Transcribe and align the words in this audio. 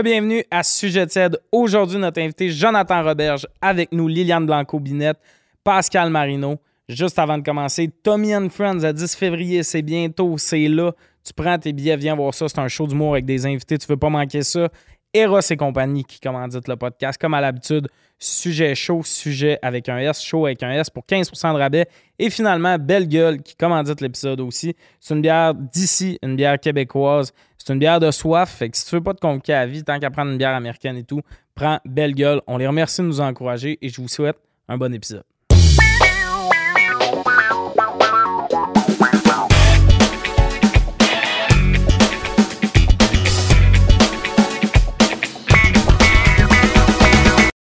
Bienvenue 0.00 0.42
à 0.50 0.62
Sujet 0.62 1.06
TED. 1.06 1.38
Aujourd'hui, 1.52 1.98
notre 1.98 2.18
invité 2.18 2.48
Jonathan 2.48 3.04
Roberge 3.04 3.46
avec 3.60 3.92
nous, 3.92 4.08
Liliane 4.08 4.46
Blanco-Binette, 4.46 5.18
Pascal 5.62 6.08
Marino. 6.08 6.56
Juste 6.88 7.18
avant 7.18 7.36
de 7.36 7.44
commencer, 7.44 7.92
Tommy 8.02 8.34
and 8.34 8.48
Friends 8.48 8.82
à 8.84 8.94
10 8.94 9.14
février, 9.14 9.62
c'est 9.62 9.82
bientôt, 9.82 10.38
c'est 10.38 10.66
là. 10.66 10.92
Tu 11.22 11.34
prends 11.34 11.58
tes 11.58 11.74
billets, 11.74 11.96
viens 11.98 12.16
voir 12.16 12.32
ça. 12.32 12.48
C'est 12.48 12.58
un 12.58 12.68
show 12.68 12.86
d'humour 12.86 13.12
avec 13.12 13.26
des 13.26 13.44
invités, 13.44 13.76
tu 13.76 13.86
veux 13.86 13.98
pas 13.98 14.08
manquer 14.08 14.42
ça. 14.42 14.70
Eros 15.14 15.40
et 15.50 15.56
compagnie 15.56 16.04
qui 16.04 16.20
commandite 16.20 16.68
le 16.68 16.76
podcast. 16.76 17.20
Comme 17.20 17.34
à 17.34 17.40
l'habitude, 17.40 17.88
sujet 18.18 18.74
chaud, 18.74 19.02
sujet 19.04 19.58
avec 19.62 19.88
un 19.88 19.98
S, 19.98 20.22
chaud 20.22 20.46
avec 20.46 20.62
un 20.62 20.72
S 20.72 20.88
pour 20.90 21.04
15% 21.04 21.52
de 21.54 21.58
rabais. 21.58 21.86
Et 22.18 22.30
finalement, 22.30 22.78
Belle 22.78 23.08
Gueule 23.08 23.42
qui 23.42 23.54
commandite 23.54 24.00
l'épisode 24.00 24.40
aussi. 24.40 24.74
C'est 25.00 25.14
une 25.14 25.22
bière 25.22 25.54
d'ici, 25.54 26.18
une 26.22 26.36
bière 26.36 26.58
québécoise. 26.58 27.32
C'est 27.58 27.72
une 27.72 27.78
bière 27.78 28.00
de 28.00 28.10
soif. 28.10 28.50
Fait 28.50 28.70
que 28.70 28.76
si 28.76 28.86
tu 28.86 28.94
veux 28.94 29.02
pas 29.02 29.14
te 29.14 29.20
compliquer 29.20 29.54
à 29.54 29.66
vie, 29.66 29.84
tant 29.84 29.98
qu'à 29.98 30.10
prendre 30.10 30.30
une 30.30 30.38
bière 30.38 30.54
américaine 30.54 30.96
et 30.96 31.04
tout, 31.04 31.20
prends 31.54 31.78
Belle 31.84 32.14
Gueule. 32.14 32.40
On 32.46 32.56
les 32.56 32.66
remercie 32.66 33.02
de 33.02 33.06
nous 33.06 33.20
encourager 33.20 33.78
et 33.82 33.88
je 33.88 34.00
vous 34.00 34.08
souhaite 34.08 34.36
un 34.68 34.78
bon 34.78 34.94
épisode. 34.94 35.24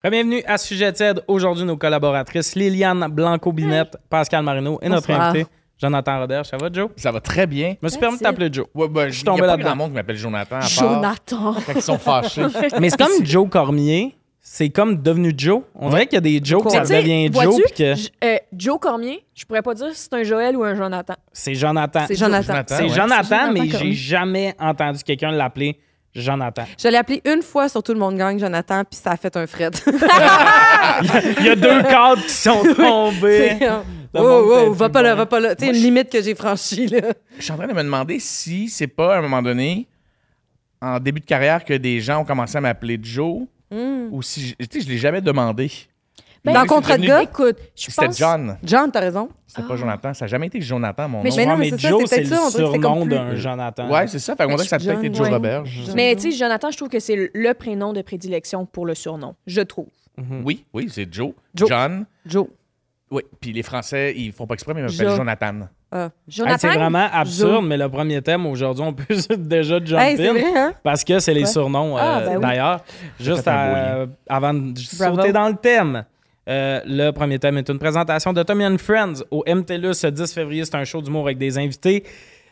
Bienvenue 0.09 0.41
à 0.47 0.57
Sujet 0.57 0.91
TED. 0.91 1.23
Aujourd'hui, 1.27 1.63
nos 1.63 1.77
collaboratrices 1.77 2.55
Liliane 2.55 3.07
Blanco-Binette, 3.11 3.97
Pascal 4.09 4.43
Marino 4.43 4.79
et 4.81 4.89
notre 4.89 5.07
Bonsoir. 5.07 5.29
invité 5.29 5.47
Jonathan 5.77 6.19
Robert. 6.21 6.43
Ça 6.45 6.57
va, 6.57 6.69
Joe? 6.73 6.89
Ça 6.95 7.11
va 7.11 7.21
très 7.21 7.45
bien. 7.45 7.75
Je 7.79 7.85
me 7.85 7.89
suis 7.89 7.99
permis 7.99 8.17
de 8.17 8.23
t'appeler 8.23 8.49
Joe. 8.51 8.65
Ouais, 8.73 8.87
ben, 8.87 9.09
Je 9.09 9.11
suis 9.13 9.21
il 9.21 9.25
y 9.27 9.29
a 9.29 9.31
tombé 9.31 9.45
là-dedans. 9.45 9.75
monde 9.75 9.89
qui 9.91 9.95
m'appelle 9.95 10.17
Jonathan 10.17 10.55
à 10.55 10.59
part 10.59 10.67
Jonathan. 10.67 11.53
quand 11.53 11.73
ils 11.75 11.81
sont 11.83 11.99
fâchés. 11.99 12.41
Mais 12.79 12.89
c'est 12.89 12.97
comme 12.97 13.23
Joe 13.23 13.47
Cormier. 13.47 14.15
C'est 14.43 14.69
comme 14.69 14.99
devenu 14.99 15.33
Joe. 15.37 15.61
On 15.75 15.89
dirait 15.91 16.07
qu'il 16.07 16.15
y 16.15 16.17
a 16.17 16.21
des 16.21 16.41
Joe 16.43 16.63
ça 16.71 16.83
sais, 16.83 17.03
devient 17.03 17.31
Joe 17.31 17.61
que 17.77 17.93
euh, 18.25 18.37
Joe 18.57 18.79
Cormier, 18.79 19.23
je 19.35 19.45
pourrais 19.45 19.61
pas 19.61 19.75
dire 19.75 19.89
si 19.93 20.07
c'est 20.09 20.13
un 20.15 20.23
Joël 20.23 20.57
ou 20.57 20.63
un 20.63 20.73
Jonathan. 20.73 21.13
c'est 21.31 21.53
Jonathan. 21.53 22.05
C'est 22.07 22.15
Jonathan. 22.15 22.47
Jonathan, 22.47 22.75
C'est 22.75 22.83
ouais. 22.83 22.89
Jonathan, 22.89 23.23
Jonathan 23.23 23.53
mais 23.53 23.69
j'ai 23.69 23.91
jamais 23.93 24.55
entendu 24.59 25.03
quelqu'un 25.03 25.29
l'appeler 25.29 25.77
Jonathan. 26.13 26.63
Je 26.81 26.87
l'ai 26.89 26.97
appelé 26.97 27.21
une 27.25 27.41
fois 27.41 27.69
sur 27.69 27.81
Tout 27.83 27.93
le 27.93 27.99
monde 27.99 28.17
gagne, 28.17 28.37
Jonathan, 28.39 28.83
puis 28.83 28.99
ça 29.01 29.11
a 29.11 29.17
fait 29.17 29.35
un 29.37 29.47
fret. 29.47 29.69
Il 31.39 31.45
y 31.45 31.49
a 31.49 31.55
deux 31.55 31.83
cadres 31.83 32.21
qui 32.23 32.29
sont 32.33 32.63
tombés. 32.75 33.57
Oh, 34.13 34.19
oh, 34.67 34.73
va 34.73 34.89
pas 34.89 35.01
là, 35.01 35.15
va 35.15 35.25
pas 35.25 35.39
là. 35.39 35.55
Tu 35.55 35.65
sais, 35.65 35.71
une 35.71 35.77
limite 35.81 36.09
que 36.11 36.21
j'ai 36.21 36.35
franchie, 36.35 36.87
là. 36.87 37.13
Je 37.37 37.43
suis 37.43 37.51
en 37.53 37.55
train 37.57 37.67
de 37.67 37.73
me 37.73 37.81
demander 37.83 38.19
si 38.19 38.67
c'est 38.67 38.87
pas 38.87 39.15
à 39.15 39.19
un 39.19 39.21
moment 39.21 39.41
donné, 39.41 39.87
en 40.81 40.99
début 40.99 41.21
de 41.21 41.25
carrière, 41.25 41.63
que 41.63 41.73
des 41.75 42.01
gens 42.01 42.19
ont 42.21 42.25
commencé 42.25 42.57
à 42.57 42.61
m'appeler 42.61 42.99
Joe 43.01 43.43
ou 43.71 44.21
si. 44.21 44.47
je- 44.49 44.65
Tu 44.67 44.79
sais, 44.81 44.85
je 44.85 44.89
l'ai 44.91 44.97
jamais 44.97 45.21
demandé. 45.21 45.71
Ben, 46.43 46.53
Dans 46.53 46.61
c'est 46.61 46.67
contrat 46.67 46.97
de 46.97 47.05
gars, 47.05 47.21
Écoute, 47.21 47.57
je 47.75 47.91
C'était 47.91 48.07
pense... 48.07 48.17
John. 48.17 48.57
John, 48.63 48.89
t'as 48.91 48.99
raison. 48.99 49.29
C'était 49.45 49.61
pas 49.67 49.75
Jonathan. 49.75 50.13
Ça 50.15 50.25
n'a 50.25 50.29
jamais 50.29 50.47
été 50.47 50.59
Jonathan, 50.59 51.07
mon 51.07 51.21
Mais 51.21 51.29
nom. 51.29 51.35
Mais 51.35 51.45
non, 51.45 51.51
Ouais, 51.51 51.57
mais 51.57 51.65
mais 51.65 51.77
c'est 51.77 51.81
ça, 51.83 51.89
Joe, 51.89 52.03
c'est 52.07 52.19
le 52.21 52.25
ça, 52.25 52.49
surnom 52.49 53.05
d'un 53.05 53.35
Jonathan. 53.35 53.89
Ouais, 53.91 54.07
c'est 54.07 54.17
ça. 54.17 54.35
Fait 54.35 54.45
qu'on 54.45 54.51
dirait 54.55 54.63
que 54.63 54.69
ça 54.69 54.75
a 54.77 54.79
peut-être 54.79 55.03
été 55.03 55.13
Joe 55.13 55.27
ouais. 55.27 55.33
Roberge. 55.33 55.81
Mais 55.95 56.15
tu 56.15 56.31
sais, 56.31 56.37
Jonathan, 56.37 56.71
je 56.71 56.77
trouve 56.77 56.89
que 56.89 56.99
c'est 56.99 57.29
le 57.31 57.53
prénom 57.53 57.93
de 57.93 58.01
prédilection 58.01 58.65
pour 58.65 58.85
le 58.87 58.95
surnom. 58.95 59.35
Je 59.45 59.61
trouve. 59.61 59.87
Oui, 60.43 60.65
oui, 60.73 60.87
c'est 60.91 61.11
Joe. 61.13 61.33
Joe. 61.53 61.69
John. 61.69 62.05
Joe. 62.25 62.47
Oui. 63.11 63.21
Puis 63.39 63.51
les 63.53 63.63
Français, 63.63 64.13
ils 64.15 64.31
font 64.31 64.47
pas 64.47 64.53
exprès, 64.55 64.73
mais 64.73 64.81
ils 64.81 64.85
m'appellent. 64.85 65.15
Jonathan. 65.17 65.53
Ah. 65.91 66.03
Hey, 66.05 66.09
Jonathan, 66.29 66.57
c'est 66.57 66.73
vraiment 66.73 67.07
absurde, 67.11 67.51
Joe. 67.55 67.63
mais 67.65 67.75
le 67.77 67.89
premier 67.89 68.21
thème 68.21 68.45
aujourd'hui, 68.45 68.83
on 68.85 68.93
peut 68.93 69.03
déjà 69.37 69.83
jump 69.83 69.99
Hey, 69.99 70.15
c'est 70.15 70.29
in. 70.29 70.33
vrai, 70.33 70.43
hein? 70.55 70.73
Parce 70.83 71.03
que 71.03 71.19
c'est 71.19 71.33
les 71.33 71.41
Ouais. 71.41 71.45
surnoms, 71.47 71.97
euh, 71.97 72.01
Ah, 72.01 72.21
ben 72.25 72.35
oui. 72.37 72.41
d'ailleurs. 72.41 72.79
Juste 73.19 73.45
à- 73.47 74.05
avant 74.29 74.53
de 74.53 74.73
Bravo. 74.97 75.17
sauter 75.17 75.33
dans 75.33 75.49
le 75.49 75.55
thème. 75.55 76.05
Euh, 76.51 76.81
le 76.85 77.11
premier 77.11 77.39
thème 77.39 77.57
est 77.57 77.69
une 77.69 77.79
présentation 77.79 78.33
de 78.33 78.43
Tommy 78.43 78.65
and 78.65 78.77
Friends 78.77 79.23
au 79.31 79.43
MTLUS 79.47 79.93
ce 79.93 80.07
10 80.07 80.33
février. 80.33 80.65
C'est 80.65 80.75
un 80.75 80.83
show 80.83 81.01
d'humour 81.01 81.25
avec 81.25 81.37
des 81.37 81.57
invités. 81.57 82.03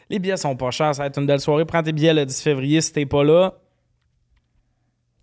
Les 0.09 0.19
billets 0.19 0.37
sont 0.37 0.55
pas 0.55 0.71
chers, 0.71 0.95
ça 0.95 1.03
va 1.03 1.07
être 1.07 1.19
une 1.19 1.27
belle 1.27 1.41
soirée. 1.41 1.65
Prends 1.65 1.83
tes 1.83 1.91
billets 1.91 2.13
le 2.13 2.25
10 2.25 2.41
février 2.41 2.79
si 2.79 2.93
t'es 2.93 3.05
pas 3.05 3.23
là. 3.25 3.53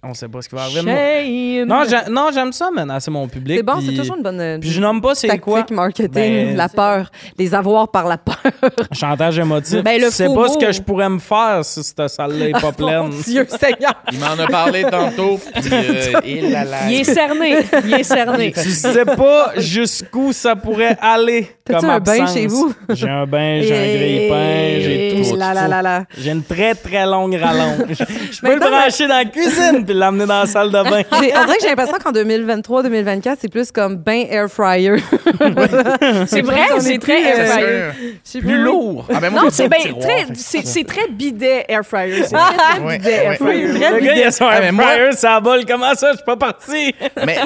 On 0.08 0.14
sait 0.14 0.28
pas 0.28 0.40
ce 0.42 0.48
qui 0.48 0.54
va 0.54 0.62
arriver. 0.62 0.80
Shame. 0.80 1.68
Non, 1.68 1.82
non, 2.10 2.28
j'aime 2.32 2.52
ça, 2.52 2.70
man. 2.70 2.96
C'est 3.00 3.10
mon 3.10 3.26
public. 3.28 3.58
C'est 3.58 3.62
bon, 3.62 3.78
puis- 3.78 3.86
c'est 3.90 3.94
toujours 4.00 4.16
une 4.16 4.22
bonne 4.22 4.40
euh, 4.40 4.58
Puis 4.58 4.70
je 4.70 4.80
nomme 4.80 5.00
pas 5.00 5.14
c'est 5.14 5.26
tactique 5.28 5.44
quoi. 5.44 5.64
marketing, 5.70 6.10
Ben, 6.12 6.56
la 6.56 6.68
peur, 6.68 7.10
les 7.38 7.54
avoirs 7.54 7.88
par 7.88 8.06
la 8.06 8.18
peur. 8.18 8.36
Chantage 8.92 9.38
émotif. 9.38 9.82
Ben, 9.82 10.00
le 10.00 10.10
c'est 10.10 10.26
faux 10.26 10.34
pas 10.34 10.48
ce 10.48 10.58
que 10.58 10.72
je 10.72 10.80
pourrais 10.82 11.08
me 11.08 11.18
faire 11.18 11.60
si 11.64 11.82
cette 11.82 12.08
salle-là 12.08 12.48
est 12.48 12.52
pas 12.52 12.60
Mon 12.78 13.08
pleine. 13.08 13.10
Dieu 13.24 13.46
Seigneur. 13.48 13.94
Il 14.12 14.18
m'en 14.18 14.38
a 14.42 14.46
parlé 14.46 14.82
tantôt. 14.84 15.40
Puis, 15.54 15.62
euh, 15.72 16.12
il 16.24 16.54
a 16.54 16.64
la- 16.64 16.90
Il 16.90 17.00
est 17.00 17.04
cerné. 17.04 17.56
Il 17.84 17.94
est 17.94 18.02
cerné. 18.02 18.52
tu 18.52 18.70
sais 18.70 19.04
pas 19.04 19.52
jusqu'où 19.56 20.32
ça 20.32 20.54
pourrait 20.56 20.96
aller. 21.00 21.50
T'as-tu 21.64 21.80
comme 21.80 21.90
un 21.90 21.98
bain 22.00 22.12
absence. 22.20 22.34
chez 22.34 22.46
vous? 22.46 22.72
J'ai 22.90 23.08
un 23.08 23.26
bain, 23.26 23.60
j'ai 23.60 23.74
un 23.76 23.96
grille-pain, 23.96 24.80
j'ai 24.80 25.14
tout. 25.16 25.24
ce 25.24 25.30
qu'il 25.30 25.38
Là, 25.38 25.52
là, 25.54 25.64
faut. 25.64 25.70
là, 25.70 25.82
là. 25.82 26.04
J'ai 26.16 26.30
une 26.30 26.44
très 26.44 26.74
très 26.76 27.04
longue 27.06 27.34
rallonge. 27.34 27.88
Je 27.98 28.40
peux 28.40 28.48
Mais 28.48 28.54
le 28.54 28.60
brancher 28.60 29.08
dans 29.08 29.16
la 29.16 29.24
cuisine 29.24 29.84
puis 29.84 29.94
l'amener 29.98 30.26
dans 30.26 30.40
la 30.40 30.46
salle 30.46 30.68
de 30.70 30.82
bain. 30.82 31.02
On 31.12 31.20
dirait 31.20 31.32
que 31.56 31.62
j'ai 31.62 31.68
l'impression 31.68 31.96
qu'en 32.02 32.12
2023-2024, 32.12 33.36
c'est 33.40 33.48
plus 33.50 33.70
comme 33.72 33.96
bain 33.96 34.24
air 34.28 34.48
fryer. 34.50 34.96
C'est 36.26 36.42
vrai, 36.42 36.60
c'est 36.78 36.98
plus, 36.98 36.98
très 36.98 37.22
air 37.22 37.46
fryer? 37.46 37.66
Euh, 37.66 37.92
Plus 38.40 38.58
lourd. 38.58 39.06
Ah, 39.12 39.20
ben, 39.20 39.30
moi, 39.30 39.42
Non, 39.44 39.48
c'est 39.50 39.68
très, 39.68 39.80
fait 39.80 40.62
que 40.62 40.68
c'est 40.68 40.84
très 40.84 41.08
bidet 41.08 41.64
air 41.68 41.82
fryer. 41.84 42.22
C'est 42.24 42.34
très, 42.36 42.56
très 42.56 42.80
Ouais, 42.80 42.98
bidet 42.98 43.10
air 43.12 43.34
fryer. 43.36 43.66
Le 43.66 43.78
gars, 43.78 44.14
il 44.16 44.22
a 44.22 44.30
son 44.30 44.46
Ah, 44.48 44.56
air 44.56 44.60
mais 44.62 44.72
moi- 44.72 44.84
fryer, 44.86 45.12
ça 45.12 45.40
bol. 45.40 45.64
Comment 45.66 45.94
ça? 45.94 46.12
Je 46.12 46.16
suis 46.16 46.24
pas 46.24 46.36
parti? 46.36 46.94
Mais 47.24 47.36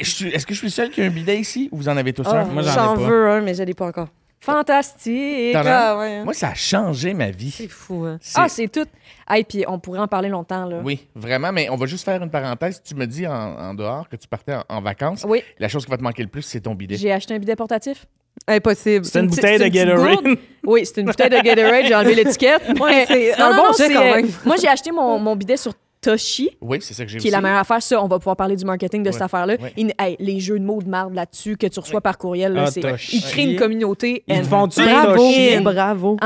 est-ce 0.00 0.46
que 0.46 0.54
je 0.54 0.58
suis 0.58 0.70
seul 0.70 0.90
qui 0.90 1.02
a 1.02 1.04
un 1.04 1.08
bidet 1.10 1.36
ici 1.38 1.68
ou 1.72 1.78
vous 1.78 1.88
en 1.88 1.96
avez 1.96 2.12
tous 2.12 2.24
Ah, 2.26 2.40
un? 2.40 2.44
Moi, 2.46 2.62
j'en 2.62 2.70
ai 2.70 2.74
J'en 2.74 2.94
pas. 2.94 3.00
veux 3.02 3.28
un, 3.30 3.40
mais 3.40 3.54
je 3.54 3.62
l'ai 3.62 3.74
pas 3.74 3.86
encore. 3.86 4.08
Fantastique. 4.40 5.54
Ah, 5.56 5.98
ouais. 5.98 6.24
Moi, 6.24 6.32
ça 6.34 6.48
a 6.50 6.54
changé 6.54 7.12
ma 7.14 7.30
vie. 7.30 7.50
C'est 7.50 7.68
fou, 7.68 8.04
hein. 8.04 8.18
C'est- 8.20 8.38
Ah, 8.40 8.48
c'est 8.48 8.68
tout. 8.68 8.86
Hey, 9.28 9.44
puis 9.44 9.64
on 9.68 9.78
pourrait 9.78 9.98
en 9.98 10.08
parler 10.08 10.28
longtemps, 10.28 10.64
là. 10.64 10.80
Oui, 10.82 11.06
vraiment, 11.14 11.52
mais 11.52 11.68
on 11.70 11.76
va 11.76 11.86
juste 11.86 12.04
faire 12.04 12.22
une 12.22 12.30
parenthèse. 12.30 12.80
Tu 12.82 12.94
me 12.94 13.06
dis 13.06 13.26
en, 13.26 13.32
en 13.32 13.74
dehors 13.74 14.08
que 14.08 14.16
tu 14.16 14.26
partais 14.28 14.54
en, 14.54 14.64
en 14.68 14.80
vacances. 14.80 15.24
Oui, 15.28 15.42
La 15.58 15.68
chose 15.68 15.84
qui 15.84 15.90
va 15.90 15.96
te 15.96 16.02
manquer 16.02 16.22
le 16.22 16.28
plus, 16.28 16.42
c'est 16.42 16.60
ton 16.60 16.74
bidet. 16.74 16.96
j'ai 16.96 17.12
acheté 17.12 17.34
un 17.34 17.38
bidet 17.38 17.56
portatif. 17.56 18.06
Impossible. 18.46 19.04
C'est 19.04 19.18
une 19.20 19.26
bouteille 19.26 19.58
de 19.58 19.64
c'est 19.64 19.66
une 19.66 19.72
petite 19.72 19.86
Gatorade. 19.88 20.38
Oui, 20.64 20.86
c'est 20.86 21.00
une 21.00 21.06
bouteille 21.06 21.30
de 21.30 21.40
Gatorade. 21.40 21.84
J'ai 21.86 21.94
enlevé 21.94 22.14
l'étiquette. 22.14 22.62
c'est 23.08 23.34
un 23.40 23.56
bon 23.56 23.72
jet 23.76 23.92
quand 23.92 24.00
euh, 24.00 24.14
même. 24.16 24.28
Moi, 24.44 24.56
j'ai 24.60 24.68
acheté 24.68 24.92
mon, 24.92 25.18
mon 25.18 25.34
bidet 25.34 25.56
sur 25.56 25.72
Toshi, 26.00 26.50
Oui, 26.60 26.78
c'est 26.80 26.94
ça 26.94 27.04
que 27.04 27.10
j'ai 27.10 27.18
qui 27.18 27.28
est 27.28 27.30
la 27.32 27.40
meilleure 27.40 27.58
affaire. 27.58 27.82
Ça, 27.82 28.02
on 28.02 28.06
va 28.06 28.18
pouvoir 28.18 28.36
parler 28.36 28.54
du 28.56 28.64
marketing 28.64 29.02
de 29.02 29.10
cette 29.10 29.20
Ouais. 29.20 29.24
affaire-là. 29.24 29.56
Ouais. 29.60 29.72
Il- 29.76 29.92
hey, 29.98 30.16
les 30.20 30.38
jeux 30.38 30.58
de 30.58 30.64
mots 30.64 30.80
de 30.80 30.88
marde 30.88 31.12
là-dessus 31.14 31.56
que 31.56 31.66
tu 31.66 31.80
reçois 31.80 32.00
par 32.00 32.18
courriel, 32.18 32.52
là, 32.52 32.64
Ah, 32.66 32.70
c'est- 32.70 32.82
ils 33.12 33.20
créent 33.22 33.50
une 33.52 33.58
communauté. 33.58 34.22
Ils 34.28 34.36
and- 34.36 34.42
te 34.42 34.46
font-tu 34.46 34.82
Bravo, 34.84 35.16
Toshi? 35.16 35.60
bravo. 35.60 36.16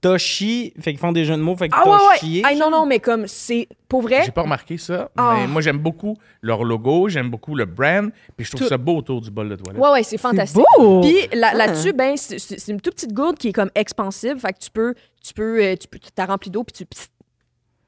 Toshi, 0.00 0.72
fait 0.80 0.92
qu'ils 0.92 0.98
font 0.98 1.12
des 1.12 1.26
jeux 1.26 1.36
de 1.36 1.42
mots, 1.42 1.54
fait 1.56 1.68
que 1.68 1.76
Ah 1.78 1.84
ouais, 1.86 1.90
ouais. 1.92 1.98
Toshi. 2.18 2.42
Hey, 2.46 2.56
non, 2.58 2.70
non, 2.70 2.86
mais 2.86 3.00
comme 3.00 3.26
c'est 3.26 3.68
pour 3.86 4.00
vrai. 4.00 4.22
J'ai 4.24 4.30
pas 4.30 4.42
remarqué 4.42 4.78
ça, 4.78 5.10
Ah. 5.16 5.36
mais 5.38 5.46
moi, 5.46 5.60
j'aime 5.60 5.76
beaucoup 5.78 6.16
leur 6.40 6.64
logo, 6.64 7.08
j'aime 7.10 7.28
beaucoup 7.30 7.54
le 7.54 7.66
brand, 7.66 8.10
puis 8.36 8.46
je 8.46 8.50
trouve 8.50 8.62
Tout. 8.62 8.68
ça 8.68 8.78
beau 8.78 8.96
autour 8.96 9.20
du 9.20 9.30
bol 9.30 9.50
de 9.50 9.56
toilette. 9.56 9.80
Ouais, 9.80 9.90
ouais, 9.90 10.02
c'est 10.02 10.16
fantastique. 10.16 10.64
beau! 10.78 11.02
Puis 11.02 11.16
là- 11.38 11.50
Ah. 11.52 11.56
là-dessus, 11.56 11.92
ben, 11.92 12.16
c'est 12.16 12.38
c'est- 12.38 12.58
c'est 12.58 12.72
une 12.72 12.80
toute 12.80 12.94
petite 12.94 13.12
gourde 13.12 13.36
qui 13.36 13.48
est 13.48 13.52
comme 13.52 13.70
expansive. 13.74 14.38
Fait 14.38 14.54
que 14.54 14.58
tu 14.58 14.70
peux, 14.70 14.94
tu 15.22 15.34
peux, 15.34 15.62
euh, 15.62 15.76
tu 15.76 15.86
peux, 15.86 15.98
t'as 16.14 16.24
rempli 16.26 16.50
d'eau, 16.50 16.64
puis 16.64 16.72
tu. 16.86 16.86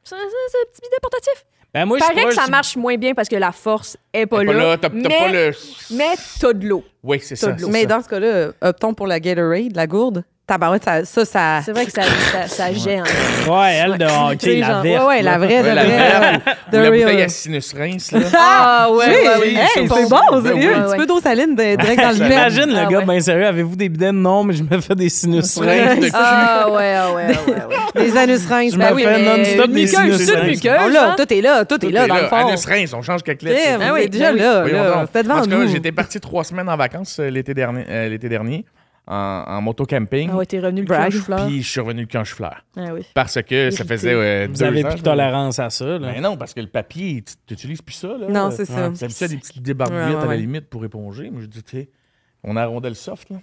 C'est 0.04 0.14
un 0.14 0.18
petit 0.18 0.80
bidet 0.82 0.96
portatif. 1.00 1.44
Ben, 1.74 1.86
moi, 1.86 1.96
je 1.98 2.02
Paraît 2.04 2.14
que 2.16 2.20
crois 2.20 2.32
ça 2.34 2.44
je- 2.46 2.50
marche 2.50 2.76
moins 2.76 2.96
bien 2.98 3.14
parce 3.14 3.28
que 3.30 3.36
la 3.36 3.50
force 3.50 3.96
est 4.12 4.26
pas, 4.26 4.44
pas 4.44 4.52
là, 4.52 4.76
t'as 4.76 4.90
t'as 4.90 4.94
mais, 4.94 5.08
pas 5.08 5.28
le. 5.32 5.52
mais 5.92 6.14
t'as 6.38 6.52
de 6.52 6.66
l'eau. 6.68 6.84
Oui, 7.02 7.18
c'est 7.20 7.34
t'as 7.34 7.40
ça. 7.46 7.52
de 7.52 7.60
l'eau. 7.62 7.66
c'est 7.68 7.72
Mais 7.72 7.80
ça. 7.82 7.86
dans 7.86 8.02
ce 8.02 8.08
cas-là, 8.10 8.52
optons 8.60 8.92
pour 8.92 9.06
la 9.06 9.20
Gatorade, 9.20 9.74
la 9.74 9.86
gourde. 9.86 10.22
Tabarouette, 10.44 10.82
ça, 10.84 11.04
ça, 11.04 11.24
ça... 11.24 11.60
C'est 11.64 11.70
vrai 11.72 11.86
que 11.86 11.92
ça, 11.92 12.02
ça, 12.02 12.48
ça 12.48 12.72
gêne. 12.72 13.04
Ouais, 13.48 13.74
elle 13.74 13.96
de 13.96 14.04
hockey, 14.32 14.56
la 14.56 14.66
genre, 14.66 14.82
verte. 14.82 15.02
Ouais, 15.02 15.08
ouais, 15.08 15.22
la 15.22 15.38
vraie, 15.38 15.62
de 15.62 15.68
la 15.68 15.84
vraie. 15.84 16.40
de 16.72 16.78
la 16.78 16.90
bouteille 16.90 17.22
à 17.22 17.28
sinus 17.28 17.72
rince, 17.74 18.10
là. 18.10 18.18
Ah 18.36 18.88
ouais, 18.90 19.06
Oui, 19.40 19.48
hey, 19.56 19.68
c'est 19.72 19.82
bon. 19.84 20.08
Ben 20.08 20.42
sérieux. 20.42 20.74
Un 20.76 20.82
petit 20.82 20.96
peu 20.96 21.06
d'eau 21.06 21.20
saline 21.20 21.54
de- 21.54 21.76
direct 21.76 22.00
dans 22.02 22.08
le. 22.08 22.14
J'imagine 22.16 22.66
le 22.70 22.76
Ah 22.76 22.86
gars, 22.86 22.98
ouais. 22.98 23.04
ben 23.04 23.20
sérieux, 23.20 23.46
avez-vous 23.46 23.76
des 23.76 23.88
bidets? 23.88 24.10
Non, 24.10 24.42
mais 24.42 24.54
je 24.54 24.64
me 24.64 24.80
fais 24.80 24.96
des 24.96 25.08
sinus 25.08 25.44
Sinus 25.44 25.68
rince 25.68 26.00
de 26.00 26.04
cul. 26.06 26.10
Ah 26.12 26.68
ouais, 26.70 26.94
ah 26.96 27.12
ouais, 27.14 27.26
ah 27.28 27.48
ouais, 27.48 27.56
ah 27.62 27.68
ouais. 28.00 28.04
Des 28.04 28.16
anus 28.16 28.46
rinces. 28.48 28.72
Je 28.72 28.78
Ben 28.78 28.90
me 28.90 28.94
oui, 28.96 29.02
fais 29.04 29.18
mais- 29.18 29.36
non-stop 29.38 29.70
des 29.70 29.86
sinus 29.86 30.16
c'est 30.16 30.32
une 30.34 30.40
rinces. 30.40 30.60
Oh 30.64 30.96
hein? 30.98 31.14
tout 31.16 31.32
est 31.32 31.40
là, 31.40 31.64
tout, 31.64 31.86
est 31.86 31.90
là 31.90 32.06
dans 32.08 32.16
le 32.16 32.26
fond. 32.26 32.48
Anus 32.48 32.64
rince, 32.66 32.92
on 32.94 33.02
change 33.02 33.22
quelques 33.22 33.42
lettres. 33.42 33.80
Ah 33.80 33.92
oui, 33.94 34.08
déjà 34.08 34.32
ben 34.32 34.38
là, 34.42 34.60
Voyons 34.62 34.82
là. 34.82 34.90
donc. 34.90 35.06
C'était 35.06 35.22
devant 35.22 35.38
En 35.38 35.42
tout 35.44 35.50
cas, 35.50 35.66
j'étais 35.68 35.92
parti 35.92 36.18
trois 36.20 36.42
semaines 36.42 36.68
en 36.68 36.76
vacances 36.76 37.16
euh, 37.20 37.30
l'été 37.30 37.54
dernier, 37.54 37.84
euh, 37.88 38.08
l'été 38.08 38.28
dernier 38.28 38.64
en, 39.06 39.44
en 39.46 39.60
moto-camping. 39.62 40.30
Ah 40.32 40.36
ouais, 40.36 40.46
t'es 40.46 40.60
revenu 40.60 40.82
le 40.84 40.86
cul 41.10 41.18
fleur. 41.18 41.46
Puis 41.46 41.62
je 41.62 41.68
suis 41.68 41.80
revenu 41.80 42.02
le 42.02 42.06
canche 42.06 42.34
fleur. 42.34 42.64
Ah 42.76 42.94
oui. 42.94 43.02
Parce 43.14 43.40
que 43.42 43.70
ça 43.70 43.84
faisait 43.84 44.12
euh, 44.14 44.46
Vous 44.48 44.54
deux 44.58 44.62
avez 44.64 44.84
heures, 44.84 44.90
plus 44.90 45.00
de 45.00 45.04
tolérance 45.04 45.58
à 45.58 45.70
ça. 45.70 45.84
Là. 45.98 46.12
Ben 46.12 46.20
non, 46.22 46.36
parce 46.36 46.54
que 46.54 46.60
le 46.60 46.68
papier, 46.68 47.22
tu 47.22 47.34
n'utilises 47.50 47.82
plus 47.82 47.94
ça. 47.94 48.08
Là. 48.16 48.28
Non, 48.28 48.50
c'est 48.50 48.64
ça. 48.64 48.90
C'est 48.94 49.04
habitué 49.04 49.24
à 49.24 49.28
des 49.28 49.36
petites 49.38 49.62
débarbouillettes 49.62 50.06
Ouais, 50.08 50.14
ouais, 50.16 50.22
à 50.22 50.26
la 50.26 50.36
limite 50.36 50.68
pour 50.68 50.84
éponger. 50.84 51.30
Mais 51.32 51.40
je 51.42 51.46
dis, 51.46 51.62
tu 51.62 51.78
sais, 51.78 51.88
on 52.44 52.56
arrondait 52.56 52.88
le 52.90 52.94
soft. 52.94 53.28
Là. 53.30 53.36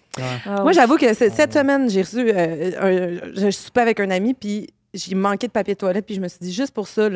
Ah 0.46 0.62
Moi, 0.64 0.72
j'avoue 0.72 0.98
que 0.98 1.14
cette 1.14 1.54
semaine, 1.54 1.90
j'ai 1.90 2.02
reçu. 2.04 2.30
Euh, 2.34 2.72
un- 2.82 3.32
je 3.36 3.52
soupais 3.52 3.82
avec 3.82 4.00
un 4.00 4.12
ami, 4.12 4.34
puis 4.34 4.68
j'ai 4.94 5.14
manqué 5.16 5.48
de 5.48 5.52
papier 5.52 5.74
de 5.76 5.80
toilette, 5.80 6.06
puis 6.06 6.16
je 6.16 6.22
me 6.22 6.28
suis 6.28 6.40
dit, 6.42 6.52
juste 6.54 6.74
pour 6.74 6.88
ça, 6.88 7.10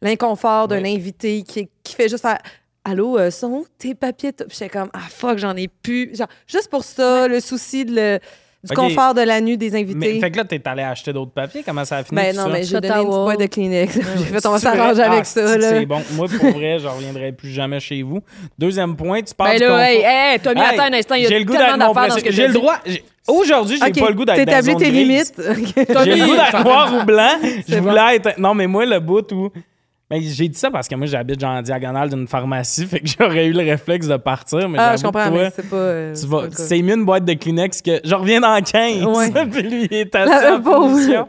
l'inconfort 0.00 0.68
d'un 0.68 0.82
Ouais. 0.82 0.94
invité 0.94 1.42
qui, 1.42 1.68
qui 1.82 1.94
fait 1.94 2.08
juste 2.08 2.22
faire 2.22 2.38
Allô, 2.84 3.16
euh, 3.18 3.30
sont 3.30 3.48
où 3.48 3.66
tes 3.78 3.94
papiers? 3.94 4.32
Puis 4.32 4.46
j'étais 4.50 4.68
comme, 4.68 4.90
ah 4.92 4.98
fuck, 5.08 5.38
j'en 5.38 5.54
ai 5.56 5.68
plus. 5.68 6.16
Genre, 6.16 6.26
juste 6.48 6.68
pour 6.68 6.82
ça, 6.82 7.28
le 7.28 7.38
souci 7.40 7.84
de 7.84 7.94
le- 7.94 8.18
du 8.64 8.70
Ok. 8.72 8.76
confort 8.76 9.12
de 9.14 9.22
la 9.22 9.40
nuit 9.40 9.56
des 9.58 9.70
Mais 9.70 9.80
invités. 9.80 10.20
fait 10.20 10.30
que 10.30 10.36
là, 10.36 10.44
t'es 10.44 10.60
allé 10.68 10.82
acheter 10.82 11.12
d'autres 11.12 11.32
papiers? 11.32 11.64
Comment 11.66 11.84
ça 11.84 11.96
a 11.98 12.04
fini? 12.04 12.20
Ben 12.20 12.30
tout 12.32 12.38
non, 12.38 12.44
ça? 12.46 12.52
mais 12.52 12.62
j'ai 12.62 12.74
donné 12.74 12.86
une 12.88 12.92
petite 12.94 13.06
towel. 13.10 13.24
boîte 13.24 13.40
de 13.40 13.46
Kleenex. 13.46 13.92
j'ai 13.94 14.00
fait, 14.24 14.46
on 14.46 14.50
va 14.52 14.58
C'est 14.60 14.68
vrai? 14.68 14.76
s'arranger 14.78 15.02
Ah, 15.04 15.12
avec 15.12 15.26
c'est- 15.26 15.46
ça. 15.46 15.58
Là. 15.58 15.68
C'est 15.70 15.86
bon. 15.86 16.00
Moi, 16.12 16.26
pour 16.28 16.50
vrai, 16.50 16.78
je 16.78 16.86
reviendrai 16.86 17.32
plus 17.32 17.50
jamais 17.50 17.80
chez 17.80 18.02
vous. 18.02 18.20
Deuxième 18.58 18.94
point, 18.96 19.20
tu 19.22 19.34
parles 19.34 19.50
Ben 19.52 19.56
du 19.58 19.62
là, 19.64 19.68
confort. 19.70 19.84
hey, 19.84 20.02
hey, 20.04 20.38
Tommy, 20.40 20.60
Hey, 20.60 20.66
attends 20.66 20.92
un 20.94 20.96
instant, 20.96 21.14
il 21.16 21.22
y 21.22 21.26
a 21.26 21.28
J'ai 21.28 21.38
le 21.40 21.44
goût 21.44 21.52
tellement 21.54 21.76
d'être 21.76 21.86
mon 21.88 21.92
d'affaires 21.94 22.08
dans 22.08 22.14
ce 22.14 22.20
que 22.20 22.24
président. 22.26 22.42
j'ai 22.42 22.48
le 22.48 22.54
droit. 22.54 22.76
j'ai- 22.86 23.04
Aujourd'hui, 23.28 23.78
j'ai 23.78 23.88
Ok, 23.90 23.98
pas 24.00 24.08
le 24.10 24.14
goût 24.14 24.24
d'être 24.24 24.36
dans 24.38 24.44
T'établis 24.44 24.76
tes 24.76 24.90
grise. 24.90 24.94
limites. 25.08 25.34
J'ai 26.04 26.14
le 26.16 26.26
goût 26.26 26.34
d'être 26.34 26.64
noir 26.64 26.92
ou 27.00 27.04
blanc. 27.04 27.28
Je 27.42 27.62
C'est 27.72 27.78
voulais 27.80 28.16
être. 28.16 28.38
Non, 28.38 28.52
mais 28.54 28.66
moi, 28.66 28.84
le 28.84 28.98
bout 28.98 29.30
où. 29.32 29.48
Ben, 30.12 30.20
j'ai 30.22 30.46
dit 30.48 30.58
ça 30.58 30.70
parce 30.70 30.88
que 30.88 30.94
moi, 30.94 31.06
j'habite 31.06 31.40
genre 31.40 31.52
en 31.52 31.62
diagonale 31.62 32.10
d'une 32.10 32.28
pharmacie, 32.28 32.86
fait 32.90 33.00
que 33.00 33.06
j'aurais 33.18 33.46
eu 33.46 33.52
le 33.52 33.60
réflexe 33.60 34.06
de 34.06 34.16
partir. 34.18 34.68
Mais 34.68 34.78
Ah, 34.78 34.94
je 34.96 35.02
comprends, 35.04 35.28
toi, 35.28 35.38
mais 35.44 35.50
c'est 35.56 35.68
pas. 35.70 35.76
euh, 35.76 36.12
tu 36.14 36.20
c'est 36.52 36.76
vas- 36.76 36.82
mieux 36.82 36.94
une 36.94 37.04
boîte 37.06 37.24
de 37.24 37.32
Kleenex 37.32 37.80
que 37.80 38.00
je 38.04 38.14
reviens 38.14 38.40
dans 38.40 38.60
15. 38.62 39.04
Ouais. 39.06 39.46
puis 39.50 39.62
lui, 39.62 39.88
il 39.90 39.96
est 39.96 40.14
assis 40.14 40.46
en 40.48 40.60
position. 40.60 41.28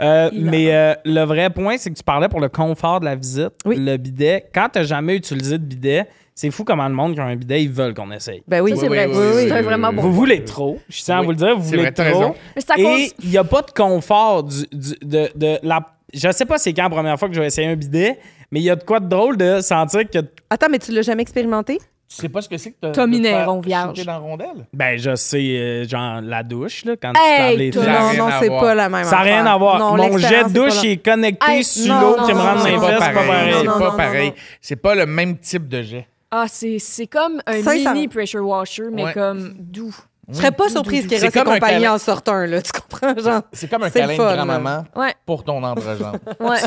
Euh, 0.00 0.30
mais 0.32 0.74
euh, 0.74 0.94
le 1.04 1.20
vrai 1.24 1.50
point, 1.50 1.76
c'est 1.76 1.90
que 1.90 1.96
tu 1.96 2.02
parlais 2.02 2.28
pour 2.28 2.40
le 2.40 2.48
confort 2.48 3.00
de 3.00 3.04
la 3.04 3.14
visite. 3.14 3.50
Oui. 3.66 3.76
Le 3.78 3.96
bidet, 3.98 4.46
quand 4.54 4.68
tu 4.72 4.78
n'as 4.78 4.84
jamais 4.86 5.16
utilisé 5.16 5.58
de 5.58 5.64
bidet, 5.64 6.06
c'est 6.34 6.50
fou 6.50 6.64
comment 6.64 6.88
le 6.88 6.94
monde 6.94 7.14
qui 7.14 7.20
a 7.20 7.24
un 7.24 7.36
bidet, 7.36 7.62
ils 7.62 7.70
veulent 7.70 7.94
qu'on 7.94 8.10
essaye. 8.10 8.42
Ben 8.48 8.60
oui, 8.60 8.72
c'est 8.74 8.88
Oui, 8.88 8.96
vrai. 8.96 9.06
oui, 9.06 9.14
oui, 9.36 9.46
C'est 9.48 9.62
vraiment 9.62 9.92
bon. 9.92 10.02
Vous 10.02 10.12
voulez 10.12 10.42
trop. 10.44 10.78
Je 10.88 11.02
tiens 11.02 11.18
à 11.18 11.20
Oui. 11.20 11.26
vous 11.26 11.30
le 11.32 11.36
dire, 11.36 11.56
vous 11.56 11.62
voulez 11.62 11.82
vrai, 11.82 11.92
trop. 11.92 12.02
raison. 12.04 12.34
Mais 12.56 12.62
c'est 12.66 12.72
à 12.72 12.78
Et 12.80 13.12
il 13.22 13.28
n'y 13.30 13.38
a 13.38 13.44
pas 13.44 13.62
de 13.62 13.70
confort 13.70 14.42
du, 14.42 14.62
du- 14.72 14.96
de, 15.02 15.28
de 15.36 15.58
la. 15.62 15.80
Je 16.12 16.30
sais 16.32 16.44
pas 16.44 16.58
c'est 16.58 16.72
quand 16.72 16.84
la 16.84 16.90
première 16.90 17.18
fois 17.18 17.28
que 17.28 17.34
je 17.34 17.40
vais 17.40 17.46
essayer 17.46 17.66
un 17.68 17.76
bidet, 17.76 18.18
mais 18.50 18.60
il 18.60 18.64
y 18.64 18.70
a 18.70 18.76
de 18.76 18.84
quoi 18.84 19.00
de 19.00 19.08
drôle 19.08 19.36
de 19.36 19.60
sentir 19.60 20.08
que. 20.08 20.18
Attends, 20.50 20.68
mais 20.70 20.78
tu 20.78 20.92
l'as 20.92 21.02
jamais 21.02 21.22
expérimenté? 21.22 21.78
Tu 22.06 22.16
sais 22.16 22.28
pas 22.28 22.42
ce 22.42 22.48
que 22.48 22.56
c'est 22.58 22.70
que 22.72 22.76
t'as- 22.80 22.92
Tommy 22.92 23.18
Néron, 23.18 23.60
vierge. 23.60 24.04
dans 24.04 24.12
la 24.12 24.18
rondelle? 24.18 24.66
Ben, 24.72 24.96
je 24.98 25.16
sais, 25.16 25.38
euh, 25.40 25.88
genre, 25.88 26.20
la 26.20 26.42
douche, 26.44 26.84
là, 26.84 26.94
quand 27.00 27.12
tu 27.12 27.18
te 27.20 27.38
laves 27.40 27.56
les 27.56 27.70
non, 27.70 27.80
rien 27.80 28.12
non, 28.18 28.26
à 28.28 28.40
c'est 28.40 28.48
voir. 28.48 28.60
pas 28.60 28.74
la 28.74 28.88
même 28.88 29.04
Ça 29.04 29.16
n'a 29.16 29.22
rien 29.22 29.46
à 29.46 29.56
voir. 29.56 29.78
Non, 29.78 29.96
Mon 29.96 30.18
jet 30.18 30.44
de 30.44 30.48
c'est 30.48 30.52
douche 30.52 30.74
pas 30.76 30.80
il 30.84 30.90
est 30.90 30.96
connecté 31.04 31.50
Hey, 31.50 31.64
sur 31.64 31.92
l'eau 31.94 32.16
non, 32.18 32.26
qui 32.26 32.34
me 32.34 32.38
rentre 32.38 32.58
dans 32.58 32.64
les 32.66 32.78
fesses, 32.78 33.02
c'est 33.04 33.12
pas 33.12 33.26
pareil. 33.26 33.54
C'est 33.58 33.66
pas 33.66 33.90
pareil. 33.96 34.32
C'est 34.60 34.76
pas 34.76 34.94
le 34.94 35.06
même 35.06 35.38
type 35.38 35.66
de 35.68 35.82
jet. 35.82 36.06
Ah, 36.30 36.44
c'est 36.46 36.78
c'est 36.78 37.06
comme 37.06 37.40
un 37.46 37.60
mini 37.92 38.06
pressure 38.08 38.46
washer, 38.46 38.84
mais 38.92 39.12
comme 39.12 39.54
doux. 39.58 39.96
Je 40.30 40.36
serais 40.36 40.52
pas 40.52 40.68
surprise 40.68 41.06
comme 41.06 41.18
un 41.48 41.54
compagnie 41.54 41.82
câlin. 41.82 41.94
en 41.94 41.98
sortent 41.98 42.28
un, 42.28 42.46
là. 42.46 42.62
Tu 42.62 42.70
comprends, 42.72 43.14
genre? 43.22 43.42
C'est 43.52 43.68
comme 43.68 43.82
un 43.82 43.90
câlin 43.90 44.16
fun, 44.16 44.30
de 44.30 44.36
grand-maman 44.36 44.84
Ouais, 44.96 45.14
pour 45.26 45.44
ton 45.44 45.62
entrejambe. 45.62 46.18
ouais. 46.40 46.58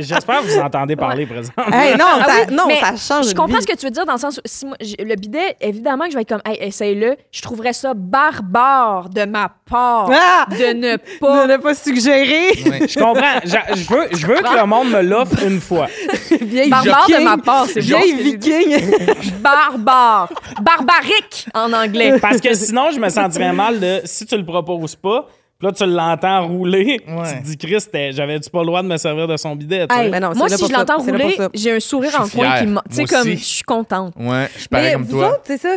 J'espère 0.00 0.40
que 0.42 0.46
vous 0.46 0.58
entendez 0.58 0.96
parler 0.96 1.26
présentement. 1.26 1.64
Hey, 1.72 1.96
non, 1.96 2.04
Ah 2.20 2.24
ça, 2.26 2.32
oui, 2.48 2.54
non 2.54 2.64
ça 2.80 2.96
change. 3.16 3.28
Je 3.30 3.34
comprends 3.34 3.56
vie. 3.58 3.62
ce 3.62 3.66
que 3.66 3.76
tu 3.76 3.86
veux 3.86 3.90
dire 3.90 4.06
dans 4.06 4.12
le 4.14 4.18
sens 4.18 4.38
où 4.38 4.40
si 4.44 4.66
moi, 4.66 4.76
j'ai- 4.80 4.96
le 5.04 5.14
bidet, 5.16 5.56
évidemment 5.60 6.04
que 6.04 6.10
je 6.10 6.16
vais 6.16 6.22
être 6.22 6.28
comme, 6.28 6.42
hey, 6.44 6.56
essaye-le. 6.60 7.16
Je 7.30 7.42
trouverais 7.42 7.72
ça 7.72 7.92
barbare 7.94 9.08
de 9.08 9.24
ma 9.24 9.50
part 9.68 10.08
Ah! 10.12 10.46
de 10.50 10.72
ne 10.72 10.92
Ne 10.92 10.96
pas. 11.20 11.46
l'a 11.46 11.58
pas 11.58 11.74
suggéré. 11.74 12.52
Je 12.54 12.98
comprends. 12.98 13.40
Je, 13.44 13.56
je 13.76 13.88
veux, 13.88 14.08
je 14.12 14.26
veux 14.26 14.36
que 14.36 14.56
le 14.60 14.66
monde 14.66 14.90
me 14.90 15.00
l'offre 15.02 15.42
une 15.44 15.60
fois. 15.60 15.86
Vieille 16.40 16.70
Barbare 16.70 17.06
de 17.08 17.22
ma 17.24 17.36
part, 17.38 17.66
c'est 17.66 17.80
bien 17.80 17.98
Vieille 17.98 18.36
viking. 18.36 18.94
Barbare. 19.40 20.28
Barbarique 20.60 21.46
en 21.54 21.72
anglais. 21.72 22.18
Parce 22.20 22.40
que 22.40 22.51
sinon, 22.54 22.90
je 22.92 22.98
me 23.00 23.08
sentirais 23.08 23.52
mal 23.52 23.80
de 23.80 24.00
si 24.04 24.26
tu 24.26 24.36
le 24.36 24.44
proposes 24.44 24.96
pas. 24.96 25.26
Puis 25.58 25.68
là, 25.68 25.72
tu 25.74 25.86
l'entends 25.86 26.48
rouler. 26.48 27.00
Ouais. 27.06 27.34
Tu 27.36 27.38
te 27.38 27.46
dis, 27.46 27.56
Chris, 27.56 27.84
t'es- 27.92 28.10
j'avais-tu 28.10 28.50
pas 28.50 28.60
le 28.62 28.66
droit 28.66 28.82
de 28.82 28.88
me 28.88 28.96
servir 28.96 29.28
de 29.28 29.36
son 29.36 29.54
bidet? 29.54 29.86
Hey, 29.90 30.10
non, 30.10 30.32
moi, 30.34 30.48
si 30.48 30.66
je 30.66 30.72
l'entends 30.72 30.98
rouler, 30.98 31.36
j'ai 31.54 31.70
un 31.70 31.78
sourire 31.78 32.20
en 32.20 32.26
coin 32.28 32.58
qui 32.58 32.66
m'a. 32.66 32.82
Tu 32.90 32.96
sais, 32.96 33.04
comme, 33.04 33.28
je 33.28 33.34
suis 33.36 33.62
contente. 33.62 34.12
Ouais, 34.18 34.48
je 34.54 34.58
suis 34.60 34.68
pareil 34.68 34.92
comme 34.94 35.02
vous 35.04 35.12
toi. 35.20 35.30
autres, 35.34 35.42
c'est 35.44 35.58
ça. 35.58 35.76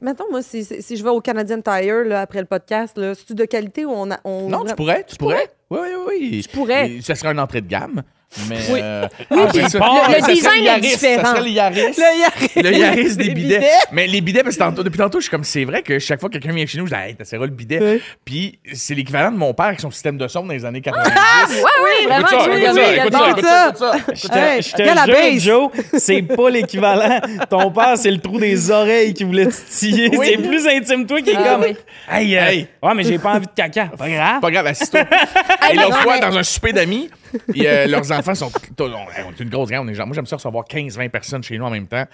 Mettons, 0.00 0.26
moi, 0.30 0.40
si, 0.40 0.64
si- 0.64 0.80
si 0.80 0.96
je 0.96 1.02
vais 1.02 1.10
au 1.10 1.20
Canadian 1.20 1.60
Tire 1.60 2.04
là, 2.04 2.20
après 2.20 2.38
le 2.38 2.44
podcast, 2.46 2.96
là, 2.96 3.12
c'est-tu 3.16 3.34
de 3.34 3.44
qualité 3.44 3.84
ou 3.84 3.90
on 3.90 4.08
a. 4.12 4.18
On... 4.24 4.48
Non, 4.48 4.62
tu 4.64 4.74
pourrais, 4.76 5.04
tu 5.04 5.16
pourrais? 5.16 5.48
Oui, 5.68 5.80
oui, 5.82 6.02
oui. 6.20 6.40
Tu 6.48 6.56
pourrais. 6.56 7.00
Ça 7.02 7.16
serait 7.16 7.32
une 7.32 7.40
entrée 7.40 7.60
de 7.60 7.66
gamme. 7.68 8.02
Mais. 8.48 8.56
Oui. 8.70 8.80
euh, 8.82 9.06
Oui, 9.30 9.40
après 9.42 9.60
puis 9.60 9.70
ça- 9.70 9.78
le- 9.78 10.34
design 10.34 10.60
est 10.62 10.64
Yaris, 10.64 10.80
différent. 10.80 11.22
Ça 11.24 11.30
serait 11.30 11.40
le 11.42 11.48
Yaris. 11.50 11.80
Le 11.96 12.20
Yaris. 12.20 12.50
Le 12.56 12.78
Yaris 12.78 13.16
des 13.16 13.24
Des 13.28 13.34
bidets. 13.34 13.58
bidets. 13.58 13.70
Mais 13.92 14.06
les 14.06 14.20
bidets, 14.20 14.42
parce 14.42 14.56
que 14.56 14.60
tantôt- 14.60 14.82
depuis 14.82 14.98
tantôt, 14.98 15.18
je 15.20 15.24
suis 15.24 15.30
comme, 15.30 15.44
c'est 15.44 15.64
vrai 15.64 15.82
que 15.82 15.98
chaque 15.98 16.20
fois 16.20 16.28
que 16.28 16.34
quelqu'un 16.34 16.52
vient 16.52 16.66
chez 16.66 16.78
nous, 16.78 16.86
je 16.86 16.94
dis, 16.94 17.00
hey, 17.00 17.14
t'essaieras 17.14 17.44
le 17.44 17.50
bidet. 17.52 18.00
Puis 18.24 18.58
c'est 18.72 18.94
l'équivalent 18.94 19.30
de 19.30 19.36
mon 19.36 19.54
père 19.54 19.66
avec 19.66 19.80
son 19.80 19.90
système 19.90 20.18
de 20.18 20.26
son 20.28 20.44
dans 20.44 20.52
les 20.52 20.64
années 20.64 20.80
90. 20.80 21.12
Ouais, 21.54 21.62
oui, 21.84 22.06
vraiment. 22.06 22.26
Écoute 22.26 22.40
ça, 22.40 22.56
écoute 22.56 22.74
ça, 22.74 22.94
écoute 22.94 23.12
ça, 23.14 23.30
écoute 23.30 23.76
ça, 23.78 23.96
écoute 23.98 24.16
ça. 24.16 24.60
Je 24.60 24.72
te, 24.72 25.38
jure. 25.40 25.70
Joe, 25.74 25.84
c'est 25.98 26.22
pas 26.22 26.50
l'équivalent. 26.50 27.20
Ton 27.50 27.70
père, 27.70 27.94
c'est 27.96 28.10
le 28.10 28.18
trou 28.18 28.38
des 28.40 28.70
oreilles 28.70 29.14
qui 29.14 29.24
voulait 29.24 29.46
titiller. 29.48 30.10
C'est 30.22 30.36
plus 30.38 30.66
intime, 30.66 31.06
toi, 31.06 31.20
qui 31.20 31.30
est 31.30 31.36
Ah, 31.36 31.54
comme. 31.54 31.64
Hey, 32.10 32.36
euh, 32.36 32.46
Hey. 32.48 32.66
ouais, 32.82 32.94
mais 32.94 33.04
j'ai 33.04 33.18
pas 33.18 33.34
envie 33.34 33.46
de 33.46 33.52
caca. 33.54 33.86
Pas 33.96 34.08
grave. 34.08 34.40
Pas 34.40 34.50
grave, 34.50 34.66
assis-toi. 34.66 35.00
Et 35.72 35.76
l'autre 35.76 36.00
fois, 36.02 36.18
dans 36.18 36.36
un 36.36 36.42
souper 36.42 36.72
d'amis, 36.72 37.10
puis, 37.48 37.66
euh, 37.66 37.86
leurs 37.86 38.10
enfants 38.12 38.34
sont. 38.34 38.50
On 38.80 38.84
on 38.84 39.30
est 39.32 39.40
une 39.40 39.48
grosse 39.50 39.70
gang. 39.70 39.84
on 39.84 39.88
est 39.88 39.94
genre- 39.94 40.06
Moi, 40.06 40.14
j'aime 40.14 40.26
ça 40.26 40.36
recevoir 40.36 40.64
15-20 40.64 41.08
personnes 41.10 41.42
chez 41.42 41.56
nous 41.58 41.64
en 41.64 41.70
même 41.70 41.86
temps. 41.86 42.04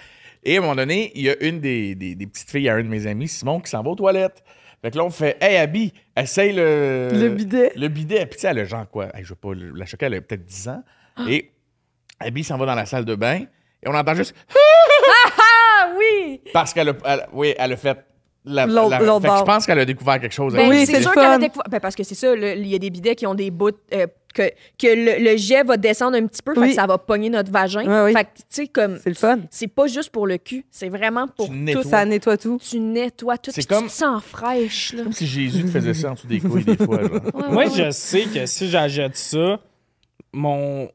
Et 0.44 0.56
à 0.56 0.58
un 0.58 0.62
moment 0.62 0.76
donné, 0.76 1.12
il 1.14 1.22
y 1.22 1.30
a 1.30 1.34
une 1.42 1.60
des, 1.60 1.94
des- 1.94 2.14
des 2.14 2.26
petites 2.26 2.50
filles 2.50 2.68
à 2.68 2.74
un 2.76 2.82
de 2.82 2.88
mes 2.88 3.06
amis, 3.06 3.28
Simon, 3.28 3.60
qui 3.60 3.70
s'en 3.70 3.82
va 3.82 3.90
aux 3.90 3.94
toilettes. 3.96 4.42
Fait 4.82 4.90
que 4.90 4.96
là, 4.96 5.04
on 5.04 5.10
fait 5.10 5.36
Hey, 5.42 5.56
Abby, 5.58 5.92
essaye 6.16 6.52
le. 6.54 7.10
Le 7.12 7.28
bidet. 7.28 7.72
Le 7.76 7.88
bidet. 7.88 8.24
Puis, 8.26 8.36
tu 8.36 8.40
sais, 8.42 8.48
elle 8.48 8.58
a 8.60 8.64
genre 8.64 8.88
quoi? 8.88 9.08
Hey, 9.14 9.22
Je 9.24 9.28
veux 9.30 9.34
pas 9.34 9.50
la 9.54 9.84
choquer, 9.84 10.06
elle 10.06 10.14
a 10.14 10.20
peut-être 10.22 10.46
10 10.46 10.68
ans. 10.68 10.82
Et 11.28 11.50
Abby 12.18 12.42
s'en 12.44 12.56
va 12.56 12.64
dans 12.66 12.74
la 12.74 12.86
salle 12.86 13.04
de 13.04 13.14
bain. 13.14 13.40
Et 13.82 13.88
on 13.88 13.94
entend 13.94 14.14
juste 14.14 14.34
Ah 14.50 15.90
oui! 15.98 16.40
parce 16.52 16.72
qu'elle 16.72 16.88
a, 16.90 16.92
elle- 17.06 17.26
oui, 17.32 17.54
elle 17.58 17.72
a 17.72 17.76
fait. 17.76 17.98
La, 18.44 18.64
L'autre- 18.66 18.88
la- 18.90 18.98
l'autre 19.00 19.20
fait 19.20 19.28
que 19.28 19.38
je 19.38 19.42
pense 19.44 19.66
qu'elle 19.66 19.78
a 19.80 19.84
découvert 19.84 20.18
quelque 20.18 20.32
chose. 20.32 20.54
Ben, 20.54 20.66
Oui, 20.70 20.86
c'est 20.86 21.02
sûr 21.02 21.10
le 21.10 21.14
qu'elle 21.14 21.24
a 21.30 21.38
découvert. 21.38 21.64
Ben, 21.70 21.78
parce 21.78 21.94
que 21.94 22.02
c'est 22.02 22.14
ça, 22.14 22.34
il 22.34 22.66
y 22.66 22.74
a 22.74 22.78
des 22.78 22.88
bidets 22.88 23.14
qui 23.14 23.26
ont 23.26 23.34
des 23.34 23.50
bouts. 23.50 23.70
euh, 23.92 24.06
que, 24.32 24.42
que 24.78 24.86
le, 24.86 25.24
le 25.30 25.36
jet 25.36 25.62
va 25.64 25.76
descendre 25.76 26.16
un 26.16 26.26
petit 26.26 26.42
peu, 26.42 26.54
fait 26.54 26.60
Oui. 26.60 26.68
que 26.70 26.74
ça 26.74 26.86
va 26.86 26.98
pogner 26.98 27.30
notre 27.30 27.50
vagin. 27.50 28.04
Oui. 28.06 28.12
Fait 28.12 28.24
que, 28.24 28.28
tu 28.38 28.42
sais, 28.48 28.66
comme. 28.68 28.98
C'est 29.02 29.08
le 29.10 29.14
fun. 29.14 29.40
C'est 29.50 29.66
pas 29.68 29.86
juste 29.86 30.10
pour 30.10 30.26
le 30.26 30.38
cul, 30.38 30.64
c'est 30.70 30.88
vraiment 30.88 31.26
pour 31.28 31.46
Tu 31.46 31.52
tout. 31.52 31.58
nettoies. 31.58 31.82
Ça 31.84 32.04
nettoie 32.04 32.36
tout. 32.36 32.58
Tu 32.62 32.78
nettoies 32.80 33.38
tout. 33.38 33.50
C'est 33.54 33.66
comme- 33.68 33.84
Tu 33.84 33.90
te 33.90 33.94
sens 33.94 34.22
fraîche, 34.22 34.92
là. 34.92 35.02
Comme 35.04 35.12
si 35.12 35.26
Jésus 35.26 35.64
te 35.64 35.68
faisait 35.70 35.94
ça 35.94 36.10
en 36.10 36.14
dessous 36.14 36.26
des 36.26 36.40
couilles 36.40 36.64
des 36.64 36.76
fois. 36.76 37.00
genre. 37.02 37.12
Ouais, 37.12 37.48
Moi, 37.50 37.64
ouais. 37.64 37.70
je 37.74 37.90
sais 37.90 38.22
que 38.32 38.46
si 38.46 38.68
j'achète 38.68 39.16
ça, 39.16 39.58
mon 40.32 40.88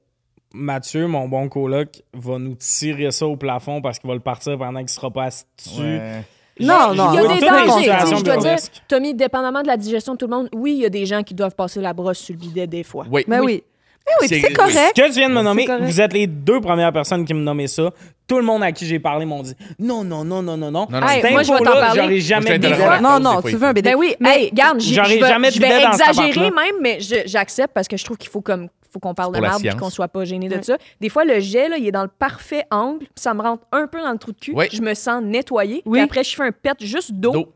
Mathieu, 0.53 1.07
mon 1.07 1.27
bon 1.27 1.49
coloc, 1.49 2.01
va 2.13 2.39
nous 2.39 2.55
tirer 2.55 3.11
ça 3.11 3.27
au 3.27 3.35
plafond 3.35 3.81
parce 3.81 3.99
qu'il 3.99 4.07
va 4.07 4.13
le 4.13 4.21
partir 4.21 4.57
pendant 4.57 4.79
qu'il 4.79 4.87
sera 4.89 5.11
pas 5.11 5.25
assis 5.25 5.43
dessus. 5.57 5.81
Ouais. 5.81 6.21
Non, 6.59 6.93
non. 6.95 7.11
Il 7.11 7.15
y 7.15 7.19
a 7.19 7.27
des 7.27 7.39
dangers. 7.39 8.15
Je 8.17 8.23
dois 8.23 8.37
dire. 8.37 8.57
Tommy, 8.87 9.13
dépendamment 9.13 9.61
de 9.61 9.67
la 9.67 9.77
digestion 9.77 10.13
de 10.13 10.17
tout 10.17 10.27
le 10.27 10.35
monde, 10.35 10.49
oui, 10.53 10.73
il 10.73 10.81
y 10.81 10.85
a 10.85 10.89
des 10.89 11.05
gens 11.05 11.23
qui 11.23 11.33
doivent 11.33 11.55
passer 11.55 11.81
la 11.81 11.93
brosse 11.93 12.19
sur 12.19 12.33
le 12.33 12.39
bidet 12.39 12.67
des 12.67 12.83
fois. 12.83 13.05
Oui. 13.11 13.23
Mais 13.27 13.39
oui. 13.39 13.63
Mais 14.07 14.13
oui, 14.21 14.27
C'est- 14.27 14.53
correct. 14.53 14.93
Ce 14.95 15.01
que 15.01 15.07
tu 15.07 15.19
viens 15.19 15.29
de 15.29 15.33
me 15.33 15.41
nommer, 15.41 15.67
vous 15.81 16.01
êtes 16.01 16.13
les 16.13 16.27
deux 16.27 16.61
premières 16.61 16.93
personnes 16.93 17.25
qui 17.25 17.33
me 17.33 17.41
nommaient 17.41 17.67
ça. 17.67 17.91
Tout 18.27 18.37
le 18.37 18.43
monde 18.43 18.63
à 18.63 18.71
qui 18.71 18.85
j'ai 18.87 18.99
parlé 18.99 19.25
m'ont 19.25 19.43
dit 19.43 19.53
non, 19.77 20.03
non, 20.03 20.23
non, 20.23 20.41
non, 20.41 20.57
non, 20.57 20.71
non. 20.71 20.87
Non, 20.89 20.99
non, 20.99 21.07
Hey, 21.07 21.31
moi, 21.31 21.43
je 21.43 21.51
vais 21.51 21.59
t'en 21.59 21.63
parler. 21.73 22.01
J'aurais 22.01 22.19
jamais. 22.19 22.57
Non, 23.01 23.19
non, 23.19 23.41
tu 23.41 23.55
veux 23.55 23.67
un 23.67 23.73
bidet. 23.73 23.91
Ben 23.91 23.97
oui, 23.97 24.15
Mais 24.19 24.43
hey, 24.43 24.51
garde, 24.51 24.79
j'aurais 24.81 25.19
jamais 25.19 25.51
je 25.51 25.59
vais 25.59 25.83
exagérer 25.83 26.51
même, 26.51 26.75
mais 26.81 26.99
j'accepte 26.99 27.73
parce 27.73 27.87
que 27.87 27.97
je 27.97 28.03
trouve 28.03 28.17
qu'il 28.17 28.29
faut 28.29 28.41
comme 28.41 28.69
faut 28.91 28.99
qu'on 28.99 29.13
parle 29.13 29.35
de 29.35 29.41
merde 29.41 29.59
science. 29.59 29.75
qu'on 29.75 29.89
soit 29.89 30.07
pas 30.07 30.23
gêné 30.23 30.47
de 30.47 30.55
Ouais. 30.55 30.63
ça. 30.63 30.77
Des 31.01 31.09
fois, 31.09 31.25
le 31.25 31.41
jet, 31.41 31.67
là, 31.67 31.75
il 31.77 31.85
est 31.85 31.91
dans 31.91 32.03
le 32.03 32.07
parfait 32.07 32.63
angle, 32.71 33.05
ça 33.13 33.33
me 33.33 33.41
rentre 33.41 33.63
un 33.73 33.87
peu 33.87 34.01
dans 34.01 34.13
le 34.13 34.17
trou 34.17 34.31
de 34.31 34.37
cul. 34.39 34.53
Oui. 34.55 34.67
Je 34.71 34.81
me 34.81 34.93
sens. 34.93 35.21
Oui. 35.51 35.81
Puis 35.91 35.99
après, 36.01 36.23
je 36.23 36.33
fais 36.33 36.43
un 36.43 36.51
pet 36.53 36.77
juste 36.79 37.11
d'eau. 37.11 37.51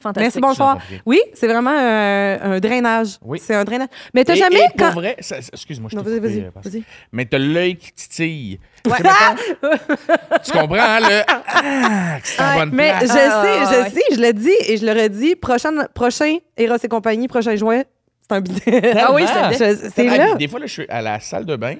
Fantastique. 0.00 0.40
Merci, 0.42 0.58
bonsoir. 0.60 0.78
Oui, 1.04 1.20
c'est 1.34 1.48
vraiment 1.48 1.70
un, 1.72 2.52
un 2.52 2.60
drainage. 2.60 3.18
Oui. 3.20 3.40
C'est 3.42 3.54
un 3.56 3.64
drainage. 3.64 3.88
Mais 4.14 4.22
t'as 4.24 4.34
Et- 4.34 4.36
jamais. 4.36 4.60
et 4.60 4.68
pour 4.68 4.86
quand... 4.86 4.92
vrai, 4.92 5.16
ça- 5.18 5.42
ça- 5.42 5.50
excuse-moi, 5.52 5.90
je 5.92 5.96
Non, 5.96 6.04
t'ai 6.04 6.10
vas-y, 6.10 6.20
coupé, 6.20 6.28
vas-y. 6.28 6.44
euh, 6.44 6.50
vas-y. 6.78 6.84
Mais 7.10 7.24
t'as 7.24 7.38
l'œil 7.38 7.76
qui 7.76 7.92
titille. 7.92 8.60
Tu 8.84 8.90
sais, 8.90 9.02
mettons, 9.02 9.76
tu 10.44 10.52
comprends, 10.52 10.76
hein, 10.78 11.00
le. 11.00 11.22
Ah, 11.26 12.20
que 12.20 12.28
c'est 12.28 12.40
en 12.40 12.44
Ouais, 12.50 12.54
bonne 12.58 12.70
mais 12.74 12.90
place. 12.90 13.02
je 13.12 13.18
Ah, 13.18 13.42
sais, 13.42 13.58
je 13.76 13.82
ouais. 13.82 13.90
sais, 13.90 14.02
je 14.14 14.20
le 14.20 14.32
dis 14.32 14.54
et 14.68 14.76
je 14.76 14.86
le 14.86 14.92
redis. 14.92 15.34
Prochain, 15.34 15.72
prochain 15.92 16.36
Eros 16.56 16.76
et 16.80 16.88
compagnie, 16.88 17.26
prochain 17.26 17.56
juin, 17.56 17.82
c'est 18.22 18.36
un 18.36 18.40
bidet. 18.40 18.92
Ah 19.00 19.12
oui, 19.12 19.24
c'est. 19.52 19.58
Je- 19.58 20.08
Ah, 20.08 20.16
là. 20.16 20.26
puis 20.28 20.38
Des 20.38 20.48
fois, 20.48 20.60
là, 20.60 20.66
je 20.66 20.72
suis 20.74 20.86
à 20.88 21.02
la 21.02 21.18
salle 21.18 21.44
de 21.44 21.56
bain 21.56 21.74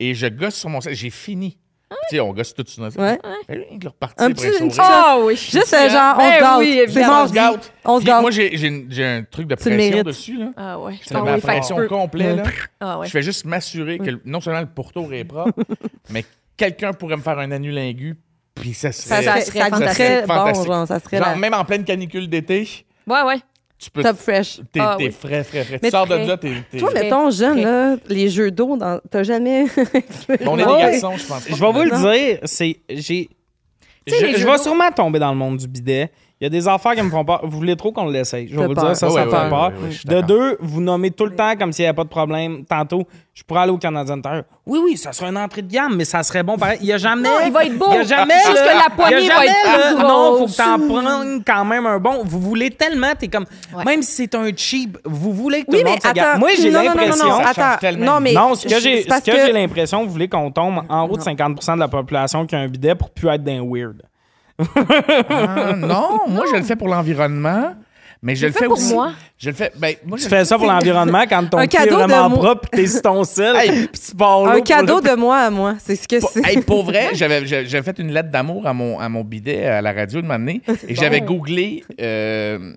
et 0.00 0.14
je 0.14 0.26
gosse 0.26 0.54
sur 0.54 0.70
mon 0.70 0.80
sac. 0.80 0.94
J'ai 0.94 1.10
fini. 1.10 1.58
Tu 2.08 2.16
sais, 2.16 2.20
on 2.20 2.32
gosse 2.32 2.54
tout 2.54 2.64
sur 2.66 2.82
notre 2.82 2.98
Ouais. 3.00 3.18
Il 3.48 3.84
est 3.84 3.88
reparti 3.88 4.14
Un 4.24 4.30
petit- 4.32 4.46
un 4.46 4.64
une. 4.64 4.70
Ah 4.78 5.16
oui. 5.22 5.36
Juste 5.36 5.74
euh, 5.74 5.88
genre, 5.90 6.14
on 6.16 6.18
Ben 6.18 6.34
se 6.34 6.40
gâte. 6.40 6.58
oui, 6.58 6.72
c'est 6.76 6.82
évidemment, 6.84 7.22
on 7.22 7.28
se 7.28 7.32
gâte. 7.32 7.72
On 7.84 7.96
se 7.98 8.02
Puis 8.04 8.06
gâte. 8.12 8.20
Moi, 8.22 8.30
j'ai 8.30 8.56
j'ai 8.88 9.04
un 9.06 9.22
truc 9.24 9.46
de 9.46 9.54
pression 9.54 9.76
mérites. 9.76 10.04
dessus. 10.06 10.36
Là. 10.38 10.46
Ah 10.56 10.78
ouais. 10.78 10.94
Ah 10.94 11.20
que 11.20 11.34
tu 11.34 11.40
pression. 11.40 11.76
Là. 11.78 12.42
Ah 12.80 12.98
ouais. 12.98 13.06
Je 13.06 13.10
fais 13.12 13.22
juste 13.22 13.44
m'assurer 13.44 13.98
que 13.98 14.10
non 14.24 14.40
seulement 14.40 14.60
le 14.60 14.66
pourtour 14.66 15.12
est 15.12 15.24
propre, 15.24 15.52
mais 16.10 16.24
quelqu'un 16.56 16.92
pourrait 16.92 17.16
me 17.16 17.22
faire 17.22 17.38
un 17.38 17.50
anulingu, 17.50 18.16
puis 18.54 18.74
ça 18.74 18.92
Ça 18.92 19.16
serait. 19.22 19.22
ça 19.24 19.40
fantastique. 19.70 20.26
bon, 20.28 20.34
Fantastique. 20.34 20.66
genre, 20.66 20.86
ça 20.86 21.00
serait 21.00 21.18
Genre, 21.18 21.26
la- 21.28 21.36
même 21.36 21.54
en 21.54 21.64
pleine 21.64 21.84
canicule 21.84 22.28
d'été, 22.28 22.68
Ouais, 23.06 23.22
ouais. 23.22 23.36
Tu 23.82 23.90
peux. 23.90 24.02
Top 24.02 24.16
fresh. 24.16 24.60
T'es 24.72 24.80
Ah, 24.80 24.96
oui. 24.98 25.10
frais, 25.10 25.42
frais, 25.42 25.64
frais. 25.64 25.80
Mais 25.82 25.90
tu 25.90 25.96
sors 25.96 26.06
de 26.06 26.14
là, 26.14 26.36
t'es. 26.36 26.52
Toi, 26.78 26.92
mettons, 26.92 27.30
jeune, 27.30 27.60
frais. 27.60 27.62
là, 27.62 27.96
les 28.08 28.28
jeux 28.28 28.50
d'eau, 28.50 28.76
dans... 28.76 29.00
t'as 29.10 29.22
jamais. 29.24 29.66
On 30.46 30.58
est 30.58 30.64
des 30.64 31.00
garçons, 31.00 31.16
je 31.16 31.26
pense. 31.26 31.46
Je 31.48 31.54
vais 31.54 31.72
vous 31.72 31.82
le 31.82 31.90
dire, 31.90 32.38
c'est. 32.44 32.76
J'ai. 32.88 33.28
Je, 34.06 34.46
vais 34.46 34.58
sûrement 34.58 34.90
tomber 34.90 35.18
dans 35.18 35.30
le 35.30 35.36
monde 35.38 35.58
du 35.58 35.68
bidet. 35.68 36.10
Il 36.42 36.46
y 36.46 36.46
a 36.46 36.50
des 36.50 36.66
affaires 36.66 36.96
qui 36.96 37.02
me 37.02 37.08
font 37.08 37.24
peur. 37.24 37.38
Vous 37.44 37.56
voulez 37.56 37.76
trop 37.76 37.92
qu'on 37.92 38.06
l'essaye. 38.08 38.48
Je 38.48 38.56
vais 38.56 38.62
vous 38.64 38.70
le 38.70 38.74
peur. 38.74 38.86
dire, 38.86 38.96
ça, 38.96 39.06
Ouais, 39.06 39.12
ça 39.12 39.24
ouais, 39.26 39.30
fait 39.30 39.42
ouais, 39.44 39.48
peur. 39.48 39.72
ouais, 39.80 40.16
de 40.16 40.20
deux, 40.26 40.56
vous 40.58 40.80
nommez 40.80 41.12
tout 41.12 41.24
le 41.24 41.36
temps 41.36 41.54
comme 41.56 41.70
s'il 41.72 41.84
n'y 41.84 41.86
avait 41.88 41.94
pas 41.94 42.02
de 42.02 42.08
problème. 42.08 42.64
Tantôt, 42.64 43.06
je 43.32 43.44
pourrais 43.44 43.60
aller 43.60 43.70
au 43.70 43.78
Canadien 43.78 44.20
Tire. 44.20 44.42
Oui, 44.66 44.80
oui, 44.82 44.96
ça 44.96 45.12
serait 45.12 45.28
une 45.30 45.36
entrée 45.38 45.62
de 45.62 45.72
gamme, 45.72 45.94
mais 45.94 46.04
ça 46.04 46.20
serait 46.24 46.42
bon 46.42 46.58
pareil. 46.58 46.78
Il 46.80 46.86
n'y 46.86 46.92
a 46.92 46.98
jamais. 46.98 47.28
Non, 47.28 47.34
il 47.46 47.52
va 47.52 47.64
être 47.64 47.78
beau. 47.78 47.86
Il 47.90 47.94
y 47.94 47.98
a 47.98 48.02
jamais. 48.02 48.34
Juste 48.44 48.58
que 48.60 48.76
la 48.76 48.90
poignée 48.92 49.28
va 49.28 49.46
être 49.46 49.94
plus 49.94 50.02
Non, 50.02 50.36
faut 50.38 50.46
que 50.46 50.56
t'en 50.56 50.78
prennes 50.88 51.44
quand 51.46 51.64
même 51.64 51.86
un 51.86 52.00
bon. 52.00 52.22
Vous 52.24 52.40
voulez 52.40 52.70
tellement, 52.70 53.12
t'es 53.16 53.28
comme. 53.28 53.46
Ouais. 53.72 53.84
Même 53.84 54.02
si 54.02 54.10
c'est 54.12 54.34
un 54.34 54.50
cheap, 54.56 54.98
vous 55.04 55.32
voulez 55.32 55.60
que 55.60 55.66
tout 55.66 55.72
Oui, 55.74 55.78
le 55.78 55.84
mais 55.84 55.90
monde 55.90 56.02
se 56.02 56.12
garde. 56.12 56.40
Moi, 56.40 56.48
j'ai 56.60 56.72
non, 56.72 56.80
non, 56.80 56.84
non, 56.86 56.90
non, 56.90 57.00
l'impression. 57.02 57.28
non, 57.28 57.36
change 57.38 57.46
attends. 57.56 57.78
tellement 57.80 58.14
Non, 58.14 58.20
mais. 58.20 58.32
Non, 58.32 58.52
que 58.54 58.68
j'ai 58.80 59.02
ce 59.04 59.24
que 59.30 59.36
j'ai 59.46 59.52
l'impression, 59.52 60.04
vous 60.04 60.10
voulez 60.10 60.28
qu'on 60.28 60.50
tombe 60.50 60.82
en 60.88 61.04
haut 61.08 61.16
de 61.16 61.22
50% 61.22 61.74
de 61.76 61.78
la 61.78 61.86
population 61.86 62.44
qui 62.46 62.56
a 62.56 62.58
un 62.58 62.66
bidet 62.66 62.96
pour 62.96 63.10
plus 63.10 63.28
être 63.28 63.44
d'un 63.44 63.62
weird. 63.64 64.02
Ah, 64.58 65.74
non, 65.76 66.20
moi, 66.28 66.44
je 66.50 66.56
le 66.56 66.62
fais 66.62 66.76
pour 66.76 66.88
l'environnement. 66.88 67.74
Mais 68.24 68.36
je 68.36 68.46
le 68.46 68.52
fais 68.52 68.60
fais 68.60 68.64
pour 68.66 68.74
aussi. 68.78 68.94
moi. 68.94 69.12
Je 69.36 69.50
le 69.50 69.56
fais. 69.56 69.72
Ben, 69.76 69.96
moi, 70.06 70.16
je 70.16 70.22
Tu 70.24 70.30
le 70.30 70.36
fais 70.36 70.44
ça 70.44 70.56
pour 70.56 70.68
l'environnement 70.68 71.24
quand 71.28 71.44
ton 71.50 71.56
pied 71.58 71.64
est 71.64 71.68
cadeau 71.68 71.96
de 71.96 72.02
vraiment 72.04 72.28
moi. 72.28 72.38
propre 72.38 72.68
pis 72.70 72.82
t'es 72.82 72.86
sur 72.86 73.02
ton 73.02 73.24
sel. 73.24 73.56
Hey, 73.56 73.88
tu 73.92 74.14
pars 74.16 74.46
Un 74.46 74.60
cadeau 74.60 75.00
le- 75.02 75.10
de 75.10 75.16
moi 75.16 75.38
à 75.38 75.50
moi. 75.50 75.74
C'est 75.80 75.96
ce 75.96 76.06
que 76.06 76.20
c'est. 76.20 76.46
hey, 76.46 76.60
pour 76.62 76.84
vrai, 76.86 77.08
j'avais 77.14 77.44
fait 77.82 77.98
une 77.98 78.12
lettre 78.12 78.30
d'amour 78.30 78.64
à 78.68 78.72
mon, 78.72 79.00
à 79.00 79.08
mon 79.08 79.24
bidet 79.24 79.66
à 79.66 79.82
la 79.82 79.92
radio 79.92 80.22
de 80.22 80.26
m'amener 80.28 80.60
et 80.86 80.94
j'avais 80.94 81.20
googlé, 81.20 81.82
euh, 82.00 82.74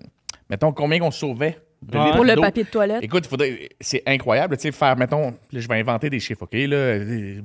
mettons, 0.50 0.72
combien 0.72 1.00
on 1.02 1.12
sauvait 1.12 1.56
de 1.80 1.96
Ouais. 1.96 2.04
litres 2.06 2.16
Pour 2.16 2.24
le 2.24 2.34
papier 2.34 2.64
de 2.64 2.68
toilette. 2.68 3.02
Écoute, 3.04 3.28
c'est 3.80 4.02
incroyable, 4.04 4.56
tu 4.56 4.62
sais, 4.62 4.72
faire, 4.72 4.96
mettons, 4.96 5.26
là, 5.52 5.60
je 5.60 5.68
vais 5.68 5.78
inventer 5.78 6.10
des 6.10 6.18
chiffres, 6.18 6.42
OK, 6.42 6.54
là, 6.54 6.74
euh, 6.76 7.40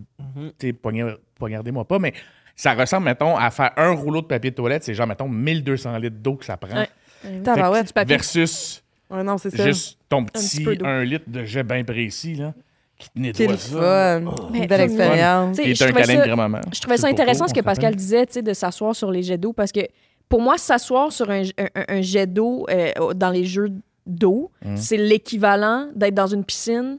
tu 0.58 0.68
sais, 0.70 0.74
poignard- 0.74 1.18
poignardez-moi 1.38 1.86
pas, 1.86 2.00
mais 2.00 2.14
ça 2.56 2.74
ressemble, 2.74 3.06
mettons, 3.06 3.36
à 3.38 3.50
faire 3.52 3.72
un 3.78 3.92
rouleau 3.92 4.22
de 4.22 4.28
papier 4.28 4.52
de 4.52 4.56
toilette, 4.56 4.84
c'est 4.84 4.94
genre, 4.94 5.08
mettons, 5.08 5.28
1200 5.28 5.98
litres 5.98 6.18
d'eau 6.20 6.36
que 6.36 6.46
ça 6.46 6.58
prend. 6.58 6.76
Ouais. 6.78 6.90
Fait 7.22 7.42
Tabarouette. 7.44 7.82
que- 7.84 7.88
du 7.88 7.94
papier. 7.94 8.16
versus 8.16 8.84
Ouais, 9.10 9.24
non, 9.24 9.38
c'est 9.38 9.50
ça. 9.56 9.66
juste 9.68 9.98
ton 10.10 10.24
petit 10.26 10.58
petit 10.58 10.64
peu 10.64 10.76
d'eau. 10.76 10.86
1 10.86 11.04
litre 11.04 11.26
de 11.28 11.44
jet 11.44 11.64
bien 11.64 11.84
précis, 11.84 12.36
là, 12.36 12.54
qui 12.98 13.10
te 13.10 13.20
nettoie 13.20 13.58
ça. 13.58 13.70
fun. 13.70 14.22
Mais 14.52 14.60
Une 14.60 14.66
belle 14.68 14.80
fun. 14.80 14.86
expérience. 14.86 15.58
Tu 15.58 15.64
sais, 15.64 15.70
Qui 15.70 15.76
je 15.76 15.84
est 15.84 15.88
un 15.88 15.90
trouvais 15.92 16.02
câlin 16.04 16.16
ça- 16.16 16.22
de 16.22 16.28
grand-maman. 16.28 16.62
Je 16.74 16.80
trouvais 16.80 16.98
ça 16.98 17.02
C'est 17.02 17.08
le 17.08 17.14
intéressant 17.14 17.48
ce 17.48 17.54
que 17.54 17.60
on 17.60 17.64
Pascal 17.64 17.96
disait, 17.96 18.26
tu 18.26 18.34
sais, 18.34 18.42
de 18.42 18.54
s'asseoir 18.54 18.96
sur 18.96 19.12
les 19.12 19.22
jets 19.24 19.38
d'eau, 19.38 19.54
parce 19.54 19.72
que 19.72 19.82
pour 20.30 20.42
moi, 20.42 20.58
s'asseoir 20.58 21.12
sur 21.12 21.30
un, 21.30 21.42
un- 21.58 21.84
un 21.90 22.02
jet 22.02 22.26
d'eau 22.26 22.66
euh, 22.70 23.14
dans 23.14 23.30
les 23.32 23.44
jeux 23.44 23.70
d'eau, 24.08 24.50
Mm. 24.64 24.78
c'est 24.78 24.98
l'équivalent 24.98 25.90
d'être 25.96 26.16
dans 26.16 26.28
une 26.28 26.44
piscine 26.46 26.98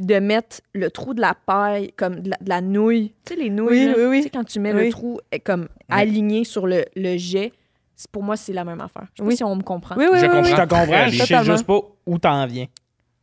puis 0.00 0.06
de 0.06 0.18
mettre 0.18 0.60
le 0.72 0.90
trou 0.90 1.12
de 1.14 1.20
la 1.20 1.34
paille 1.34 1.92
comme 1.96 2.20
de 2.20 2.30
la, 2.30 2.36
de 2.40 2.48
la 2.48 2.60
nouille. 2.60 3.12
Tu 3.26 3.34
sais, 3.34 3.40
les 3.40 3.50
nouilles, 3.50 3.68
Oui, 3.68 3.84
là, 3.86 3.92
oui, 3.98 4.04
oui. 4.04 4.16
tu 4.18 4.22
sais, 4.24 4.30
quand 4.30 4.44
tu 4.44 4.58
mets 4.60 4.72
Oui. 4.72 4.86
le 4.86 4.90
trou 4.92 5.20
comme 5.44 5.68
aligné 5.88 6.44
sur 6.44 6.66
le, 6.66 6.84
le 6.96 7.16
jet, 7.18 7.52
c'est- 7.96 8.10
pour 8.10 8.22
moi, 8.22 8.36
c'est 8.36 8.52
la 8.52 8.64
même 8.64 8.80
affaire. 8.80 9.04
Je 9.14 9.18
sais 9.18 9.22
Oui. 9.22 9.34
pas 9.34 9.36
si 9.36 9.44
on 9.44 9.56
me 9.56 9.62
comprend. 9.62 9.96
Oui, 9.96 10.06
oui, 10.10 10.18
Je 10.18 10.22
oui, 10.24 10.28
comprends. 10.28 10.44
Je 10.44 10.50
oui. 10.50 10.56
te 10.56 10.60
comprends, 10.62 11.06
je 11.08 11.10
bien. 11.16 11.26
sais 11.26 11.44
juste 11.44 11.66
pas 11.66 11.80
où 12.06 12.18
t'en 12.18 12.46
viens. 12.46 12.66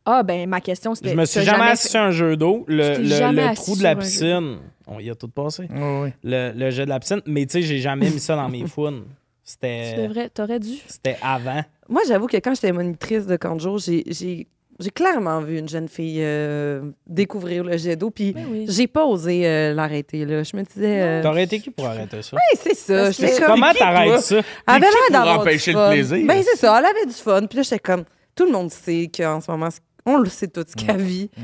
Ah, 0.06 0.22
ben, 0.22 0.48
ma 0.48 0.60
question, 0.60 0.94
c'était. 0.94 1.10
Je 1.10 1.16
me 1.16 1.24
suis 1.26 1.42
jamais 1.42 1.64
fait- 1.64 1.70
assis 1.72 1.88
sur 1.88 2.00
un 2.00 2.10
jeu 2.12 2.36
d'eau. 2.36 2.64
Le, 2.68 2.94
Tu 2.96 3.02
le- 3.02 3.08
jamais 3.08 3.48
le 3.50 3.54
trou 3.54 3.76
de 3.76 3.82
la 3.82 3.94
piscine, 3.96 4.58
on 4.86 5.00
y 5.00 5.10
a 5.10 5.14
tout 5.14 5.28
passé. 5.28 5.64
Ouais. 5.74 6.14
Le, 6.24 6.52
le 6.56 6.70
jet 6.70 6.84
de 6.84 6.90
la 6.90 6.98
piscine, 7.00 7.20
mais 7.26 7.44
tu 7.44 7.52
sais, 7.54 7.62
j'ai 7.62 7.78
jamais 7.78 8.08
mis 8.08 8.18
ça 8.20 8.34
dans 8.36 8.48
mes 8.48 8.66
founes. 8.66 9.02
Tu 9.44 9.52
C'était 9.54 9.96
devrais, 10.06 10.28
t'aurais 10.30 10.60
dû. 10.60 10.76
c'était 10.86 11.16
avant. 11.22 11.62
Moi, 11.88 12.02
j'avoue 12.06 12.26
que 12.26 12.36
quand 12.38 12.54
j'étais 12.54 12.72
monitrice 12.72 13.26
de 13.26 13.36
camp 13.36 13.54
de 13.56 13.60
jour, 13.60 13.78
j'ai- 13.78 14.46
j'ai 14.78 14.90
clairement 14.90 15.40
vu 15.40 15.58
une 15.58 15.68
jeune 15.68 15.88
fille 15.88 16.18
euh, 16.20 16.82
découvrir 17.06 17.64
le 17.64 17.76
jet 17.76 17.96
d'eau, 17.96 18.10
puis 18.10 18.32
Ben 18.32 18.46
oui. 18.50 18.66
j'ai 18.68 18.86
pas 18.86 19.04
osé 19.04 19.46
euh, 19.46 19.74
l'arrêter. 19.74 20.24
là. 20.24 20.42
Je 20.44 20.56
me 20.56 20.62
disais... 20.62 21.02
euh, 21.02 21.22
T'aurais 21.22 21.44
été 21.44 21.58
qui 21.60 21.70
pour 21.70 21.86
arrêter 21.86 22.22
ça? 22.22 22.36
Hey, 22.36 22.58
c'est 22.62 22.74
ça. 22.76 23.10
Que- 23.10 23.38
comme- 23.38 23.46
Comment 23.54 23.72
t'arrêtes 23.72 24.20
ça? 24.20 24.36
Elle 24.36 24.42
avait 24.66 24.80
l'air 24.86 24.90
pour 25.06 25.12
d'avoir 25.12 25.40
empêcher 25.40 25.72
du 25.72 25.78
le 25.78 25.90
plaisir? 25.90 26.26
Ben, 26.26 26.42
c'est 26.42 26.56
ça. 26.58 26.78
Elle 26.78 26.84
avait 26.86 27.06
du 27.06 27.12
fun. 27.12 27.44
Puis 27.46 27.56
là, 27.56 27.62
j'étais 27.62 27.78
comme... 27.80 28.04
Tout 28.34 28.44
le 28.46 28.52
monde 28.52 28.70
sait 28.70 29.10
qu'en 29.14 29.40
ce 29.40 29.50
moment, 29.50 29.68
on 30.06 30.18
le 30.18 30.28
sait 30.28 30.46
tout 30.48 30.64
ce 30.66 30.74
qu'elle 30.76 31.00
vit. 31.02 31.28
Mm. 31.36 31.42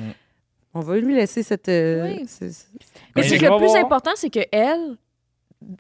On 0.75 0.81
va 0.81 0.97
lui 0.97 1.15
laisser 1.15 1.43
cette... 1.43 1.69
euh, 1.69 2.05
Oui. 2.17 2.27
ce- 2.29 2.51
ce- 2.51 2.65
Mais 3.17 3.23
c'est 3.25 3.39
que 3.39 3.45
le 3.47 3.57
plus 3.59 3.67
voir. 3.67 3.85
important, 3.85 4.13
c'est 4.15 4.31
que 4.31 4.41
elle, 4.53 4.97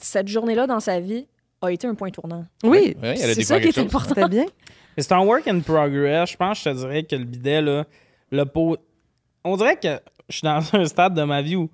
cette 0.00 0.26
journée-là 0.28 0.66
dans 0.66 0.80
sa 0.80 0.99
vie, 1.00 1.26
a 1.62 1.70
été 1.73 1.87
un 1.87 1.94
point 1.94 2.11
tournant. 2.11 2.44
Oui, 2.62 2.94
Ouais, 3.02 3.14
elle 3.23 3.30
a 3.30 3.34
c'est 3.34 3.42
ça 3.42 3.58
qui 3.61 3.68
est 3.68 3.78
important. 3.78 4.08
c'était 4.14 4.28
bien. 4.28 4.44
C'est 4.96 5.12
un 5.12 5.24
work 5.24 5.46
in 5.48 5.60
progress. 5.60 6.30
Je 6.30 6.36
pense, 6.36 6.58
je 6.58 6.70
te 6.70 6.74
dirais 6.74 7.02
que 7.02 7.16
le 7.16 7.24
bidet, 7.24 7.62
là, 7.62 7.84
le 8.30 8.44
pot. 8.44 8.76
On 9.44 9.56
dirait 9.56 9.76
que 9.76 10.00
je 10.28 10.36
suis 10.36 10.44
dans 10.44 10.60
un 10.72 10.84
stade 10.84 11.14
de 11.14 11.22
ma 11.22 11.42
vie 11.42 11.56
où 11.56 11.70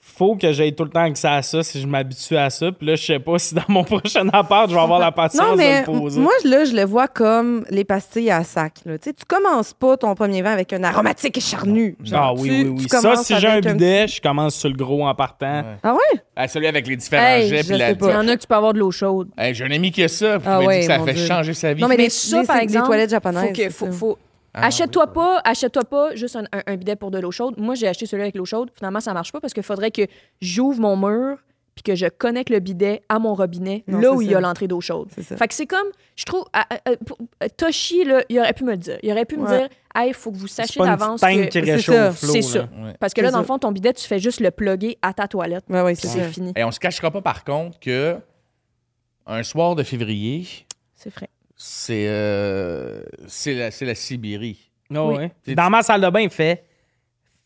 faut 0.00 0.36
que 0.36 0.52
j'aille 0.52 0.74
tout 0.74 0.84
le 0.84 0.90
temps 0.90 1.02
accès 1.02 1.26
à 1.28 1.42
ça 1.42 1.62
si 1.62 1.80
je 1.80 1.86
m'habitue 1.86 2.36
à 2.36 2.48
ça. 2.48 2.70
Puis 2.72 2.86
là, 2.86 2.94
je 2.94 3.04
sais 3.04 3.18
pas 3.18 3.38
si 3.38 3.54
dans 3.54 3.62
mon 3.68 3.84
prochain 3.84 4.26
appart, 4.32 4.70
je 4.70 4.74
vais 4.74 4.80
avoir 4.80 4.98
la 5.00 5.10
patience 5.12 5.44
Non, 5.46 5.56
mais 5.56 5.82
de 5.84 5.90
le 5.92 5.98
poser. 5.98 6.20
moi, 6.20 6.32
là, 6.44 6.64
je 6.64 6.72
le 6.74 6.84
vois 6.84 7.08
comme 7.08 7.64
les 7.70 7.84
pastilles 7.84 8.30
à 8.30 8.44
sac. 8.44 8.74
Là. 8.86 8.96
Tu 8.98 9.10
sais, 9.10 9.12
tu 9.14 9.24
commences 9.26 9.74
pas 9.74 9.96
ton 9.96 10.14
premier 10.14 10.42
vin 10.42 10.52
avec 10.52 10.72
un 10.72 10.84
aromatique 10.84 11.38
charnu. 11.40 11.96
ah 12.00 12.04
Genre, 12.06 12.34
oui, 12.38 12.48
tu- 12.48 12.54
oui, 12.54 12.68
oui. 12.78 12.86
tu 12.86 12.96
Ça, 12.96 13.16
si 13.16 13.36
j'ai 13.38 13.48
un 13.48 13.60
bidet, 13.60 14.06
je 14.08 14.20
commence 14.20 14.54
sur 14.54 14.68
le 14.68 14.76
gros 14.76 15.06
en 15.06 15.14
partant. 15.14 15.60
Ouais. 15.60 15.76
Ah 15.82 15.92
ouais? 15.94 16.20
Ah, 16.36 16.48
celui 16.48 16.66
avec 16.68 16.86
les 16.86 16.96
différents 16.96 17.22
Hey, 17.26 17.48
jets. 17.48 17.62
je 17.64 17.74
la- 17.74 17.90
Il 17.90 17.98
y 18.00 18.04
en 18.14 18.28
a 18.28 18.36
que 18.36 18.40
tu 18.40 18.46
peux 18.46 18.54
avoir 18.54 18.72
de 18.74 18.78
l'eau 18.78 18.90
chaude. 18.92 19.28
Hey, 19.36 19.54
J'ai 19.54 19.64
un 19.64 19.70
ami 19.70 19.90
qui 19.90 20.02
a 20.04 20.08
ça. 20.08 20.38
puis 20.38 20.48
Ah 20.50 20.60
dit 20.60 20.66
que 20.66 20.82
ça 20.84 20.98
fait 21.00 21.12
Dieu. 21.14 21.26
changer 21.26 21.52
sa 21.54 21.74
vie. 21.74 21.82
Non, 21.82 21.88
mais, 21.88 21.96
Mais 21.96 22.04
les, 22.04 22.10
ça, 22.10 22.42
par 22.44 22.56
exemple, 22.58 22.84
des 22.84 22.86
toilettes 22.88 23.10
japonaises. 23.10 23.42
Faut 23.46 23.48
que, 23.52 23.62
c'est 23.62 23.70
faut, 23.70 23.86
ça. 23.86 23.92
faut- 23.92 24.18
Ah, 24.56 24.66
achète-toi 24.66 25.04
oui. 25.08 25.14
pas, 25.14 25.40
achète-toi 25.44 25.84
pas 25.84 26.14
juste 26.14 26.34
un, 26.36 26.44
un- 26.52 26.62
un 26.66 26.76
bidet 26.76 26.96
pour 26.96 27.10
de 27.10 27.18
l'eau 27.18 27.30
chaude. 27.30 27.54
Moi, 27.58 27.74
j'ai 27.74 27.86
acheté 27.88 28.06
celui 28.06 28.22
avec 28.22 28.34
l'eau 28.34 28.44
chaude. 28.46 28.70
Finalement, 28.74 29.00
ça 29.00 29.12
marche 29.12 29.30
pas 29.32 29.40
parce 29.40 29.52
qu'il 29.52 29.62
faudrait 29.62 29.90
que 29.90 30.02
j'ouvre 30.40 30.80
mon 30.80 30.96
mur 30.96 31.36
puis 31.74 31.82
que 31.82 31.94
je 31.94 32.06
connecte 32.06 32.48
le 32.48 32.58
bidet 32.58 33.02
à 33.10 33.18
mon 33.18 33.34
robinet, 33.34 33.84
Non, 33.86 33.98
là 34.00 34.12
où 34.14 34.22
il 34.22 34.30
y 34.30 34.34
a 34.34 34.40
l'entrée 34.40 34.66
d'eau 34.66 34.80
chaude. 34.80 35.08
C'est 35.14 35.22
ça. 35.22 35.36
Fait 35.36 35.46
que 35.46 35.52
c'est 35.52 35.66
comme, 35.66 35.86
je 36.16 36.24
trouve, 36.24 36.46
à- 36.54 36.62
à- 36.74 36.92
à- 36.92 36.96
pour- 36.96 37.18
à- 37.38 37.50
Toshi, 37.50 38.04
là, 38.04 38.22
il 38.30 38.40
aurait 38.40 38.54
pu 38.54 38.64
me 38.64 38.70
le 38.70 38.78
dire. 38.78 38.98
Il 39.02 39.12
aurait 39.12 39.26
pu 39.26 39.36
me 39.36 39.46
dire, 39.58 39.68
hey, 39.94 40.08
il 40.08 40.14
faut 40.14 40.32
que 40.32 40.38
vous 40.38 40.46
sachiez 40.46 40.80
d'avance 40.98 41.20
que. 41.20 41.26
C'est 41.76 41.82
ça. 41.92 42.12
C'est 42.32 42.42
ça. 42.42 42.60
Ouais. 42.82 42.94
Parce 42.98 43.12
que 43.12 43.20
là, 43.20 43.30
dans 43.30 43.40
le 43.40 43.44
fond, 43.44 43.58
ton 43.58 43.72
bidet, 43.72 43.92
tu 43.92 44.06
fais 44.06 44.18
juste 44.18 44.40
le 44.40 44.50
plugger 44.50 44.96
à 45.02 45.12
ta 45.12 45.28
toilette. 45.28 45.64
Ouais, 45.68 45.82
ouais, 45.82 45.92
Puis 45.92 46.08
c'est 46.08 46.22
fini. 46.32 46.54
Et 46.56 46.64
on 46.64 46.70
se 46.70 46.80
cachera 46.80 47.10
pas, 47.10 47.20
par 47.20 47.44
contre, 47.44 47.78
que 47.78 48.16
un 49.26 49.42
soir 49.42 49.74
de 49.74 49.82
février, 49.82 50.46
C'est 50.94 51.10
frais. 51.10 51.28
C'est 51.56 52.04
euh, 52.08 53.00
c'est 53.26 53.54
la, 53.54 53.70
c'est 53.70 53.84
la 53.86 53.94
Sibérie. 53.94 54.58
Ah 54.94 55.04
Oui. 55.04 55.16
ouais. 55.46 55.54
Dans 55.54 55.70
ma 55.70 55.82
salle 55.82 56.00
de 56.02 56.08
bain, 56.10 56.20
il 56.20 56.30
fait 56.30 56.64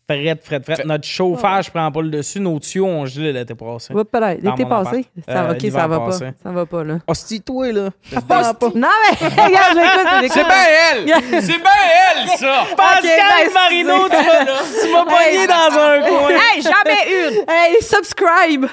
fret, 0.08 0.36
fret, 0.42 0.60
fret. 0.60 0.76
Fait- 0.76 0.84
Notre 0.84 1.06
chauffage 1.06 1.70
prend 1.70 1.90
pas 1.92 2.02
le 2.02 2.10
dessus. 2.10 2.40
Nos 2.40 2.58
tuyaux 2.58 2.86
ont 2.86 3.06
gelé 3.06 3.32
l'été 3.32 3.54
passé. 3.54 3.94
Oups, 3.94 4.10
là, 4.12 4.34
Dans 4.34 4.50
l'été 4.50 4.64
mon 4.64 4.68
passé? 4.68 5.06
appart. 5.06 5.06
Ça, 5.28 5.32
Euh, 5.32 5.42
va, 5.46 5.52
ok, 5.52 5.62
l'hiver 5.62 5.80
ça 5.80 5.86
va 5.86 6.00
passé. 6.00 6.24
pas. 6.24 6.32
Ça 6.42 6.50
va 6.50 6.66
pas, 6.66 6.82
là. 6.84 6.98
Hostie, 7.06 7.40
toi, 7.40 7.72
là. 7.72 7.82
Non, 7.84 7.90
mais 8.10 9.28
regarde, 9.28 9.78
j'écoute. 9.78 10.32
C'est 10.34 10.44
bien 10.44 10.64
elle! 10.92 11.42
C'est 11.42 11.58
bien 11.58 11.80
elle, 12.16 12.28
ça! 12.38 12.64
Pascal 12.76 13.44
nice. 13.44 13.54
Marino, 13.54 14.08
tu 14.08 14.16
m'as- 14.16 14.82
tu 14.82 14.92
m'as 14.92 15.04
pogné 15.04 15.46
dans 15.46 15.78
un 15.78 16.00
coin. 16.00 16.30
Hey, 16.30 16.60
jamais 16.60 17.28
une! 17.30 17.44
Hey, 17.48 17.80
subscribe! 17.80 18.66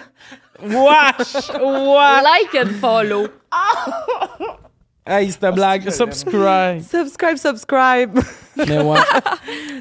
Wesh! 0.63 1.49
Wesh! 1.61 2.23
Like 2.23 2.65
and 2.65 2.71
follow. 2.81 3.27
Hey, 5.07 5.31
c'était 5.31 5.51
blague. 5.51 5.89
Subscribe. 5.89 6.81
Subscribe, 6.81 7.37
subscribe. 7.37 8.19
Mais 8.57 8.79
ouais. 8.79 8.97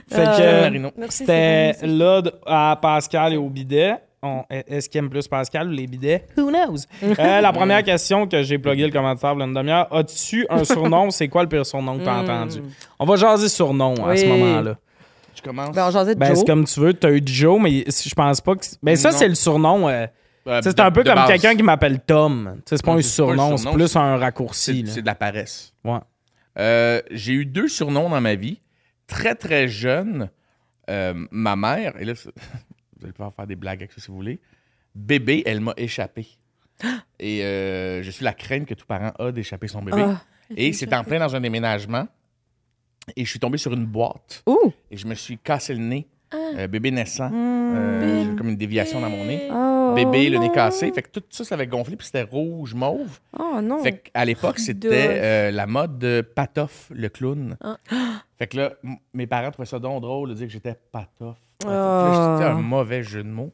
Fait 0.09 0.21
Euh, 0.27 0.37
que 0.37 0.61
Marino. 0.63 0.91
Merci, 0.97 1.19
c'était 1.19 1.75
c'est 1.79 1.87
là 1.87 2.23
de- 2.23 2.33
à 2.47 2.79
Pascal 2.81 3.33
et 3.35 3.37
au 3.37 3.49
bidet. 3.49 3.95
On- 4.23 4.43
Est-ce 4.51 4.89
qu'il 4.89 4.99
aime 4.99 5.11
plus 5.11 5.27
Pascal 5.29 5.69
ou 5.69 5.71
les 5.73 5.87
bidets? 5.87 6.25
Who 6.37 6.49
knows? 6.51 6.79
Euh, 7.03 7.41
la 7.41 7.53
première 7.53 7.83
question 7.83 8.27
que 8.27 8.43
j'ai 8.43 8.59
plugué 8.59 8.85
le 8.87 8.93
commentaire 8.93 9.31
a 9.31 9.45
une 9.45 9.53
demi-heure. 9.55 9.89
As-tu 9.95 10.47
un 10.51 10.65
surnom? 10.65 11.11
C'est 11.11 11.29
quoi 11.29 11.43
le 11.43 11.49
pire 11.49 11.67
surnom 11.67 11.99
que 11.99 12.03
tu 12.05 12.09
as 12.09 12.19
entendu? 12.19 12.63
On 12.99 13.05
va 13.05 13.17
jaser 13.17 13.49
surnom 13.49 13.95
à 14.07 14.17
ce 14.17 14.27
moment-là. 14.27 14.77
Je 15.35 15.43
commence. 15.43 15.75
Ben, 15.75 15.87
on 15.87 15.91
jasait 15.91 16.15
de 16.15 16.19
Ben, 16.19 16.29
Joe. 16.29 16.39
c'est 16.39 16.47
comme 16.47 16.65
tu 16.65 16.81
veux. 16.81 16.95
Tu 16.95 17.07
as 17.07 17.11
eu 17.11 17.23
Joe, 17.25 17.61
mais 17.61 17.85
je 17.87 18.15
pense 18.15 18.41
pas 18.41 18.55
que. 18.57 18.65
Ben, 18.83 18.97
ça, 18.97 19.13
c'est 19.13 19.29
le 19.29 19.35
surnom. 19.35 19.89
euh, 19.89 20.07
Euh, 20.47 20.61
c'est 20.63 20.79
un 20.81 20.91
peu 20.91 21.03
comme 21.03 21.27
quelqu'un 21.27 21.57
qui 21.57 21.63
m'appelle 21.63 22.01
Tom. 22.01 22.61
C'est 22.67 22.83
pas 22.83 22.93
Ouais, 22.93 22.99
un 22.99 23.03
c'est 23.03 23.09
surnom, 23.09 23.57
c'est 23.57 23.71
plus 23.73 23.89
c'est- 23.89 23.99
un 23.99 24.17
C'est 24.17 24.23
raccourci. 24.25 24.85
c'est 24.87 25.01
de 25.03 25.07
la 25.07 25.15
paresse. 25.15 25.73
Ouais. 25.85 25.99
Euh, 26.59 27.03
j'ai 27.11 27.33
eu 27.33 27.47
deux 27.47 27.69
surnoms 27.69 28.09
dans 28.09 28.21
ma 28.21 28.35
vie. 28.35 28.61
Très, 29.07 29.35
très 29.35 29.69
jeune, 29.69 30.31
euh, 30.91 31.27
ma 31.31 31.57
mère, 31.57 32.01
et 32.01 32.05
là, 32.05 32.15
c'est- 32.15 32.31
vous 32.97 33.05
allez 33.05 33.13
pouvoir 33.13 33.35
faire 33.35 33.47
des 33.47 33.57
blagues 33.57 33.79
avec 33.81 33.93
ça 33.93 34.01
si 34.01 34.09
vous 34.09 34.15
voulez. 34.17 34.41
Bébé, 34.95 35.43
elle 35.47 35.61
m'a 35.61 35.75
échappé. 35.77 36.27
Et 37.19 37.41
je 38.03 38.11
suis 38.11 38.25
la 38.25 38.33
crainte 38.35 38.67
que 38.67 38.75
tout 38.75 38.87
parent 38.87 39.13
a 39.19 39.33
d'échapper 39.33 39.69
son 39.69 39.83
bébé. 39.83 40.03
Ah. 40.07 40.21
Et 40.57 40.73
c'était 40.73 40.95
en 40.95 41.05
plein 41.05 41.19
dans 41.19 41.35
un 41.35 41.41
déménagement. 41.41 42.07
Et 43.17 43.25
je 43.25 43.31
suis 43.31 43.39
tombé 43.39 43.57
sur 43.59 43.73
une 43.73 43.87
boîte. 43.87 44.43
Ouh! 44.47 44.73
Et 44.91 44.97
je 44.97 45.07
me 45.07 45.15
suis 45.15 45.39
cassé 45.39 45.75
le 45.75 45.81
nez 45.81 46.07
euh, 46.35 46.67
bébé 46.67 46.91
naissant. 46.91 47.31
Euh, 47.33 48.25
j'ai 48.31 48.37
comme 48.37 48.49
une 48.49 48.57
déviation 48.57 49.01
dans 49.01 49.11
mon 49.11 49.25
nez. 49.25 49.49
Oh, 49.53 49.93
Bébé, 49.95 50.29
le 50.29 50.39
nez 50.39 50.51
cassé. 50.51 50.91
Fait 50.93 51.03
que 51.03 51.09
tout 51.11 51.23
ça, 51.31 51.45
ça 51.45 51.55
avait 51.55 51.67
gonflé, 51.67 51.97
puis 51.97 52.07
c'était 52.07 52.23
rouge, 52.23 52.75
mauve. 52.75 53.19
Oh 53.39 53.61
non. 53.63 53.83
Fait 53.83 53.99
qu'à 54.13 54.25
l'époque, 54.25 54.59
c'était 54.61 54.89
euh, 55.11 55.51
la 55.51 55.67
mode 55.67 55.99
de 55.99 56.21
Patoff, 56.23 56.89
le 56.95 57.09
clown. 57.09 57.57
Ah. 57.63 57.77
Fait 58.39 58.47
que 58.49 58.57
là, 58.59 58.73
m- 58.85 58.97
mes 59.15 59.27
parents 59.27 59.51
trouvaient 59.51 59.67
ça 59.67 59.79
donc 59.79 60.03
drôle 60.03 60.29
de 60.31 60.35
dire 60.35 60.47
que 60.47 60.53
j'étais 60.53 60.75
Patoff. 60.93 61.37
Oh. 61.65 61.69
Là, 61.69 62.35
C'était 62.37 62.51
un 62.51 62.55
mauvais 62.61 63.03
jeu 63.03 63.23
de 63.23 63.29
mots. 63.29 63.53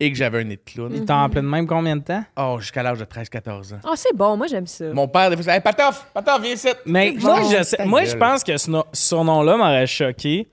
Et 0.00 0.10
que 0.10 0.16
j'avais 0.18 0.40
un 0.40 0.44
nez 0.44 0.56
de 0.56 0.62
clown. 0.64 0.90
Il 0.92 1.04
t'a 1.04 1.16
en 1.18 1.28
plein 1.28 1.42
de 1.44 1.48
même 1.48 1.64
combien 1.66 1.94
de 1.94 2.02
temps? 2.02 2.24
Oh, 2.36 2.56
jusqu'à 2.58 2.82
l'âge 2.82 2.98
de 2.98 3.04
13-14 3.04 3.74
ans. 3.74 3.78
Ah, 3.84 3.92
c'est 3.94 4.16
bon, 4.16 4.36
moi, 4.36 4.48
j'aime 4.48 4.66
ça. 4.66 4.86
Mon 4.92 5.06
père, 5.06 5.30
des 5.30 5.36
fois, 5.36 5.42
il 5.42 5.44
disait, 5.44 5.52
Hey, 5.56 5.60
Patoff, 5.60 6.06
Patoff, 6.12 6.42
viens 6.42 6.54
ici. 6.54 6.68
Mais 6.86 7.14
moi, 7.20 7.40
je, 7.42 7.62
sais- 7.62 7.76
ta 7.76 7.84
moi, 7.84 8.00
gueule. 8.00 8.10
je 8.10 8.16
pense 8.16 8.42
que 8.42 8.56
ce 8.56 8.68
no- 8.70 8.84
ce 8.92 9.08
surnom-là 9.08 9.56
m'aurait 9.58 9.86
choqué 9.86 10.48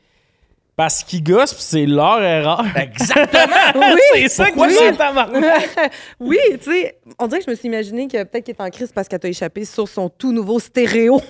parce 0.80 1.04
qu'il 1.04 1.22
gosse 1.22 1.54
pis 1.54 1.62
c'est 1.62 1.86
leur 1.86 2.24
erreur. 2.24 2.64
Exactement. 2.78 3.98
c'est 4.14 4.30
ça 4.30 4.48
est 4.48 4.96
tabarnak. 4.96 5.70
oui, 6.22 6.38
tu 6.64 6.72
sais, 6.72 6.98
on 7.20 7.28
dirait 7.28 7.40
que 7.40 7.48
je 7.48 7.52
me 7.52 7.56
suis 7.58 7.68
imaginé 7.68 8.08
que 8.08 8.24
peut-être 8.24 8.46
qu'il 8.46 8.56
est 8.56 8.62
en 8.62 8.70
crise 8.70 8.90
parce 8.94 9.10
qu'elle 9.10 9.20
t'a 9.20 9.28
échappé 9.28 9.66
sur 9.66 9.90
son 9.90 10.08
tout 10.08 10.32
nouveau 10.32 10.58
stéréo. 10.58 11.22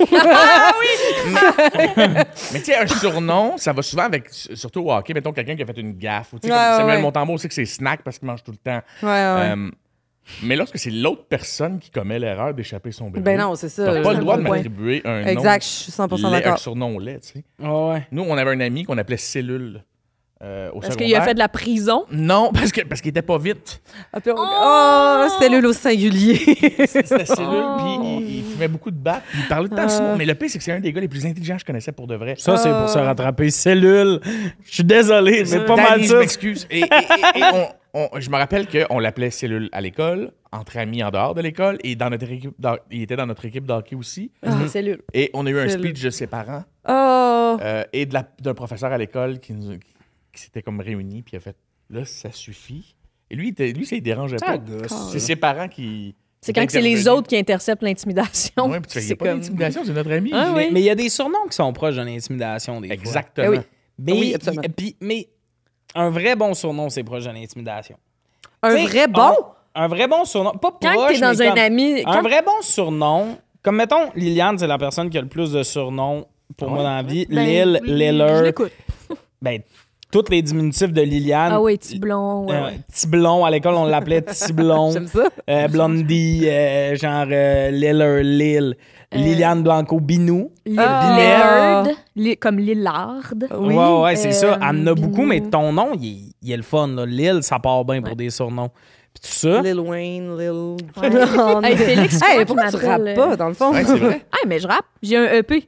Mais 1.98 2.60
tu 2.60 2.66
sais, 2.66 2.76
un 2.76 2.86
surnom, 2.86 3.58
ça 3.58 3.74
va 3.74 3.82
souvent 3.82 4.04
avec, 4.04 4.26
surtout 4.30 4.82
au 4.82 4.94
hockey, 4.94 5.16
mettons 5.16 5.32
quelqu'un 5.34 5.56
qui 5.56 5.64
a 5.64 5.66
fait 5.66 5.80
une 5.80 5.98
gaffe. 5.98 6.32
Ou, 6.34 6.38
tu 6.38 6.48
sais, 6.48 6.54
Ouais, 6.54 6.60
Samuel 6.78 6.98
ouais. 6.98 7.02
Montembeau 7.02 7.40
sait 7.40 7.48
que 7.48 7.56
c'est 7.56 7.66
snack 7.66 8.04
parce 8.04 8.20
qu'il 8.20 8.28
mange 8.28 8.44
tout 8.44 8.52
le 8.52 8.58
temps. 8.58 8.82
ouais, 9.02 9.08
ouais. 9.10 9.56
Euh, 9.56 9.72
mais 10.44 10.56
lorsque 10.56 10.78
c'est 10.80 10.92
l'autre 10.92 11.26
personne 11.28 11.80
qui 11.80 11.90
commet 11.92 12.20
l'erreur 12.20 12.54
d'échapper 12.54 12.92
son 12.92 13.10
bébé, 13.10 13.22
ben 13.22 13.40
non, 13.40 13.56
c'est 13.56 13.70
ça. 13.70 13.86
t'as 13.86 14.02
pas 14.02 14.14
le 14.14 14.20
droit 14.20 14.38
de 14.38 14.42
m'attribuer 14.44 15.02
un 15.06 15.22
nom. 15.22 15.28
Exact, 15.28 15.64
je 15.64 15.68
suis 15.68 15.92
100 15.92 16.08
lait, 16.08 16.26
un 16.26 16.32
d'accord. 16.32 16.60
surnom 16.60 17.00
lait, 17.00 17.20
tu 17.20 17.30
sais. 17.34 17.44
Ah 17.64 17.88
ouais. 17.88 18.08
Nous, 18.12 18.24
on 18.24 18.38
avait 18.38 18.52
un 18.52 18.60
ami 18.60 18.84
qu'on 18.84 18.98
appelait 18.98 19.18
Cellule 19.18 19.84
euh, 20.42 20.70
au 20.72 20.80
Parce 20.80 20.96
qu'il 20.96 21.14
a 21.16 21.22
fait 21.22 21.34
de 21.34 21.40
la 21.40 21.50
prison? 21.50 22.06
Non, 22.12 22.52
parce 22.54 22.72
que 22.72 22.80
parce 22.82 23.02
qu'il 23.02 23.10
était 23.10 23.22
pas 23.22 23.38
vite. 23.38 23.82
Ah, 24.14 24.22
puis 24.22 24.32
on- 24.32 24.38
Oh, 24.40 25.28
cellule 25.38 25.66
au 25.66 25.74
singulier. 25.74 26.38
C'était 26.88 27.26
Cellule, 27.26 27.50
Oh. 27.66 27.78
puis 27.78 28.08
il, 28.22 28.36
il 28.38 28.44
fumait 28.46 28.70
beaucoup 28.70 28.90
de 28.92 28.96
battes, 28.96 29.24
puis 29.30 29.40
il 29.42 29.48
parlait 29.50 29.68
de 29.68 29.76
temps 29.76 29.82
Ah. 29.86 29.90
sinon. 29.90 30.16
Mais 30.16 30.26
le 30.26 30.36
pire, 30.36 30.50
c'est 30.50 30.58
que 30.58 30.64
c'est 30.64 30.72
un 30.72 30.80
des 30.80 30.94
gars 30.94 31.02
les 31.02 31.10
plus 31.10 31.26
intelligents 31.26 31.56
que 31.56 31.62
je 31.62 31.66
connaissais 31.66 31.92
pour 31.92 32.08
de 32.08 32.16
vrai. 32.16 32.36
Ça, 32.38 32.56
c'est 32.56 32.70
pour 32.70 32.88
se 32.88 32.98
rattraper. 33.00 33.50
Cellule. 33.50 34.22
Je 34.64 34.76
suis 34.76 34.84
désolé, 34.86 35.44
mais 35.52 35.66
pas 35.66 35.76
mal 35.76 36.02
je 36.04 36.08
ça. 36.08 36.20
m'excuse. 36.20 36.66
Et, 36.72 36.80
et- 36.80 36.84
et- 36.84 37.40
et 37.40 37.44
on- 37.54 37.68
on- 37.94 38.10
je 38.20 38.30
me 38.30 38.36
rappelle 38.38 38.68
qu'on 38.68 39.00
l'appelait 39.00 39.32
Cellule 39.32 39.70
à 39.72 39.82
l'école, 39.82 40.32
entre 40.52 40.78
amis 40.78 41.04
en 41.04 41.10
dehors 41.12 41.36
de 41.36 41.42
l'école, 41.42 41.78
et 41.84 41.96
dans 41.96 42.10
notre 42.10 42.30
équipe, 42.32 42.54
dans- 42.60 42.78
il 42.92 43.02
était 43.04 43.16
dans 43.16 43.26
notre 43.26 43.46
équipe 43.46 43.66
d'hockey 43.66 43.96
aussi. 43.96 44.32
C'est 44.44 44.68
cellule. 44.68 45.02
Et 45.14 45.30
on 45.34 45.46
a 45.46 45.50
eu 45.50 45.60
un 45.60 45.70
speech 45.70 46.02
de 46.02 46.10
ses 46.10 46.28
parents 46.28 46.64
Oh. 46.88 47.58
euh, 47.62 47.84
et 47.94 48.06
d'un 48.06 48.54
professeur 48.54 48.92
à 48.92 48.98
l'école 48.98 49.40
qui, 49.40 49.54
nous, 49.54 49.78
qui, 49.78 49.94
qui 50.34 50.42
s'était 50.42 50.62
comme 50.62 50.80
réuni, 50.80 51.22
puis 51.22 51.34
il 51.34 51.38
a 51.38 51.40
fait 51.40 51.56
là, 51.90 52.06
ça 52.06 52.32
suffit. 52.32 52.96
Et 53.32 53.36
lui, 53.36 53.54
lui 53.58 53.86
ça 53.86 53.96
ne 53.96 54.02
dérangeait 54.02 54.38
pas. 54.38 54.58
C'est 55.12 55.20
ses 55.20 55.36
parents 55.36 55.68
qui. 55.68 56.16
C'est 56.42 56.54
quand 56.54 56.66
que 56.66 56.72
c'est 56.72 56.82
les 56.82 57.08
autres 57.08 57.28
qui 57.28 57.36
interceptent 57.38 57.84
l'intimidation. 57.84 58.70
Ouais, 58.70 58.80
puis 58.80 58.88
tu 58.92 58.94
fais, 58.94 59.00
il 59.00 59.04
y 59.04 59.06
a 59.06 59.08
c'est 59.10 59.16
pas 59.18 59.26
comme... 59.26 59.40
d'intimidation, 59.42 59.82
c'est 59.86 59.92
notre 59.94 60.12
ami. 60.12 60.32
Ah 60.34 60.54
oui. 60.56 60.70
mais 60.72 60.80
il 60.80 60.86
y 60.86 60.90
a 60.90 60.96
des 60.96 61.10
surnoms 61.10 61.46
qui 61.50 61.56
sont 61.56 61.72
proches 61.74 61.96
de 61.98 62.02
l'intimidation, 62.02 62.80
des 62.80 62.88
fois. 62.88 62.94
Exactement. 62.96 63.48
Eh 63.54 63.58
oui. 63.58 63.64
Mais, 64.00 64.12
Oui, 64.14 64.34
absolument. 64.34 64.64
puis- 64.78 64.96
mais 65.02 65.28
un 65.96 66.10
vrai 66.10 66.36
bon 66.36 66.54
surnom, 66.54 66.90
c'est 66.90 67.04
proche 67.04 67.26
de 67.26 67.32
l'intimidation. 67.32 67.96
Un 68.62 68.70
T'sais, 68.76 68.86
vrai 68.86 69.08
bon? 69.08 69.22
Un, 69.76 69.84
un 69.84 69.88
vrai 69.88 70.08
bon 70.08 70.26
surnom. 70.26 70.52
Pas 70.52 70.72
Quand 70.82 70.94
proche, 70.94 71.14
t'es 71.14 71.20
dans 71.20 71.34
mais 71.38 71.46
un 71.48 71.50
comme- 71.50 71.60
ami... 71.60 72.02
Un 72.06 72.12
quand- 72.14 72.22
vrai 72.22 72.42
bon 72.46 72.62
surnom, 72.62 73.38
comme 73.64 73.76
mettons, 73.78 74.10
Liliane, 74.16 74.58
c'est 74.58 74.68
la 74.68 74.78
personne 74.78 75.10
qui 75.10 75.18
a 75.18 75.22
le 75.22 75.28
plus 75.28 75.52
de 75.52 75.64
surnoms 75.64 76.26
pour 76.58 76.70
moi 76.70 76.84
dans 76.84 76.96
la 76.96 77.04
vie. 77.04 77.26
Ben, 77.30 77.46
Lil, 77.46 77.82
Liller, 77.84 78.42
l'écoute. 78.44 78.72
ben, 79.42 79.62
toutes 80.12 80.30
les 80.30 80.42
diminutifs 80.42 80.92
de 80.92 81.02
Liliane. 81.02 81.52
Ah 81.54 81.62
oui, 81.62 81.78
Tiblon. 81.78 82.46
Ouais, 82.48 82.56
Euh, 82.56 82.66
ouais. 82.66 82.80
Tiblon, 82.92 83.46
à 83.46 83.52
l'école, 83.52 83.76
on 83.76 83.86
l'appelait 83.86 84.22
Tiblon. 84.24 84.92
J'aime 84.92 85.08
ça. 85.08 85.26
Euh, 85.50 85.68
Blondie, 85.68 86.42
euh, 86.50 86.96
genre 86.96 87.26
euh, 87.30 87.70
Liller, 87.72 88.24
Lil. 88.24 88.78
Liliane 89.12 89.64
Blanco, 89.64 90.00
Binou. 90.00 90.52
Lil- 90.66 90.80
Ah. 90.80 91.84
Lillard, 91.86 91.96
Li- 92.16 92.38
comme 92.38 92.60
Lillard. 92.60 93.34
Oui. 93.58 93.74
ouais, 93.76 94.02
ouais, 94.04 94.16
c'est 94.16 94.30
euh, 94.30 94.32
ça. 94.32 94.60
Elle 94.62 94.64
en 94.84 94.88
a 94.88 94.94
beaucoup, 94.94 95.24
mais 95.26 95.42
ton 95.42 95.72
nom, 95.74 95.90
il 96.00 96.06
est, 96.08 96.32
il 96.44 96.52
est 96.52 96.58
le 96.58 96.64
fun. 96.64 96.88
Là. 96.88 97.06
Lil, 97.06 97.40
ça 97.42 97.58
part 97.60 97.84
bien 97.86 98.02
pour 98.02 98.16
des 98.16 98.30
surnoms. 98.30 98.70
Puis 99.14 99.22
tout 99.24 99.36
ça. 99.36 99.62
Lil 99.62 99.80
Wayne, 99.80 100.38
Lil. 100.38 100.78
Ouais. 101.02 101.70
Hey, 101.72 101.76
Félix, 101.78 102.20
pourquoi 102.46 102.70
tu 102.70 102.76
rappes 102.86 103.02
euh, 103.02 103.16
pas, 103.16 103.36
dans 103.36 103.48
le 103.48 103.54
fond? 103.56 103.72
Ouais, 103.74 103.84
c'est 103.84 103.98
vrai. 103.98 104.22
Ah, 104.32 104.46
mais 104.48 104.60
je 104.60 104.68
rappe. 104.68 104.86
J'ai 105.02 105.18
un 105.18 105.34
EP. 105.34 105.68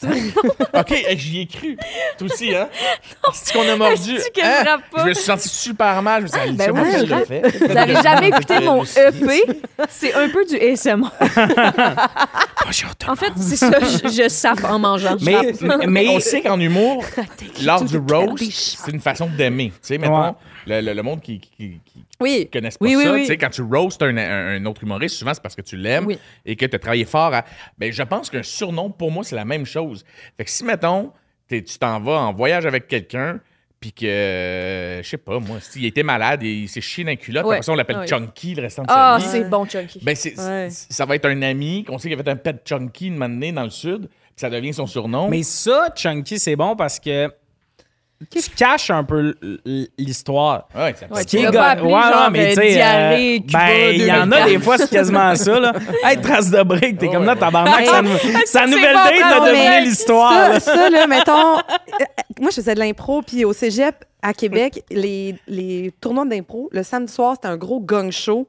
OK, 0.74 0.90
hey, 0.92 1.18
j'y 1.18 1.40
ai 1.40 1.46
cru. 1.46 1.76
Toi 2.18 2.28
aussi, 2.30 2.54
hein? 2.54 2.68
C'est 3.32 3.52
qu'on 3.52 3.68
a 3.68 3.74
mordu? 3.76 4.16
Que 4.34 4.40
Hein? 4.42 4.62
je 4.64 4.68
rappe 4.68 4.90
pas? 4.90 5.02
Je 5.02 5.08
me 5.08 5.14
suis 5.14 5.24
senti 5.24 5.48
super 5.48 6.00
mal. 6.02 6.28
Je 6.28 6.32
me 6.36 6.40
suis 6.42 6.50
dit, 6.52 6.56
Ben 6.56 6.70
oui, 6.72 7.06
je 7.06 7.24
fais? 7.24 7.42
Vous 7.66 7.76
avez 7.76 7.94
jamais 8.02 8.28
écouté 8.28 8.60
mon. 8.60 8.84
EP? 8.84 9.42
C'est 9.88 10.14
un 10.14 10.28
peu 10.28 10.44
du 10.44 10.56
ASMR. 10.56 11.08
En 13.08 13.16
fait, 13.16 13.32
c'est 13.40 13.56
ça. 13.56 13.70
Je, 13.80 14.08
je 14.08 14.28
sape 14.28 14.62
en 14.64 14.78
mangeant. 14.78 15.16
Mais, 15.22 16.08
on 16.08 16.20
sait 16.20 16.42
qu'en 16.42 16.60
humour, 16.60 17.02
l'art 17.62 17.82
du 17.82 17.96
roast, 17.96 18.44
c'est 18.52 18.92
une 18.92 19.00
façon 19.00 19.26
d'aimer. 19.26 19.70
Tu 19.70 19.78
sais, 19.82 19.98
mettons, 19.98 20.34
le, 20.66 20.80
le- 20.82 20.92
le 20.92 21.02
monde 21.02 21.22
qui, 21.22 21.40
qui, 21.40 21.80
qui- 21.84 22.04
qui 22.18 22.24
Oui. 22.24 22.48
connaissent 22.52 22.78
pas 22.78 22.84
Oui, 22.86 22.96
oui, 22.96 23.04
ça, 23.04 23.12
oui. 23.12 23.20
tu 23.22 23.26
sais, 23.26 23.36
quand 23.36 23.50
tu 23.50 23.62
roastes 23.62 24.02
un, 24.02 24.16
un- 24.16 24.56
un 24.60 24.64
autre 24.66 24.82
humoriste, 24.82 25.16
souvent 25.16 25.32
c'est 25.34 25.42
parce 25.42 25.54
que 25.56 25.62
tu 25.62 25.76
l'aimes 25.76 26.06
Oui. 26.06 26.18
et 26.44 26.56
que 26.56 26.66
tu 26.66 26.76
as 26.76 26.78
travaillé 26.78 27.04
fort 27.04 27.32
à. 27.34 27.44
Ben, 27.78 27.92
je 27.92 28.02
pense 28.02 28.30
qu'un 28.30 28.42
surnom, 28.42 28.90
pour 28.90 29.10
moi, 29.10 29.24
c'est 29.24 29.36
la 29.36 29.44
même 29.44 29.64
chose. 29.66 30.04
Fait 30.36 30.44
que 30.44 30.50
si, 30.50 30.64
mettons, 30.64 31.12
t'es- 31.46 31.62
tu 31.62 31.78
t'en 31.78 32.00
vas 32.00 32.20
en 32.20 32.32
voyage 32.32 32.66
avec 32.66 32.88
quelqu'un, 32.88 33.40
puis 33.80 33.92
que, 33.92 34.06
euh, 34.06 35.02
je 35.04 35.08
sais 35.08 35.18
pas, 35.18 35.38
moi, 35.38 35.58
s'il 35.60 35.84
était 35.86 36.02
malade 36.02 36.42
et 36.42 36.52
il 36.52 36.68
s'est 36.68 36.80
chié 36.80 37.04
dans 37.04 37.10
la 37.10 37.16
culotte, 37.16 37.44
Ouais. 37.46 37.54
après 37.56 37.62
ça, 37.62 37.72
on 37.72 37.76
l'appelle 37.76 37.98
Ouais. 37.98 38.06
Chunky 38.08 38.56
le 38.56 38.62
restant 38.62 38.82
de 38.82 38.88
Ah, 38.90 39.18
sa 39.20 39.24
vie. 39.24 39.30
c'est 39.30 39.48
bon, 39.48 39.64
Chunky. 39.66 40.00
Ben, 40.02 40.16
c'est, 40.16 40.36
Ouais. 40.38 40.68
c'est- 40.70 40.92
ça 40.92 41.04
va 41.06 41.14
être 41.14 41.26
un 41.26 41.40
ami 41.42 41.84
qu'on 41.84 41.96
sait 41.98 42.08
qu'il 42.10 42.18
a 42.18 42.22
fait 42.24 42.30
un 42.30 42.36
pet 42.36 42.60
Chunky 42.68 43.06
une 43.06 43.16
matinée 43.16 43.52
dans 43.52 43.62
le 43.62 43.70
sud, 43.70 44.08
puis 44.08 44.18
ça 44.34 44.50
devient 44.50 44.74
son 44.74 44.86
surnom. 44.88 45.28
Mais 45.28 45.44
ça, 45.44 45.90
Chunky, 45.94 46.40
c'est 46.40 46.56
bon 46.56 46.74
parce 46.74 46.98
que 46.98 47.32
tu 48.30 48.50
caches 48.50 48.90
un 48.90 49.04
peu 49.04 49.34
l'histoire. 49.96 50.68
Ouais, 50.74 50.94
Ouais, 51.10 51.22
Ce 51.22 51.26
qui 51.26 51.38
est 51.38 51.52
pas 51.52 51.70
appelé 51.70 51.86
ouais, 51.86 52.02
genre, 52.02 52.30
mais 52.30 52.46
euh, 52.46 52.48
tu 52.48 52.54
sais, 52.54 52.82
euh, 52.82 53.38
ben, 53.52 53.94
il 53.94 54.04
y 54.04 54.12
en 54.12 54.30
a 54.32 54.44
2004. 54.44 54.46
des 54.48 54.58
fois, 54.58 54.78
c'est 54.78 54.90
quasiment 54.90 55.34
ça, 55.36 55.60
là. 55.60 55.72
Hey, 56.04 56.20
trace 56.20 56.50
de 56.50 56.62
break, 56.62 56.98
t'es 56.98 57.08
comme 57.08 57.24
là, 57.24 57.36
tabarnak, 57.36 57.86
sa, 57.86 58.02
sa 58.46 58.66
nouvelle 58.66 58.94
date 58.94 59.40
vrai, 59.40 59.50
deviné 59.50 59.80
l'histoire. 59.82 60.32
Ça, 60.32 60.48
là. 60.48 60.60
ça, 60.60 60.90
là, 60.90 61.06
mettons. 61.06 61.58
euh, 61.58 62.04
moi, 62.40 62.50
je 62.50 62.56
faisais 62.56 62.74
de 62.74 62.80
l'impro, 62.80 63.22
puis 63.22 63.44
au 63.44 63.52
cégep, 63.52 64.04
à 64.22 64.34
Québec, 64.34 64.82
les, 64.90 65.36
les 65.46 65.92
tournois 66.00 66.24
d'impro, 66.24 66.68
le 66.72 66.82
samedi 66.82 67.12
soir, 67.12 67.34
c'était 67.36 67.48
un 67.48 67.56
gros 67.56 67.80
gong 67.80 68.10
show 68.10 68.48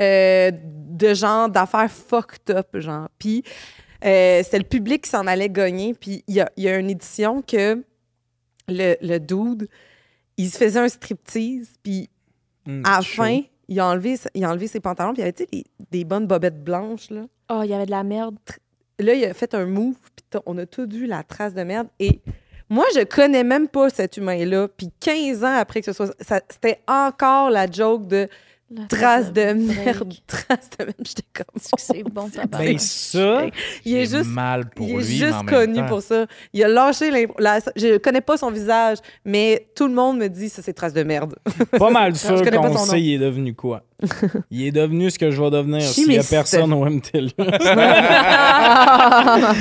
euh, 0.00 0.50
de 0.52 1.14
genre 1.14 1.48
d'affaires 1.48 1.90
fucked 1.90 2.54
up, 2.54 2.66
genre. 2.74 3.08
Puis 3.18 3.42
euh, 4.04 4.42
c'était 4.44 4.58
le 4.58 4.64
public 4.64 5.04
qui 5.04 5.10
s'en 5.10 5.26
allait 5.26 5.48
gagner, 5.48 5.94
puis 5.94 6.22
il 6.28 6.34
y 6.34 6.40
a, 6.40 6.50
il 6.56 6.64
y 6.64 6.68
a 6.68 6.76
une 6.76 6.90
édition 6.90 7.42
que 7.42 7.82
le, 8.68 8.96
le 9.00 9.18
dude, 9.18 9.68
il 10.36 10.50
se 10.50 10.58
faisait 10.58 10.80
un 10.80 10.88
striptease, 10.88 11.76
puis 11.82 12.08
Hum, 12.66 12.82
à 12.84 12.96
la 12.96 13.02
fin, 13.02 13.40
il 13.68 13.80
a 13.80 13.86
enlevé, 13.86 14.16
il 14.34 14.44
a 14.44 14.50
enlevé 14.50 14.66
ses 14.66 14.80
pantalons, 14.80 15.12
puis 15.12 15.22
il 15.22 15.24
y 15.24 15.28
avait, 15.28 15.32
tu 15.32 15.44
sais, 15.44 15.48
des, 15.52 15.64
des 15.90 16.04
bonnes 16.04 16.26
bobettes 16.26 16.62
blanches, 16.62 17.10
là. 17.10 17.26
Oh, 17.48 17.60
il 17.62 17.70
y 17.70 17.74
avait 17.74 17.86
de 17.86 17.90
la 17.90 18.02
merde. 18.02 18.36
Là, 18.98 19.14
il 19.14 19.24
a 19.24 19.34
fait 19.34 19.54
un 19.54 19.66
move, 19.66 19.96
puis 20.16 20.40
on 20.46 20.58
a 20.58 20.66
tous 20.66 20.88
vu 20.88 21.06
la 21.06 21.22
trace 21.22 21.54
de 21.54 21.62
merde. 21.62 21.88
Et 22.00 22.20
moi, 22.68 22.84
je 22.94 23.04
connais 23.04 23.44
même 23.44 23.68
pas 23.68 23.90
cet 23.90 24.16
humain-là. 24.16 24.68
Puis 24.68 24.90
15 24.98 25.44
ans 25.44 25.54
après 25.54 25.80
que 25.80 25.86
ce 25.86 25.92
soit. 25.92 26.14
C'était 26.50 26.80
encore 26.88 27.50
la 27.50 27.70
joke 27.70 28.08
de 28.08 28.28
La 28.68 28.84
trace 28.86 29.32
de 29.32 29.52
merde, 29.52 30.12
trace 30.26 30.68
de 30.76 30.84
merde. 30.86 30.94
J'étais 31.04 31.22
comme. 31.32 31.46
C'est 31.78 32.02
bon, 32.02 32.28
ça 32.34 32.46
Ben, 32.46 32.76
ça, 32.78 33.42
il 33.84 33.94
est 33.96 34.10
juste. 34.10 34.28
mal 34.28 34.68
pour 34.70 34.88
Il 34.88 34.94
est 34.94 34.98
lui, 34.98 35.20
mais 35.20 35.26
juste 35.28 35.44
connu 35.46 35.74
temps. 35.76 35.86
pour 35.86 36.02
ça. 36.02 36.26
Il 36.52 36.64
a 36.64 36.68
lâché 36.68 37.12
l'impro. 37.12 37.36
la- 37.38 37.60
Je 37.76 37.98
connais 37.98 38.20
pas 38.20 38.36
son 38.36 38.50
visage, 38.50 38.98
mais 39.24 39.68
tout 39.76 39.86
le 39.86 39.94
monde 39.94 40.18
me 40.18 40.26
dit 40.28 40.48
ça, 40.48 40.62
c'est 40.62 40.72
trace 40.72 40.92
de 40.92 41.04
merde. 41.04 41.36
pas 41.78 41.90
mal 41.90 42.12
Je 42.14 42.18
sûr 42.18 42.36
connais 42.42 42.50
pas 42.56 42.68
qu'on 42.68 42.72
son 42.76 42.86
nom. 42.86 42.90
sait 42.92 43.00
il 43.00 43.14
est 43.14 43.18
devenu 43.18 43.54
quoi. 43.54 43.82
il 44.50 44.66
est 44.66 44.72
devenu 44.72 45.10
ce 45.10 45.18
que 45.18 45.30
je 45.30 45.40
vais 45.40 45.50
devenir 45.50 45.80
s'il 45.82 46.12
y 46.12 46.18
a 46.18 46.24
personne 46.24 46.72
au 46.72 46.84
MTL. 46.84 47.30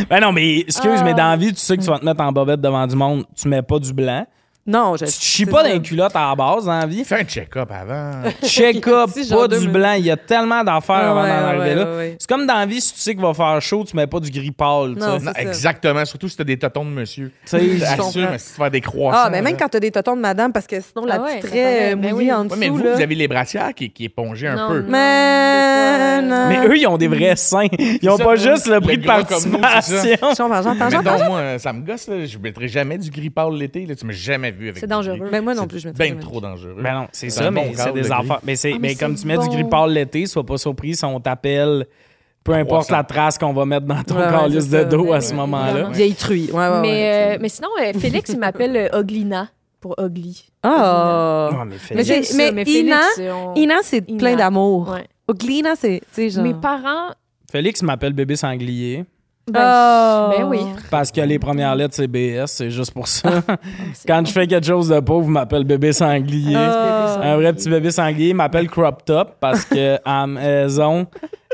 ben 0.10 0.20
non, 0.22 0.32
mais 0.32 0.60
excuse, 0.60 1.02
mais 1.04 1.14
dans 1.14 1.30
la 1.30 1.36
vie, 1.38 1.54
tu 1.54 1.60
sais 1.60 1.78
que 1.78 1.82
tu 1.84 1.90
vas 1.90 2.00
te 2.00 2.06
mettre 2.06 2.22
en 2.22 2.32
bobette 2.32 2.62
devant 2.62 2.86
du 2.88 2.96
monde, 2.96 3.24
tu 3.36 3.48
mets 3.48 3.62
pas 3.62 3.80
du 3.80 3.94
blanc. 3.94 4.26
Non, 4.68 4.96
je. 4.98 5.06
Tu 5.06 5.12
te 5.12 5.24
chies 5.24 5.46
pas 5.46 5.62
dans 5.62 5.70
les 5.70 5.80
culottes 5.82 6.16
à 6.16 6.30
la 6.30 6.36
base 6.36 6.66
dans 6.66 6.80
la 6.80 6.88
vie. 6.88 7.04
Fais 7.06 7.20
un 7.22 7.24
check-up 7.24 7.70
avant. 7.72 8.24
Check-up, 8.44 9.12
pas 9.30 9.48
du 9.48 9.68
blanc. 9.68 9.94
Il 9.94 10.06
y 10.06 10.10
a 10.12 10.18
tellement 10.18 10.64
d'affaires 10.64 10.96
Ah 10.96 11.12
avant 11.12 11.22
ouais, 11.22 11.30
d'en 11.30 11.36
ouais, 11.36 11.44
arriver 11.62 11.76
là. 11.76 11.84
ouais, 11.92 11.98
ouais. 11.98 12.16
C'est 12.20 12.28
comme 12.28 12.48
dans 12.48 12.56
la 12.56 12.66
vie, 12.66 12.82
si 12.82 12.94
tu 12.96 13.00
sais 13.00 13.14
qu'il 13.14 13.22
va 13.22 13.34
faire 13.36 13.62
chaud, 13.62 13.84
tu 13.88 13.96
mets 13.96 14.08
pas 14.08 14.20
du 14.20 14.32
gris 14.32 14.50
pâle. 14.50 14.96
Non, 14.98 15.20
exactement. 15.36 16.04
Surtout 16.06 16.28
si 16.30 16.36
t'as 16.38 16.44
des 16.44 16.58
totons 16.58 16.84
de 16.86 16.90
monsieur. 16.90 17.32
Tu 17.44 17.50
sais, 17.50 17.60
Je 17.60 17.80
comprends. 17.86 18.06
t'assure, 18.06 18.28
mais 18.32 18.38
si 18.40 18.54
tu 18.56 18.62
fais 18.64 18.70
des 18.72 18.82
croissants. 18.82 19.22
Ah, 19.26 19.30
mais 19.30 19.42
même 19.44 19.54
là. 19.54 19.60
quand 19.60 19.70
t'as 19.70 19.80
des 19.80 19.92
totons 19.92 20.16
de 20.16 20.22
madame, 20.22 20.52
parce 20.52 20.66
que 20.66 20.78
sinon, 20.82 21.06
la 21.06 21.16
Ah 21.16 21.22
ouais, 21.22 21.38
petite 21.40 21.52
raie 21.52 21.94
euh, 21.94 21.96
Ben 21.96 22.12
mouillée 22.14 22.28
oui. 22.30 22.34
en 22.34 22.42
Ouais, 22.42 22.48
dessous. 22.48 22.60
mais 22.60 22.70
vous, 22.70 22.78
là. 22.80 22.96
vous 22.96 23.02
avez 23.02 23.16
les 23.16 23.28
brassières 23.28 23.74
qui, 23.76 23.92
qui 23.92 24.06
épongeaient 24.06 24.48
un 24.48 24.56
Non, 24.56 24.68
peu. 24.70 24.80
non. 24.82 24.88
Mais 24.90 26.22
na. 26.24 26.48
Mais 26.48 26.68
eux, 26.68 26.76
ils 26.78 26.88
ont 26.88 26.98
des 26.98 27.08
vrais 27.08 27.36
seins. 27.36 27.68
Ils 28.02 28.10
ont 28.10 28.18
pas 28.18 28.34
le- 28.34 28.40
juste 28.40 28.66
le 28.68 28.82
prix 28.82 28.98
de 28.98 29.06
participation. 29.06 30.50
Mettons, 30.50 31.26
moi, 31.30 31.60
ça 31.60 31.72
me 31.74 31.86
gosse, 31.86 32.08
là. 32.08 32.26
Je 32.26 32.38
mettrai 32.40 32.68
jamais 32.68 32.98
du 32.98 33.12
gris 33.12 33.30
pâle 33.30 33.54
l'été, 33.54 33.86
là. 33.86 33.96
Tu 33.96 34.06
m'as 34.06 34.14
jamais 34.14 34.52
vu 34.56 34.70
avec 34.70 34.80
C'est 34.80 34.88
dangereux. 34.88 35.28
Mais 35.32 35.42
moi 35.42 35.54
non 35.54 35.68
plus, 35.68 35.80
je 35.80 35.88
me 35.90 35.94
bien 35.94 36.16
trop 36.16 36.42
dangereux. 36.42 36.78
Ben 36.82 36.94
non, 36.96 37.08
c'est 37.12 37.30
ça, 37.30 37.52
mais 37.52 37.74
c'est 37.76 37.92
des 37.94 38.02
le 38.02 38.12
affaires. 38.12 38.40
Mais, 38.44 38.56
c'est, 38.56 38.74
Ah, 38.74 38.78
mais 38.80 38.96
comme 38.96 39.16
tu 39.16 39.28
mets 39.28 39.38
du 39.38 39.46
bon. 39.48 39.54
gris 39.54 39.64
pâle 39.66 39.92
l'été, 39.92 40.26
sois 40.26 40.46
pas 40.46 40.58
surpris 40.58 40.96
si 40.96 41.06
on 41.06 41.20
t'appelle, 41.20 41.86
peu 42.44 42.54
importe 42.54 42.88
300. 42.88 42.96
la 42.98 43.04
trace 43.04 43.38
qu'on 43.38 43.54
va 43.54 43.66
mettre 43.66 43.86
dans 43.86 44.04
ton 44.04 44.16
Ouais, 44.18 44.24
calice 44.30 44.70
de 44.70 44.84
dos 44.84 45.12
à 45.14 45.18
Ben 45.18 45.22
ce 45.22 45.34
moment-là. 45.36 45.90
Vieille 45.92 46.16
truie. 46.16 46.50
Ouais, 46.52 46.68
ouais, 46.68 46.82
mais, 46.82 46.88
ouais. 46.90 47.36
euh, 47.36 47.38
mais 47.42 47.50
sinon, 47.50 47.70
euh, 47.82 47.94
Félix, 48.00 48.30
il 48.32 48.40
m'appelle 48.40 48.76
euh, 48.76 49.00
Oglina 49.00 49.50
pour 49.80 49.96
Ugly. 50.00 50.48
Ah. 50.64 51.50
Ouais, 51.52 51.58
mais 51.66 51.76
Mais 51.96 52.04
Félix, 52.04 52.34
mais 52.36 52.64
Ina- 52.64 53.00
on- 53.34 53.54
Ina, 53.56 53.76
c'est 53.84 54.02
plein 54.02 54.36
d'amour. 54.36 54.90
Ouais. 54.90 55.06
Oglina, 55.28 55.76
c'est, 55.76 56.00
tu 56.02 56.06
sais, 56.12 56.30
genre... 56.30 56.44
Mes 56.44 56.54
parents. 56.54 57.12
Félix 57.52 57.82
m'appelle 57.84 58.14
bébé 58.14 58.36
sanglier 58.36 59.06
Ben, 59.48 59.62
Oh. 59.62 60.34
ben 60.36 60.44
oui. 60.48 60.60
parce 60.90 61.12
que 61.12 61.22
les 61.22 61.38
premières 61.38 61.76
lettres, 61.76 61.94
c'est 61.96 62.08
BS, 62.08 62.46
c'est 62.48 62.72
juste 62.72 62.92
pour 62.94 63.08
ça. 63.08 63.30
c'est 63.94 64.08
Quand 64.08 64.20
bon. 64.22 64.26
je 64.26 64.32
fais 64.32 64.48
quelque 64.48 64.66
chose 64.66 64.90
de 64.90 65.00
pauvre, 65.00 65.28
m'appelle 65.28 65.64
bébé 65.66 65.94
sanglier. 65.94 66.56
Ah. 66.58 67.20
Un 67.22 67.36
vrai 67.36 67.54
petit 67.54 67.70
bébé 67.70 67.92
sanglier 67.92 68.30
il 68.30 68.36
m'appelle 68.36 68.68
crop 68.70 69.06
top 69.06 69.36
parce 69.40 69.64
que 69.66 69.96
à 70.04 70.22
la 70.22 70.28
maison, 70.28 71.06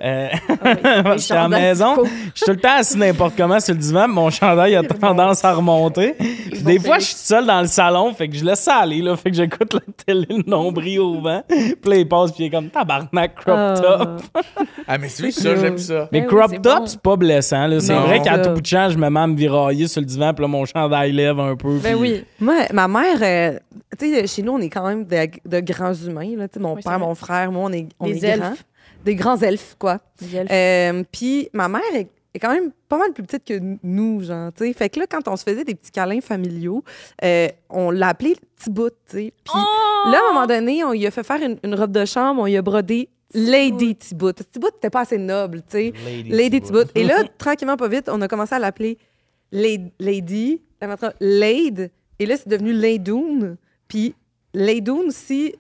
euh, 0.04 0.30
parce 1.04 1.28
qu'à 1.28 1.36
la 1.36 1.42
chandails 1.44 1.62
maison, 1.62 1.96
je 2.04 2.10
suis 2.36 2.46
tout 2.46 2.52
le 2.52 2.58
temps 2.60 2.76
assis 2.78 2.98
n'importe 2.98 3.34
comment 3.38 3.60
sur 3.60 3.74
le 3.74 3.80
divan, 3.80 4.08
mon 4.08 4.30
chandail 4.30 4.76
a 4.76 4.84
tendance 4.84 5.44
à 5.46 5.54
remonter. 5.54 6.16
Des 6.64 6.80
fois, 6.80 7.00
je 7.00 7.06
suis 7.06 7.16
seul 7.18 7.46
dans 7.46 7.62
le 7.62 7.68
salon, 7.68 8.14
fait 8.14 8.28
que 8.28 8.36
je 8.36 8.44
laisse 8.44 8.60
ça 8.62 8.78
aller, 8.78 9.02
là, 9.02 9.16
fait 9.16 9.30
que 9.32 9.38
j'écoute 9.38 9.74
la 9.74 9.80
télé, 10.06 10.26
le 10.30 10.44
nombril 10.50 11.00
au 11.00 11.22
vent. 11.22 11.44
Puis 11.48 11.76
là, 11.86 11.96
il 11.96 12.08
passe, 12.08 12.32
puis 12.32 12.44
il 12.44 12.48
est 12.48 12.50
comme 12.50 12.70
tabarnak 12.70 13.36
crop 13.36 13.56
Ah. 13.58 13.74
top. 13.82 14.22
Ah, 14.88 14.98
mais 14.98 15.10
c'est 15.10 15.32
ça, 15.32 15.56
j'aime 15.56 15.78
ça. 15.78 16.08
Mais 16.12 16.22
Ben 16.22 16.28
oui, 16.28 16.36
crop 16.36 16.50
c'est 16.52 16.62
top, 16.62 16.80
bon. 16.80 16.86
c'est 16.88 17.02
pas 17.02 17.16
blessant. 17.16 17.68
là. 17.68 17.80
C'est 17.80 17.94
Non. 17.94 18.02
vrai 18.02 18.22
qu'à 18.22 18.40
tout 18.40 18.50
bout 18.52 18.62
de 18.62 18.66
champ, 18.66 18.90
je 18.90 18.98
me 18.98 19.10
mets 19.10 19.20
à 19.20 19.28
me 19.28 19.36
virailler 19.36 19.88
sur 19.88 20.02
le 20.02 20.08
divan, 20.08 20.34
puis 20.34 20.42
là, 20.44 20.48
mon 20.48 20.66
chandail 20.66 21.12
lève 21.12 21.40
un 21.40 21.56
peu. 21.56 21.78
Ben 21.80 21.94
puis- 21.94 22.02
oui. 22.02 22.24
Moi, 22.40 22.56
ma 22.74 22.88
mère, 22.88 23.18
euh, 23.22 23.60
tu 24.00 24.12
sais, 24.14 24.28
chez 24.28 24.42
nous, 24.42 24.54
on 24.54 24.60
est 24.60 24.70
quand 24.70 24.88
même 24.88 25.06
de, 25.06 25.28
de 25.46 25.60
grands 25.60 25.94
humains. 25.94 26.36
Là, 26.38 26.48
mon 26.60 26.76
Oui, 26.76 26.82
père, 26.84 27.00
mon 27.00 27.16
frère, 27.16 27.52
moi, 27.52 27.70
on 27.70 27.74
est, 27.74 27.88
on 28.00 28.08
est 28.08 28.24
elfes. 28.24 28.40
grands. 28.40 28.54
Des 29.04 29.16
grands 29.16 29.38
elfes, 29.38 29.76
quoi. 29.80 30.00
Euh, 30.52 31.04
Puis 31.12 31.50
ma 31.54 31.68
mère 31.68 31.82
est, 31.94 32.08
est 32.34 32.40
quand 32.40 32.54
même 32.54 32.72
pas 32.88 32.98
mal 32.98 33.14
plus 33.14 33.24
petite 33.24 33.44
que 33.46 33.78
nous, 33.84 34.24
genre, 34.24 34.52
tu 34.54 34.66
sais. 34.66 34.74
Fait 34.74 34.90
que 34.90 35.00
là, 35.00 35.06
quand 35.08 35.28
on 35.28 35.36
se 35.36 35.44
faisait 35.44 35.64
des 35.64 35.76
petits 35.76 35.92
câlins 35.92 36.22
familiaux, 36.22 36.84
euh, 37.24 37.48
on 37.70 37.92
l'appelait 37.92 38.36
Petit 38.56 38.70
Bout, 38.70 38.90
tu 38.90 39.18
sais. 39.18 39.34
Puis 39.44 39.54
là, 40.12 40.20
à 40.26 40.30
un 40.30 40.34
moment 40.34 40.48
donné, 40.48 40.84
on 40.84 40.92
lui 40.92 41.06
a 41.08 41.12
fait 41.12 41.24
faire 41.24 41.42
une, 41.42 41.58
une 41.64 41.76
robe 41.76 41.92
de 41.92 42.06
chambre, 42.06 42.42
on 42.42 42.46
lui 42.46 42.58
a 42.58 42.62
brodé 42.62 43.10
Lady 43.34 43.96
Tibout. 43.96 44.34
Tibout 44.52 44.72
n'était 44.74 44.90
pas 44.90 45.02
assez 45.02 45.18
noble, 45.18 45.62
tu 45.62 45.78
sais. 45.78 45.94
Lady 46.28 46.62
Tibout. 46.62 46.90
Et 46.96 47.04
là, 47.04 47.24
tranquillement, 47.38 47.78
pas 47.78 47.88
vite, 47.88 48.10
on 48.10 48.22
a 48.22 48.28
commencé 48.28 48.54
à 48.56 48.60
l'appeler 48.60 48.98
Lady, 49.52 49.92
Lady, 50.00 50.62
là, 50.80 50.88
maintenant 50.88 51.12
Lade, 51.20 51.92
et 52.20 52.26
là, 52.26 52.38
c'est 52.38 52.48
devenu 52.48 52.72
Ladoon. 52.72 53.58
Puis 53.88 54.16
Ladoon, 54.54 55.10
si, 55.10 55.56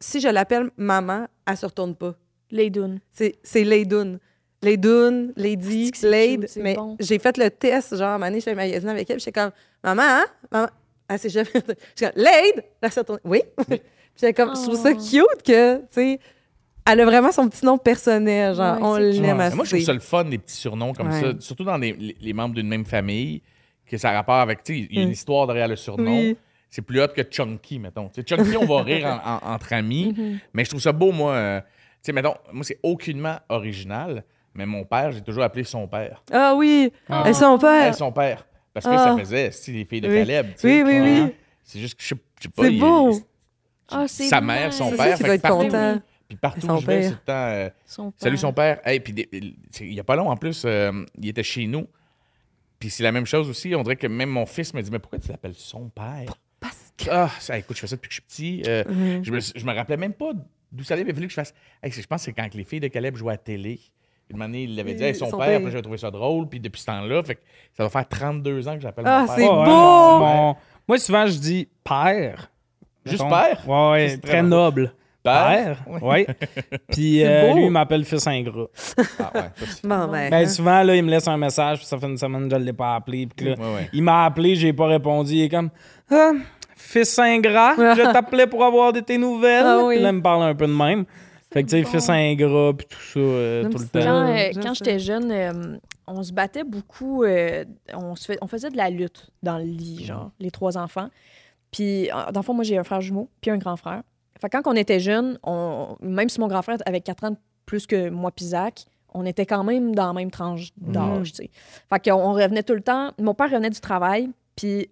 si 0.00 0.20
je 0.20 0.28
l'appelle 0.28 0.70
maman, 0.76 1.26
elle 1.46 1.56
se 1.56 1.66
retourne 1.66 1.94
pas. 1.94 2.14
Les 2.50 2.70
Dunes. 2.70 3.00
C'est 3.10 3.36
c'est 3.42 3.64
Ladoon. 3.64 4.18
Ladoon, 4.62 5.32
Lady, 5.36 5.92
cute, 5.92 5.96
c'est 6.00 6.60
Mais 6.60 6.74
bon. 6.74 6.96
j'ai 6.98 7.18
fait 7.20 7.36
le 7.38 7.48
test, 7.50 7.96
genre, 7.96 8.08
à 8.08 8.14
un 8.14 8.18
moment 8.18 8.26
donné, 8.26 8.40
j'étais 8.40 8.50
avec 8.58 9.08
elle, 9.08 9.16
puis 9.16 9.24
j'étais 9.24 9.32
comme, 9.40 9.52
maman, 9.84 10.02
hein? 10.02 10.24
Maman, 10.50 10.68
elle 11.08 11.18
s'est 11.20 11.28
jamais. 11.28 11.48
J'étais 11.96 12.12
comme, 12.12 12.22
Lade! 12.22 12.64
Elle 12.80 12.92
s'est 12.92 13.00
retournée. 13.00 13.20
Oui. 13.24 13.40
Puis 13.68 13.80
j'étais 14.16 14.34
comme, 14.34 14.56
je 14.56 14.62
trouve 14.62 14.76
ça 14.76 14.90
Oh. 14.92 14.96
cute 14.98 15.42
que, 15.46 15.76
tu 15.78 15.84
sais, 15.90 16.18
elle 16.90 17.00
a 17.00 17.04
vraiment 17.04 17.30
son 17.30 17.48
petit 17.48 17.64
nom 17.64 17.78
personnel, 17.78 18.54
genre, 18.56 18.76
Ouais, 18.78 18.82
on 18.82 18.96
l'aime 18.96 19.38
assez. 19.40 19.54
Moi, 19.56 19.64
je 19.64 19.70
trouve 19.76 19.84
ça 19.84 19.92
le 19.92 20.00
fun, 20.00 20.24
des 20.24 20.38
petits 20.38 20.56
surnoms 20.56 20.92
comme 20.92 21.08
Ouais. 21.08 21.20
ça, 21.20 21.32
surtout 21.38 21.62
dans 21.64 21.76
les, 21.78 21.92
les- 21.92 22.16
les 22.20 22.32
membres 22.32 22.54
d'une 22.56 22.66
même 22.68 22.84
famille, 22.84 23.42
que 23.86 23.96
ça 23.96 24.10
a 24.10 24.14
rapport 24.14 24.34
avec, 24.40 24.64
tu 24.64 24.74
sais, 24.74 24.86
il 24.90 24.96
y 24.96 24.98
a 24.98 25.02
une 25.02 25.08
Mm. 25.10 25.12
histoire 25.12 25.46
derrière 25.46 25.68
le 25.68 25.76
surnom. 25.76 26.18
Oui. 26.18 26.36
C'est 26.68 26.82
plus 26.82 27.00
hot 27.00 27.08
que 27.16 27.22
Chunky, 27.30 27.78
mettons. 27.78 28.08
Tu 28.08 28.20
sais, 28.20 28.26
Chunky, 28.26 28.56
on 28.56 28.66
va 28.66 28.82
rire 28.82 29.06
en- 29.06 29.36
en- 29.48 29.54
entre 29.54 29.72
amis, 29.72 30.12
Mhm. 30.18 30.38
mais 30.52 30.64
je 30.64 30.70
trouve 30.70 30.82
ça 30.82 30.92
beau, 30.92 31.12
moi. 31.12 31.32
euh, 31.32 31.60
sais, 32.02 32.12
mettons, 32.12 32.34
moi, 32.52 32.64
c'est 32.64 32.78
aucunement 32.82 33.38
original, 33.48 34.24
mais 34.54 34.66
mon 34.66 34.84
père, 34.84 35.12
j'ai 35.12 35.20
toujours 35.20 35.42
appelé 35.42 35.64
son 35.64 35.86
père. 35.88 36.22
Ah 36.32 36.54
oui, 36.56 36.92
Ah. 37.08 37.24
Elle, 37.26 37.32
pas. 37.32 37.92
son 37.92 38.12
père. 38.12 38.46
Parce 38.74 38.86
que 38.86 38.90
Ah. 38.92 38.98
ça 38.98 39.18
faisait, 39.18 39.50
si 39.50 39.72
les 39.72 39.84
filles 39.84 40.00
de 40.00 40.08
Oui. 40.08 40.14
Caleb. 40.18 40.46
tu 40.54 40.58
sais. 40.60 40.82
Oui, 40.82 40.90
oui, 41.00 41.00
oui. 41.24 41.34
C'est 41.64 41.80
juste 41.80 41.94
que 41.96 42.02
je 42.02 42.08
sais 42.08 42.14
je 42.38 42.42
sais 42.44 42.48
pas. 42.50 42.62
C'est 42.64 42.70
beau. 42.72 43.10
il- 43.12 43.22
Ah, 43.90 44.04
c'est 44.06 44.26
sa 44.28 44.40
mère, 44.40 44.72
son 44.72 44.90
père. 44.90 45.16
ça 45.16 45.24
fait 45.24 45.34
être 45.36 45.48
content. 45.48 46.00
Puis 46.28 46.36
partout 46.36 46.60
Son 46.60 46.76
où 46.76 46.80
je 46.80 46.86
vais, 46.86 47.00
père. 47.00 47.04
c'est 47.04 47.10
tout 47.10 47.20
le 47.20 47.24
temps. 47.26 47.32
euh, 47.48 47.70
Son 47.86 48.12
Salut 48.18 48.34
père. 48.34 48.40
son 48.40 48.52
père. 48.52 48.80
Hey, 48.84 49.00
puis 49.00 49.14
il 49.80 49.94
y 49.94 49.98
a 50.00 50.04
pas 50.04 50.14
long 50.14 50.28
en 50.28 50.36
plus, 50.36 50.62
euh, 50.66 50.92
il 51.18 51.28
était 51.28 51.42
chez 51.42 51.66
nous. 51.66 51.86
Puis 52.78 52.90
c'est 52.90 53.02
la 53.02 53.12
même 53.12 53.24
chose 53.26 53.48
aussi. 53.48 53.74
On 53.74 53.82
dirait 53.82 53.96
que 53.96 54.06
même 54.06 54.28
mon 54.28 54.44
fils 54.46 54.72
me 54.74 54.82
dit 54.82 54.90
Mais 54.90 54.98
pourquoi 54.98 55.18
tu 55.18 55.28
l'appelles 55.30 55.54
son 55.54 55.88
père? 55.88 56.32
Parce 56.60 56.92
que. 56.98 57.06
Ah, 57.10 57.30
ça, 57.40 57.56
écoute, 57.58 57.76
je 57.76 57.80
fais 57.80 57.86
ça 57.86 57.96
depuis 57.96 58.08
que 58.08 58.14
je 58.14 58.20
suis 58.20 58.60
petit. 58.60 58.62
Euh, 58.68 58.84
je, 59.22 59.30
me, 59.32 59.40
je 59.40 59.64
me 59.64 59.72
rappelais 59.74 59.96
même 59.96 60.12
pas 60.12 60.32
d'où 60.72 60.84
ça 60.84 60.94
allait. 60.94 61.02
Il 61.04 61.10
a 61.10 61.14
fallu 61.14 61.26
que 61.26 61.30
je 61.32 61.34
fasse. 61.36 61.54
Hey, 61.82 61.90
je 61.92 62.06
pense 62.06 62.20
que 62.20 62.24
c'est 62.26 62.32
quand 62.32 62.52
les 62.54 62.64
filles 62.64 62.80
de 62.80 62.88
Caleb 62.88 63.16
jouaient 63.16 63.30
à 63.30 63.34
la 63.34 63.38
télé. 63.38 63.80
Une 64.30 64.42
année, 64.42 64.64
il 64.64 64.76
l'avait 64.76 64.94
dit 64.94 65.02
Hey, 65.04 65.14
son, 65.14 65.30
Son 65.30 65.38
père. 65.38 65.46
père. 65.46 65.56
Après, 65.58 65.70
j'ai 65.70 65.80
trouvé 65.82 65.96
ça 65.98 66.10
drôle. 66.10 66.48
Puis 66.48 66.60
depuis 66.60 66.80
ce 66.80 66.86
temps-là, 66.86 67.22
fait 67.22 67.36
que 67.36 67.40
ça 67.76 67.82
va 67.84 67.88
faire 67.90 68.06
32 68.08 68.68
ans 68.68 68.74
que 68.74 68.80
j'appelle 68.80 69.04
Ah, 69.06 69.20
mon 69.22 69.26
père. 69.26 69.36
c'est 69.36 69.46
beau! 69.46 70.56
Moi, 70.86 70.98
souvent, 70.98 71.26
je 71.26 71.38
dis 71.38 71.68
père. 71.84 72.50
Juste 73.06 73.22
Mettons. 73.22 73.34
père? 73.34 73.68
Ouais, 73.68 73.90
ouais, 73.92 74.08
C'est 74.10 74.18
très, 74.20 74.30
très 74.32 74.42
noble. 74.42 74.92
Père? 75.22 75.82
Père, 75.84 76.02
oui. 76.02 76.26
Puis 76.92 77.24
euh, 77.24 77.52
lui, 77.54 77.64
il 77.64 77.70
m'appelle 77.70 78.04
fils 78.04 78.26
ingrat. 78.26 78.66
Ah, 79.18 79.30
ouais, 79.34 79.40
Bon, 79.82 80.06
ben. 80.12 80.30
Ben, 80.30 80.48
souvent, 80.48 80.82
là, 80.82 80.94
il 80.94 81.02
me 81.02 81.10
laisse 81.10 81.26
un 81.28 81.36
message, 81.36 81.78
puis 81.78 81.86
ça 81.86 81.98
fait 81.98 82.06
une 82.06 82.16
semaine 82.16 82.44
que 82.48 82.54
je 82.54 82.60
ne 82.60 82.64
l'ai 82.64 82.72
pas 82.72 82.94
appelé. 82.94 83.26
Puis 83.26 83.46
là, 83.46 83.54
Ouais, 83.58 83.74
ouais. 83.74 83.88
il 83.92 84.02
m'a 84.02 84.24
appelé, 84.26 84.54
j'ai 84.54 84.72
pas 84.72 84.86
répondu. 84.86 85.32
Il 85.34 85.42
est 85.42 85.48
comme 85.48 85.70
Ah, 86.10 86.32
fils 86.78 87.18
ingrat, 87.18 87.74
je 87.76 88.02
t'appelais 88.12 88.46
pour 88.46 88.64
avoir 88.64 88.92
de 88.92 89.00
tes 89.00 89.18
nouvelles. 89.18 89.64
Ah 89.66 89.80
oui. 89.84 89.96
Puis 89.96 90.02
là, 90.04 90.10
il 90.10 90.16
me 90.16 90.22
parle 90.22 90.42
un 90.44 90.54
peu 90.54 90.66
de 90.66 90.72
même. 90.72 91.04
Fait 91.52 91.62
que, 91.62 91.68
tu 91.70 91.76
sais, 91.76 91.82
bon. 91.82 91.88
fils 91.88 92.08
ingrat, 92.10 92.72
puis 92.76 92.86
tout 92.86 92.98
ça, 93.00 93.20
euh, 93.20 93.68
tout 93.68 93.78
le 93.78 93.86
temps. 93.86 94.00
Quand, 94.00 94.28
euh, 94.36 94.50
quand 94.62 94.74
j'étais 94.74 94.98
jeune, 94.98 95.30
euh, 95.32 95.76
on 96.06 96.22
se 96.22 96.32
battait 96.32 96.64
beaucoup. 96.64 97.24
euh, 97.24 97.64
on, 97.94 98.16
se 98.16 98.26
fait- 98.26 98.38
on 98.42 98.46
faisait 98.46 98.68
de 98.70 98.76
la 98.76 98.90
lutte 98.90 99.30
dans 99.42 99.56
le 99.58 99.64
lit, 99.64 100.04
genre, 100.04 100.30
les 100.40 100.50
trois 100.50 100.76
enfants. 100.76 101.08
Puis, 101.70 102.10
euh, 102.10 102.30
dans 102.32 102.40
le 102.40 102.44
fond, 102.44 102.54
moi, 102.54 102.64
j'ai 102.64 102.76
un 102.78 102.84
frère 102.84 103.00
jumeau, 103.00 103.28
puis 103.40 103.50
un 103.50 103.56
grand 103.58 103.76
frère. 103.76 104.02
Fait 104.40 104.48
que 104.48 104.56
quand 104.58 104.70
on 104.70 104.76
était 104.76 105.00
jeunes, 105.00 105.38
on, 105.42 105.96
même 106.00 106.28
si 106.28 106.38
mon 106.38 106.46
grand 106.48 106.62
frère 106.62 106.76
avait 106.86 107.00
4 107.00 107.24
ans 107.24 107.30
de 107.32 107.36
plus 107.66 107.86
que 107.86 108.08
moi, 108.10 108.30
puis 108.30 108.44
Zach, 108.46 108.84
on 109.14 109.24
était 109.26 109.46
quand 109.46 109.64
même 109.64 109.94
dans 109.94 110.06
la 110.08 110.12
même 110.12 110.30
tranche 110.30 110.68
d'âge, 110.76 111.32
tu 111.32 111.36
sais. 111.44 111.50
Fait 111.90 112.10
qu'on 112.10 112.18
on 112.18 112.32
revenait 112.34 112.62
tout 112.62 112.74
le 112.74 112.82
temps. 112.82 113.10
Mon 113.18 113.34
père 113.34 113.50
revenait 113.50 113.70
du 113.70 113.80
travail, 113.80 114.28
puis 114.54 114.90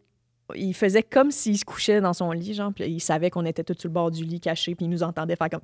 il 0.54 0.74
faisait 0.74 1.02
comme 1.02 1.30
s'il 1.30 1.58
se 1.58 1.64
couchait 1.64 2.00
dans 2.00 2.12
son 2.12 2.30
lit, 2.30 2.54
genre, 2.54 2.72
puis 2.72 2.84
il 2.86 3.00
savait 3.00 3.30
qu'on 3.30 3.44
était 3.44 3.64
tous 3.64 3.74
sur 3.78 3.88
le 3.88 3.94
bord 3.94 4.10
du 4.10 4.24
lit 4.24 4.38
caché, 4.38 4.74
puis 4.74 4.86
il 4.86 4.88
nous 4.88 5.02
entendait 5.02 5.34
faire 5.36 5.50
comme. 5.50 5.60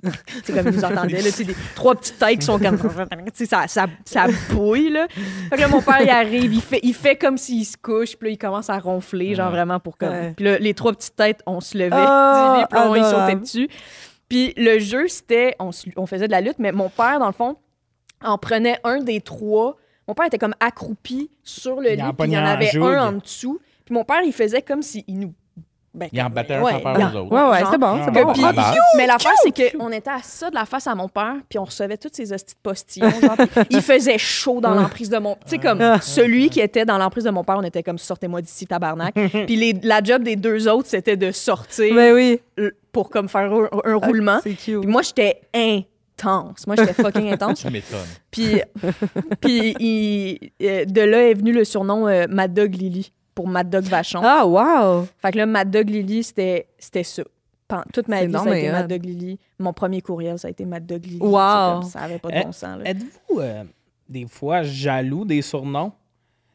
c'est 0.44 0.52
comme 0.54 0.68
il 0.68 0.76
nous 0.76 0.84
entendait, 0.84 1.16
là, 1.16 1.22
tu 1.24 1.30
sais, 1.30 1.44
des 1.44 1.56
trois 1.74 1.94
petites 1.94 2.18
têtes 2.18 2.38
qui 2.38 2.46
sont 2.46 2.58
comme. 2.58 2.78
tu 2.78 2.86
sais, 3.34 3.46
ça, 3.46 3.66
ça, 3.66 3.86
ça 4.04 4.26
bouille, 4.50 4.90
là. 4.90 5.06
Fait 5.50 5.56
que 5.56 5.60
là, 5.60 5.68
mon 5.68 5.82
père, 5.82 6.00
il 6.02 6.08
arrive, 6.10 6.54
il 6.54 6.60
fait, 6.62 6.80
il 6.82 6.94
fait 6.94 7.16
comme 7.16 7.36
s'il 7.36 7.64
se 7.66 7.76
couche, 7.76 8.16
puis 8.16 8.28
là, 8.28 8.32
il 8.34 8.38
commence 8.38 8.70
à 8.70 8.78
ronfler, 8.78 9.34
genre 9.34 9.50
vraiment 9.50 9.80
pour 9.80 9.96
comme. 9.98 10.10
Ouais. 10.10 10.32
Puis 10.36 10.44
là, 10.44 10.58
les 10.58 10.74
trois 10.74 10.92
petites 10.92 11.16
têtes, 11.16 11.40
on 11.46 11.60
se 11.60 11.76
levait 11.76 11.90
du 11.90 11.96
lit, 11.96 12.66
puis 12.70 12.78
on 12.80 12.94
y 12.94 12.98
sautait 13.00 13.14
adorable. 13.16 13.40
dessus. 13.40 13.68
Puis 14.28 14.54
le 14.56 14.78
jeu, 14.78 15.08
c'était. 15.08 15.56
On, 15.58 15.72
se- 15.72 15.88
on 15.96 16.06
faisait 16.06 16.26
de 16.26 16.32
la 16.32 16.40
lutte, 16.40 16.58
mais 16.58 16.70
mon 16.72 16.88
père, 16.88 17.18
dans 17.18 17.26
le 17.26 17.32
fond, 17.32 17.56
en 18.22 18.38
prenait 18.38 18.78
un 18.84 18.98
des 19.00 19.20
trois. 19.20 19.76
Mon 20.08 20.14
père 20.14 20.26
était 20.26 20.38
comme 20.38 20.54
accroupi 20.60 21.30
sur 21.42 21.80
le 21.80 21.90
Il 21.92 21.96
lit, 21.96 22.02
puis 22.16 22.28
il 22.28 22.32
y 22.34 22.38
en 22.38 22.44
avait 22.44 22.70
un 22.76 23.08
en 23.08 23.12
dessous. 23.12 23.60
Puis 23.92 23.98
mon 23.98 24.04
père, 24.04 24.22
il 24.24 24.32
faisait 24.32 24.62
comme 24.62 24.80
s'il 24.80 25.04
nous. 25.08 25.34
ben, 25.92 26.08
Il 26.12 26.22
en 26.22 26.30
battait 26.30 26.54
un 26.54 26.62
ouais, 26.62 26.80
peur 26.80 26.94
il 26.98 27.02
aux 27.02 27.06
en- 27.06 27.14
autres. 27.26 27.32
Ouais, 27.34 27.50
ouais, 27.60 27.64
c'est 27.70 27.76
bon, 27.78 28.00
c'est 28.02 28.10
que 28.18 28.24
bon. 28.24 28.32
puis- 28.32 28.42
Ah, 28.46 28.52
bah. 28.54 28.74
Mais 28.96 29.06
l'affaire, 29.06 29.32
c'est 29.42 29.72
qu'on 29.76 29.92
était 29.92 30.08
à 30.10 30.20
ça 30.22 30.48
de 30.48 30.54
la 30.54 30.64
face 30.64 30.86
à 30.86 30.94
mon 30.94 31.08
père, 31.10 31.34
puis 31.50 31.58
on 31.58 31.64
recevait 31.64 31.98
toutes 31.98 32.14
ces 32.16 32.32
hosties 32.32 32.54
de 32.54 32.60
postillons. 32.62 33.10
Genre, 33.20 33.36
il 33.70 33.82
faisait 33.82 34.16
chaud 34.16 34.62
dans 34.62 34.74
l'emprise 34.74 35.10
de 35.10 35.18
mon... 35.18 35.34
Tu 35.34 35.40
sais, 35.50 35.58
comme 35.58 35.80
celui 36.00 36.48
qui 36.48 36.60
était 36.60 36.86
dans 36.86 36.96
l'emprise 36.96 37.24
de 37.24 37.30
mon 37.30 37.44
père, 37.44 37.56
on 37.58 37.62
était 37.62 37.82
comme 37.82 37.98
«sortez-moi 37.98 38.40
d'ici, 38.40 38.66
tabarnak». 38.66 39.14
Puis 39.46 39.56
les- 39.56 39.74
la 39.82 40.02
job 40.02 40.22
des 40.22 40.36
deux 40.36 40.66
autres, 40.68 40.88
c'était 40.88 41.18
de 41.18 41.30
sortir 41.30 41.94
Ben 41.94 42.14
oui. 42.14 42.40
pour 42.92 43.10
comme 43.10 43.28
faire 43.28 43.52
un, 43.52 43.68
un 43.84 43.94
roulement. 43.96 44.38
C'est 44.42 44.54
cute. 44.54 44.80
Puis 44.80 44.90
moi, 44.90 45.02
j'étais 45.02 45.42
intense. 45.52 46.66
Moi, 46.66 46.76
j'étais 46.76 46.94
fucking 46.94 47.30
intense. 47.34 47.60
Tu 47.60 47.70
m'étonnes. 47.70 47.98
Puis, 48.30 48.62
puis 49.42 49.74
il- 49.78 50.52
euh, 50.62 50.84
de 50.86 51.00
là 51.02 51.28
est 51.28 51.34
venu 51.34 51.52
le 51.52 51.64
surnom 51.64 52.08
euh, 52.08 52.24
Mad 52.30 52.54
Dog 52.54 52.74
Lily 52.74 53.12
pour 53.34 53.48
Mad 53.48 53.68
Dog 53.70 53.84
Vachon. 53.84 54.20
Ah, 54.22 54.46
wow! 54.46 55.06
Fait 55.18 55.32
que 55.32 55.38
là, 55.38 55.46
Mad 55.46 55.70
Dog 55.70 55.88
Lily, 55.88 56.22
c'était 56.22 56.66
c'était 56.78 57.02
ça. 57.04 57.22
Toute 57.92 58.06
ma 58.08 58.22
vie, 58.26 58.32
ça 58.32 58.42
a 58.42 58.56
été 58.58 58.70
Mad. 58.70 58.86
Dog 58.88 59.04
Lily. 59.04 59.38
Mon 59.58 59.72
premier 59.72 60.02
courriel, 60.02 60.38
ça 60.38 60.48
a 60.48 60.50
été 60.50 60.66
Mad 60.66 60.84
Dog 60.84 61.06
Lily. 61.06 61.18
Wow. 61.20 61.80
Comme, 61.80 61.82
Ça 61.84 62.00
avait 62.00 62.18
pas 62.18 62.28
de 62.28 62.34
Eh, 62.36 62.44
bon 62.44 62.52
sens. 62.52 62.78
là. 62.78 62.84
Êtes-vous 62.90 63.40
euh, 63.40 63.64
des 64.08 64.26
fois 64.26 64.62
jaloux 64.62 65.24
des 65.24 65.40
surnoms? 65.40 65.92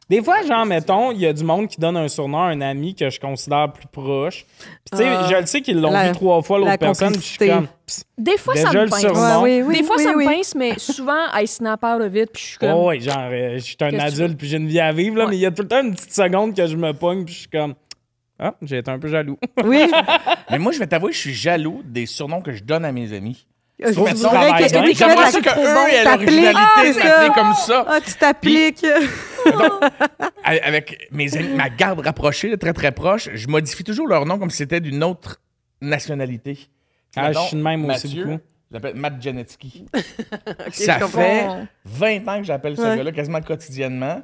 Des 0.09 0.23
fois, 0.23 0.41
genre, 0.43 0.65
mettons, 0.65 1.11
il 1.11 1.19
y 1.19 1.25
a 1.25 1.33
du 1.33 1.43
monde 1.43 1.67
qui 1.67 1.81
donne 1.81 1.97
un 1.97 2.07
surnom 2.07 2.39
à 2.39 2.45
un 2.47 2.61
ami 2.61 2.95
que 2.95 3.09
je 3.09 3.19
considère 3.19 3.73
plus 3.73 3.87
proche. 3.87 4.45
Puis, 4.57 4.69
tu 4.91 4.97
sais, 4.99 5.07
Ah. 5.07 5.27
je 5.29 5.35
le 5.35 5.45
sais 5.45 5.59
qu'ils 5.61 5.81
l'ont 5.81 5.91
La- 5.91 6.07
vu 6.07 6.11
trois 6.13 6.41
fois, 6.41 6.59
l'autre 6.59 6.69
la 6.71 6.77
personne, 6.77 7.11
puis 7.11 7.21
je 7.21 7.25
suis 7.27 7.37
comme. 7.49 7.67
Des 8.17 8.37
fois, 8.37 8.53
Déjà 8.53 8.71
ça 8.71 8.73
me 8.85 8.89
pince. 8.89 9.03
Ouais, 9.03 9.61
oui, 9.61 9.61
oui, 9.67 9.77
Des 9.79 9.83
fois, 9.83 9.95
oui, 9.97 10.03
ça 10.03 10.13
oui. 10.15 10.25
me 10.25 10.31
pince, 10.37 10.55
mais 10.55 10.73
souvent, 10.79 11.25
I 11.33 11.45
snap 11.45 11.83
out 11.83 12.01
of 12.01 12.15
it, 12.15 12.31
puis 12.31 12.41
je 12.41 12.47
suis 12.49 12.57
comme... 12.57 12.71
Oh, 12.73 12.87
ouais, 12.87 12.99
genre, 13.01 13.17
euh, 13.31 13.53
je 13.57 13.63
suis 13.63 13.77
un 13.81 13.99
adulte, 13.99 14.37
puis 14.37 14.47
j'ai 14.47 14.57
une 14.57 14.67
vie 14.67 14.79
à 14.79 14.93
vivre, 14.93 15.17
là, 15.17 15.25
Ouais. 15.25 15.31
mais 15.31 15.37
il 15.37 15.41
y 15.41 15.45
a 15.45 15.51
tout 15.51 15.63
le 15.63 15.67
temps 15.67 15.81
une 15.83 15.93
petite 15.93 16.13
seconde 16.13 16.55
que 16.55 16.65
je 16.67 16.77
me 16.77 16.93
pogne, 16.93 17.25
puis 17.25 17.33
je 17.33 17.39
suis 17.41 17.49
comme. 17.49 17.75
Ah, 18.39 18.53
j'ai 18.61 18.77
été 18.77 18.91
un 18.91 18.99
peu 18.99 19.07
jaloux. 19.09 19.37
Oui. 19.65 19.89
Mais 20.51 20.59
moi, 20.59 20.71
je 20.71 20.79
vais 20.79 20.87
t'avouer, 20.87 21.11
je 21.11 21.17
suis 21.17 21.33
jaloux 21.33 21.81
des 21.83 22.05
surnoms 22.05 22.41
que 22.41 22.53
je 22.53 22.63
donne 22.63 22.85
à 22.85 22.91
mes 22.91 23.11
amis. 23.13 23.47
Trouve 23.93 24.11
que- 24.11 24.17
J'aimerais 24.17 24.93
capable 24.95 25.31
ça 25.31 25.39
qu'eux 25.41 25.73
bon, 25.73 25.85
aient 25.87 26.03
l'originalité 26.03 27.01
Ah, 27.03 27.29
comme 27.35 27.53
ça. 27.53 27.85
Ah, 27.87 27.99
tu 28.03 28.13
t'appliques. 28.15 28.85
Avec 30.43 31.07
mes 31.11 31.35
amis, 31.37 31.49
ma 31.55 31.69
garde 31.69 31.99
rapprochée, 31.99 32.57
très 32.57 32.73
très 32.73 32.91
proche, 32.91 33.29
je 33.33 33.47
modifie 33.47 33.83
toujours 33.83 34.07
leur 34.07 34.25
nom 34.25 34.39
comme 34.39 34.49
si 34.49 34.57
c'était 34.57 34.79
d'une 34.79 35.03
autre 35.03 35.41
nationalité. 35.81 36.57
Ah, 37.15 37.31
je 37.33 37.39
suis 37.39 37.57
de 37.57 37.61
même 37.61 37.85
aussi 37.89 38.15
beaucoup. 38.23 38.39
Je 38.69 38.73
l'appelle 38.75 38.95
Matt 38.95 39.21
Janetsky. 39.21 39.85
je 40.67 40.71
ça 40.71 40.99
fait 41.07 41.47
20 41.85 42.27
ans 42.27 42.37
que 42.39 42.43
j'appelle 42.43 42.75
ce 42.75 42.81
Ouais. 42.81 42.97
gars-là 42.97 43.11
quasiment 43.13 43.41
quotidiennement. 43.41 44.21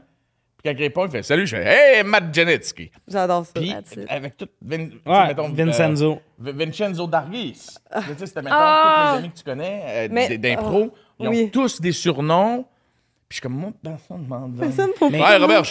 Quand 0.65 0.71
il 0.71 0.78
répond, 0.78 1.06
il 1.06 1.12
fait 1.12 1.23
Salut, 1.23 1.45
je 1.45 1.58
fais 1.58 1.97
Hey, 1.97 2.04
Matt 2.04 2.34
Janetsky. 2.34 2.89
J'adore 3.08 3.45
ça. 3.45 3.52
Puis 3.56 3.73
avec 4.08 4.38
tout. 4.38 4.47
Vin- 4.65 4.89
Ouais, 5.06 5.28
mettons, 5.28 5.49
Vincenzo. 5.49 6.21
euh, 6.45 6.52
Vincenzo 6.56 7.06
Dargis. 7.08 7.54
Tu 7.54 8.02
sais, 8.17 8.26
c'était 8.28 8.41
mettons 8.41 8.56
Ah! 8.58 9.08
tous 9.10 9.13
les 9.13 9.19
amis 9.19 9.34
que 9.34 9.38
tu 9.39 9.43
connais 9.43 10.10
euh, 10.10 10.38
d'impro. 10.38 10.93
Ils 11.19 11.28
ont 11.28 11.32
oui. 11.32 11.49
tous 11.52 11.82
des 11.82 11.91
surnoms. 11.91 12.63
Puis 13.28 13.30
je 13.30 13.36
suis 13.36 13.41
comme 13.41 13.54
moi, 13.58 13.71
personne 13.84 14.26
m'en 14.28 14.47
donne. 14.47 14.60
Personne 14.60 14.91
pour 14.97 15.12
Mais- 15.12 15.21
Ouais, 15.21 15.38
Robert. 15.38 15.63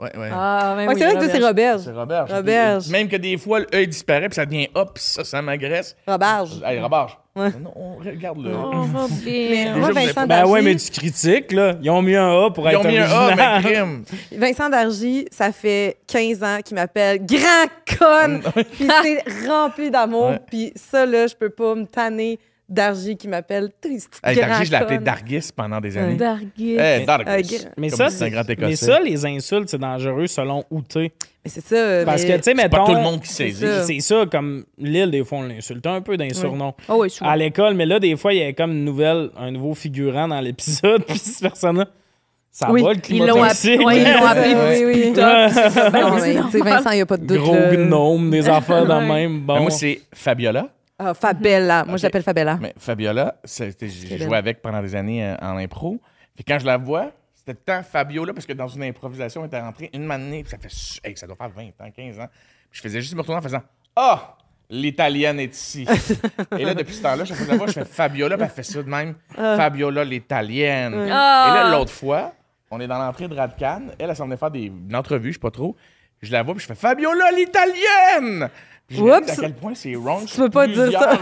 Ouais, 0.00 0.16
ouais. 0.16 0.30
Ah, 0.32 0.74
ben 0.76 0.86
Ouais, 0.88 0.94
oui, 0.94 1.00
c'est 1.00 1.12
vrai 1.12 1.26
que 1.26 1.30
c'est 1.32 1.44
Robert. 1.44 1.78
Robert. 1.78 1.80
C'est 1.80 1.92
Robert. 1.92 2.26
Roberge. 2.36 2.88
Même 2.88 3.08
que 3.08 3.16
des 3.16 3.36
fois, 3.36 3.60
l'œil 3.72 3.86
disparaît, 3.86 4.28
puis 4.28 4.34
ça 4.36 4.46
devient 4.46 4.68
hop, 4.74 4.96
ça, 4.98 5.24
ça 5.24 5.42
m'agresse. 5.42 5.94
Roberge. 6.06 6.62
Hey, 6.64 6.80
Robert. 6.80 7.20
Ouais. 7.36 7.50
Non, 7.62 7.72
on 7.76 7.94
regarde 7.96 8.38
le. 8.42 8.50
Oh, 8.52 8.72
Mais 9.24 9.72
moi, 9.76 9.92
Vincent 9.92 10.22
Ben 10.22 10.26
Dargy, 10.26 10.52
ouais, 10.52 10.62
mais 10.62 10.74
tu 10.74 10.90
critiques, 10.90 11.52
là. 11.52 11.74
Ils 11.80 11.90
ont 11.90 12.02
mis 12.02 12.16
un 12.16 12.46
A 12.46 12.50
pour 12.50 12.68
Ils 12.68 12.74
être 12.74 12.84
ont 12.84 12.88
mis 12.88 12.98
un 12.98 13.08
A, 13.08 13.34
mais 13.36 13.70
crime. 13.72 14.02
Vincent 14.32 14.68
Dargy, 14.68 15.26
ça 15.30 15.52
fait 15.52 15.98
15 16.08 16.42
ans 16.42 16.58
qu'il 16.64 16.74
m'appelle 16.74 17.24
grand 17.24 17.98
con. 17.98 18.40
Puis 18.72 18.88
c'est 19.02 19.48
rempli 19.48 19.90
d'amour. 19.90 20.32
Puis 20.48 20.72
ça, 20.74 21.06
là, 21.06 21.26
je 21.28 21.34
peux 21.34 21.50
pas 21.50 21.74
me 21.76 21.84
tanner 21.84 22.38
Dargy 22.70 23.16
qui 23.16 23.26
m'appelle 23.26 23.70
triste. 23.80 24.20
Hey, 24.24 24.36
Dargy, 24.36 24.64
je 24.66 24.70
l'ai 24.70 24.76
appelé 24.76 24.98
con. 24.98 25.04
Dargis 25.04 25.50
pendant 25.54 25.80
des 25.80 25.98
années. 25.98 26.14
Darguet. 26.14 26.76
Hey, 26.78 27.02
Euh, 27.02 27.04
Dargis. 27.04 27.66
Mais 27.76 27.88
ça, 27.90 28.06
un 28.06 28.28
grand 28.28 28.44
mais 28.46 28.52
écossais. 28.54 28.76
ça, 28.76 29.00
les 29.00 29.26
insultes, 29.26 29.68
c'est 29.68 29.78
dangereux 29.78 30.28
selon 30.28 30.64
où 30.70 30.80
t'es. 30.80 31.10
Mais 31.44 31.50
c'est 31.50 31.64
ça. 31.66 32.04
Parce 32.04 32.22
mais- 32.22 32.28
que, 32.28 32.32
tu 32.36 32.42
sais, 32.44 32.54
C'est 32.56 32.68
pas 32.68 32.78
mettons. 32.78 32.84
tout 32.92 32.94
le 32.94 33.02
monde 33.02 33.20
qui 33.22 33.28
saisit. 33.28 33.60
ça. 33.66 33.82
C'est 33.84 34.00
ça, 34.00 34.24
comme 34.30 34.64
Lille, 34.78 35.10
des 35.10 35.24
fois, 35.24 35.38
on 35.38 35.42
l'insulte 35.42 35.84
un 35.86 36.00
peu 36.00 36.16
d'un 36.16 36.32
surnom. 36.32 36.74
Oh 36.88 36.98
oui, 37.00 37.10
souvent. 37.10 37.28
À 37.30 37.36
l'école, 37.36 37.74
mais 37.74 37.86
là, 37.86 37.98
des 37.98 38.16
fois, 38.16 38.32
il 38.32 38.38
y 38.40 38.42
a 38.44 38.52
comme 38.52 38.70
une 38.70 38.84
nouvelle, 38.84 39.30
un 39.36 39.50
nouveau 39.50 39.74
figurant 39.74 40.28
dans 40.28 40.40
l'épisode, 40.40 41.04
puis 41.08 41.18
cette 41.18 41.42
personne-là, 41.42 41.86
ça 42.52 42.70
Oui, 42.70 42.82
va, 42.82 42.90
le 42.90 42.96
ils 42.96 43.00
climat 43.00 43.26
l'ont 43.26 43.42
toxique. 43.42 43.80
appelé- 43.80 43.84
ouais, 43.84 44.02
ils 44.02 44.12
l'ont 44.12 44.26
appelé 44.26 44.54
oui, 44.84 44.84
oui. 44.94 45.08
putain. 45.08 45.48
Ben 45.90 46.00
Non, 46.02 46.14
oui, 46.14 46.20
mais. 46.54 46.60
Vincent, 46.60 46.90
il 46.90 46.96
n'y 46.96 47.00
a 47.00 47.06
pas 47.06 47.16
de 47.16 47.24
doute. 47.26 47.38
Gros 47.38 47.56
gnome, 47.74 48.30
des 48.30 48.48
affaires 48.48 48.84
de 48.86 49.06
même. 49.08 49.40
Bon. 49.40 49.54
Mais 49.54 49.60
moi, 49.60 49.70
c'est 49.70 50.00
Fabiola. 50.14 50.68
Ah, 51.02 51.14
Fabella. 51.14 51.84
Moi, 51.86 51.96
je 51.96 52.02
l'appelle 52.02 52.22
Fabella. 52.22 52.58
Mais 52.60 52.74
Fabiola, 52.76 53.36
c'était- 53.44 53.88
j'ai 53.88 54.18
belle. 54.18 54.22
joué 54.28 54.36
avec 54.36 54.60
pendant 54.60 54.82
des 54.82 54.94
années 54.94 55.24
euh, 55.24 55.34
en 55.40 55.56
impro. 55.56 55.98
Puis 56.36 56.44
quand 56.44 56.58
je 56.58 56.66
la 56.66 56.76
vois, 56.76 57.10
c'était 57.34 57.54
temps 57.54 57.82
Fabiola, 57.82 58.34
parce 58.34 58.44
que 58.46 58.52
dans 58.52 58.68
une 58.68 58.82
improvisation, 58.82 59.40
elle 59.42 59.46
était 59.48 59.60
rentrée 59.60 59.88
une 59.94 60.04
manée, 60.04 60.42
puis 60.42 60.50
ça 60.50 60.58
fait. 60.58 60.70
su- 60.70 61.00
hey, 61.02 61.16
ça 61.16 61.26
doit 61.26 61.36
faire 61.36 61.48
20 61.48 61.68
ans, 61.80 61.90
15 61.94 62.20
ans. 62.20 62.28
Puis 62.70 62.78
je 62.78 62.82
faisais 62.82 63.00
juste 63.00 63.14
me 63.14 63.20
retourner 63.20 63.38
en 63.38 63.42
faisant 63.42 63.62
Ah, 63.96 64.36
l'italienne 64.68 65.40
est 65.40 65.54
ici. 65.56 65.86
Et 66.58 66.64
là, 66.64 66.74
depuis 66.74 66.94
ce 66.94 67.02
temps-là, 67.02 67.24
chaque 67.24 67.36
fois 67.38 67.46
que 67.46 67.50
je 67.50 67.50
la 67.52 67.56
vois, 67.58 67.66
je 67.66 67.72
fais 67.72 67.84
Fabiola, 67.84 68.36
puis 68.36 68.44
elle 68.44 68.50
fait 68.52 68.62
ça 68.62 68.82
de 68.82 68.88
même. 68.88 69.14
Fabiola, 69.34 70.04
l'italienne. 70.04 70.94
Et 70.94 71.10
Ah. 71.10 71.52
là, 71.64 71.76
l'autre 71.78 71.92
fois, 71.92 72.32
on 72.70 72.78
est 72.78 72.86
dans 72.86 72.98
l'entrée 72.98 73.26
de 73.26 73.34
Radcan. 73.34 73.82
Elle, 73.98 74.10
elle 74.10 74.16
s'en 74.16 74.24
venait 74.26 74.36
faire 74.36 74.50
des, 74.50 74.64
une 74.66 74.94
entrevue, 74.94 75.30
je 75.30 75.38
sais 75.38 75.40
pas 75.40 75.50
trop. 75.50 75.74
Je 76.22 76.30
la 76.30 76.42
vois, 76.42 76.54
puis 76.54 76.62
je 76.62 76.66
fais 76.68 76.74
Fabiola, 76.74 77.30
l'italienne! 77.32 78.48
Oups. 78.98 79.30
à 79.30 79.36
quel 79.36 79.54
point 79.54 79.74
c'est 79.74 79.94
wrong. 79.94 80.24
Tu 80.26 80.36
peux 80.36 80.50
pas 80.50 80.66
dire 80.66 80.90
ça. 80.92 81.18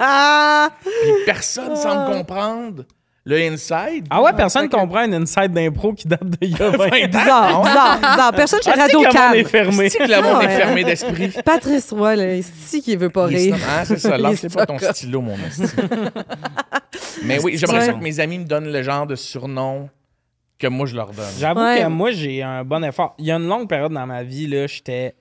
Ah! 0.00 0.70
Puis 0.82 1.10
personne 1.26 1.76
semble 1.76 2.12
comprendre 2.16 2.84
le 3.28 3.36
inside. 3.38 4.06
Ah 4.08 4.22
ouais, 4.22 4.32
personne 4.34 4.68
comprend 4.68 5.04
une 5.04 5.14
inside 5.14 5.52
d'impro 5.52 5.92
qui 5.92 6.06
date 6.06 6.22
d'il 6.24 6.56
y 6.56 6.62
a 6.62 6.70
20 6.70 6.84
ans. 6.84 6.88
Bizarre, 7.08 7.62
bizarre, 7.62 7.98
bizarre. 7.98 8.32
Personne 8.36 8.60
chez 8.62 8.70
Ah, 8.70 8.74
c'est 8.76 8.80
Radio 8.82 9.00
que 9.00 9.04
le 9.14 9.20
monde 9.26 9.34
est 9.34 9.44
fermé. 9.44 9.88
C'est 9.90 9.98
que 9.98 10.04
le 10.04 10.22
monde 10.22 10.36
Ah 10.40 10.44
est 10.44 10.56
fermé 10.56 10.84
d'esprit. 10.84 11.28
Patrice 11.44 11.92
Roy, 11.92 12.16
là, 12.16 12.24
c'est 12.42 12.80
qui 12.80 12.94
veut 12.94 13.10
pas 13.10 13.26
Il 13.30 13.36
rire. 13.36 13.56
Ah, 13.68 13.84
c'est 13.84 13.98
ça. 13.98 14.16
Il 14.16 14.24
est 14.26 14.54
pas 14.54 14.64
ton 14.64 14.78
stylo, 14.78 15.20
mon 15.20 15.34
esti. 15.44 15.64
Mais 17.24 17.42
oui, 17.42 17.56
j'aimerais 17.56 17.86
ça 17.86 17.92
que 17.94 18.02
mes 18.02 18.20
amis 18.20 18.38
me 18.38 18.44
donnent 18.44 18.70
le 18.72 18.82
genre 18.82 19.06
de 19.06 19.16
surnom 19.16 19.88
que 20.58 20.68
moi, 20.68 20.86
je 20.86 20.94
leur 20.96 21.10
donne. 21.10 21.24
J'avoue 21.38 21.60
Ouais. 21.60 21.82
que 21.82 21.88
moi, 21.88 22.10
j'ai 22.12 22.42
un 22.42 22.64
bon 22.64 22.82
effort. 22.84 23.14
Il 23.18 23.26
y 23.26 23.32
a 23.32 23.36
une 23.36 23.46
longue 23.48 23.68
période 23.68 23.92
dans 23.92 24.06
ma 24.06 24.22
vie, 24.22 24.46
là, 24.46 24.66
j'étais 24.66 25.14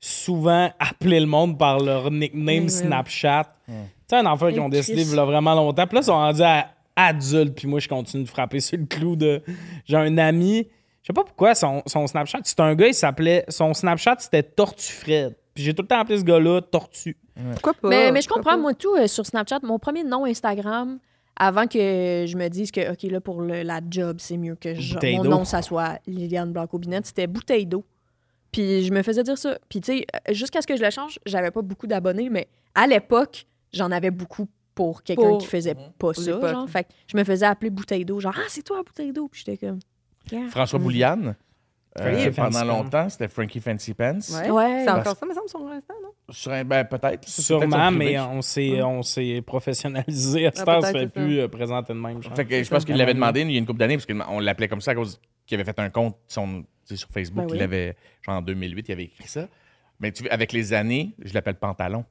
souvent 0.00 0.70
appelé 0.78 1.20
le 1.20 1.26
monde 1.26 1.58
par 1.58 1.80
leur 1.80 2.10
nickname. 2.10 2.68
Snapchat. 2.68 3.54
Tu 3.66 3.72
sais, 4.08 4.16
un 4.16 4.26
enfant 4.26 4.50
qui 4.52 4.60
ont 4.60 4.68
décidé 4.68 5.02
Chris. 5.02 5.10
il 5.10 5.16
y 5.16 5.18
a 5.20 5.24
vraiment 5.24 5.54
longtemps. 5.54 5.86
Puis 5.86 5.96
là, 5.96 6.00
ils 6.00 6.04
sont 6.04 6.12
rendus 6.12 6.42
à 6.42 6.68
adultes. 6.96 7.54
Puis 7.54 7.68
moi, 7.68 7.80
je 7.80 7.88
continue 7.88 8.24
de 8.24 8.28
frapper 8.28 8.60
sur 8.60 8.78
le 8.78 8.86
clou 8.86 9.16
de. 9.16 9.42
J'ai 9.84 9.96
un 9.96 10.16
ami, 10.18 10.66
je 11.02 11.06
sais 11.08 11.12
pas 11.12 11.24
pourquoi, 11.24 11.54
son, 11.54 11.82
son 11.86 12.06
Snapchat, 12.06 12.40
c'était 12.44 12.62
un 12.62 12.74
gars, 12.74 12.86
il 12.88 12.94
s'appelait. 12.94 13.44
Son 13.48 13.74
Snapchat, 13.74 14.16
c'était 14.20 14.42
Tortue 14.42 14.92
Fred. 14.92 15.36
Puis 15.54 15.64
j'ai 15.64 15.74
tout 15.74 15.82
le 15.82 15.88
temps 15.88 15.98
appelé 16.00 16.18
ce 16.18 16.24
gars-là 16.24 16.60
Tortue. 16.62 17.16
Pourquoi 17.52 17.74
pas? 17.74 17.88
Mais, 17.88 18.12
mais 18.12 18.20
je 18.22 18.28
comprends, 18.28 18.52
moi, 18.62 18.74
tout 18.74 18.94
euh, 18.96 19.06
sur 19.06 19.26
Snapchat. 19.26 19.60
Mon 19.62 19.78
premier 19.78 20.04
nom 20.04 20.24
Instagram, 20.24 20.98
avant 21.36 21.66
que 21.66 22.24
je 22.26 22.36
me 22.36 22.48
dise 22.48 22.70
que, 22.70 22.92
OK, 22.92 23.02
là, 23.10 23.20
pour 23.20 23.40
le- 23.42 23.62
la 23.62 23.80
job, 23.88 24.16
c'est 24.20 24.36
mieux 24.36 24.54
que 24.56 24.74
je- 24.74 24.94
mon 25.18 25.22
nom, 25.30 25.44
ça 25.44 25.62
soit 25.62 25.98
Liliane 26.06 26.52
Blanco-Binette, 26.52 27.06
c'était 27.06 27.26
bouteille 27.26 27.66
d'eau. 27.66 27.84
Puis 28.52 28.84
je 28.84 28.92
me 28.92 29.02
faisais 29.02 29.22
dire 29.22 29.36
ça. 29.38 29.58
Puis, 29.68 29.80
tu 29.80 29.98
sais, 29.98 30.06
euh, 30.28 30.32
jusqu'à 30.32 30.62
ce 30.62 30.66
que 30.66 30.76
je 30.76 30.82
le 30.82 30.90
change, 30.90 31.18
j'avais 31.26 31.50
pas 31.50 31.62
beaucoup 31.62 31.86
d'abonnés, 31.86 32.30
mais 32.30 32.48
à 32.74 32.86
l'époque, 32.86 33.46
j'en 33.72 33.90
avais 33.90 34.10
beaucoup 34.10 34.48
pour 34.74 35.02
quelqu'un 35.02 35.22
Pour- 35.22 35.38
qui 35.38 35.46
faisait 35.46 35.74
pas 35.98 36.14
ça. 36.14 36.22
Genre. 36.52 36.68
Fait 36.70 36.84
que 36.84 36.88
je 37.08 37.16
me 37.16 37.24
faisais 37.24 37.46
appeler 37.46 37.70
bouteille 37.70 38.04
d'eau. 38.04 38.20
Genre, 38.20 38.34
ah, 38.36 38.44
c'est 38.48 38.62
toi, 38.62 38.82
bouteille 38.84 39.12
d'eau. 39.12 39.28
Puis 39.28 39.42
j'étais 39.44 39.66
comme. 39.66 39.80
Yeah. 40.30 40.48
François 40.48 40.78
Bouliane, 40.78 41.34
euh, 41.98 42.30
pendant 42.32 42.50
Fancy 42.52 42.66
longtemps, 42.66 43.08
c'était 43.08 43.28
Frankie 43.28 43.60
Fancy 43.60 43.94
Pants. 43.94 44.18
Ouais. 44.34 44.50
Ouais. 44.50 44.82
C'est 44.84 44.90
encore 44.90 45.16
ça, 45.16 45.26
mais 45.26 45.34
ça 45.34 45.40
me 45.42 45.48
semble 45.48 45.64
non? 45.70 45.80
Sur 46.30 46.52
un- 46.52 46.64
ben, 46.64 46.84
peut-être. 46.84 47.24
Ça, 47.26 47.30
c'est 47.36 47.42
Sûrement, 47.42 47.66
peut-être 47.68 47.84
son 47.84 47.90
mais 47.98 48.20
on 48.20 48.42
s'est, 48.42 48.82
on 48.82 49.02
s'est 49.02 49.42
professionnalisé. 49.44 50.46
À 50.46 50.50
cette 50.54 50.68
Ah, 50.68 50.76
heure, 50.76 50.82
ça 50.82 50.92
peut-être, 50.92 51.12
fait 51.14 51.20
plus 51.20 51.40
euh, 51.40 51.48
présenter 51.48 51.92
de 51.92 51.98
même. 51.98 52.22
Fait 52.22 52.44
que 52.44 52.62
je 52.62 52.70
pense 52.70 52.84
qu'il 52.84 52.96
l'avait 52.96 53.14
demandé 53.14 53.40
il 53.40 53.50
y 53.50 53.56
a 53.56 53.58
une 53.58 53.66
couple 53.66 53.78
d'années, 53.80 53.96
parce 53.96 54.06
qu'on 54.06 54.38
l'appelait 54.40 54.68
comme 54.68 54.80
ça 54.82 54.90
à 54.92 54.94
cause 54.94 55.20
qu'il 55.46 55.58
avait 55.58 55.64
fait 55.64 55.78
un 55.80 55.88
compte 55.90 56.16
son, 56.28 56.62
tu 56.88 56.96
sais, 56.96 57.00
sur 57.00 57.10
Facebook. 57.10 57.50
Ben 57.50 57.56
il 57.56 57.62
avait, 57.62 57.96
genre 58.22 58.36
en 58.36 58.42
2008, 58.42 58.88
il 58.88 58.92
avait 58.92 59.04
écrit 59.04 59.28
ça. 59.28 59.46
Mais 60.00 60.10
tu 60.12 60.22
vois, 60.22 60.32
avec 60.32 60.52
les 60.52 60.72
années, 60.72 61.12
je 61.22 61.34
l'appelle 61.34 61.56
Pantalon. 61.56 62.04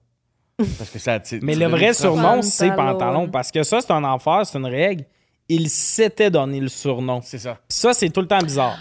Parce 0.57 0.89
que 0.89 0.99
ça, 0.99 1.19
Mais 1.41 1.55
le 1.55 1.67
vrai 1.67 1.93
surnom, 1.93 2.41
c'est 2.41 2.75
Pantalon. 2.75 3.29
Parce 3.29 3.51
que 3.51 3.63
ça, 3.63 3.81
c'est 3.81 3.91
un 3.91 4.03
enfer, 4.03 4.45
c'est 4.45 4.57
une 4.57 4.65
règle. 4.65 5.05
Il 5.49 5.69
s'était 5.69 6.29
donné 6.29 6.59
le 6.59 6.67
surnom. 6.67 7.21
C'est 7.23 7.39
ça. 7.39 7.59
Puis 7.67 7.77
ça, 7.77 7.93
c'est 7.93 8.09
tout 8.09 8.21
le 8.21 8.27
temps 8.27 8.39
bizarre. 8.39 8.77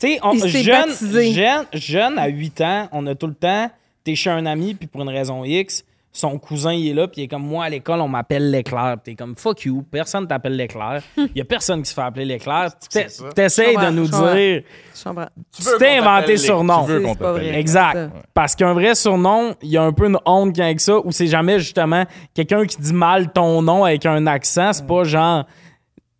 Tu 0.00 0.18
sais, 0.18 0.62
jeune, 0.62 0.90
jeune, 1.32 1.66
jeune, 1.72 2.18
à 2.18 2.26
8 2.26 2.60
ans, 2.62 2.88
on 2.92 3.06
a 3.06 3.14
tout 3.14 3.28
le 3.28 3.34
temps, 3.34 3.70
t'es 4.02 4.14
chez 4.14 4.30
un 4.30 4.44
ami, 4.44 4.74
puis 4.74 4.86
pour 4.86 5.02
une 5.02 5.08
raison 5.08 5.44
X, 5.44 5.84
son 6.16 6.38
cousin, 6.38 6.72
il 6.72 6.88
est 6.88 6.94
là, 6.94 7.08
puis 7.08 7.22
il 7.22 7.24
est 7.24 7.28
comme, 7.28 7.42
moi, 7.42 7.64
à 7.64 7.68
l'école, 7.68 8.00
on 8.00 8.06
m'appelle 8.06 8.48
l'éclair. 8.48 8.96
Puis 9.02 9.12
t'es 9.12 9.16
comme, 9.16 9.34
fuck 9.34 9.62
you, 9.64 9.84
personne 9.90 10.28
t'appelle 10.28 10.56
l'éclair. 10.56 11.02
Il 11.16 11.28
y 11.34 11.40
a 11.40 11.44
personne 11.44 11.82
qui 11.82 11.90
se 11.90 11.94
fait 11.94 12.02
appeler 12.02 12.24
l'éclair. 12.24 12.70
C'est 12.88 13.10
ça. 13.10 13.24
T'essayes 13.34 13.76
de 13.76 13.90
nous 13.90 14.06
dire, 14.06 14.62
tu 14.94 15.64
t'es 15.78 15.98
inventé 15.98 16.36
surnom. 16.36 16.84
tu 16.86 16.92
veux 16.92 16.98
C'est 17.00 17.04
qu'on 17.04 17.14
pas 17.16 17.32
t'appelle. 17.32 17.48
vrai. 17.50 17.58
Exact. 17.60 18.10
Parce 18.32 18.54
qu'un 18.54 18.72
vrai 18.74 18.94
surnom, 18.94 19.56
il 19.60 19.70
y 19.70 19.76
a 19.76 19.82
un 19.82 19.92
peu 19.92 20.06
une 20.06 20.18
honte 20.24 20.56
avec 20.60 20.80
ça, 20.80 20.98
où 21.04 21.10
c'est 21.10 21.26
jamais 21.26 21.58
justement 21.58 22.04
quelqu'un 22.32 22.64
qui 22.64 22.76
dit 22.80 22.94
mal 22.94 23.32
ton 23.32 23.60
nom 23.60 23.84
avec 23.84 24.06
un 24.06 24.26
accent. 24.28 24.72
C'est 24.72 24.86
pas 24.86 25.02
genre. 25.02 25.44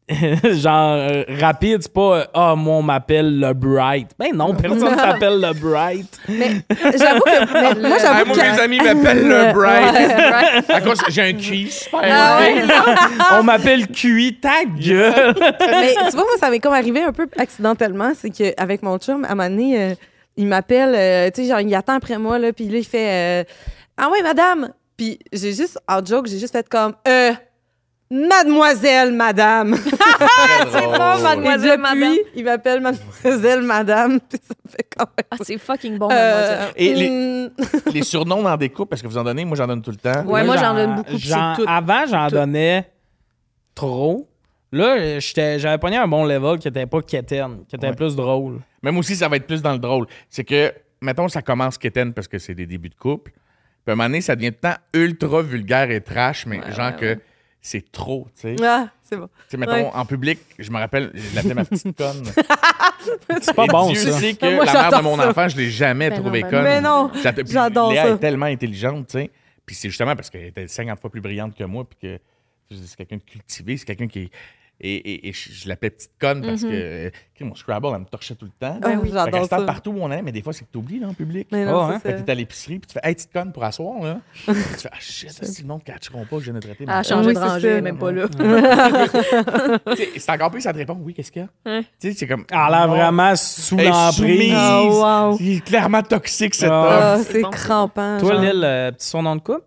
genre 0.52 0.96
euh, 0.98 1.24
rapide, 1.40 1.78
c'est 1.82 1.92
pas 1.92 2.16
euh, 2.18 2.24
Ah, 2.34 2.54
moi 2.56 2.74
on 2.76 2.82
m'appelle 2.82 3.40
le 3.40 3.52
Bright. 3.54 4.10
Ben 4.18 4.34
non, 4.34 4.54
personne 4.54 4.94
t'appelle 4.96 5.40
le 5.40 5.52
Bright. 5.54 6.18
Mais 6.28 6.50
j'avoue 6.98 7.20
que. 7.22 7.52
mais 7.80 7.80
moi, 7.88 7.96
Ah, 7.98 8.02
j'avoue 8.02 8.26
moi, 8.26 8.36
que. 8.36 8.52
mes 8.52 8.60
amis 8.60 8.78
m'appellent 8.84 9.26
le 9.28 9.52
Bright. 9.54 9.94
Right? 9.94 10.70
À 10.70 10.80
cause 10.82 10.98
j'ai 11.08 11.22
un 11.22 11.32
QI 11.32 11.70
super 11.70 12.00
Ah 12.04 12.38
ouais. 12.40 12.62
on 13.38 13.42
m'appelle 13.44 13.86
QI, 13.88 14.38
ta 14.40 14.64
gueule. 14.66 15.34
Mais 15.60 15.94
tu 15.94 16.00
vois, 16.16 16.24
moi, 16.24 16.36
ça 16.38 16.50
m'est 16.50 16.60
comme 16.60 16.74
arrivé 16.74 17.02
un 17.02 17.12
peu 17.12 17.26
accidentellement. 17.38 18.12
C'est 18.20 18.30
qu'avec 18.30 18.82
mon 18.82 18.98
chum, 18.98 19.24
à 19.24 19.28
un 19.32 19.34
moment 19.34 19.48
donné, 19.48 19.80
euh, 19.82 19.94
il 20.36 20.46
m'appelle, 20.48 20.94
euh, 20.94 21.30
tu 21.34 21.42
sais, 21.44 21.48
genre, 21.48 21.60
il 21.60 21.74
attend 21.74 21.94
après 21.94 22.18
moi, 22.18 22.38
là, 22.38 22.52
puis 22.52 22.68
là, 22.68 22.76
il 22.78 22.84
fait 22.84 23.42
euh, 23.42 23.44
Ah 23.96 24.10
ouais, 24.10 24.22
madame! 24.22 24.70
Puis 24.98 25.18
j'ai 25.32 25.52
juste, 25.54 25.78
en 25.88 26.04
joke, 26.04 26.26
j'ai 26.26 26.38
juste 26.38 26.52
fait 26.52 26.68
comme 26.68 26.92
Euh, 27.08 27.32
Mademoiselle, 28.10 29.12
madame. 29.12 29.70
Drôle. 30.72 30.98
bon, 30.98 31.18
Et 31.18 31.22
Mademoiselle, 31.22 31.78
depuis, 31.78 31.82
madame. 31.82 32.14
il 32.36 32.44
m'appelle 32.44 32.80
Mademoiselle, 32.80 33.62
madame. 33.62 34.20
Puis 34.28 34.38
ça 34.46 34.54
me 34.64 34.70
fait 34.70 34.88
quand 34.96 35.06
même. 35.16 35.26
Ah, 35.30 35.36
c'est 35.42 35.58
fucking 35.58 35.98
bon, 35.98 36.08
Euh, 36.10 36.14
mademoiselle. 36.14 36.72
Et 36.76 36.94
les- 36.94 37.10
hmm, 37.10 37.50
Les 37.92 38.02
surnoms 38.02 38.42
dans 38.42 38.56
des 38.56 38.68
couples, 38.68 38.94
est-ce 38.94 39.02
que 39.02 39.08
vous 39.08 39.18
en 39.18 39.24
donnez? 39.24 39.44
Moi, 39.44 39.56
j'en 39.56 39.66
donne 39.66 39.82
tout 39.82 39.90
le 39.90 39.96
temps. 39.96 40.24
Ouais, 40.26 40.44
moi, 40.44 40.56
j'en 40.56 40.74
donne 40.74 40.96
beaucoup, 40.96 41.08
puis 41.10 41.18
j'en- 41.18 41.54
c'est 41.56 41.62
tout. 41.62 41.68
Avant, 41.68 42.06
j'en 42.06 42.28
Tout. 42.28 42.34
donnais 42.36 42.90
trop. 43.74 44.28
Là, 44.70 45.18
j'étais- 45.20 45.58
j'avais 45.58 45.78
pogné 45.78 45.96
un 45.96 46.06
bon 46.08 46.24
level 46.24 46.58
qui 46.58 46.68
était 46.68 46.86
pas 46.86 47.00
quétaine, 47.00 47.64
qui 47.68 47.76
était 47.76 47.88
Ouais. 47.88 47.94
plus 47.94 48.14
drôle. 48.16 48.58
Même 48.82 48.98
aussi, 48.98 49.14
ça 49.16 49.28
va 49.28 49.36
être 49.36 49.46
plus 49.46 49.62
dans 49.62 49.72
le 49.72 49.78
drôle. 49.78 50.06
C'est 50.28 50.44
que, 50.44 50.72
mettons, 51.00 51.28
ça 51.28 51.42
commence 51.42 51.78
quétaine 51.78 52.12
parce 52.12 52.28
que 52.28 52.38
c'est 52.38 52.54
des 52.54 52.66
débuts 52.66 52.88
de 52.90 52.94
couple. 52.96 53.30
Puis 53.32 53.90
à 53.90 53.92
un 53.92 53.94
moment 53.94 54.08
donné, 54.08 54.20
ça 54.20 54.34
devient 54.36 54.50
tout 54.52 54.58
le 54.62 54.70
temps 54.70 54.78
ultra 54.94 55.42
vulgaire 55.42 55.90
et 55.90 56.00
trash, 56.00 56.46
mais 56.46 56.58
Ouais, 56.60 56.72
genre 56.72 56.92
ouais, 56.92 56.96
que. 57.16 57.18
C'est 57.66 57.90
trop, 57.90 58.28
tu 58.36 58.42
sais. 58.42 58.56
Tu 58.56 58.64
Ah, 58.64 58.88
c'est 59.02 59.16
bon. 59.16 59.28
sais, 59.48 59.56
mettons, 59.56 59.72
Ouais. 59.72 59.90
en 59.94 60.04
public, 60.04 60.38
je 60.58 60.70
me 60.70 60.76
rappelle, 60.78 61.10
je 61.14 61.34
l'appelais 61.34 61.54
ma 61.54 61.64
petite 61.64 61.96
conne. 61.96 62.22
C'est 63.40 63.54
pas 63.54 63.64
Et 63.64 63.68
bon, 63.68 63.90
Dieu 63.90 64.00
ça. 64.00 64.18
sait 64.20 64.34
que 64.34 64.54
Moi, 64.54 64.64
la 64.66 64.72
mère 64.72 64.84
de 64.84 64.90
j'adore 64.90 65.02
mon 65.02 65.16
ça. 65.16 65.30
enfant, 65.30 65.48
je 65.48 65.56
l'ai 65.56 65.70
jamais 65.70 66.10
Ben 66.10 66.20
trouvée 66.20 66.42
non, 66.42 66.48
ben 66.48 66.50
conne. 66.50 66.62
Mais 66.64 66.80
non, 66.82 67.10
j'adore 67.46 67.90
Léa 67.92 68.02
ça. 68.04 68.08
est 68.10 68.18
tellement 68.18 68.46
intelligente, 68.46 69.06
tu 69.08 69.18
sais. 69.18 69.30
Puis 69.64 69.74
c'est 69.76 69.88
justement 69.88 70.14
parce 70.14 70.28
qu'elle 70.28 70.44
était 70.44 70.68
50 70.68 71.00
fois 71.00 71.08
plus 71.10 71.22
brillante 71.22 71.56
que 71.56 71.64
moi, 71.64 71.84
puis 71.88 71.98
que 72.02 72.18
c'est 72.70 72.96
quelqu'un 72.96 73.16
de 73.16 73.22
cultivé, 73.22 73.76
c'est 73.78 73.86
quelqu'un 73.86 74.08
qui 74.08 74.18
est. 74.24 74.30
Et, 74.86 74.96
et- 74.96 75.28
et 75.28 75.32
je, 75.32 75.50
je 75.50 75.66
l'appelais 75.68 75.88
petite 75.90 76.10
conne 76.20 76.42
parce 76.42 76.60
que 76.62 76.68
euh, 76.70 77.10
tu 77.34 77.42
mon 77.44 77.54
Scrabble, 77.54 77.86
elle 77.94 78.00
me 78.00 78.04
torchait 78.04 78.34
tout 78.34 78.44
le 78.44 78.50
temps. 78.50 78.78
Ah, 78.82 78.90
Fait 78.90 78.96
oui, 78.96 79.10
j'adore 79.12 79.46
ça. 79.46 79.62
partout 79.62 79.92
où 79.92 79.98
on 80.00 80.10
est, 80.12 80.20
mais 80.20 80.30
des 80.30 80.42
fois, 80.42 80.52
c'est 80.52 80.66
que 80.66 80.70
t'oublies, 80.70 80.98
là, 81.00 81.08
en 81.08 81.14
public. 81.14 81.48
Mais 81.52 81.64
non, 81.64 81.80
Ah, 81.80 81.90
hein? 81.94 82.00
c'est 82.02 82.10
Fait 82.12 82.18
que 82.20 82.26
t'es 82.26 82.32
à 82.32 82.34
l'épicerie, 82.34 82.78
puis 82.80 82.88
tu 82.88 82.92
fais 82.92 83.00
Hey, 83.08 83.14
petite 83.14 83.32
conne 83.32 83.50
pour 83.50 83.64
asseoir, 83.64 84.02
là. 84.02 84.18
Tu 84.46 84.52
fais 84.54 84.88
Ah, 84.92 84.96
shit, 85.00 85.30
ça, 85.30 85.46
si 85.46 85.62
le 85.62 85.68
monde 85.68 85.80
ne 85.86 85.92
catcheront 85.92 86.24
pas 86.26 86.36
que 86.36 86.40
je 86.40 86.44
viens 86.50 86.54
de 86.54 86.60
traiter. 86.60 86.84
Elle 86.84 86.90
a 86.90 86.96
ma- 86.96 87.02
changé 87.02 87.28
oui, 87.28 87.34
de 87.34 87.38
c'est 87.40 87.44
rangée, 87.46 87.80
même 87.80 87.96
pas 87.98 88.12
là. 88.12 88.26
Tu 89.96 90.20
C'est 90.20 90.32
encore 90.32 90.50
plus, 90.50 90.60
ça 90.60 90.72
te 90.72 90.78
répond 90.78 90.98
Oui, 91.02 91.14
qu'est-ce 91.14 91.32
qu'il 91.32 91.42
y 91.42 91.70
a? 91.70 91.80
Tu 91.80 91.86
sais, 91.98 92.12
c'est 92.12 92.26
comme. 92.26 92.44
Elle 92.50 92.58
a 92.58 92.70
l'air 92.70 92.86
non, 92.88 92.94
vraiment 92.94 93.36
sous 93.36 93.76
l'emprise. 93.76 94.16
soumise. 94.16 94.54
Oh, 94.56 95.00
wow. 95.02 95.36
Il 95.40 95.56
est 95.56 95.64
clairement 95.64 96.02
toxique, 96.02 96.54
cet 96.54 96.70
Ah. 96.70 96.74
homme. 96.82 96.88
Ah, 97.00 97.16
c'est 97.24 97.32
c'est 97.32 97.42
crampant. 97.50 98.18
Toi. 98.18 98.34
Lille, 98.40 98.62
euh, 98.64 98.92
petit 98.92 99.06
surnom 99.08 99.36
de 99.36 99.40
couple? 99.40 99.62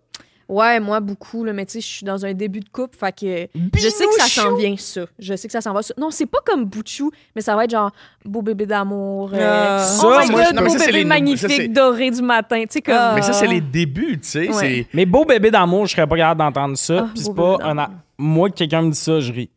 Ouais, 0.49 0.79
moi, 0.79 0.99
beaucoup. 1.01 1.43
Là, 1.43 1.51
mais 1.51 1.65
tu 1.65 1.73
sais, 1.73 1.81
je 1.81 1.86
suis 1.88 2.05
dans 2.05 2.25
un 2.25 2.33
début 2.33 2.62
de 2.62 2.69
couple. 2.69 2.95
Fait 2.97 3.12
que 3.12 3.47
je 3.75 3.89
sais 3.89 4.05
que 4.05 4.13
ça 4.21 4.27
s'en 4.43 4.55
vient, 4.55 4.75
ça. 4.77 5.01
Je 5.19 5.36
sais 5.36 5.47
que 5.47 5.51
ça 5.51 5.60
s'en 5.60 5.73
va. 5.73 5.81
ça. 5.81 5.93
Non, 5.97 6.10
c'est 6.10 6.25
pas 6.25 6.39
comme 6.45 6.63
Bouchou, 6.65 7.12
mais 7.36 7.41
ça 7.41 7.55
va 7.55 7.65
être 7.65 7.71
genre 7.71 7.91
beau 8.23 8.41
bébé 8.41 8.65
d'amour. 8.65 9.31
euh, 9.33 9.38
Ah. 9.41 9.86
oh 9.86 10.13
Ça, 10.13 10.23
my 10.23 10.31
moi, 10.31 10.45
God, 10.45 10.55
non, 10.55 10.62
beau 10.63 10.69
ça, 10.69 10.79
bébé 10.86 10.91
les- 10.99 11.03
magnifique, 11.05 11.51
ça, 11.63 11.67
doré 11.67 12.12
du 12.12 12.21
matin. 12.21 12.62
Tu 12.62 12.67
sais, 12.71 12.81
comme. 12.81 12.95
Ah. 12.97 13.12
Mais 13.15 13.21
ça, 13.23 13.33
c'est 13.33 13.47
les 13.47 13.60
débuts, 13.62 14.19
tu 14.21 14.27
sais. 14.29 14.49
Ouais. 14.53 14.88
Mais 14.93 15.05
beau 15.05 15.25
bébé 15.25 15.51
d'amour, 15.51 15.86
je 15.86 15.91
serais 15.95 16.07
pas 16.07 16.15
capable 16.15 16.39
d'entendre 16.39 16.77
ça. 16.77 16.99
Ah, 17.01 17.10
Puis 17.13 17.23
c'est 17.25 17.36
pas 17.36 17.57
un. 17.63 17.77
a- 17.77 17.89
Moi, 18.17 18.49
que 18.49 18.55
quelqu'un 18.55 18.81
me 18.83 18.91
dit 18.91 18.97
ça, 18.97 19.19
je 19.19 19.31
ris. 19.33 19.49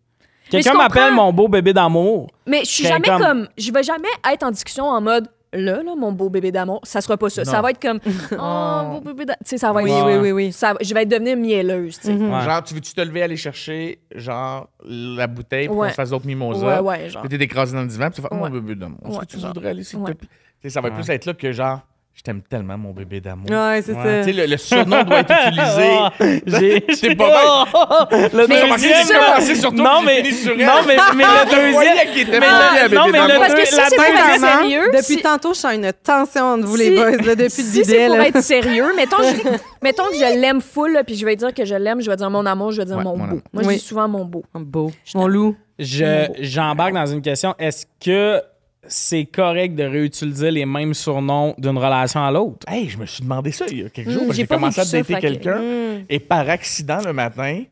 Mais 0.53 0.61
Quelqu'un 0.61 0.77
m'appelle 0.77 1.15
mon 1.15 1.33
beau 1.33 1.47
bébé 1.47 1.73
d'amour. 1.73 2.29
Mais 2.47 2.63
je 2.65 2.71
suis 2.71 2.85
jamais 2.85 3.07
comme- 3.07 3.23
comme... 3.23 3.49
Je 3.57 3.71
vais 3.73 3.85
jamais 3.85 4.09
être 4.33 4.43
en 4.43 4.51
discussion 4.51 4.85
en 4.87 5.01
mode. 5.01 5.29
Là, 5.53 5.83
là, 5.83 5.95
mon 5.97 6.13
beau 6.13 6.29
bébé 6.31 6.53
d'amour, 6.53 6.81
ça 6.85 7.01
sera 7.01 7.17
pas 7.17 7.29
ça. 7.29 7.45
Ça 7.45 7.61
va 7.61 7.71
être 7.71 7.81
comme. 7.83 7.99
Oh, 8.39 9.01
beau 9.01 9.01
bébé 9.01 9.25
d'amour. 9.25 9.39
Tu 9.45 9.51
sais, 9.51 9.59
ça 9.59 9.73
va 9.73 9.83
être. 9.83 9.89
Oui, 9.89 9.93
Ouais. 9.93 10.17
oui, 10.19 10.21
oui, 10.23 10.33
oui. 10.33 10.53
Ça, 10.53 10.75
je 10.81 10.95
vais 10.95 11.05
devenir 11.07 11.37
mielleuse, 11.37 11.99
tu 11.99 12.07
sais. 12.07 12.13
Mhm. 12.13 12.33
Ouais. 12.33 12.41
Genre, 12.45 12.63
tu 12.63 12.75
veux-tu 12.75 12.95
te 12.95 13.01
lever 13.01 13.23
aller 13.23 13.37
chercher, 13.37 14.01
genre, 14.15 14.69
la 14.85 15.27
bouteille 15.27 15.67
pour 15.67 15.79
Ouais. 15.79 15.89
qu'on 15.89 15.91
se 15.91 15.97
fasse 15.97 16.11
d'autres 16.11 16.25
Ouais, 16.27 16.35
mimosas? 16.35 16.83
ouais, 16.83 17.09
genre. 17.09 17.23
Puis 17.23 17.37
t'es 17.37 17.45
écrasé 17.45 17.75
dans 17.75 17.83
le 17.83 17.89
divan, 17.89 18.07
puis 18.11 18.17
tu 18.17 18.23
fais, 18.23 18.29
oh, 18.31 18.35
mon 18.37 18.43
Ouais. 18.45 18.51
bébé 18.51 18.75
d'amour. 18.77 18.99
Est-ce 19.05 19.19
Ouais, 19.19 19.27
que 19.27 19.31
tu 19.33 19.39
genre. 19.41 19.53
voudrais 19.53 19.71
aller, 19.71 19.83
s'il 19.83 19.99
te 19.99 20.05
Ouais. 20.05 20.15
plaît? 20.15 20.29
Tu 20.63 20.69
sais, 20.69 20.71
ça 20.71 20.81
va 20.81 20.91
plus 20.93 21.09
être 21.11 21.25
là 21.27 21.35
que 21.35 21.51
genre, 21.53 21.81
je 22.15 22.23
t'aime 22.23 22.43
tellement, 22.43 22.77
mon 22.77 22.91
bébé 22.91 23.21
d'amour. 23.21 23.47
Ouais, 23.51 23.81
c'est 23.83 23.93
Ouais. 23.95 24.23
Tu 24.25 24.33
sais, 24.33 24.37
ça. 24.37 24.41
le, 24.43 24.47
le 24.51 24.57
surnom 24.59 25.03
doit 25.05 25.21
être 25.21 25.33
utilisé. 25.47 25.89
Ah, 26.01 26.11
j'ai. 26.47 26.85
C'est 26.95 27.15
pas 27.15 27.65
Le 28.13 28.47
Mais 28.47 28.63
remarqué, 28.63 28.89
deuxième. 28.89 29.75
Non, 29.75 30.03
mais. 30.05 30.31
sur 30.33 30.53
elle. 30.53 30.67
Non, 30.67 30.73
mais, 30.87 30.97
mais 31.17 31.25
le 31.25 31.51
deuxième. 31.51 32.31
Mais 32.31 32.89
le- 32.89 32.95
non, 32.95 33.07
bébé 33.07 33.19
mais 33.27 33.33
le. 33.35 33.39
Parce 33.39 33.55
que 33.55 33.67
si 33.67 33.75
c'est 33.75 33.97
pour 33.97 34.05
être 34.05 34.33
deuxième- 34.35 34.51
sérieux, 34.61 34.83
Depuis 34.93 35.05
si- 35.05 35.23
tantôt, 35.23 35.55
je 35.55 35.59
sens 35.61 35.75
une 35.75 35.93
tension 36.05 36.45
entre 36.45 36.67
vous, 36.67 36.77
Si- 36.77 36.91
les 36.91 36.97
boys, 36.97 37.11
là, 37.13 37.35
depuis 37.35 37.43
le 37.43 37.49
si 37.49 37.85
c'est 37.85 38.07
pour 38.09 38.17
être 38.21 38.41
sérieux, 38.43 38.87
mettons, 38.97 39.17
je, 39.23 39.49
mettons 39.83 40.05
que 40.11 40.15
je 40.17 40.39
l'aime 40.41 40.61
full, 40.61 40.93
là, 40.93 41.05
puis 41.05 41.15
je 41.17 41.25
vais 41.25 41.37
dire 41.37 41.55
que 41.55 41.65
je 41.65 41.75
l'aime, 41.75 42.03
je 42.03 42.11
vais 42.11 42.17
dire 42.17 42.29
mon 42.31 42.45
amour, 42.45 42.73
je 42.73 42.79
vais 42.83 42.85
dire 42.87 42.97
Ouais, 42.99 43.05
mon 43.05 43.17
mon 43.17 43.25
beau. 43.25 43.31
amour. 43.31 43.41
Moi, 43.55 43.63
je 43.63 43.69
dis 43.71 43.79
souvent 43.79 44.09
mon 44.09 44.25
beau. 44.27 44.45
Beau. 44.55 44.91
Je 45.07 45.17
Mon 45.17 45.27
loup. 45.27 45.57
Je, 45.79 46.27
j'embarque 46.41 46.93
dans 46.93 47.07
une 47.07 47.23
question. 47.23 47.55
Est-ce 47.59 47.87
que 48.05 48.43
c'est 48.87 49.25
correct 49.27 49.75
de 49.75 49.85
réutiliser 49.85 50.51
les 50.51 50.67
mêmes 50.67 50.95
surnoms 50.95 51.55
d'une 51.59 51.77
relation 51.79 52.25
à 52.25 52.31
l'autre? 52.31 52.67
Hey, 52.69 52.89
je 52.89 52.99
me 52.99 53.07
suis 53.07 53.23
demandé 53.23 53.53
ça 53.53 53.67
il 53.71 53.83
y 53.83 53.85
a 53.85 53.91
quelques 53.91 54.09
jours. 54.11 54.23
Hmm, 54.23 54.27
parce 54.27 54.37
que 54.39 54.43
j'ai 54.43 54.47
commencé 54.47 54.81
à 54.81 54.85
dater 54.85 55.15
que- 55.15 55.21
quelqu'un 55.21 55.59
Mm. 55.61 56.05
et 56.09 56.19
par 56.19 56.49
accident 56.49 56.99
le 57.05 57.13
matin, 57.13 57.63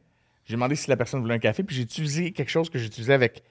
j'ai 0.47 0.55
demandé 0.55 0.75
si 0.77 0.89
la 0.91 0.97
personne 0.97 1.21
voulait 1.21 1.35
un 1.35 1.39
café, 1.39 1.63
puis 1.63 1.77
j'ai 1.77 1.83
utilisé 1.83 2.31
quelque 2.33 2.51
chose 2.51 2.69
que 2.71 2.79
j'utilisais 2.79 3.15
avec 3.15 3.43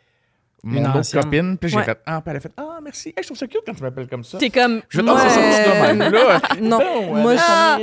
mon 0.63 0.79
Une 0.79 0.87
autre 0.87 0.97
ancienne. 0.97 1.23
copine. 1.23 1.57
Puis 1.57 1.69
j'ai 1.69 1.77
Ouais. 1.77 1.83
fait 1.83 1.97
Ah, 2.05 2.19
puis 2.21 2.31
elle 2.31 2.37
a 2.37 2.39
fait 2.39 2.51
Ah, 2.57 2.79
merci. 2.83 3.09
Hey, 3.09 3.15
je 3.21 3.23
trouve 3.27 3.37
ça 3.37 3.47
cute 3.47 3.61
quand 3.65 3.73
tu 3.73 3.83
m'appelles 3.83 4.07
comme 4.07 4.23
ça. 4.23 4.37
T'es 4.39 4.49
comme. 4.49 4.81
Je 4.89 5.01
vais 5.01 5.03
te 5.03 5.09
c'est 5.19 5.23
Ouais. 5.23 5.29
ça, 5.29 5.51
c'est 5.51 5.63
ça, 5.65 5.93
même. 5.93 6.11
Là, 6.11 6.41
Non, 6.61 6.77
bon, 6.79 7.15
moi, 7.21 7.35
je- 7.35 7.41
ah, 7.43 7.77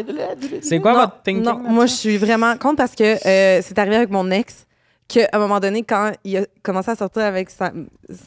C'est 0.61 0.81
quoi 0.81 0.93
non, 0.93 0.99
votre 1.01 1.23
thinking? 1.23 1.43
Non, 1.45 1.59
moi, 1.59 1.87
je 1.87 1.93
suis 1.93 2.17
vraiment 2.17 2.57
contre 2.59 2.77
parce 2.77 2.95
que 2.95 3.05
euh, 3.27 3.61
c'est 3.63 3.79
arrivé 3.79 3.97
avec 3.97 4.11
mon 4.11 4.29
ex 4.31 4.67
qu'à 5.09 5.29
un 5.33 5.38
moment 5.38 5.61
donné, 5.61 5.83
quand 5.83 6.12
il 6.25 6.38
a 6.38 6.47
commencé 6.62 6.90
à 6.90 6.97
sortir 6.97 7.23
avec 7.23 7.51
sa, 7.51 7.73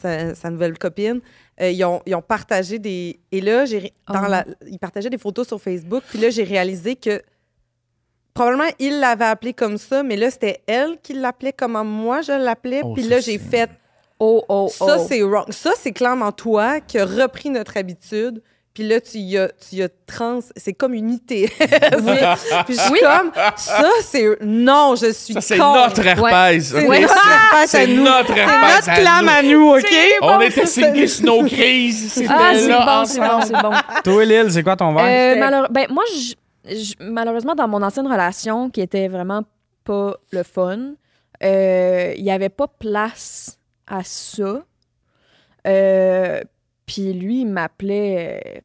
sa, 0.00 0.34
sa 0.34 0.50
nouvelle 0.50 0.78
copine, 0.78 1.20
euh, 1.60 1.70
ils, 1.70 1.84
ont, 1.84 2.00
ils 2.06 2.14
ont 2.14 2.22
partagé 2.22 2.78
des. 2.78 3.18
Et 3.32 3.40
là, 3.40 3.64
j'ai 3.64 3.92
dans 4.08 4.24
Oh. 4.24 4.28
la, 4.30 4.44
ils 4.66 4.78
partageaient 4.78 5.10
des 5.10 5.18
photos 5.18 5.48
sur 5.48 5.60
Facebook. 5.60 6.02
Puis 6.08 6.18
là, 6.18 6.30
j'ai 6.30 6.44
réalisé 6.44 6.96
que 6.96 7.20
probablement 8.34 8.70
il 8.78 9.00
l'avait 9.00 9.24
appelé 9.24 9.52
comme 9.52 9.78
ça, 9.78 10.02
mais 10.02 10.16
là, 10.16 10.30
c'était 10.30 10.60
elle 10.66 10.98
qui 11.02 11.14
l'appelait 11.14 11.52
comme 11.52 11.82
moi 11.86 12.20
je 12.22 12.32
l'appelais. 12.32 12.82
Oh, 12.84 12.94
puis 12.94 13.02
là, 13.02 13.20
j'ai 13.20 13.38
fait. 13.38 13.70
Oh, 14.20 14.44
oh, 14.48 14.70
oh. 14.80 14.86
Ça, 14.86 14.98
c'est 14.98 15.22
wrong. 15.22 15.50
Ça, 15.50 15.72
c'est 15.76 15.92
clairement 15.92 16.32
toi 16.32 16.80
qui 16.80 16.98
as 16.98 17.04
repris 17.04 17.50
notre 17.50 17.76
habitude. 17.76 18.42
Puis 18.78 18.86
là, 18.86 19.00
tu 19.00 19.18
y 19.18 19.36
as, 19.36 19.48
tu 19.48 19.74
y 19.74 19.82
as 19.82 19.88
trans. 20.06 20.38
C'est 20.56 20.72
comme 20.72 20.94
une 20.94 21.10
ITS. 21.14 21.28
Puis 21.58 22.76
je 22.76 22.80
suis 22.80 23.00
comme, 23.00 23.32
ça, 23.56 23.90
c'est. 24.02 24.38
Non, 24.40 24.94
je 24.94 25.10
suis 25.12 25.34
Ça, 25.34 25.40
c'est 25.40 25.58
notre 25.58 26.06
herpès. 26.06 26.60
C'est 26.64 26.84
notre 26.86 26.92
herpès 26.94 27.10
à 27.52 27.66
C'est 27.66 27.86
notre 27.88 28.32
C'est 28.32 28.38
herpès. 28.38 28.86
notre 28.86 29.00
clam 29.00 29.28
à 29.28 29.42
nous, 29.42 29.68
OK? 29.74 29.96
On 30.22 30.40
était 30.42 30.64
singlés 30.66 31.08
sur 31.08 31.24
nos 31.26 31.44
crises. 31.44 32.12
C'était 32.12 32.28
Ah, 32.30 32.52
c'est 32.54 32.68
là 32.68 32.86
bon, 32.86 33.04
c'est 33.04 33.18
bon, 33.20 33.40
c'est 33.42 33.60
bon. 33.62 33.72
Toi, 34.04 34.24
Lille, 34.24 34.46
c'est 34.52 34.62
quoi 34.62 34.76
ton 34.76 34.94
verre? 34.94 35.34
Euh, 35.36 35.40
malheure- 35.40 35.68
ben, 35.72 35.86
moi, 35.90 36.04
je- 36.14 36.34
je- 36.76 36.94
malheureusement, 37.00 37.56
dans 37.56 37.66
mon 37.66 37.82
ancienne 37.82 38.06
relation, 38.06 38.70
qui 38.70 38.80
était 38.80 39.08
vraiment 39.08 39.42
pas 39.82 40.14
le 40.30 40.44
fun, 40.44 40.92
euh, 41.42 42.14
il 42.16 42.24
y 42.24 42.30
avait 42.30 42.48
pas 42.48 42.68
place 42.68 43.58
à 43.88 44.02
ça. 44.04 44.62
Euh, 45.66 46.40
Puis 46.86 47.12
lui, 47.12 47.40
il 47.40 47.46
m'appelait. 47.46 48.62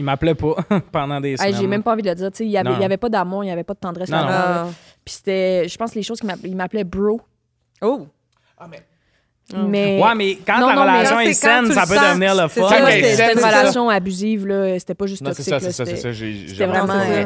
Euh, 0.00 0.02
Il 0.02 0.04
m'appelait 0.04 0.34
pas 0.34 0.56
pendant 0.92 1.20
des 1.20 1.30
hey, 1.32 1.36
semaines. 1.38 1.54
J'ai 1.60 1.66
même 1.66 1.82
pas 1.82 1.92
envie 1.92 2.02
de 2.02 2.08
le 2.08 2.14
dire. 2.14 2.30
tu 2.30 2.38
sais, 2.38 2.44
Il 2.44 2.50
y 2.50 2.58
avait, 2.58 2.70
Non. 2.70 2.76
il 2.76 2.82
y 2.82 2.84
avait 2.84 2.96
pas 2.96 3.08
d'amour, 3.08 3.44
il 3.44 3.48
y 3.48 3.50
avait 3.50 3.64
pas 3.64 3.74
de 3.74 3.78
tendresse. 3.80 4.10
Ah. 4.12 4.66
Puis 5.04 5.14
c'était, 5.14 5.66
je 5.68 5.76
pense, 5.78 5.94
les 5.94 6.02
choses 6.02 6.18
qu'il 6.20 6.28
m'appelait, 6.28 6.48
il 6.48 6.56
m'appelait 6.56 6.84
bro. 6.84 7.20
Oh! 7.82 8.06
Ah, 8.58 8.66
mais 8.68 8.82
Mais. 9.68 10.00
Ouais, 10.02 10.14
mais 10.14 10.38
quand 10.46 10.60
Non, 10.60 10.68
la 10.68 10.74
non, 10.74 10.82
relation 10.82 11.14
quand 11.16 11.20
est 11.22 11.32
saine, 11.32 11.72
ça 11.72 11.86
peut 11.86 11.94
sens, 11.96 12.08
devenir 12.10 12.34
le 12.34 12.48
fun. 12.48 12.68
c'était 12.68 13.32
une 13.32 13.38
ça. 13.40 13.48
relation 13.48 13.88
abusive, 13.88 14.46
là. 14.46 14.78
C'était 14.78 14.94
pas 14.94 15.06
juste 15.06 15.22
Non, 15.22 15.30
c'est 15.34 15.50
toxique. 15.50 15.60
c'est 15.60 15.72
ça, 15.72 15.86
c'est 15.86 15.96
ça. 15.96 16.12
J'ai- 16.12 16.32
j'ai- 16.32 16.48
c'était 16.48 16.66
vraiment, 16.66 16.92
euh, 16.94 17.24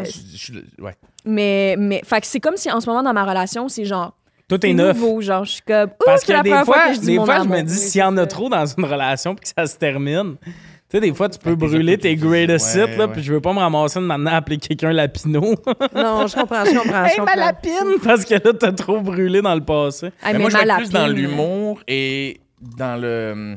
ouais. 0.80 0.94
Mais, 1.26 1.74
mais, 1.78 2.00
fait 2.04 2.20
que 2.20 2.26
c'est 2.26 2.40
comme 2.40 2.56
si 2.56 2.70
en 2.70 2.80
ce 2.80 2.88
moment 2.88 3.02
dans 3.02 3.12
ma 3.12 3.24
relation, 3.24 3.68
c'est 3.68 3.84
genre. 3.84 4.16
Tout 4.46 4.64
est 4.64 4.74
neuf. 4.74 4.96
nouveau, 4.96 5.20
genre, 5.22 5.44
je 5.44 5.52
suis 5.52 5.62
comme. 5.62 5.90
Parce 6.04 6.22
que 6.22 6.32
la 6.32 6.42
des 6.42 6.50
première 6.50 6.64
fois, 6.66 6.88
que 6.88 6.94
je 6.94 7.00
dis 7.00 7.06
des 7.18 7.24
fois 7.24 7.42
je 7.42 7.48
me 7.48 7.62
dis, 7.62 7.74
s'il 7.74 8.00
y 8.00 8.04
en 8.04 8.16
a 8.18 8.26
trop 8.26 8.48
dans 8.50 8.66
une 8.66 8.84
relation 8.84 9.34
puis 9.34 9.42
que 9.44 9.48
ça 9.56 9.66
se 9.66 9.76
termine, 9.78 10.36
sais, 10.96 11.00
des 11.00 11.14
fois, 11.14 11.28
tu 11.28 11.38
peux 11.38 11.54
brûler 11.54 11.98
tes 11.98 12.14
greatest 12.16 12.76
Ouais, 12.76 12.84
hits, 12.84 12.96
là, 12.98 13.06
ouais. 13.06 13.12
puis 13.12 13.22
je 13.22 13.32
veux 13.32 13.40
pas 13.40 13.52
me 13.52 13.58
ramasser 13.58 13.98
de 14.00 14.04
maintenant 14.04 14.30
à 14.32 14.36
appeler 14.36 14.58
quelqu'un 14.58 14.92
Lapino. 14.92 15.40
Non, 15.94 16.26
je 16.26 16.34
comprends, 16.34 16.64
je 16.64 16.70
comprends. 16.78 17.06
je 17.06 17.12
hey, 17.12 17.20
ma 17.20 17.24
comprends. 17.32 17.36
lapine! 17.36 18.00
Parce 18.02 18.24
que 18.24 18.34
là, 18.34 18.52
t'as 18.58 18.72
trop 18.72 19.00
brûlé 19.00 19.42
dans 19.42 19.54
le 19.54 19.64
passé. 19.64 20.10
Mais 20.24 20.38
moi, 20.38 20.50
je 20.50 20.56
vais 20.56 20.62
être 20.64 20.76
plus 20.76 20.90
dans 20.90 21.06
l'humour 21.08 21.80
et 21.88 22.40
dans 22.60 23.00
le. 23.00 23.56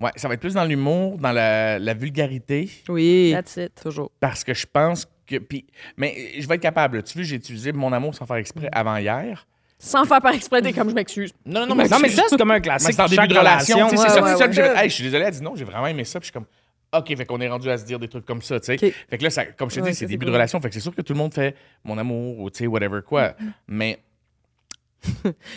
Ouais, 0.00 0.10
ça 0.16 0.28
va 0.28 0.34
être 0.34 0.40
plus 0.40 0.52
dans 0.54 0.64
l'humour, 0.64 1.16
dans 1.16 1.32
la, 1.32 1.78
la 1.78 1.94
vulgarité, 1.94 2.68
Oui, 2.88 3.30
That's 3.34 3.56
it. 3.56 3.72
toujours. 3.82 4.10
parce 4.20 4.44
que 4.44 4.52
je 4.52 4.66
pense 4.70 5.06
que. 5.26 5.36
Puis, 5.38 5.66
mais 5.96 6.14
je 6.38 6.46
vais 6.46 6.56
être 6.56 6.60
capable. 6.60 7.02
Tu 7.02 7.14
vois, 7.16 7.22
j'ai 7.22 7.36
utilisé 7.36 7.72
mon 7.72 7.90
amour 7.92 8.14
sans 8.14 8.26
faire 8.26 8.36
exprès 8.36 8.68
avant 8.72 8.96
hier. 8.98 9.46
Sans 9.78 10.04
faire 10.04 10.20
par 10.22 10.32
exprès, 10.34 10.62
t'es 10.62 10.72
comme 10.72 10.88
je 10.88 10.94
m'excuse. 10.94 11.32
Non, 11.44 11.60
non, 11.66 11.74
Non, 11.74 11.74
mais 11.76 12.08
ça, 12.08 12.22
c'est 12.28 12.38
comme 12.38 12.50
un 12.50 12.60
classique. 12.60 12.94
c'est 12.94 13.02
en 13.02 13.06
début 13.06 13.28
de 13.28 13.38
relation. 13.38 13.76
Ouais, 13.88 13.90
c'est 13.90 13.96
sorti 14.08 14.20
ouais, 14.22 14.36
ça, 14.36 14.48
puis 14.48 14.58
Hey, 14.60 14.88
je 14.88 14.94
suis 14.94 15.04
désolé, 15.04 15.24
elle 15.24 15.32
dit 15.34 15.42
non, 15.42 15.54
j'ai 15.54 15.64
vraiment 15.64 15.86
aimé 15.86 16.04
ça. 16.04 16.18
Puis 16.18 16.28
je 16.28 16.30
suis 16.30 16.32
comme, 16.32 16.46
OK, 16.98 17.14
fait 17.16 17.26
qu'on 17.26 17.40
est 17.40 17.48
rendu 17.48 17.68
à 17.68 17.76
se 17.76 17.84
dire 17.84 17.98
des 17.98 18.08
trucs 18.08 18.24
comme 18.24 18.40
ça, 18.42 18.58
tu 18.58 18.66
sais. 18.78 18.78
Fait 19.10 19.18
que 19.18 19.22
là, 19.22 19.28
ça, 19.30 19.44
comme 19.44 19.68
je 19.70 19.76
te 19.76 19.80
Ouais, 19.80 19.90
dis, 19.90 19.96
c'est 19.96 20.06
début 20.06 20.24
cool. 20.24 20.28
de 20.32 20.32
relation. 20.36 20.60
Fait 20.60 20.68
que 20.68 20.74
c'est 20.74 20.80
sûr 20.80 20.94
que 20.94 21.02
tout 21.02 21.12
le 21.12 21.18
monde 21.18 21.34
fait 21.34 21.54
mon 21.84 21.98
amour 21.98 22.38
ou, 22.38 22.48
tu 22.50 22.58
sais, 22.60 22.66
whatever 22.66 23.00
quoi. 23.06 23.34
Mais 23.68 23.98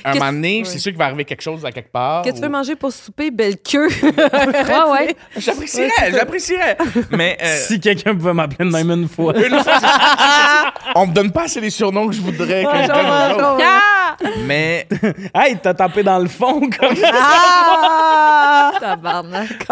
un 0.06 0.14
moment 0.14 0.32
donné, 0.32 0.60
ouais. 0.60 0.66
c'est 0.66 0.78
sûr 0.80 0.92
qu'il 0.92 1.00
va 1.00 1.06
arriver 1.06 1.26
quelque 1.26 1.42
chose 1.42 1.66
à 1.66 1.72
quelque 1.72 1.92
part. 1.92 2.22
Qu'est-ce 2.22 2.36
que 2.36 2.40
tu 2.40 2.46
veux 2.46 2.52
manger 2.52 2.76
pour 2.76 2.92
souper? 2.92 3.32
Belle 3.32 3.58
queue? 3.58 3.88
Ouais, 4.02 4.92
ouais. 4.92 5.16
J'apprécierais, 5.38 6.12
j'apprécierais. 6.12 6.78
Mais 7.12 7.38
euh, 7.42 7.56
Si 7.68 7.80
quelqu'un 7.80 8.14
pouvait 8.16 8.34
m'appeler 8.34 8.70
de 8.70 8.72
même 8.72 8.92
une 8.92 9.08
fois. 9.08 9.36
une 9.38 9.50
fois, 9.50 9.64
c'est- 9.64 9.86
c'est- 9.86 10.92
on 10.96 11.08
me 11.08 11.14
donne 11.14 11.32
pas 11.32 11.44
assez 11.44 11.60
les 11.62 11.70
surnoms 11.72 12.08
que 12.08 12.14
je 12.16 12.22
voudrais 12.22 12.64
que 12.64 12.70
je 12.84 12.88
donne 12.88 13.06
aux 13.06 13.36
autres. 13.56 13.64
Ah! 13.64 14.16
Mais 14.46 14.88
hey, 15.34 15.58
t'as 15.62 15.74
tapé 15.74 16.04
dans 16.04 16.20
le 16.20 16.28
fond 16.28 16.60
comme 16.60 16.96
ah! 17.12 18.72
Tabarnak. 18.80 19.66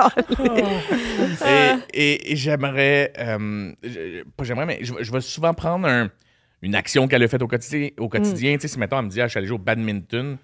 et, 1.45 1.73
et- 1.93 2.31
et 2.31 2.35
j'aimerais, 2.35 3.13
euh, 3.19 3.71
je- 3.83 4.23
pas 4.35 4.43
j'aimerais, 4.43 4.65
mais 4.65 4.79
je, 4.81 4.93
vais- 4.93 5.03
je 5.03 5.11
vais 5.11 5.21
souvent 5.21 5.53
prendre 5.53 5.87
un- 5.87 6.09
une 6.61 6.75
action 6.75 7.07
qu'elle 7.07 7.23
a 7.23 7.27
faite 7.27 7.41
au 7.41 7.47
quotidien. 7.47 7.89
Au 7.99 8.09
quotidien, 8.09 8.55
tu 8.55 8.61
sais, 8.61 8.67
si 8.67 8.79
mettons, 8.79 8.99
elle 8.99 9.05
me 9.05 9.09
dit, 9.09 9.21
ah, 9.21 9.25
je 9.27 9.31
suis 9.31 9.37
allé 9.37 9.47
jouer 9.47 9.55
au 9.55 9.59
badminton, 9.61 10.37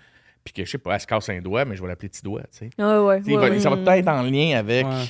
puis 0.43 0.53
que 0.53 0.65
je 0.65 0.71
sais 0.71 0.77
pas, 0.77 0.93
elle 0.95 0.99
se 1.01 1.07
casse 1.07 1.29
un 1.29 1.39
doigt, 1.41 1.65
mais 1.65 1.75
je 1.75 1.81
vais 1.81 1.87
l'appeler 1.87 2.09
petit 2.09 2.21
doigt, 2.23 2.41
tu 2.43 2.47
sais. 2.51 2.69
Ouais, 2.77 2.97
ouais. 2.99 3.17
Tu 3.19 3.25
sais, 3.25 3.31
il 3.31 3.37
ouais, 3.37 3.41
va- 3.49 3.49
ouais. 3.55 3.59
Ça 3.59 3.69
va 3.69 3.77
peut-être 3.77 3.89
être 3.89 4.07
en 4.09 4.21
lien 4.23 4.57
avec 4.57 4.85
Ouais. 4.85 5.05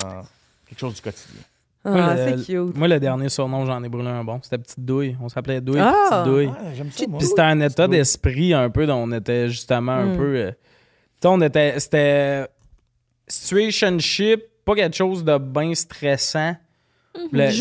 genre, 0.00 0.26
quelque 0.68 0.78
chose 0.78 0.94
du 0.94 1.00
quotidien. 1.02 1.40
Ah, 1.86 1.90
Moi, 1.90 2.16
c'est 2.16 2.36
le- 2.36 2.42
cute. 2.66 2.76
Moi, 2.78 2.88
le 2.88 2.98
dernier 2.98 3.28
surnom, 3.28 3.66
j'en 3.66 3.84
ai 3.84 3.88
brûlé 3.90 4.08
un 4.08 4.24
bon. 4.24 4.40
C'était 4.42 4.56
Petite 4.56 4.80
Douille. 4.82 5.16
On 5.20 5.28
s'appelait 5.28 5.60
Douille, 5.60 5.80
Ah! 5.80 5.92
Petite 6.08 6.24
Douille. 6.32 6.50
j'aime 6.74 6.90
ça, 6.90 7.06
moi. 7.06 7.18
Puis 7.18 7.26
c'était 7.28 7.42
un 7.42 7.60
état 7.60 7.86
d'esprit 7.86 8.54
un 8.54 8.70
peu 8.70 8.86
dont 8.86 8.96
on 9.06 9.12
était 9.12 9.50
justement 9.50 9.92
un 9.92 10.14
Mm. 10.14 10.16
peu. 10.16 10.36
euh, 10.36 10.50
tu 10.50 10.56
sais, 11.20 11.28
on 11.28 11.40
était. 11.42 11.78
C'était. 11.78 12.46
Situationship, 13.28 14.42
pas 14.64 14.74
quelque 14.74 14.96
chose 14.96 15.24
de 15.24 15.36
bien 15.38 15.74
stressant. 15.74 16.56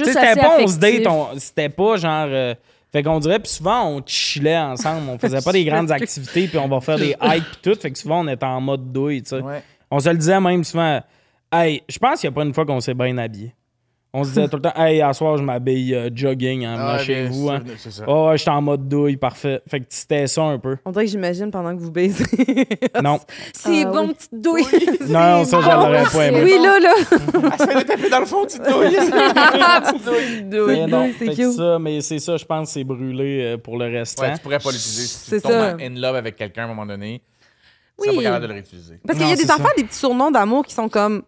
C'était 0.06 0.36
pas 0.42 0.58
on 0.60 0.68
se 0.68 0.78
date, 0.80 1.08
on- 1.08 1.28
c'était 1.40 1.70
pas 1.70 1.98
genre. 1.98 2.28
euh, 2.30 2.56
fait 2.92 3.02
qu'on 3.04 3.20
dirait, 3.20 3.40
puis 3.40 3.52
souvent 3.52 3.88
on 3.90 4.04
chillait 4.06 4.58
ensemble, 4.58 5.10
on 5.10 5.18
faisait 5.18 5.42
pas 5.42 5.52
des 5.52 5.66
grandes 5.72 5.92
activités, 5.92 6.48
puis 6.48 6.58
on 6.60 6.68
va 6.68 6.80
faire 6.82 6.98
des 6.98 7.16
hikes 7.22 7.44
puis 7.62 7.74
tout. 7.74 7.80
Fait 7.80 7.92
que 7.92 7.98
souvent 7.98 8.22
on 8.24 8.28
était 8.28 8.46
en 8.46 8.62
mode 8.62 8.92
douille, 8.92 9.22
tu 9.24 9.30
sais. 9.30 9.42
Ouais. 9.42 9.64
On 9.90 10.00
se 10.00 10.10
le 10.10 10.18
disait 10.18 10.40
même 10.40 10.64
souvent. 10.64 11.02
Hey, 11.52 11.82
je 11.88 11.98
pense 12.00 12.20
qu'il 12.22 12.30
n'y 12.30 12.34
a 12.34 12.36
pas 12.36 12.44
une 12.44 12.54
fois 12.54 12.66
qu'on 12.66 12.80
s'est 12.80 12.94
bien 12.96 13.16
habillé. 13.18 13.54
On 14.16 14.24
se 14.24 14.30
disait 14.30 14.48
tout 14.48 14.58
le 14.58 14.62
temps, 14.62 14.74
hey, 14.76 15.02
à 15.02 15.12
soir, 15.12 15.38
je 15.38 15.44
m'habille 15.44 15.96
euh, 15.96 16.08
jogging 16.14 16.62
venant 16.62 16.76
Ah, 16.78 16.98
chez 17.00 17.22
bien 17.24 17.32
vous. 17.32 17.50
hein. 17.50 17.62
Ça. 17.78 18.04
Oh, 18.08 18.28
ouais, 18.30 18.38
j'étais 18.38 18.52
en 18.52 18.62
mode 18.62 18.88
douille, 18.88 19.18
parfait. 19.18 19.60
Fait 19.68 19.80
que 19.80 19.88
c'était 19.90 20.28
ça 20.28 20.44
un 20.44 20.60
peu. 20.60 20.78
On 20.86 20.92
dirait 20.92 21.06
que 21.06 21.10
j'imagine 21.12 21.50
pendant 21.50 21.76
que 21.76 21.82
vous 21.82 21.90
baisez. 21.90 22.24
Non. 23.04 23.20
C'est 23.54 23.84
Ah, 23.86 23.90
bon, 23.92 24.08
oui. 24.10 24.14
petite 24.14 24.40
douille. 24.40 24.64
Non, 25.10 25.44
ça, 25.46 25.60
je 25.62 25.66
l'aurais 25.66 26.04
pas 26.04 26.26
aimé. 26.28 26.42
Oui, 26.44 26.60
là, 26.62 26.80
là. 26.80 26.94
Essaye 27.56 27.76
de 27.76 27.82
taper 27.88 28.10
dans 28.12 28.20
le 28.20 28.26
fond, 28.28 28.46
petite 28.46 28.62
douille. 28.62 28.98
Mais 30.68 30.86
non, 30.88 31.06
douille, 31.06 31.16
c'est 31.18 31.30
cute. 31.36 31.52
ça, 31.54 31.80
mais 31.80 32.02
c'est 32.02 32.20
ça, 32.20 32.38
je 32.38 32.46
pense, 32.46 32.70
c'est 32.70 32.84
brûlé 32.84 33.42
euh, 33.44 33.58
pour 33.58 33.78
le 33.78 33.86
restant. 33.86 34.24
Ouais, 34.24 34.34
tu 34.34 34.40
pourrais 34.42 34.60
pas 34.60 34.70
l'utiliser. 34.72 35.08
Si 35.08 35.24
tu 35.24 35.30
C'est 35.32 35.42
tombes 35.42 35.52
ça. 35.52 35.74
en 35.76 35.80
in 35.80 36.00
love 36.00 36.16
avec 36.16 36.36
quelqu'un 36.36 36.62
à 36.62 36.66
un 36.66 36.68
moment 36.68 36.86
donné, 36.86 37.22
tu 38.00 38.02
Oui. 38.02 38.08
serais 38.08 38.18
pas 38.18 38.24
capable 38.24 38.42
de 38.44 38.48
le 38.48 38.54
réutiliser. 38.54 39.00
Parce 39.06 39.18
qu'il 39.18 39.28
y 39.28 39.32
Non, 39.32 39.36
a 39.36 39.44
des 39.44 39.52
enfants, 39.52 39.70
des 39.76 39.84
petits 39.84 39.98
surnoms 39.98 40.32
d'amour 40.32 40.66
qui 40.66 40.74
sont 40.76 40.88
comme. 40.90 41.24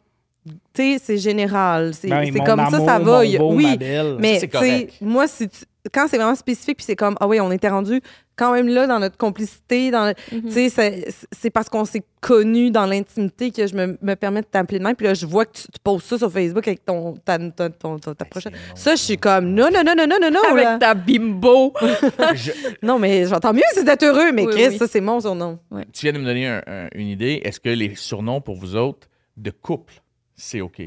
Tu 0.45 0.53
sais, 0.75 0.97
c'est 1.03 1.17
général. 1.17 1.93
C'est 1.93 2.07
Ben, 2.09 2.29
c'est 2.31 2.39
comme 2.39 2.59
amour, 2.59 2.71
ça, 2.71 2.85
ça 2.85 2.99
va. 2.99 3.25
Il 3.25 3.31
y 3.31 3.35
a- 3.35 3.39
beau, 3.39 3.51
ma 3.51 3.71
oui. 3.71 3.77
belle. 3.77 4.17
Mais 4.19 4.39
c'est 4.39 4.47
tu 4.47 4.57
sais, 4.57 4.69
correct. 4.81 4.93
moi, 5.01 5.27
si 5.27 5.47
tu- 5.49 5.65
quand 5.93 6.07
c'est 6.07 6.17
vraiment 6.17 6.35
spécifique, 6.35 6.77
puis 6.77 6.85
c'est 6.85 6.95
comme, 6.95 7.15
ah 7.19 7.27
oui, 7.27 7.39
on 7.39 7.51
était 7.51 7.69
rendu 7.69 8.01
quand 8.35 8.51
même 8.53 8.67
là 8.67 8.85
dans 8.85 8.99
notre 8.99 9.17
complicité, 9.17 9.91
dans 9.91 10.05
le- 10.07 10.13
Mhm. 10.37 10.43
tu 10.47 10.51
sais, 10.51 10.69
c'est- 10.69 11.27
c'est 11.31 11.49
parce 11.49 11.69
qu'on 11.69 11.85
s'est 11.85 12.03
connus 12.21 12.69
dans 12.69 12.85
l'intimité 12.85 13.49
que 13.51 13.65
je 13.65 13.75
me, 13.75 13.97
me 14.01 14.15
permets 14.15 14.41
de 14.41 14.45
t'appeler 14.47 14.77
de 14.79 14.83
même. 14.83 14.95
Puis 14.95 15.05
là, 15.07 15.13
je 15.13 15.25
vois 15.25 15.45
que 15.45 15.53
tu, 15.53 15.63
tu 15.63 15.79
postes 15.83 16.07
ça 16.07 16.17
sur 16.17 16.31
Facebook 16.31 16.67
avec 16.67 16.83
ton, 16.85 17.13
ta, 17.23 17.37
ta- 17.49 17.69
ton- 17.69 17.97
ta- 17.97 18.13
ta 18.13 18.25
prochaine. 18.25 18.53
c'est 18.75 18.83
Ça, 18.83 18.95
je 18.95 19.01
suis 19.01 19.17
comme, 19.17 19.45
non, 19.53 19.69
non, 19.73 19.83
non, 19.85 19.93
non, 19.97 20.05
non, 20.07 20.17
non, 20.21 20.31
non. 20.31 20.55
là. 20.55 20.69
Avec 20.71 20.79
ta 20.79 20.93
bimbo. 20.93 21.73
Je- 22.35 22.51
Non, 22.83 22.99
mais 22.99 23.25
j'entends 23.25 23.53
mieux 23.53 23.61
si 23.73 23.83
d'être 23.83 24.03
heureux, 24.03 24.31
mais 24.31 24.45
Oui, 24.45 24.53
Chris, 24.53 24.67
oui. 24.69 24.77
ça, 24.77 24.87
c'est 24.87 25.01
mon 25.01 25.19
surnom. 25.19 25.57
tu 25.93 26.05
viens 26.05 26.13
de 26.13 26.19
me 26.19 26.25
donner 26.25 26.47
un- 26.47 26.61
un- 26.67 26.87
une 26.93 27.07
idée. 27.07 27.41
Est-ce 27.43 27.59
que 27.59 27.69
les 27.69 27.95
surnoms 27.95 28.41
pour 28.41 28.55
vous 28.55 28.75
autres 28.75 29.07
de 29.37 29.51
couple, 29.51 29.93
c'est 30.35 30.61
OK? 30.61 30.81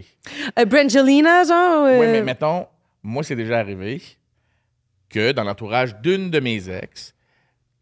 Euh, 0.59 0.64
Brangelina, 0.64 1.44
genre. 1.44 1.86
euh, 1.86 1.99
Oui, 2.01 2.07
mais 2.07 2.22
mettons, 2.22 2.66
moi, 3.03 3.22
c'est 3.22 3.36
déjà 3.36 3.59
arrivé 3.59 4.03
que 5.09 5.32
dans 5.32 5.44
l'entourage 5.44 5.96
d'une 6.01 6.30
de 6.30 6.40
mes 6.40 6.68
ex, 6.68 7.14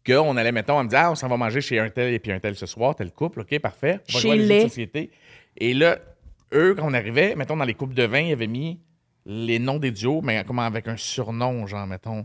qu'on 0.05 0.37
allait, 0.37 0.51
mettons, 0.53 0.79
on 0.79 0.83
me 0.83 0.89
dit, 0.89 0.95
ah, 0.95 1.11
on 1.11 1.15
s'en 1.15 1.27
va 1.27 1.35
manger 1.37 1.59
chez 1.61 1.79
un 1.79 1.89
tel 1.89 2.13
et 2.13 2.19
puis 2.19 2.31
un 2.31 2.39
tel 2.39 2.55
ce 2.55 2.65
soir, 2.65 2.95
tel 2.95 3.11
couple, 3.11 3.41
OK, 3.41 3.59
parfait. 3.59 3.99
On 4.09 4.13
va 4.13 4.19
Chez 4.19 4.37
les. 4.37 4.63
de 4.63 4.69
société. 4.69 5.11
Et 5.57 5.73
là, 5.73 5.97
eux, 6.53 6.75
quand 6.75 6.87
on 6.87 6.93
arrivait, 6.93 7.35
mettons, 7.35 7.57
dans 7.57 7.65
les 7.65 7.73
coupes 7.73 7.93
de 7.93 8.03
vin, 8.03 8.19
ils 8.21 8.31
avaient 8.31 8.47
mis 8.47 8.79
les 9.25 9.59
noms 9.59 9.77
des 9.79 9.91
duos, 9.91 10.21
mais 10.23 10.41
comme 10.45 10.59
avec 10.59 10.87
un 10.87 10.95
surnom, 10.95 11.67
genre, 11.67 11.85
mettons. 11.85 12.23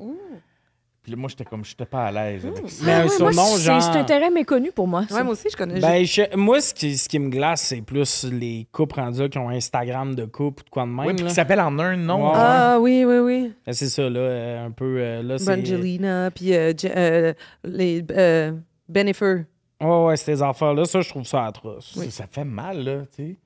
Puis 1.03 1.11
là, 1.11 1.18
moi, 1.18 1.28
j'étais 1.28 1.44
comme, 1.44 1.64
j'étais 1.64 1.84
pas 1.84 2.05
à 2.07 2.12
l'aise 2.12 2.46
avec 2.46 2.68
ça. 2.70 2.84
Mais 2.86 2.92
un 2.92 3.09
surnom, 3.09 3.44
c'est- 3.57 3.62
genre. 3.64 3.82
C'est 3.82 3.98
un 3.98 4.05
terrain 4.05 4.30
méconnu 4.30 4.70
pour 4.70 4.86
moi. 4.86 5.05
ça. 5.09 5.16
Ouais, 5.16 5.24
moi 5.24 5.32
aussi, 5.32 5.48
je 5.50 5.57
connais. 5.57 5.80
Ben, 5.80 6.05
je- 6.05 6.36
moi, 6.36 6.61
ce 6.61 6.72
qui, 6.72 6.96
ce 6.96 7.09
qui 7.09 7.18
me 7.18 7.28
glace, 7.28 7.62
c'est 7.62 7.80
plus 7.82 8.24
les 8.24 8.68
couples 8.70 9.00
rendus 9.00 9.28
qui 9.28 9.36
ont 9.38 9.48
Instagram 9.48 10.14
de 10.14 10.26
couple 10.26 10.62
ou 10.62 10.64
de 10.66 10.70
quoi 10.70 10.84
de 10.84 10.90
même. 10.90 11.07
Oui, 11.07 11.14
puis 11.14 11.24
là. 11.24 11.28
qui 11.30 11.34
s'appelle 11.34 11.61
en 11.61 11.76
un 11.80 11.96
nom. 11.96 12.26
Ouais. 12.28 12.32
Ah 12.36 12.78
oui, 12.80 13.05
oui, 13.05 13.18
oui. 13.18 13.53
Ben, 13.66 13.72
C'est 13.72 13.88
ça, 13.88 14.09
là, 14.09 14.20
euh, 14.20 14.66
un 14.66 14.70
peu. 14.70 14.96
euh, 14.98 15.22
là, 15.24 15.38
c'est... 15.38 15.46
Brangelina, 15.46 16.30
puis 16.30 16.55
euh, 16.55 16.72
Je- 16.80 16.86
euh, 16.94 17.32
les 17.64 18.05
euh, 18.12 18.53
Benifer. 18.88 19.46
Ouais, 19.80 20.05
ouais, 20.05 20.16
ces 20.16 20.40
affaires-là, 20.40 20.84
ça, 20.84 21.00
je 21.00 21.09
trouve 21.09 21.24
ça 21.26 21.46
atroce. 21.46 21.94
Ça, 21.96 22.09
ça 22.11 22.24
fait 22.30 22.44
mal, 22.44 22.84
là, 22.84 23.00
tu 23.16 23.24
sais. 23.30 23.36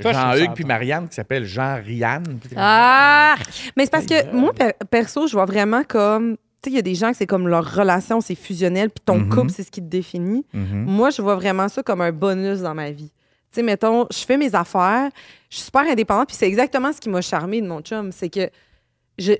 Toi, 0.00 0.10
je 0.12 0.18
trouve 0.18 0.30
ça 0.32 0.36
Jean-Hugues 0.38 0.54
puis. 0.56 0.64
Marianne 0.64 1.08
qui 1.08 1.14
s'appelle 1.14 1.44
Jean-Rianne. 1.44 2.40
Ah! 2.56 3.36
Mais 3.76 3.84
c'est 3.84 3.92
parce 3.92 4.06
que 4.06 4.32
moi, 4.34 4.52
per- 4.52 4.72
perso, 4.90 5.28
je 5.28 5.34
vois 5.34 5.44
vraiment 5.44 5.84
comme. 5.84 6.36
Tu 6.64 6.70
sais, 6.70 6.72
il 6.72 6.76
y 6.76 6.78
a 6.78 6.82
des 6.82 6.94
gens 6.94 7.10
que 7.10 7.16
c'est 7.18 7.26
comme 7.26 7.46
leur 7.46 7.74
relation, 7.74 8.20
c'est 8.22 8.34
fusionnel, 8.34 8.88
puis 8.88 9.02
ton 9.04 9.18
Mhm. 9.18 9.28
couple, 9.28 9.50
c'est 9.50 9.62
ce 9.64 9.70
qui 9.70 9.80
te 9.82 9.86
définit. 9.86 10.46
Mhm. 10.54 10.84
Moi, 10.86 11.10
je 11.10 11.20
vois 11.20 11.34
vraiment 11.34 11.68
ça 11.68 11.82
comme 11.82 12.00
un 12.00 12.10
bonus 12.12 12.60
dans 12.60 12.74
ma 12.74 12.90
vie. 12.90 13.12
Tu 13.52 13.60
sais, 13.60 13.62
mettons, 13.62 14.06
je 14.10 14.18
fais 14.24 14.38
mes 14.38 14.54
affaires, 14.54 15.10
je 15.50 15.56
suis 15.56 15.64
super 15.66 15.82
indépendante, 15.82 16.28
puis 16.28 16.36
c'est 16.36 16.48
exactement 16.48 16.90
ce 16.92 17.00
qui 17.00 17.10
m'a 17.10 17.20
charmé 17.20 17.60
de 17.60 17.66
mon 17.66 17.80
chum. 17.82 18.10
C'est 18.12 18.30
que 18.30 18.48
je, 19.18 19.32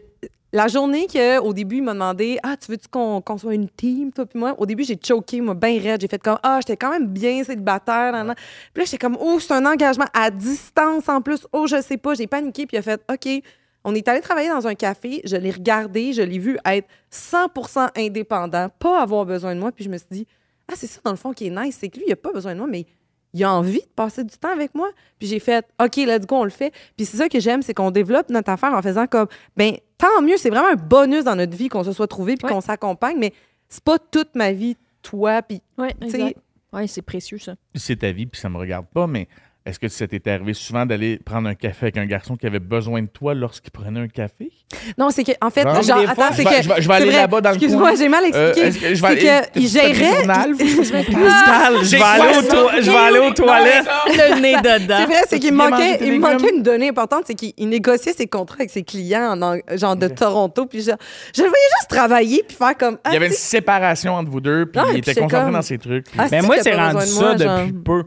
la 0.53 0.69
journée 0.69 1.07
qu'au 1.13 1.53
début, 1.55 1.77
il 1.79 1.83
m'a 1.83 1.95
demandé 1.95 2.39
Ah, 2.45 2.57
tu 2.57 2.71
veux-tu 2.71 2.87
qu'on 2.89 3.21
qu'on 3.23 3.39
soit 3.39 3.55
une 3.55 3.69
team, 3.69 4.13
toi 4.13 4.25
puis 4.27 4.39
moi 4.39 4.55
Au 4.59 4.67
début, 4.67 4.85
j'ai 4.85 4.97
choqué, 5.03 5.41
moi, 5.41 5.55
bien 5.55 5.81
raide. 5.81 6.01
J'ai 6.03 6.07
fait 6.09 6.23
comme 6.23 6.39
Ah, 6.45 6.61
j'étais 6.61 6.77
quand 6.77 6.91
même 6.91 7.09
bien 7.09 7.43
célibataire. 7.43 8.13
nan, 8.13 8.27
nan. 8.29 8.37
Puis 8.73 8.83
là, 8.83 8.85
j'étais 8.85 8.99
comme 8.99 9.17
Oh, 9.19 9.41
c'est 9.41 9.53
un 9.55 9.67
engagement 9.67 10.07
à 10.13 10.31
distance 10.31 11.09
en 11.09 11.21
plus. 11.23 11.45
Oh, 11.53 11.67
je 11.67 11.81
sais 11.83 11.97
pas. 11.97 12.15
J'ai 12.15 12.27
paniqué, 12.29 12.67
puis 12.67 12.77
il 12.77 12.79
a 12.79 12.83
fait 12.83 13.01
OK. 13.11 13.43
On 13.85 13.95
est 13.95 14.09
allé 14.09 14.21
travailler 14.21 14.49
dans 14.49 14.67
un 14.67 14.75
café, 14.75 15.21
je 15.25 15.37
l'ai 15.37 15.51
regardé, 15.51 16.13
je 16.13 16.23
l'ai 16.23 16.39
vu 16.39 16.59
être 16.65 16.89
100% 17.13 17.91
indépendant, 17.97 18.69
pas 18.79 19.03
avoir 19.03 19.25
besoin 19.27 19.55
de 19.55 19.61
moi, 19.61 19.73
puis 19.73 19.85
je 19.85 19.91
me 19.91 19.99
suis 19.99 20.07
dit 20.11 20.27
ah, 20.69 20.75
c'est 20.77 20.87
ça, 20.87 21.01
dans 21.05 21.11
le 21.11 21.17
fond, 21.19 21.33
qui 21.35 21.47
est 21.47 21.51
nice, 21.51 21.77
c'est 21.79 21.89
que 21.91 21.99
lui, 21.99 22.05
il 22.09 22.13
a 22.13 22.17
pas 22.17 22.33
besoin 22.33 22.55
de 22.55 22.59
moi, 22.59 22.67
mais 22.69 22.87
il 23.35 23.45
a 23.45 23.53
envie 23.53 23.81
de 23.81 23.89
passer 23.97 24.25
du 24.25 24.35
temps 24.39 24.53
avec 24.53 24.75
moi. 24.75 24.89
Puis 25.19 25.29
j'ai 25.29 25.39
fait, 25.41 25.67
OK, 25.83 25.97
let's 25.97 26.25
go, 26.27 26.37
on 26.37 26.45
le 26.45 26.51
fait. 26.51 26.73
Puis 26.97 27.05
c'est 27.05 27.17
ça 27.19 27.29
que 27.29 27.39
j'aime, 27.41 27.61
c'est 27.63 27.75
qu'on 27.75 27.91
développe 27.91 28.31
notre 28.31 28.51
affaire 28.51 28.73
en 28.73 28.81
faisant 28.81 29.07
comme, 29.07 29.27
ben 29.57 29.75
tant 29.99 30.23
mieux, 30.23 30.37
c'est 30.39 30.51
vraiment 30.51 30.69
un 30.71 30.77
bonus 30.77 31.25
dans 31.25 31.37
notre 31.37 31.55
vie 31.57 31.69
qu'on 31.69 31.85
se 31.85 31.93
soit 31.93 32.07
trouvé 32.07 32.37
puis 32.37 32.47
Ouais. 32.47 32.53
qu'on 32.53 32.61
s'accompagne, 32.63 33.19
mais 33.19 33.33
c'est 33.69 33.85
pas 33.85 33.99
toute 33.99 34.35
ma 34.37 34.53
vie, 34.53 34.77
toi, 35.03 35.43
puis, 35.43 35.61
Ouais, 35.77 35.93
tu 36.01 36.09
sais, 36.11 36.17
exact. 36.21 36.39
Ouais, 36.73 36.87
c'est 36.87 37.03
précieux, 37.03 37.39
ça. 37.39 37.55
c'est 37.75 37.97
ta 37.97 38.11
vie, 38.13 38.27
puis 38.27 38.41
ça 38.41 38.49
me 38.49 38.57
regarde 38.57 38.87
pas, 38.87 39.07
mais 39.07 39.29
est-ce 39.67 39.79
que 39.79 39.89
ça 39.89 40.07
t'était 40.07 40.31
arrivé 40.31 40.53
souvent 40.53 40.85
d'aller 40.85 41.19
prendre 41.25 41.49
un 41.49 41.55
café 41.55 41.87
avec 41.87 41.97
un 41.97 42.05
garçon 42.05 42.37
qui 42.37 42.47
avait 42.47 42.59
besoin 42.59 43.01
de 43.01 43.07
toi 43.07 43.33
lorsqu'il 43.35 43.71
prenait 43.71 44.01
un 44.01 44.09
café? 44.09 44.51
non, 44.99 45.09
c'est 45.11 45.25
que, 45.25 45.33
en 45.41 45.49
fait, 45.51 45.63
Genre, 45.63 45.83
genre, 45.83 45.99
attends, 46.11 46.23
je 46.33 46.37
c'est 46.37 46.45
vais- 46.45 46.51
que. 46.57 46.63
je 46.63 46.69
vais- 46.69 46.83
je 46.83 46.89
vais 46.89 46.97
c'est 46.97 47.03
aller 47.03 47.13
là-bas 47.13 47.41
dans 47.41 47.51
le 47.51 47.57
Excuse-moi, 47.57 47.95
j'ai 47.95 48.09
mal 48.09 48.25
Euh, 48.35 48.53
expliqué. 48.53 48.79
que 48.79 48.95
je 48.95 49.03
vais 49.03 49.21
c'est 49.21 49.29
aller- 49.31 49.47
que 49.55 49.59
il 49.61 49.69
gérait. 49.69 50.17
journal? 50.19 50.55
Je 50.59 51.97
vais 51.97 52.03
aller, 52.03 52.39
aux 52.39 52.43
ça? 52.43 52.49
toi- 52.49 52.73
je 52.81 52.91
vais 52.91 52.97
aller 52.97 53.19
aux 53.21 53.33
toilettes. 53.33 53.87
Le 54.07 54.41
nez 54.41 54.57
dedans. 54.57 54.97
C'est 55.01 55.07
vrai, 55.07 55.23
c'est 55.29 55.39
qu'il 55.41 55.55
manquait, 55.55 55.99
il 56.03 56.21
manquait 56.21 56.51
une 56.55 56.63
donnée 56.63 56.89
importante, 56.91 57.23
c'est 57.27 57.35
qu'il 57.35 57.53
il 57.57 57.69
négociait 57.69 58.13
ses 58.13 58.27
contrats 58.27 58.57
avec 58.61 58.71
ses 58.71 58.83
clients, 58.83 59.35
genre 59.75 59.97
de 59.97 60.09
Toronto, 60.09 60.67
puis 60.67 60.83
genre, 60.83 60.97
je 61.35 61.43
le 61.43 61.49
voyais 61.49 61.65
juste 61.79 61.89
travailler 61.91 62.45
puis 62.47 62.57
faire 62.57 62.77
comme. 62.77 62.99
Il 63.07 63.13
y 63.15 63.17
avait 63.17 63.27
Ah, 63.27 63.29
une 63.29 63.35
tu 63.35 63.39
sais, 63.39 63.49
séparation 63.49 64.15
entre 64.15 64.31
vous 64.31 64.41
deux, 64.41 64.67
puis 64.67 64.83
il 64.93 64.99
était 64.99 65.15
concentré 65.15 65.51
dans 65.53 65.63
ses 65.63 65.79
trucs. 65.79 66.05
puis- 66.11 66.19
Ah, 66.19 66.27
Mais 66.31 66.41
c'est 66.41 66.47
moi, 66.47 66.57
c'est 66.61 66.75
rendu 66.75 67.07
ça 67.07 67.35
depuis 67.35 67.73
peu. 67.73 68.03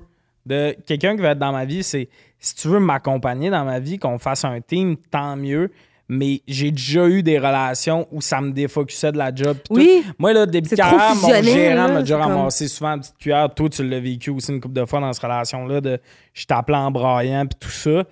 De 0.47 0.75
quelqu'un 0.85 1.15
qui 1.15 1.21
va 1.21 1.31
être 1.31 1.39
dans 1.39 1.51
ma 1.51 1.65
vie, 1.65 1.83
c'est 1.83 2.07
si 2.39 2.55
tu 2.55 2.67
veux 2.67 2.79
m'accompagner 2.79 3.49
dans 3.49 3.65
ma 3.65 3.79
vie, 3.79 3.97
qu'on 3.99 4.17
fasse 4.17 4.45
un 4.45 4.61
team, 4.61 4.95
tant 5.11 5.35
mieux. 5.35 5.71
Mais 6.09 6.41
j'ai 6.47 6.71
déjà 6.71 7.05
eu 7.09 7.21
des 7.21 7.37
relations 7.37 8.07
où 8.13 8.21
ça 8.21 8.39
me 8.39 8.51
défocusait 8.51 9.11
de 9.11 9.17
la 9.17 9.35
job. 9.35 9.57
pis 9.57 9.73
Oui. 9.73 10.03
tout. 10.05 10.13
Moi, 10.19 10.31
là, 10.31 10.45
début 10.45 10.69
carrière, 10.69 11.15
mon 11.15 11.43
gérant 11.43 11.89
m'a 11.89 11.99
déjà 11.99 12.17
comme- 12.17 12.31
ramassé 12.31 12.69
souvent 12.69 12.93
une 12.93 13.01
petite 13.01 13.17
cuillère. 13.17 13.53
Toi, 13.53 13.67
tu 13.67 13.83
l'as 13.85 13.99
vécu 13.99 14.29
aussi 14.29 14.53
une 14.53 14.61
couple 14.61 14.75
de 14.75 14.85
fois 14.85 15.01
dans 15.01 15.11
cette 15.11 15.23
relation-là. 15.23 15.81
de 15.81 15.99
Je 16.33 16.45
t'appelais 16.45 16.77
en 16.77 16.91
braillant, 16.91 17.45
puis 17.45 17.57
tout 17.59 17.69
ça. 17.69 18.05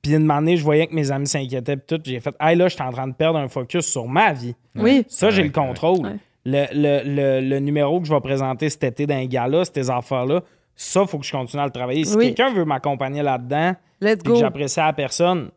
Puis 0.00 0.14
une 0.14 0.30
année, 0.30 0.56
je 0.56 0.64
voyais 0.64 0.86
que 0.86 0.94
mes 0.94 1.10
amis 1.10 1.26
s'inquiétaient, 1.26 1.76
puis 1.76 1.84
tout. 1.86 2.02
J'ai 2.02 2.20
fait, 2.20 2.34
hey, 2.40 2.56
là, 2.56 2.68
je 2.68 2.74
suis 2.76 2.82
en 2.82 2.90
train 2.90 3.08
de 3.08 3.14
perdre 3.14 3.38
un 3.38 3.48
focus 3.48 3.84
sur 3.84 4.06
ma 4.08 4.32
vie. 4.32 4.54
Oui. 4.74 5.04
Ça, 5.08 5.28
j'ai 5.28 5.42
Ouais, 5.42 5.48
le 5.48 5.52
contrôle. 5.52 5.98
ouais. 6.00 6.16
Le, 6.46 6.64
le- 6.74 7.02
le- 7.14 7.46
le 7.46 7.58
numéro 7.58 8.00
que 8.00 8.06
je 8.06 8.14
vais 8.14 8.20
présenter 8.20 8.70
cet 8.70 8.84
été 8.84 9.06
d'un 9.06 9.24
gala, 9.26 9.64
ces 9.66 9.90
affaires-là, 9.90 10.42
ça, 10.76 11.02
il 11.02 11.08
faut 11.08 11.18
que 11.18 11.26
je 11.26 11.32
continue 11.32 11.62
à 11.62 11.66
le 11.66 11.70
travailler. 11.70 12.04
Si 12.04 12.16
Oui. 12.16 12.26
quelqu'un 12.34 12.52
veut 12.52 12.64
m'accompagner 12.64 13.22
là-dedans, 13.22 13.74
puis 14.00 14.16
que 14.16 14.34
j'apprécie 14.36 14.80
la 14.80 14.92
personne, 14.92 15.50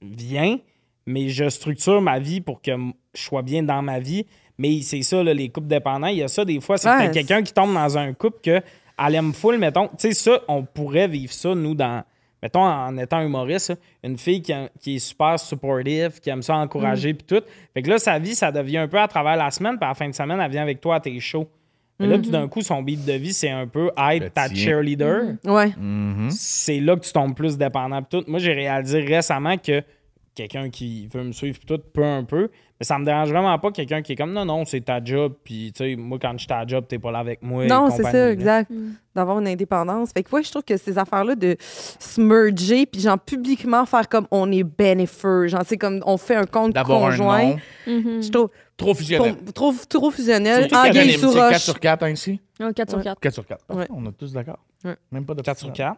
viens, 0.00 0.58
mais 1.06 1.28
je 1.28 1.48
structure 1.48 2.00
ma 2.00 2.18
vie 2.18 2.40
pour 2.40 2.60
que 2.62 2.70
je 3.14 3.20
sois 3.22 3.42
bien 3.42 3.62
dans 3.62 3.82
ma 3.82 3.98
vie. 3.98 4.26
Mais 4.58 4.82
c'est 4.82 5.02
ça, 5.02 5.22
là, 5.22 5.32
les 5.34 5.48
couples 5.48 5.66
dépendants, 5.68 6.06
il 6.08 6.18
y 6.18 6.22
a 6.22 6.28
ça 6.28 6.44
des 6.44 6.60
fois. 6.60 6.76
C'est 6.76 6.88
que 6.88 6.98
Ouais, 7.06 7.10
quelqu'un 7.10 7.42
qui 7.42 7.52
tombe 7.52 7.72
dans 7.74 7.98
un 7.98 8.12
couple 8.12 8.38
que 8.42 8.60
elle 9.04 9.14
aime 9.14 9.32
full, 9.32 9.58
mettons. 9.58 9.88
Tu 9.88 9.94
sais, 9.98 10.12
ça, 10.12 10.40
on 10.48 10.62
pourrait 10.64 11.08
vivre 11.08 11.32
ça, 11.32 11.54
nous, 11.54 11.74
dans. 11.74 12.04
Mettons, 12.42 12.62
en 12.64 12.96
étant 12.98 13.20
humoriste, 13.20 13.72
une 14.02 14.18
fille 14.18 14.42
qui, 14.42 14.52
a- 14.52 14.68
qui 14.80 14.96
est 14.96 14.98
super 14.98 15.38
supportive, 15.38 16.20
qui 16.20 16.28
aime 16.28 16.42
ça 16.42 16.56
encourager, 16.56 17.14
puis 17.14 17.24
tout. 17.24 17.42
Fait 17.72 17.82
que 17.82 17.88
là, 17.88 17.98
sa 17.98 18.18
vie, 18.18 18.34
ça 18.34 18.50
devient 18.50 18.78
un 18.78 18.88
peu 18.88 18.98
à 18.98 19.06
travers 19.06 19.36
la 19.36 19.48
semaine, 19.52 19.76
puis 19.76 19.84
à 19.84 19.88
la 19.90 19.94
fin 19.94 20.08
de 20.08 20.14
semaine, 20.14 20.40
elle 20.40 20.50
vient 20.50 20.62
avec 20.62 20.80
toi 20.80 20.96
à 20.96 21.00
tes 21.00 21.18
shows. 21.20 21.48
Mais 22.00 22.06
là, 22.08 22.18
tout 22.18 22.30
d'un 22.30 22.48
coup, 22.48 22.62
son 22.62 22.82
beat 22.82 23.04
de 23.04 23.12
vie, 23.12 23.32
c'est 23.32 23.50
un 23.50 23.66
peu 23.68 23.90
être 24.10 24.32
ta 24.34 24.48
cheerleader 24.52 25.36
Ouais. 25.44 25.72
Mhm. 25.78 26.30
c'est 26.30 26.80
là 26.80 26.96
que 26.96 27.04
tu 27.04 27.12
tombes 27.12 27.34
plus 27.36 27.56
dépendant. 27.56 28.02
tout. 28.02 28.24
Moi, 28.26 28.38
j'ai 28.40 28.52
réalisé 28.52 29.00
récemment 29.00 29.56
que 29.56 29.82
quelqu'un 30.34 30.70
qui 30.70 31.06
veut 31.12 31.22
me 31.22 31.32
suivre 31.32 31.58
tout 31.66 31.78
peut 31.92 32.02
un 32.04 32.24
peu, 32.24 32.48
mais 32.80 32.84
ça 32.86 32.98
me 32.98 33.04
dérange 33.04 33.28
vraiment 33.28 33.56
pas 33.58 33.70
quelqu'un 33.70 34.00
qui 34.00 34.12
est 34.12 34.16
comme 34.16 34.32
non, 34.32 34.46
non, 34.46 34.64
c'est 34.64 34.80
ta 34.80 35.04
job, 35.04 35.34
puis 35.44 35.72
tu 35.76 35.84
sais, 35.84 35.94
moi, 35.94 36.18
quand 36.20 36.32
je 36.32 36.44
suis 36.44 36.52
à 36.52 36.66
job, 36.66 36.86
t'es 36.88 36.98
pas 36.98 37.12
là 37.12 37.18
avec 37.18 37.42
moi. 37.42 37.66
Non, 37.66 37.90
c'est 37.90 38.02
ça, 38.02 38.12
là. 38.12 38.30
exact. 38.32 38.72
D'avoir 39.14 39.38
une 39.40 39.46
indépendance. 39.48 40.10
Fait 40.12 40.22
que, 40.22 40.34
ouais, 40.34 40.42
je 40.42 40.50
trouve 40.50 40.64
que 40.64 40.76
ces 40.78 40.96
affaires-là 40.96 41.34
de 41.36 41.54
se 41.60 42.18
merger, 42.20 42.86
puis 42.86 43.02
genre 43.02 43.18
publiquement 43.18 43.84
faire 43.84 44.08
comme 44.08 44.26
on 44.30 44.50
est 44.50 44.64
bénéfieux, 44.64 45.48
genre, 45.48 45.62
c'est 45.66 45.76
comme 45.76 46.00
on 46.06 46.16
fait 46.16 46.34
un 46.36 46.46
compte 46.46 46.72
D'avoir 46.72 47.04
un 47.04 47.10
conjoint. 47.10 47.44
nom. 47.44 47.56
Mhm. 47.86 48.22
Je 48.22 48.30
trouve 48.30 48.48
Trop 48.82 48.94
fusionnel. 48.94 49.36
trop, 49.54 49.72
trop 49.88 50.10
fusionnel. 50.10 50.66
C'est 50.68 50.76
Anguille 50.76 50.90
unanime, 51.02 51.20
sous 51.20 51.30
c'est 51.32 51.38
4 51.38 51.52
roche. 51.52 51.62
sur 51.62 51.80
4 51.80 52.08
ici? 52.10 52.40
Ouais, 52.60 52.72
4 52.74 52.88
sur 52.90 52.98
Ouais. 52.98 53.04
4. 53.04 53.20
4 53.20 53.34
sur 53.34 53.46
4. 53.46 53.64
Ouais. 53.70 53.86
On 53.90 54.04
est 54.06 54.12
tous 54.12 54.32
d'accord. 54.32 54.58
Ouais. 54.84 54.96
Même 55.10 55.24
pas 55.24 55.34
de 55.34 55.42
4 55.42 55.58
sur 55.58 55.72
4. 55.72 55.96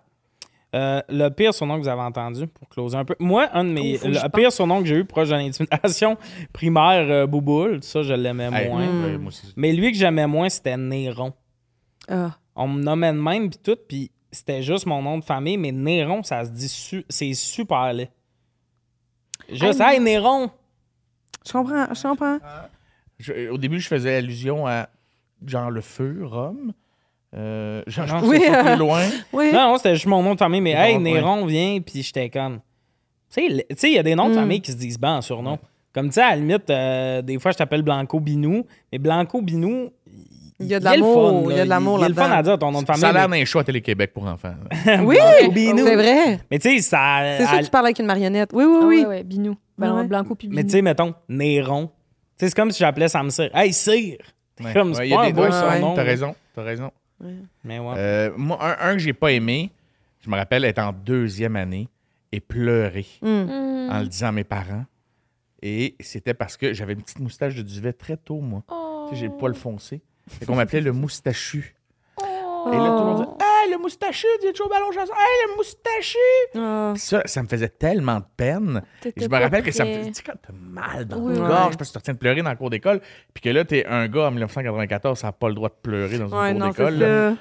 Euh, 0.74 1.00
le 1.08 1.28
pire 1.28 1.54
surnom 1.54 1.76
que 1.76 1.82
vous 1.82 1.88
avez 1.88 2.00
entendu, 2.02 2.48
pour 2.48 2.68
closer 2.68 2.96
un 2.96 3.04
peu. 3.04 3.14
Moi, 3.20 3.48
un 3.52 3.62
de 3.64 3.70
mes. 3.70 3.94
Oh, 3.94 3.98
faut 3.98 4.08
que 4.08 4.12
le 4.12 4.28
pire 4.28 4.52
surnom 4.52 4.80
que 4.80 4.86
j'ai 4.86 4.96
eu 4.96 5.04
proche 5.04 5.28
de 5.28 5.34
l'intimidation 5.34 6.16
primaire, 6.52 7.06
euh, 7.08 7.26
Bouboule, 7.28 7.80
ça, 7.84 8.02
je 8.02 8.12
l'aimais 8.12 8.50
Hey, 8.52 8.68
moins. 8.68 8.80
ouais, 9.04 9.16
moi 9.18 9.28
aussi. 9.28 9.52
Mais 9.56 9.72
lui 9.72 9.92
que 9.92 9.98
j'aimais 9.98 10.26
moins, 10.26 10.48
c'était 10.48 10.76
Néron. 10.76 11.32
Ah. 12.08 12.32
On 12.56 12.66
me 12.66 12.82
nommait 12.82 13.12
de 13.12 13.18
même, 13.18 13.50
puis 13.50 13.60
tout, 13.62 13.76
puis 13.88 14.10
c'était 14.32 14.62
juste 14.62 14.86
mon 14.86 15.00
nom 15.00 15.18
de 15.18 15.24
famille, 15.24 15.56
mais 15.56 15.70
Néron, 15.70 16.24
ça 16.24 16.44
se 16.44 16.50
dit. 16.50 16.68
su- 16.68 17.04
c'est 17.08 17.32
super 17.34 17.92
laid. 17.92 18.10
Juste, 19.48 19.80
Hey, 19.80 19.94
hey, 19.96 20.00
Néron! 20.00 20.50
Je 21.46 21.52
comprends, 21.52 21.86
je 21.94 22.02
comprends. 22.02 22.38
Je- 23.24 23.48
au 23.50 23.58
début, 23.58 23.80
je 23.80 23.88
faisais 23.88 24.16
allusion 24.16 24.66
à 24.66 24.88
genre 25.46 25.70
le 25.70 25.80
feu, 25.80 26.20
Rome. 26.24 26.72
Euh, 27.36 27.82
genre, 27.86 28.06
Non. 28.06 28.28
Oui, 28.28 28.40
euh, 28.48 28.62
plus 28.64 28.76
loin. 28.78 29.02
Oui. 29.32 29.50
Non, 29.52 29.70
non, 29.72 29.76
c'était 29.78 29.94
juste 29.94 30.06
mon 30.06 30.22
nom 30.22 30.34
de 30.34 30.38
famille, 30.38 30.60
mais 30.60 30.72
hey, 30.72 30.98
Néron 30.98 31.44
vient, 31.46 31.80
puis 31.80 32.02
j'étais 32.02 32.30
comme. 32.30 32.60
Tu 33.34 33.42
sais, 33.42 33.48
le- 33.48 33.62
tu 33.70 33.76
sais, 33.76 33.88
il 33.90 33.94
y 33.94 33.98
a 33.98 34.02
des 34.04 34.14
noms 34.14 34.28
de 34.28 34.34
Mm. 34.34 34.38
famille 34.38 34.60
qui 34.60 34.70
se 34.72 34.76
disent 34.76 34.98
bien 35.00 35.16
en 35.16 35.22
surnom. 35.22 35.58
Comme 35.92 36.08
tu 36.08 36.14
sais, 36.14 36.22
à 36.22 36.30
la 36.30 36.36
limite, 36.36 36.68
euh, 36.70 37.22
des 37.22 37.38
fois, 37.38 37.50
je 37.52 37.56
t'appelle 37.56 37.82
Blanco 37.82 38.20
Binou, 38.20 38.64
mais 38.92 38.98
Blanco 38.98 39.40
Binou. 39.42 39.90
Il 40.60 40.66
y 40.66 40.74
a 40.74 40.78
de 40.78 40.84
l'amour, 40.84 41.42
fun, 41.46 41.50
il 41.50 41.56
y 41.56 41.60
a 41.60 41.64
de 41.64 41.68
l'amour 41.68 41.98
Il 41.98 42.02
y 42.02 42.04
a 42.04 42.08
le 42.08 42.14
fun 42.14 42.20
là-dedans. 42.28 42.38
à 42.38 42.42
dire 42.44 42.58
ton 42.60 42.70
nom 42.70 42.80
de 42.82 42.86
famille. 42.86 43.00
Ça 43.00 43.08
a 43.08 43.12
l'air 43.12 43.28
d'un 43.28 43.44
show 43.44 43.58
à 43.58 43.64
Télé-Québec 43.64 44.12
pour 44.14 44.24
enfants. 44.26 44.54
Oui, 45.02 45.16
Binou. 45.52 45.84
c'est 45.84 45.96
vrai. 45.96 46.38
Mais 46.50 46.60
tu 46.60 46.70
sais, 46.70 46.78
ça. 46.80 47.36
C'est 47.38 47.46
sûr 47.46 47.58
que 47.58 47.64
tu 47.64 47.70
parles 47.70 47.86
avec 47.86 47.98
une 47.98 48.06
marionnette. 48.06 48.50
Oui, 48.52 48.64
oui, 48.64 48.78
Ah 48.80 48.86
oui. 48.86 49.00
ouais, 49.00 49.06
ouais, 49.06 49.22
Binou. 49.24 49.56
Ben, 49.76 49.92
Ouais. 49.96 50.04
Blanco 50.06 50.36
puis 50.36 50.46
Binou. 50.46 50.56
Mais 50.60 50.64
tu 50.64 50.70
sais, 50.70 50.82
mettons, 50.82 51.12
Néron. 51.28 51.90
Sais, 52.38 52.48
c'est 52.48 52.54
comme 52.54 52.70
si 52.70 52.78
j'appelais 52.80 53.08
Sam 53.08 53.30
Cyr. 53.30 53.50
Hey, 53.54 53.72
Cyr! 53.72 54.18
Ouais. 54.60 54.72
Comme, 54.72 54.88
Ouais, 54.90 54.94
c'est 54.96 55.08
y 55.08 55.14
a 55.14 55.20
un 55.20 55.26
des- 55.26 55.32
beau 55.32 55.42
ouais, 55.42 55.50
surnom. 55.52 55.94
T'as 55.94 56.02
raison, 56.02 56.34
t'as 56.54 56.62
raison. 56.62 56.90
Mais 57.64 57.78
ouais. 57.78 57.94
Euh, 57.96 58.30
moi, 58.36 58.58
un, 58.60 58.90
un 58.90 58.92
que 58.94 58.98
j'ai 58.98 59.12
pas 59.12 59.32
aimé, 59.32 59.70
je 60.20 60.28
me 60.30 60.36
rappelle 60.36 60.64
être 60.64 60.78
en 60.80 60.92
deuxième 60.92 61.56
année 61.56 61.88
et 62.32 62.40
pleurer 62.40 63.06
Mm. 63.22 63.90
En 63.90 64.00
le 64.00 64.06
disant 64.06 64.28
à 64.28 64.32
mes 64.32 64.44
parents. 64.44 64.84
Et 65.62 65.94
c'était 66.00 66.34
parce 66.34 66.56
que 66.56 66.72
j'avais 66.74 66.92
une 66.94 67.02
petite 67.02 67.20
moustache 67.20 67.54
de 67.54 67.62
duvet 67.62 67.92
très 67.92 68.16
tôt, 68.16 68.40
moi. 68.40 68.62
Oh. 68.70 69.06
Tu 69.08 69.14
sais, 69.14 69.20
j'ai 69.22 69.28
le 69.28 69.36
poil 69.36 69.54
foncé. 69.54 70.02
Et 70.40 70.46
qu'on 70.46 70.56
m'appelait 70.56 70.80
le 70.80 70.92
moustachu. 70.92 71.74
Oh. 72.20 72.70
Et 72.72 72.76
là, 72.76 72.88
tout 72.88 72.98
le 72.98 73.04
monde 73.04 73.16
disait 73.24 73.30
Hey, 73.64 73.70
le 73.72 73.78
moustachu, 73.78 74.26
es 74.42 74.60
au 74.60 74.68
ballon 74.68 74.92
chasseur? 74.92 75.16
Hey, 75.16 75.48
le 75.48 75.56
moustachu. 75.56 76.18
Ah. 76.56 76.92
Ça, 76.96 77.22
ça 77.24 77.42
me 77.42 77.48
faisait 77.48 77.68
tellement 77.68 78.18
de 78.20 78.24
peine. 78.36 78.82
Et 79.04 79.12
je 79.16 79.28
me 79.28 79.38
rappelle 79.38 79.62
que 79.62 79.70
ça 79.72 79.84
me 79.84 79.92
faisait. 79.94 80.08
Tu 80.10 80.14
sais, 80.14 80.22
quand 80.22 80.34
t'as 80.46 80.52
mal 80.52 81.04
dans 81.06 81.18
Oui, 81.18 81.34
la 81.34 81.40
oui. 81.42 81.48
gorge 81.48 81.76
parce 81.76 81.88
que 81.88 81.92
tu 81.94 81.98
retiens 81.98 82.14
de 82.14 82.18
pleurer 82.18 82.42
dans 82.42 82.50
le 82.50 82.56
cours 82.56 82.70
d'école, 82.70 83.00
puis 83.32 83.40
que 83.42 83.48
là, 83.48 83.64
t'es 83.64 83.86
un 83.86 84.06
gars 84.08 84.26
en 84.26 84.30
1994, 84.32 85.18
ça 85.18 85.28
n'a 85.28 85.32
pas 85.32 85.48
le 85.48 85.54
droit 85.54 85.68
de 85.70 85.74
pleurer 85.82 86.18
dans 86.18 86.28
Ouais, 86.28 86.50
une 86.52 86.58
cour 86.60 86.68
d'école. 86.90 87.36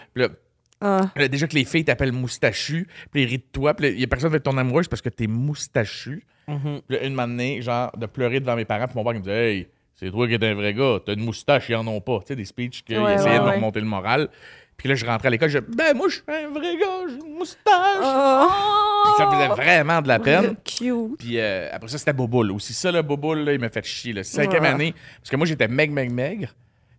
Ah. 0.85 1.01
Déjà 1.29 1.47
que 1.47 1.55
les 1.55 1.63
filles 1.63 1.85
t'appellent 1.85 2.11
moustachu, 2.11 2.87
puis 3.11 3.23
ils 3.23 3.25
rient 3.27 3.37
de 3.37 3.43
toi, 3.53 3.73
puis 3.73 3.87
il 3.89 3.99
y 3.99 4.03
a 4.03 4.07
personne 4.07 4.29
qui 4.29 4.33
veut 4.33 4.37
être 4.37 4.43
ton 4.43 4.57
amoureuse 4.57 4.87
parce 4.89 5.01
que 5.01 5.09
t'es 5.09 5.27
moustachu. 5.27 6.25
Mhm. 6.47 6.81
Puis 6.87 6.97
là, 6.97 7.03
une 7.05 7.13
matinée, 7.13 7.61
genre, 7.61 7.89
de 7.97 8.05
pleurer 8.05 8.41
devant 8.41 8.55
mes 8.57 8.65
parents, 8.65 8.87
puis 8.87 8.95
mon 8.97 9.03
père 9.03 9.13
qui 9.13 9.19
me 9.19 9.23
disait 9.23 9.51
Hey, 9.55 9.67
c'est 9.95 10.11
toi 10.11 10.27
qui 10.27 10.33
es 10.33 10.43
un 10.45 10.55
vrai 10.55 10.73
gars, 10.73 10.99
t'as 11.05 11.13
une 11.13 11.23
moustache, 11.23 11.69
ils 11.69 11.75
en 11.75 11.87
ont 11.87 12.01
pas. 12.01 12.19
Tu 12.19 12.27
sais, 12.27 12.35
des 12.35 12.43
speeches 12.43 12.83
qu'ils 12.83 12.99
Ouais, 12.99 13.13
essayaient 13.13 13.37
ouais, 13.37 13.39
de 13.39 13.45
ouais. 13.45 13.55
remonter 13.55 13.79
le 13.79 13.85
moral. 13.85 14.27
Puis 14.77 14.89
là, 14.89 14.95
je 14.95 15.05
rentrais 15.05 15.27
à 15.27 15.31
l'école, 15.31 15.49
je 15.49 15.59
Ben, 15.59 15.95
moi, 15.95 16.07
je 16.09 16.15
suis 16.15 16.23
un 16.27 16.49
vrai 16.49 16.75
gars, 16.77 17.07
j'ai 17.07 17.15
une 17.15 17.35
moustache. 17.37 17.63
Ah. 18.03 18.47
Puis 19.05 19.13
ça 19.17 19.31
faisait 19.31 19.47
vraiment 19.47 20.01
de 20.01 20.07
la 20.07 20.19
peine. 20.19 20.55
Cute. 20.63 21.17
Puis 21.19 21.39
euh, 21.39 21.69
après 21.71 21.89
ça, 21.89 21.97
c'était 21.97 22.13
Boboul. 22.13 22.51
Aussi, 22.51 22.73
ça, 22.73 22.91
le 22.91 23.01
Boboul, 23.01 23.39
là, 23.39 23.53
il 23.53 23.59
m'a 23.59 23.69
fait 23.69 23.85
chier. 23.85 24.13
Là. 24.13 24.23
Cinquième 24.23 24.65
année, 24.65 24.93
parce 25.19 25.29
que 25.29 25.35
moi, 25.35 25.45
j'étais 25.45 25.67
meg, 25.67 25.91
meg, 25.91 26.11
maigre. 26.11 26.53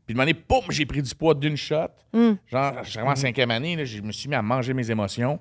Puis 0.06 0.14
de 0.14 0.20
année, 0.20 0.34
poum, 0.34 0.62
j'ai 0.70 0.84
pris 0.86 1.02
du 1.02 1.14
poids 1.14 1.34
d'une 1.34 1.56
shot. 1.56 1.88
Mm. 2.12 2.32
Genre, 2.46 2.74
je 2.82 2.88
suis 2.90 2.98
vraiment 2.98 3.12
en 3.12 3.16
cinquième 3.16 3.50
année, 3.50 3.76
là, 3.76 3.84
je 3.84 4.00
me 4.02 4.12
suis 4.12 4.28
mis 4.28 4.34
à 4.34 4.42
manger 4.42 4.74
mes 4.74 4.90
émotions. 4.90 5.40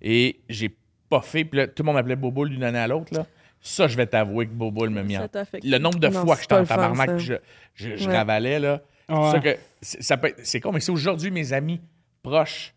Et 0.00 0.40
j'ai 0.48 0.74
pas 1.10 1.20
fait. 1.20 1.44
Puis 1.44 1.58
là, 1.58 1.66
tout 1.66 1.82
le 1.82 1.86
monde 1.86 1.96
m'appelait 1.96 2.16
Boboul 2.16 2.50
d'une 2.50 2.62
année 2.64 2.78
à 2.78 2.86
l'autre. 2.86 3.12
Là. 3.12 3.26
Ça, 3.60 3.88
je 3.88 3.96
vais 3.96 4.06
t'avouer 4.06 4.46
que 4.46 4.52
Boboul 4.52 4.90
me 4.90 5.02
mis 5.02 5.16
en. 5.16 5.26
Le 5.62 5.78
nombre 5.78 5.98
de 5.98 6.08
Non, 6.08 6.24
fois 6.24 6.36
que 6.36 6.42
j'étais 6.42 6.54
en 6.54 6.64
tabarnak, 6.64 7.10
que 7.10 7.18
je, 7.18 7.34
je, 7.74 7.96
je 7.96 8.08
Ouais. 8.08 8.16
ravalais, 8.16 8.60
là. 8.60 8.82
Ouais. 9.08 9.16
C'est 9.26 9.30
ça 9.32 9.40
que 9.40 9.56
c'est- 9.80 10.02
ça 10.02 10.16
peut 10.16 10.28
être- 10.28 10.40
c'est 10.44 10.60
con, 10.60 10.72
mais 10.72 10.80
si 10.80 10.90
aujourd'hui 10.90 11.30
mes 11.30 11.52
amis 11.52 11.80
proches 12.22 12.74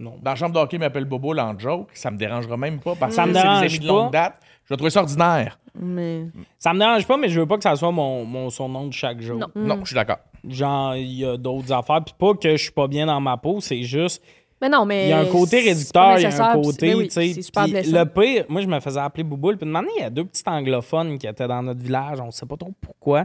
Non. 0.00 0.14
dans 0.22 0.30
la 0.30 0.36
chambre 0.36 0.54
de 0.54 0.58
hockey 0.58 0.78
m'appellent 0.78 1.04
Bobo 1.04 1.36
en 1.38 1.58
joke, 1.58 1.88
ça 1.94 2.10
me 2.10 2.16
dérangera 2.18 2.56
même 2.56 2.80
pas 2.80 2.94
parce 2.94 3.14
Ça 3.14 3.24
que 3.24 3.28
me 3.30 3.34
c'est 3.34 3.42
des 3.42 3.48
amis 3.48 3.78
de 3.80 3.86
longue 3.86 4.12
pas. 4.12 4.18
date. 4.30 4.40
Je 4.64 4.74
vais 4.74 4.76
trouver 4.76 4.90
ça 4.90 5.00
ordinaire. 5.00 5.58
Mais. 5.80 6.24
Ça 6.58 6.74
me 6.74 6.78
dérange 6.78 7.06
pas, 7.06 7.16
mais 7.16 7.28
je 7.28 7.40
veux 7.40 7.46
pas 7.46 7.56
que 7.56 7.62
ça 7.62 7.74
soit 7.76 7.90
mon, 7.92 8.24
mon 8.24 8.50
surnom 8.50 8.86
de 8.88 8.92
chaque 8.92 9.20
jour. 9.20 9.38
Non. 9.38 9.46
Non, 9.54 9.78
je 9.80 9.86
suis 9.86 9.94
d'accord. 9.94 10.18
Genre, 10.46 10.94
il 10.96 11.12
y 11.20 11.24
a 11.24 11.36
d'autres 11.36 11.72
affaires. 11.72 12.02
Puis 12.04 12.14
pas 12.18 12.34
que 12.34 12.50
je 12.56 12.62
suis 12.62 12.72
pas 12.72 12.86
bien 12.86 13.06
dans 13.06 13.20
ma 13.20 13.36
peau, 13.38 13.60
c'est 13.60 13.82
juste. 13.82 14.22
Mais 14.60 14.68
non, 14.68 14.84
mais. 14.84 15.06
Il 15.06 15.10
y 15.10 15.12
a 15.12 15.20
un 15.20 15.24
côté 15.26 15.62
c'est 15.62 15.68
réducteur, 15.70 16.18
il 16.18 16.22
y 16.22 16.24
a 16.26 16.28
un 16.28 16.30
c'est- 16.32 16.60
côté, 16.60 16.88
ben 16.90 16.98
oui, 16.98 17.04
tu 17.08 17.12
sais. 17.14 17.40
C'est. 17.42 17.86
Le 17.86 18.04
pire, 18.04 18.44
moi, 18.48 18.60
je 18.60 18.66
me 18.66 18.78
faisais 18.80 19.00
appeler 19.00 19.22
Bouboule. 19.24 19.56
Puis 19.56 19.66
de 19.66 19.70
manière, 19.72 19.92
il 19.96 20.02
y 20.02 20.04
a 20.04 20.10
deux 20.10 20.24
petits 20.24 20.42
anglophones 20.46 21.16
qui 21.18 21.26
étaient 21.26 21.46
dans 21.48 21.62
notre 21.62 21.80
village, 21.80 22.20
on 22.20 22.30
sait 22.30 22.44
pas 22.46 22.56
trop 22.56 22.72
pourquoi. 22.80 23.24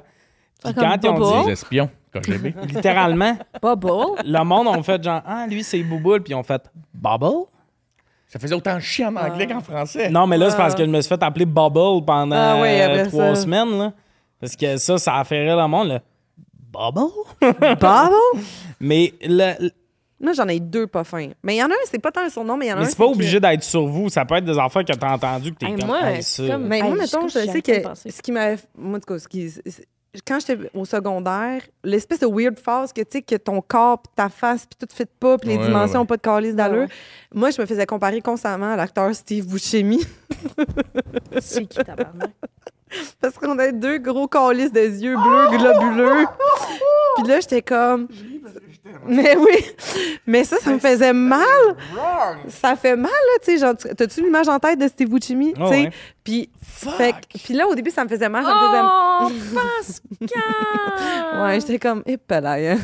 Puis 0.64 0.74
quand 0.76 0.96
ils 1.04 1.10
ont 1.10 1.44
Des 1.46 1.52
espions, 1.52 1.90
KGB. 2.14 2.54
littéralement, 2.68 3.38
Bubble? 3.62 4.22
le 4.26 4.44
monde 4.44 4.68
ont 4.68 4.84
fait 4.84 5.02
genre, 5.04 5.22
ah, 5.26 5.46
lui, 5.48 5.64
c'est 5.64 5.82
Bouboule. 5.84 6.22
Puis 6.22 6.32
ils 6.34 6.36
ont 6.36 6.44
fait, 6.44 6.62
Bubble? 6.94 7.46
ça 8.28 8.40
faisait 8.40 8.56
autant 8.56 8.80
chier 8.80 9.06
en 9.06 9.16
anglais 9.16 9.46
qu'en 9.48 9.62
français. 9.62 10.10
Non, 10.10 10.26
mais 10.26 10.38
là, 10.38 10.50
c'est 10.50 10.58
parce 10.58 10.74
Ah. 10.74 10.78
que 10.78 10.86
je 10.86 10.90
me 10.90 11.00
suis 11.02 11.10
fait 11.10 11.22
appeler 11.24 11.46
Bubble 11.46 12.04
pendant 12.06 12.36
Ah 12.36 12.60
oui, 12.62 12.68
euh, 12.70 13.06
trois 13.06 13.36
ça. 13.36 13.42
semaines. 13.44 13.78
Là. 13.78 13.94
Parce 14.40 14.56
que 14.56 14.78
ça, 14.78 14.98
ça 14.98 15.16
a 15.18 15.24
fait 15.24 15.44
rire 15.44 15.56
le 15.56 15.68
monde. 15.68 15.88
Là. 15.90 16.00
Bubble? 16.72 17.12
Bravo! 17.80 18.16
Mais 18.80 19.14
le, 19.22 19.70
Moi, 20.20 20.34
j'en 20.34 20.48
ai 20.48 20.60
deux 20.60 20.88
pas 20.88 21.04
fins. 21.04 21.30
Mais 21.44 21.56
il 21.56 21.60
y 21.60 21.64
en 21.64 21.68
a 21.70 21.74
un, 21.74 21.86
c'est 21.86 22.00
pas 22.00 22.12
tant 22.12 22.22
un 22.22 22.30
surnom, 22.30 22.58
mais 22.58 22.66
il 22.66 22.70
y 22.70 22.74
en 22.74 22.78
a 22.78 22.80
Mais 22.80 22.86
un. 22.88 22.90
c'est 22.90 22.98
pas 22.98 23.06
que- 23.06 23.12
obligé 23.12 23.40
d'être 23.40 23.64
sur 23.64 23.86
vous. 23.86 24.10
Ça 24.10 24.26
peut 24.26 24.36
être 24.36 24.46
des 24.46 24.58
affaires 24.58 24.84
que 24.84 24.94
t'as 24.94 25.14
entendu 25.14 25.54
que 25.54 25.58
t'es 25.60 25.68
Hey, 25.68 25.76
comme 25.78 25.88
moi, 25.88 26.00
Hey, 26.10 26.24
comme- 26.48 26.68
Mais 26.68 26.82
moi, 26.82 26.96
mettons, 26.96 27.28
je- 27.28 27.40
sais 27.40 27.62
que 27.62 27.74
ce 28.10 28.22
qui 28.22 28.32
m'a. 28.32 28.56
Moi, 28.76 28.98
en 28.98 29.00
tout 29.00 29.14
cas, 29.14 29.20
ce 29.20 29.28
qui. 29.28 29.54
Quand 30.28 30.40
j'étais 30.40 30.70
au 30.76 30.86
secondaire, 30.86 31.62
l'espèce 31.84 32.20
de 32.20 32.28
weird 32.28 32.60
phase 32.60 32.94
que 32.94 33.02
tu 33.02 33.08
sais, 33.14 33.22
que 33.24 33.36
ton 33.36 33.62
corps, 33.62 34.04
ta 34.16 34.30
face, 34.30 34.68
puis 34.68 34.78
tout 34.88 34.96
fit 34.96 35.08
pas, 35.20 35.40
puis 35.40 35.50
les 35.50 35.58
Ouais, 35.58 35.66
dimensions 35.66 35.94
ouais. 35.96 36.04
ont 36.04 36.06
pas 36.06 36.18
de 36.18 36.22
calice 36.22 36.54
d'allure. 36.56 36.82
Ouais. 36.84 36.88
Moi, 37.34 37.50
je 37.50 37.60
me 37.60 37.66
faisais 37.66 37.86
comparer 37.88 38.22
constamment 38.22 38.74
à 38.74 38.76
l'acteur 38.76 39.14
Steve 39.16 39.48
Buscemi 39.48 40.06
C'est 41.42 41.66
qui, 41.66 41.84
tabarnak? 41.84 42.30
parce 43.22 43.36
qu'on 43.36 43.58
avait 43.58 43.72
deux 43.74 43.98
gros 43.98 44.28
calices 44.28 44.72
de 44.72 44.82
yeux 44.82 45.16
bleus 45.18 45.58
globuleux. 45.58 46.26
puis 47.18 47.28
là, 47.28 47.40
j'étais 47.40 47.62
comme. 47.62 48.08
Mais 49.06 49.36
oui, 49.38 49.66
mais 50.28 50.44
ça, 50.44 50.58
ça 50.58 50.70
me 50.72 50.80
faisait 50.80 51.14
mal. 51.14 51.40
Ça 52.50 52.76
fait 52.76 52.96
mal, 52.96 53.12
là, 53.12 53.40
tu 53.44 53.58
sais. 53.58 53.96
T'as-tu 53.96 54.22
l'image 54.22 54.48
en 54.48 54.60
tête 54.60 54.78
de 54.80 54.88
Steve 54.88 55.10
Buscemi? 55.10 55.54
Tu 55.54 55.62
sais? 55.62 55.70
ouais. 55.70 55.92
Puis, 56.24 56.50
fait 56.62 57.14
que- 57.14 57.38
puis 57.44 57.54
là, 57.54 57.68
au 57.68 57.76
début, 57.76 57.92
ça 57.92 58.04
me 58.04 58.10
faisait 58.10 58.30
mal. 58.30 58.44
Ça 58.46 58.54
me 58.54 58.60
faisait 58.68 58.82
Oh, 58.84 59.60
Pascal! 60.20 61.42
Ouais, 61.44 61.60
j'étais 61.60 61.80
comme, 61.80 62.04
hé, 62.06 62.18
hein. 62.30 62.78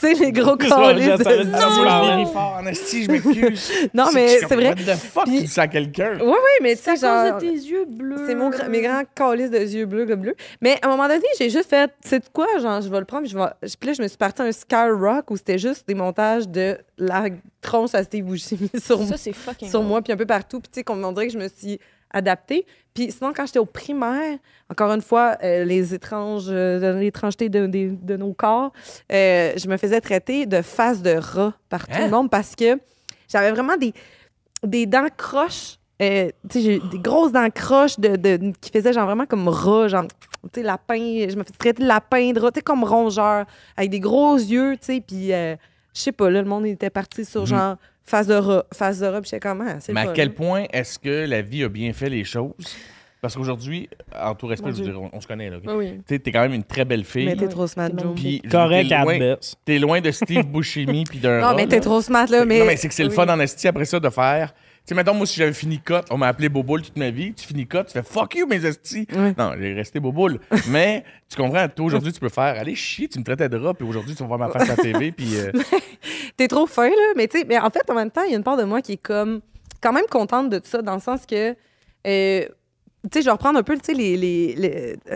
Tu 0.00 0.14
sais, 0.14 0.14
les 0.14 0.32
gros 0.32 0.56
Je 0.60 0.68
savais 0.68 0.94
de 0.94 2.24
tu 2.24 2.32
fort, 2.32 2.58
en 2.60 2.66
esti, 2.66 3.04
je 3.04 3.10
m'excuse. 3.10 3.72
Non, 3.94 4.06
mais 4.14 4.40
je 4.40 4.46
c'est 4.46 4.54
vrai. 4.54 4.68
What 4.68 4.74
the 4.76 4.96
fuck, 4.96 5.24
Puis- 5.24 5.36
tu 5.36 5.40
dis 5.42 5.48
ça 5.48 5.62
à 5.62 5.68
quelqu'un? 5.68 6.14
Oui, 6.20 6.26
oui, 6.28 6.34
mais 6.62 6.76
tu 6.76 6.82
C'est 6.82 6.96
sais, 6.96 7.06
genre. 7.06 7.32
cause 7.38 7.42
de 7.42 7.48
tes 7.48 7.54
yeux 7.54 7.84
bleus? 7.88 8.24
C'est 8.26 8.34
mon 8.34 8.50
mes 8.68 8.80
grands 8.82 9.02
calices 9.14 9.50
de 9.50 9.58
yeux 9.58 9.86
bleus, 9.86 10.04
bleus, 10.04 10.16
bleus. 10.16 10.34
Mais 10.60 10.78
à 10.82 10.86
un 10.86 10.90
moment 10.90 11.08
donné, 11.08 11.24
j'ai 11.38 11.50
juste 11.50 11.68
fait, 11.68 11.90
c'est 12.04 12.30
quoi, 12.32 12.46
genre, 12.60 12.80
je 12.80 12.88
vais 12.88 12.98
le 12.98 13.04
prendre, 13.04 13.22
puis 13.24 13.32
je 13.32 13.38
vais. 13.38 13.46
Puis 13.78 13.88
là, 13.88 13.92
je 13.94 14.02
me 14.02 14.08
suis 14.08 14.16
partie 14.18 14.42
à 14.42 14.44
un 14.46 14.52
Skyrock 14.52 15.30
où 15.30 15.36
c'était 15.36 15.58
juste 15.58 15.86
des 15.86 15.94
montages 15.94 16.48
de 16.48 16.78
la 16.98 17.24
tronche 17.60 17.94
à 17.94 18.02
Steve 18.02 18.24
Buscemi 18.24 18.70
sur, 18.82 19.02
Ça, 19.04 19.16
c'est 19.16 19.32
fucking 19.32 19.68
sur 19.68 19.82
moi, 19.82 20.02
puis 20.02 20.12
un 20.12 20.16
peu 20.16 20.26
partout. 20.26 20.60
Puis 20.60 20.70
tu 20.72 20.80
sais, 20.80 20.84
qu'on- 20.84 21.02
on 21.02 21.12
dirait 21.12 21.26
que 21.28 21.32
je 21.32 21.38
me 21.38 21.48
suis 21.48 21.78
adapté. 22.12 22.66
Puis 22.94 23.10
sinon, 23.10 23.32
quand 23.34 23.46
j'étais 23.46 23.58
au 23.58 23.64
primaire, 23.64 24.38
encore 24.70 24.92
une 24.92 25.00
fois, 25.02 25.36
euh, 25.42 25.64
les 25.64 25.94
étranges, 25.94 26.46
euh, 26.48 26.98
l'étrangeté 27.00 27.48
de, 27.48 27.66
de- 27.66 27.96
de 28.00 28.16
nos 28.16 28.32
corps, 28.34 28.72
euh, 29.10 29.52
je 29.56 29.66
me 29.68 29.76
faisais 29.76 30.00
traiter 30.00 30.44
de 30.46 30.60
face 30.62 31.00
de 31.02 31.12
rat 31.16 31.54
par 31.68 31.86
tout 31.86 31.92
Hein? 31.94 32.04
le 32.06 32.10
monde 32.10 32.30
parce 32.30 32.54
que 32.54 32.78
j'avais 33.28 33.50
vraiment 33.50 33.76
des, 33.76 33.94
des 34.62 34.84
dents 34.86 35.08
croches. 35.16 35.78
euh, 36.02 36.28
tu 36.50 36.58
sais, 36.58 36.60
j'ai 36.64 36.80
des 36.80 36.98
grosses 36.98 37.32
dents 37.32 37.48
croches 37.50 37.98
de, 37.98 38.16
de- 38.16 38.52
qui 38.60 38.70
faisaient 38.70 38.92
genre 38.92 39.06
vraiment 39.06 39.26
comme 39.26 39.48
rat, 39.48 39.88
genre, 39.88 40.04
tu 40.52 40.60
sais, 40.60 40.62
lapin. 40.62 40.96
Je 41.28 41.36
me 41.36 41.42
faisais 41.44 41.56
traiter 41.58 41.82
de 41.82 41.88
lapin, 41.88 42.32
de 42.32 42.40
rat, 42.40 42.50
tu 42.52 42.58
sais, 42.58 42.62
comme 42.62 42.84
rongeur, 42.84 43.46
avec 43.76 43.90
des 43.90 44.00
gros 44.00 44.34
yeux, 44.36 44.72
tu 44.76 44.86
sais, 44.86 45.00
puis 45.00 45.28
je 45.28 45.56
sais 46.00 46.12
pas, 46.12 46.28
là, 46.28 46.42
le 46.42 46.48
monde 46.48 46.66
était 46.66 46.90
parti 46.90 47.24
sur 47.24 47.46
genre 47.46 47.76
face 48.04 48.26
de 48.26 48.34
rat, 48.34 48.64
face 48.72 48.98
de 49.00 49.06
rat, 49.06 49.20
puis 49.20 49.30
j'étais 49.30 49.40
comme, 49.40 49.60
ah, 49.60 49.78
Mais 49.92 50.00
à 50.00 50.06
quel 50.08 50.34
point 50.34 50.64
est-ce 50.72 50.98
que 50.98 51.26
la 51.26 51.42
vie 51.42 51.64
a 51.64 51.68
bien 51.68 51.92
fait 51.92 52.08
les 52.08 52.24
choses? 52.24 52.52
Parce 53.20 53.36
qu'aujourd'hui, 53.36 53.88
en 54.20 54.34
tout 54.34 54.48
respect, 54.48 54.70
Mon 54.70 54.72
je 54.72 54.78
veux 54.78 54.84
Dieu. 54.84 54.92
dire, 54.94 55.00
on, 55.02 55.10
on 55.16 55.20
se 55.20 55.28
connaît, 55.28 55.48
là. 55.48 55.58
ok? 55.58 55.62
Oui, 55.68 55.74
oui. 55.76 55.90
Tu 55.98 56.02
sais, 56.14 56.18
t'es 56.18 56.32
quand 56.32 56.40
même 56.40 56.54
une 56.54 56.64
très 56.64 56.84
belle 56.84 57.04
fille. 57.04 57.24
Mais 57.26 57.36
t'es 57.36 57.46
trop 57.46 57.68
smart, 57.68 57.88
Joe. 57.96 58.16
Puis, 58.16 58.42
Correct 58.50 58.88
t'es 58.88 58.98
loin, 59.04 59.36
t'es 59.64 59.78
loin 59.78 60.00
de 60.00 60.10
Steve 60.10 60.44
Buscemi 60.46 61.04
puis 61.04 61.20
d'un 61.20 61.38
Non, 61.38 61.46
rat, 61.46 61.54
mais 61.54 61.62
là. 61.62 61.68
t'es 61.68 61.80
trop 61.80 62.00
smart, 62.00 62.26
là, 62.28 62.44
mais... 62.44 62.58
Non, 62.58 62.64
mais 62.66 62.76
c'est 62.76 62.88
que 62.88 62.94
c'est 62.94 63.04
le 63.04 63.10
fun 63.10 63.28
en 63.28 63.38
esti 63.38 63.68
après 63.68 63.84
ça 63.84 64.00
de 64.00 64.10
faire. 64.10 64.52
Tu 64.84 64.88
sais, 64.88 64.94
mettons, 64.96 65.14
moi, 65.14 65.26
si 65.26 65.36
j'avais 65.36 65.52
fini 65.52 65.78
cote, 65.78 66.06
on 66.10 66.18
m'a 66.18 66.26
appelé 66.26 66.48
Boboule 66.48 66.82
toute 66.82 66.96
ma 66.96 67.10
vie. 67.10 67.32
Tu 67.34 67.46
finis 67.46 67.68
cote, 67.68 67.86
tu 67.86 67.92
fais 67.92 68.02
fuck 68.02 68.34
you, 68.34 68.46
mes 68.48 68.64
estis. 68.66 69.06
Non, 69.38 69.52
j'ai 69.56 69.74
resté 69.74 70.00
Boboule. 70.00 70.40
mais 70.70 71.04
tu 71.28 71.36
comprends, 71.36 71.68
toi, 71.68 71.86
aujourd'hui, 71.86 72.12
tu 72.12 72.18
peux 72.18 72.28
faire 72.28 72.58
allez 72.58 72.74
chier, 72.74 73.06
tu 73.06 73.18
me 73.20 73.24
traitais 73.24 73.48
de 73.48 73.56
rat, 73.56 73.74
puis 73.74 73.86
aujourd'hui, 73.86 74.16
tu 74.16 74.22
vas 74.22 74.26
voir 74.26 74.40
ma 74.40 74.48
face 74.48 74.68
à 74.68 74.74
la 74.76 74.82
TV, 74.82 75.12
puis. 75.16 75.36
euh, 75.36 75.52
T'es 76.36 76.48
trop 76.48 76.66
fin, 76.66 76.88
là. 76.88 77.12
Mais 77.16 77.28
tu 77.28 77.38
sais, 77.38 77.44
mais 77.48 77.58
en 77.60 77.70
fait, 77.70 77.88
en 77.88 77.94
même 77.94 78.10
temps, 78.10 78.22
il 78.24 78.30
y 78.30 78.34
a 78.34 78.36
une 78.36 78.42
part 78.42 78.56
de 78.56 78.64
moi 78.64 78.82
qui 78.82 78.92
est 78.94 79.02
comme 79.02 79.40
quand 79.80 79.92
même 79.92 80.06
contente 80.10 80.50
de 80.50 80.60
ça, 80.64 80.82
dans 80.82 80.94
le 80.94 81.00
sens 81.00 81.26
que. 81.26 81.54
euh, 82.06 82.44
tu 83.04 83.08
sais, 83.14 83.20
je 83.20 83.24
vais 83.26 83.30
reprendre 83.32 83.58
un 83.60 83.62
peu, 83.62 83.76
tu 83.76 83.84
sais, 83.84 83.94
les. 83.94 84.16
les, 84.16 84.96
tu 85.06 85.10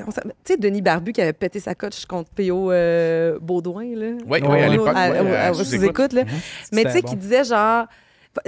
sais, 0.44 0.56
Denis 0.56 0.82
Barbu 0.82 1.12
qui 1.12 1.22
avait 1.22 1.32
pété 1.32 1.58
sa 1.58 1.74
coche 1.74 2.04
contre 2.06 2.30
P.O. 2.30 2.70
euh, 2.70 3.38
Baudouin, 3.40 3.94
là. 3.96 4.06
Ouais, 4.28 4.42
ouais, 4.46 4.62
à 4.62 4.68
l'époque, 4.68 4.88
À- 4.94 5.10
ouais, 5.10 5.18
à- 5.36 5.42
à 5.44 5.48
à- 5.48 5.54
sous-écoute. 5.54 5.80
sous-écoute, 5.80 6.12
là. 6.12 6.22
Mais 6.72 6.84
tu 6.84 6.90
sais, 6.92 7.02
qui 7.02 7.16
disait 7.16 7.42
genre. 7.42 7.86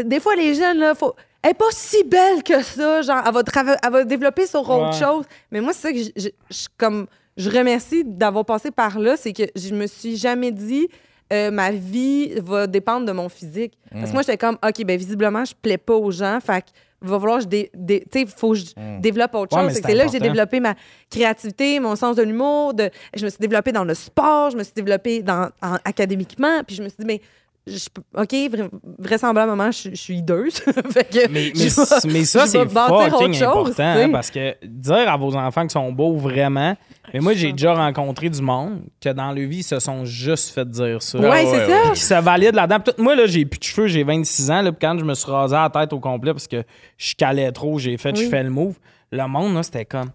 Des 0.03 0.21
fois, 0.21 0.35
les 0.37 0.55
jeunes, 0.55 0.79
là, 0.79 0.95
faut. 0.95 1.15
Elle 1.43 1.51
est 1.53 1.55
pas 1.55 1.67
si 1.71 2.03
belle 2.05 2.43
que 2.43 2.63
ça, 2.63 3.03
genre, 3.03 3.23
elle 3.25 3.33
va, 3.33 3.43
trava- 3.43 3.77
elle 3.85 3.93
va 3.93 4.05
développer 4.05 4.47
sur 4.47 4.61
autre 4.69 4.87
Ouais. 4.99 5.07
chose. 5.07 5.25
Mais 5.53 5.61
moi, 5.61 5.73
c'est 5.73 5.81
ça 5.89 5.93
que 5.93 5.99
je, 5.99 6.11
je- 6.17 6.29
je- 6.51 6.67
comme, 6.77 7.07
je 7.37 7.49
remercie 7.49 8.03
d'avoir 8.05 8.45
passé 8.45 8.71
par 8.73 8.99
là, 8.99 9.17
c'est 9.17 9.33
que 9.33 9.45
je 9.55 9.73
me 9.75 9.87
suis 9.87 10.17
jamais 10.17 10.51
dit, 10.51 10.89
euh, 11.33 11.51
ma 11.53 11.71
vie 11.71 12.33
va 12.41 12.67
dépendre 12.67 13.07
de 13.07 13.13
mon 13.13 13.29
physique. 13.29 13.75
Parce 13.93 14.07
que 14.09 14.13
moi, 14.15 14.23
j'étais 14.23 14.37
comme, 14.37 14.59
OK, 14.67 14.85
ben 14.85 14.99
visiblement, 14.99 15.45
je 15.45 15.55
plais 15.61 15.79
pas 15.79 15.95
aux 15.95 16.11
gens, 16.11 16.39
fait 16.45 16.63
que 16.63 16.67
va 17.03 17.21
falloir 17.21 17.37
que 17.39 17.45
je 17.45 17.49
dé- 17.49 17.71
dé- 17.73 18.05
faut 18.37 18.51
que 18.53 18.59
je 18.59 18.99
développe 19.01 19.33
autre 19.37 19.57
Ouais, 19.57 19.69
chose. 19.73 19.81
C'est 19.85 19.95
là 19.95 20.07
que 20.07 20.11
j'ai 20.13 20.19
développé 20.19 20.59
ma 20.59 20.75
créativité, 21.09 21.79
mon 21.79 21.95
sens 21.97 22.17
de 22.17 22.23
l'humour, 22.23 22.75
de, 22.75 22.91
je 23.15 23.25
me 23.25 23.31
suis 23.31 23.39
développée 23.39 23.71
dans 23.73 23.85
le 23.85 23.95
sport, 23.95 24.51
je 24.51 24.57
me 24.57 24.65
suis 24.65 24.73
développée 24.75 25.23
dans, 25.23 25.49
en- 25.63 25.77
académiquement, 25.85 26.63
puis 26.67 26.75
je 26.77 26.83
me 26.83 26.89
suis 26.89 26.97
dit, 26.99 27.07
mais 27.07 27.21
je 27.71 28.21
OK, 28.21 28.33
vra- 28.33 28.71
vraisemblablement, 28.99 29.71
je, 29.71 29.91
je 29.91 29.95
suis 29.97 30.17
hideuse. 30.19 30.55
fait 30.91 31.05
que 31.05 31.29
Mais, 31.31 31.53
je 31.55 31.59
mais, 31.59 31.69
vais- 31.69 32.13
mais 32.13 32.25
ça, 32.25 32.47
c'est 32.47 32.59
fucking 32.69 33.35
chose, 33.35 33.43
important. 33.43 33.83
hein, 33.83 34.11
parce 34.11 34.31
que 34.31 34.57
dire 34.65 35.09
à 35.11 35.17
vos 35.17 35.35
enfants 35.37 35.63
qu'ils 35.63 35.71
sont 35.71 35.93
beaux 35.93 36.17
vraiment. 36.17 36.77
Mais 37.15 37.21
moi, 37.21 37.33
j'ai 37.35 37.53
déjà 37.53 37.73
rencontré 37.75 38.29
du 38.29 38.43
monde 38.43 38.83
que 39.01 39.09
dans 39.11 39.33
leur 39.33 39.49
vie, 39.49 39.59
ils 39.59 39.63
se 39.63 39.79
sont 39.81 40.05
juste 40.05 40.51
fait 40.55 40.69
dire 40.69 41.03
ça. 41.03 41.19
Ouais, 41.19 41.29
ouais, 41.29 41.45
c'est 41.47 41.67
ouais. 41.67 41.85
ça. 41.85 41.91
Qui 41.95 42.01
se 42.01 42.15
valide 42.23 42.55
là-dedans. 42.55 42.93
Moi, 42.99 43.17
là, 43.17 43.27
j'ai 43.27 43.47
plus 43.47 43.59
de 43.59 43.65
cheveux, 43.65 43.87
j'ai 43.87 44.05
26 44.05 44.51
ans. 44.51 44.61
Là, 44.63 44.73
puis 44.73 44.79
quand 44.87 44.99
je 44.99 45.05
me 45.05 45.15
suis 45.15 45.31
rasé 45.31 45.55
la 45.57 45.71
tête 45.71 45.93
au 45.95 46.01
complet 46.01 46.33
parce 46.33 46.47
que 46.47 46.63
je 46.99 47.15
calais 47.15 47.51
trop, 47.53 47.79
j'ai 47.79 47.97
fait, 47.97 48.15
je 48.15 48.23
Oui. 48.25 48.29
fais 48.31 48.43
le 48.43 48.51
move. 48.51 48.75
Le 49.11 49.27
monde, 49.27 49.55
là, 49.55 49.63
c'était 49.63 49.87
comme, 49.87 50.11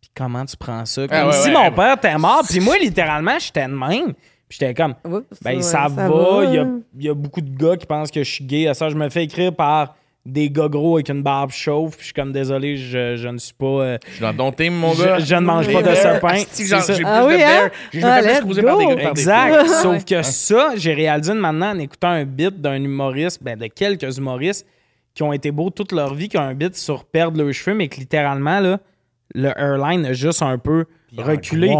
puis 0.00 0.10
comment 0.16 0.46
tu 0.46 0.56
prends 0.56 0.86
ça? 0.86 1.06
Comme 1.06 1.18
Ah 1.18 1.26
ouais, 1.26 1.32
si 1.34 1.48
ouais, 1.48 1.54
mon 1.54 1.64
ouais. 1.64 1.70
père 1.72 1.96
était 1.96 2.16
mort. 2.16 2.42
Puis 2.48 2.60
moi, 2.60 2.78
littéralement, 2.78 3.38
j'étais 3.38 3.66
de 3.66 3.72
même. 3.74 4.14
Puis 4.50 4.58
j'étais 4.60 4.74
comme, 4.74 4.94
Oups, 5.08 5.24
ben 5.42 5.56
ouais, 5.56 5.62
ça, 5.62 5.86
va. 5.88 6.40
Il 6.44 6.54
y, 6.54 6.58
a, 6.58 6.66
il 6.98 7.04
y 7.04 7.08
a 7.08 7.14
beaucoup 7.14 7.40
de 7.40 7.56
gars 7.56 7.76
qui 7.76 7.86
pensent 7.86 8.10
que 8.10 8.22
je 8.24 8.28
suis 8.30 8.44
gay. 8.44 8.66
À 8.66 8.74
ça, 8.74 8.88
je 8.90 8.96
me 8.96 9.08
fais 9.08 9.22
écrire 9.24 9.54
par 9.54 9.94
des 10.26 10.50
gars 10.50 10.66
gros 10.68 10.96
avec 10.96 11.08
une 11.08 11.22
barbe 11.22 11.52
chauve. 11.52 11.92
Puis 11.92 12.00
je 12.00 12.04
suis 12.06 12.12
comme, 12.14 12.32
désolé, 12.32 12.76
je, 12.76 13.14
je 13.16 13.28
ne 13.28 13.38
suis 13.38 13.54
pas. 13.54 13.64
euh, 13.66 13.98
Je 14.08 14.10
suis 14.14 14.20
dans 14.20 14.34
ton 14.34 14.50
team, 14.50 14.74
mon 14.74 14.92
Je- 14.92 15.04
gars. 15.04 15.18
je 15.20 15.34
ne 15.36 15.40
mange 15.40 15.68
Des 15.68 15.72
pas 15.72 15.82
de 15.82 15.94
C'est 15.94 16.64
ça. 16.66 16.80
J'ai 16.80 16.94
plus 16.96 17.04
Ah 17.06 17.22
de 17.22 17.28
oui, 17.28 17.42
hein? 17.42 17.70
J'ai 17.92 18.02
Ah, 18.02 18.16
fait 18.16 18.22
plus 18.22 18.28
let's 18.32 18.40
cruiser 18.40 18.62
par 18.62 18.76
des 18.78 18.86
gars 18.86 18.96
par 18.96 19.14
des 19.14 19.20
Exact. 19.20 19.60
filles. 19.66 19.74
Sauf 19.82 20.04
que 20.04 20.22
ça, 20.22 20.72
j'ai 20.76 20.94
réalisé 20.94 21.32
maintenant 21.34 21.70
en 21.70 21.78
écoutant 21.78 22.08
un 22.10 22.24
bit 22.24 22.60
d'un 22.60 22.74
humoriste, 22.82 23.42
ben 23.44 23.56
de 23.56 23.68
quelques 23.68 24.18
humoristes 24.18 24.66
qui 25.14 25.22
ont 25.22 25.32
été 25.32 25.52
beaux 25.52 25.70
toute 25.70 25.92
leur 25.92 26.12
vie, 26.14 26.28
qui 26.28 26.38
ont 26.38 26.42
un 26.42 26.54
bit 26.54 26.74
sur 26.76 27.04
perdre 27.04 27.38
leurs 27.40 27.52
cheveux, 27.52 27.76
mais 27.76 27.86
que 27.86 27.96
littéralement, 28.00 28.58
là, 28.60 28.78
le 29.34 29.48
hairline 29.56 30.04
a 30.06 30.12
juste 30.12 30.42
un 30.42 30.58
peu 30.58 30.84
reculé. 31.16 31.72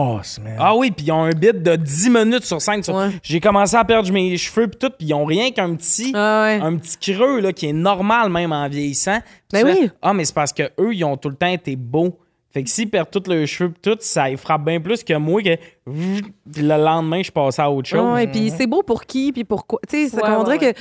Ah 0.58 0.74
oui, 0.74 0.90
puis 0.90 1.06
ils 1.06 1.12
ont 1.12 1.22
un 1.22 1.30
bit 1.30 1.62
de 1.62 1.76
10 1.76 2.10
minutes 2.10 2.44
sur 2.44 2.60
scène. 2.60 2.82
sur- 2.82 2.94
Ouais. 2.94 3.10
J'ai 3.22 3.38
commencé 3.40 3.76
à 3.76 3.84
perdre 3.84 4.10
mes 4.12 4.36
cheveux 4.36 4.66
puis 4.68 4.78
tout, 4.78 4.90
puis 4.96 5.06
ils 5.08 5.14
ont 5.14 5.24
rien 5.24 5.50
qu'un 5.52 5.74
petit 5.76 6.10
Ah 6.14 6.42
ouais. 6.44 6.60
un 6.62 6.76
petit 6.76 6.96
creux 7.12 7.40
là, 7.40 7.52
qui 7.52 7.66
est 7.66 7.72
normal 7.72 8.30
même 8.30 8.52
en 8.52 8.68
vieillissant. 8.68 9.20
Puis 9.52 9.62
Ben 9.62 9.66
fais, 9.74 9.80
oui. 9.82 9.90
Ah, 10.02 10.12
mais 10.12 10.24
c'est 10.24 10.34
parce 10.34 10.52
que 10.52 10.64
eux 10.80 10.92
ils 10.94 11.04
ont 11.04 11.16
tout 11.16 11.28
le 11.28 11.36
temps 11.36 11.46
été 11.46 11.76
beaux. 11.76 12.18
Fait 12.52 12.64
que 12.64 12.68
s'ils 12.70 12.90
perdent 12.90 13.10
tous 13.12 13.30
leurs 13.30 13.46
cheveux 13.46 13.70
pis 13.70 13.80
tout, 13.80 13.96
ça 14.00 14.28
les 14.28 14.36
frappe 14.36 14.64
bien 14.64 14.80
plus 14.80 15.04
que 15.04 15.14
moi 15.14 15.40
que 15.40 15.56
le 15.86 16.84
lendemain 16.84 17.22
je 17.22 17.30
passais 17.30 17.62
à 17.62 17.70
autre 17.70 17.88
chose. 17.88 18.12
Ouais, 18.14 18.26
puis 18.26 18.50
c'est 18.56 18.66
beau 18.66 18.82
pour 18.82 19.04
qui, 19.04 19.30
puis 19.30 19.44
pourquoi. 19.44 19.78
Tu 19.88 20.08
sais, 20.08 20.16
ouais, 20.16 20.44
dirait 20.44 20.58
que. 20.74 20.80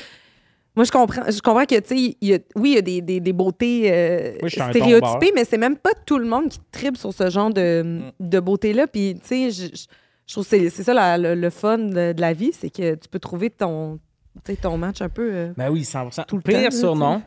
Moi, 0.80 0.86
je 0.86 0.92
comprends, 0.94 1.24
je 1.30 1.42
comprends 1.42 1.66
que, 1.66 1.78
tu 1.82 1.88
sais, 1.90 2.18
il 2.22 2.28
y 2.30 2.34
a- 2.36 2.40
oui, 2.56 2.70
il 2.70 2.76
y 2.76 2.78
a 2.78 2.82
des, 2.82 3.02
des, 3.02 3.20
des 3.20 3.34
beautés 3.34 3.92
euh, 3.92 4.32
stéréotypées, 4.72 5.34
mais 5.36 5.44
c'est 5.44 5.58
même 5.58 5.76
pas 5.76 5.90
tout 6.06 6.18
le 6.18 6.26
monde 6.26 6.48
qui 6.48 6.60
tripe 6.72 6.96
sur 6.96 7.14
ce 7.14 7.30
genre 7.30 7.50
de, 7.54 8.00
de 8.18 8.40
beauté-là. 8.40 8.88
Puis, 8.88 9.16
tu 9.22 9.28
sais, 9.28 9.52
je, 9.52 10.34
trouve 10.34 10.48
que 10.48 10.70
c'est 10.70 10.84
ça 10.84 10.94
la- 10.94 11.18
le, 11.18 11.36
le 11.36 11.50
fun 11.50 11.78
de, 11.80 12.14
de 12.14 12.22
la 12.22 12.32
vie, 12.32 12.52
c'est 12.58 12.70
que 12.70 12.96
tu 12.96 13.10
peux 13.10 13.20
trouver 13.20 13.50
ton, 13.50 14.00
match 14.78 15.02
un 15.02 15.10
peu. 15.10 15.30
euh, 15.34 15.54
Ben 15.58 15.70
oui, 15.70 15.82
100%. 15.82 16.24
Tout 16.26 16.38
le 16.38 16.42
Pire 16.44 16.70
temps, 16.70 16.78
surnom, 16.78 17.22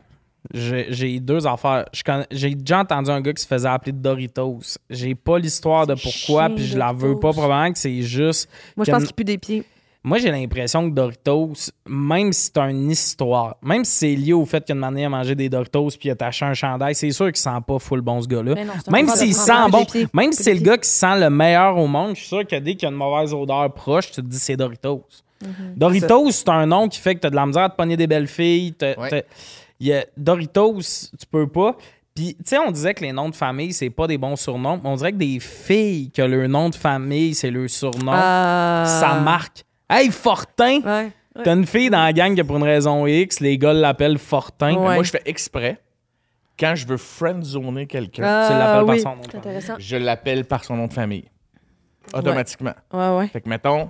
j'ai 0.51 1.19
deux 1.19 1.45
affaires. 1.45 1.85
J'ai 2.31 2.55
déjà 2.55 2.79
entendu 2.79 3.11
un 3.11 3.21
gars 3.21 3.33
qui 3.33 3.43
se 3.43 3.47
faisait 3.47 3.67
appeler 3.69 3.91
Doritos. 3.91 4.61
J'ai 4.89 5.13
pas 5.13 5.37
l'histoire 5.37 5.85
de 5.85 5.93
pourquoi, 5.93 6.49
puis 6.49 6.65
je 6.65 6.77
la 6.77 6.91
veux 6.91 7.19
pas 7.19 7.31
probablement 7.31 7.71
que 7.71 7.77
c'est 7.77 8.01
juste. 8.01 8.49
Moi, 8.75 8.85
je 8.85 8.91
pense 8.91 9.03
qu'il 9.05 9.13
pue 9.15 9.23
des 9.23 9.37
pieds. 9.37 9.63
Moi, 10.05 10.17
j'ai 10.17 10.31
l'impression 10.31 10.89
que 10.89 10.93
Doritos, 10.93 11.53
même 11.87 12.33
si 12.33 12.51
c'est 12.53 12.59
une 12.59 12.91
histoire, 12.91 13.55
même 13.61 13.85
si 13.85 13.91
c'est 13.91 14.15
lié 14.15 14.33
au 14.33 14.43
fait 14.45 14.59
qu'il 14.65 14.69
y 14.69 14.73
a 14.73 14.75
une 14.75 14.81
manière 14.81 15.07
à 15.07 15.09
manger 15.09 15.33
des 15.33 15.47
Doritos 15.47 15.91
puis 15.97 16.09
a 16.09 16.15
taché 16.15 16.43
un 16.43 16.53
chandail, 16.53 16.93
c'est 16.93 17.11
sûr 17.11 17.27
qu'il 17.27 17.37
sent 17.37 17.49
pas 17.65 17.79
full 17.79 18.01
bon 18.01 18.21
ce 18.21 18.27
gars-là. 18.27 18.53
Même 18.91 19.07
s'il 19.15 19.33
sent 19.33 19.51
bon, 19.71 19.85
même 20.13 20.33
si 20.33 20.43
c'est 20.43 20.53
le 20.53 20.59
gars 20.59 20.77
qui 20.77 20.89
sent 20.89 21.19
le 21.19 21.29
meilleur 21.29 21.77
au 21.77 21.87
monde, 21.87 22.15
je 22.15 22.19
suis 22.19 22.27
sûr 22.27 22.45
que 22.45 22.55
dès 22.57 22.73
qu'il 22.75 22.83
y 22.83 22.85
a 22.85 22.89
une 22.91 22.97
mauvaise 22.97 23.33
odeur 23.33 23.71
proche, 23.73 24.07
tu 24.11 24.21
te 24.21 24.27
dis 24.27 24.39
c'est 24.39 24.57
Doritos. 24.57 25.03
Doritos, 25.75 26.31
c'est 26.31 26.49
un 26.49 26.65
nom 26.65 26.87
qui 26.89 26.99
fait 26.99 27.15
que 27.15 27.21
tu 27.21 27.27
as 27.27 27.29
de 27.29 27.35
la 27.35 27.45
misère 27.45 27.63
à 27.63 27.69
te 27.69 27.75
pogner 27.77 27.95
des 27.97 28.07
belles 28.07 28.27
filles. 28.27 28.73
Ouais. 28.81 29.25
y 29.79 29.91
a- 29.93 30.05
Doritos, 30.17 30.79
tu 30.81 31.25
peux 31.31 31.47
pas. 31.47 31.75
Puis, 32.15 32.35
tu 32.35 32.43
sais, 32.45 32.57
on 32.59 32.71
disait 32.71 32.93
que 32.93 33.03
les 33.03 33.11
noms 33.11 33.29
de 33.29 33.35
famille, 33.35 33.73
c'est 33.73 33.89
pas 33.89 34.05
des 34.05 34.17
bons 34.19 34.35
surnoms. 34.35 34.79
mais 34.83 34.89
On 34.89 34.95
dirait 34.95 35.11
que 35.13 35.17
des 35.17 35.39
filles 35.39 36.11
que 36.11 36.21
leur 36.21 36.47
nom 36.47 36.69
de 36.69 36.75
famille, 36.75 37.33
c'est 37.33 37.49
leur 37.49 37.69
surnom, 37.69 38.11
Ah. 38.13 38.85
ça 39.01 39.15
marque. 39.19 39.63
Hey, 39.89 40.11
Fortin! 40.11 40.81
Ouais. 40.81 41.11
T'as 41.43 41.53
une 41.55 41.65
fille 41.65 41.89
dans 41.89 42.03
la 42.03 42.13
gang 42.13 42.35
que 42.35 42.41
pour 42.43 42.57
une 42.57 42.63
raison 42.63 43.07
X, 43.07 43.39
les 43.39 43.57
gars 43.57 43.73
l'appellent 43.73 44.19
Fortin. 44.19 44.73
Ouais. 44.75 44.95
Moi, 44.95 45.03
je 45.03 45.11
fais 45.11 45.21
exprès. 45.25 45.79
Quand 46.59 46.75
je 46.75 46.85
veux 46.85 46.97
friendzoner 46.97 47.87
quelqu'un, 47.87 48.23
Ah, 48.23 48.47
Tu 48.47 48.53
l'appelles 48.53 48.85
par 48.85 48.99
son 48.99 49.15
nom. 49.15 49.21
de 49.23 49.41
famille. 49.41 49.79
je 49.79 49.95
l'appelle 49.97 50.45
par 50.45 50.63
son 50.63 50.75
nom 50.77 50.87
de 50.87 50.93
famille. 50.93 51.25
Automatiquement. 52.13 52.73
Ouais, 52.93 53.09
ouais. 53.17 53.27
Fait 53.29 53.41
que, 53.41 53.49
mettons, 53.49 53.89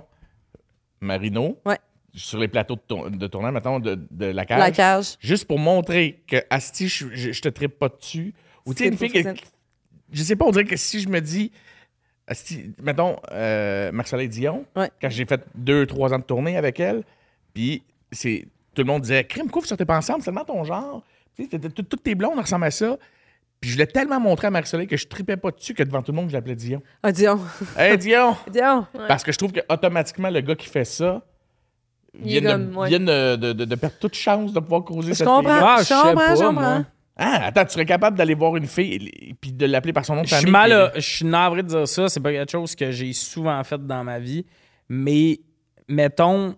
Marino, 1.00 1.58
Ouais. 1.66 1.78
sur 2.14 2.38
les 2.38 2.48
plateaux 2.48 2.76
de, 2.76 2.80
tour- 2.80 3.10
de 3.10 3.26
tournage, 3.26 3.52
mettons, 3.52 3.78
de, 3.80 4.06
de 4.10 4.26
la 4.26 4.46
cage, 4.46 4.58
La 4.58 4.70
cage. 4.70 5.16
juste 5.20 5.46
pour 5.46 5.58
montrer 5.58 6.22
que, 6.26 6.36
Asti, 6.48 6.88
je, 6.88 7.08
je, 7.12 7.32
je 7.32 7.40
te 7.42 7.48
tripe 7.50 7.78
pas 7.78 7.88
dessus. 7.90 8.32
Ou 8.64 8.72
tu 8.72 8.78
sais, 8.78 8.84
C'est 8.84 8.90
une 8.90 8.98
fille 8.98 9.22
que, 9.22 9.34
je 10.12 10.22
sais 10.22 10.36
pas, 10.36 10.46
on 10.46 10.50
dirait 10.50 10.64
que 10.64 10.76
si 10.76 11.00
je 11.00 11.08
me 11.10 11.20
dis, 11.20 11.52
mettons, 12.82 13.16
euh, 13.32 13.92
Marc-Soleil 13.92 14.28
Dion, 14.28 14.64
Ouais. 14.76 14.90
quand 15.00 15.10
j'ai 15.10 15.24
fait 15.26 15.44
deux, 15.54 15.86
trois 15.86 16.12
ans 16.14 16.18
de 16.18 16.24
tournée 16.24 16.56
avec 16.56 16.80
elle, 16.80 17.02
puis 17.52 17.82
c'est, 18.12 18.46
tout 18.74 18.82
le 18.82 18.86
monde 18.86 19.02
disait, 19.02 19.24
crime, 19.24 19.50
quoi, 19.50 19.60
vous 19.60 19.66
sortez 19.68 19.84
pas 19.84 19.96
ensemble, 19.96 20.20
c'est 20.20 20.26
tellement 20.26 20.44
ton 20.44 20.64
genre. 20.64 21.02
Toutes 21.88 22.02
tes 22.02 22.14
blondes 22.14 22.38
ressemblent 22.38 22.64
à 22.66 22.70
ça. 22.70 22.96
Puis 23.60 23.70
je 23.70 23.78
l'ai 23.78 23.86
tellement 23.86 24.20
montré 24.20 24.46
à 24.48 24.50
Marc-Soleil 24.50 24.86
que 24.86 24.96
je 24.96 25.06
tripais 25.06 25.36
pas 25.38 25.50
dessus 25.50 25.72
que 25.74 25.82
devant 25.82 26.02
tout 26.02 26.12
le 26.12 26.16
monde, 26.16 26.28
je 26.28 26.34
l'appelais 26.34 26.54
Dion. 26.54 26.82
Ah, 27.02 27.12
Dion. 27.12 27.40
Hey, 27.78 27.96
Dion! 27.98 28.36
Dion. 28.50 28.86
Parce 29.08 29.22
que 29.24 29.32
je 29.32 29.38
trouve 29.38 29.52
que 29.52 29.60
automatiquement 29.70 30.28
le 30.28 30.40
gât 30.42 30.54
qui 30.54 30.68
fait 30.68 30.84
ça 30.84 31.22
Il 32.22 32.40
vient, 32.40 32.40
de, 32.42 32.46
comme, 32.64 32.76
ouais. 32.76 32.88
vient 32.90 33.00
de, 33.00 33.36
de- 33.36 33.52
de- 33.54 33.64
de 33.64 33.74
perdre 33.74 33.96
toute 33.98 34.14
chance 34.14 34.52
de 34.52 34.60
pouvoir 34.60 34.84
causer 34.84 35.08
Je 35.08 35.14
cette 35.14 35.26
comprends. 35.26 35.50
Ah, 35.50 35.76
je 35.78 35.84
sais 35.84 35.94
comprends, 35.94 36.34
je 36.36 36.44
comprends. 36.44 36.84
Ah, 37.16 37.44
attends, 37.46 37.64
tu 37.64 37.72
serais 37.74 37.84
capable 37.86 38.16
d'aller 38.18 38.34
voir 38.34 38.56
une 38.56 38.66
fille 38.66 38.94
et, 38.94 39.30
et 39.30 39.34
puis 39.34 39.52
de 39.52 39.66
l'appeler 39.66 39.92
par 39.92 40.04
son 40.04 40.16
nom 40.16 40.22
de 40.22 40.26
Je 40.26 40.34
suis 40.34 40.50
mal, 40.50 40.70
puis- 40.70 40.72
à- 40.74 40.92
je 41.00 41.00
suis 41.16 41.24
navré 41.24 41.62
de 41.62 41.68
dire 41.68 41.86
ça, 41.88 42.08
c'est 42.08 42.20
pas 42.20 42.32
quelque 42.32 42.50
chose 42.50 42.74
que 42.74 42.90
j'ai 42.90 43.12
souvent 43.12 43.62
fait 43.62 43.84
dans 43.86 44.02
ma 44.02 44.18
vie, 44.18 44.44
mais 44.88 45.38
mettons, 45.88 46.56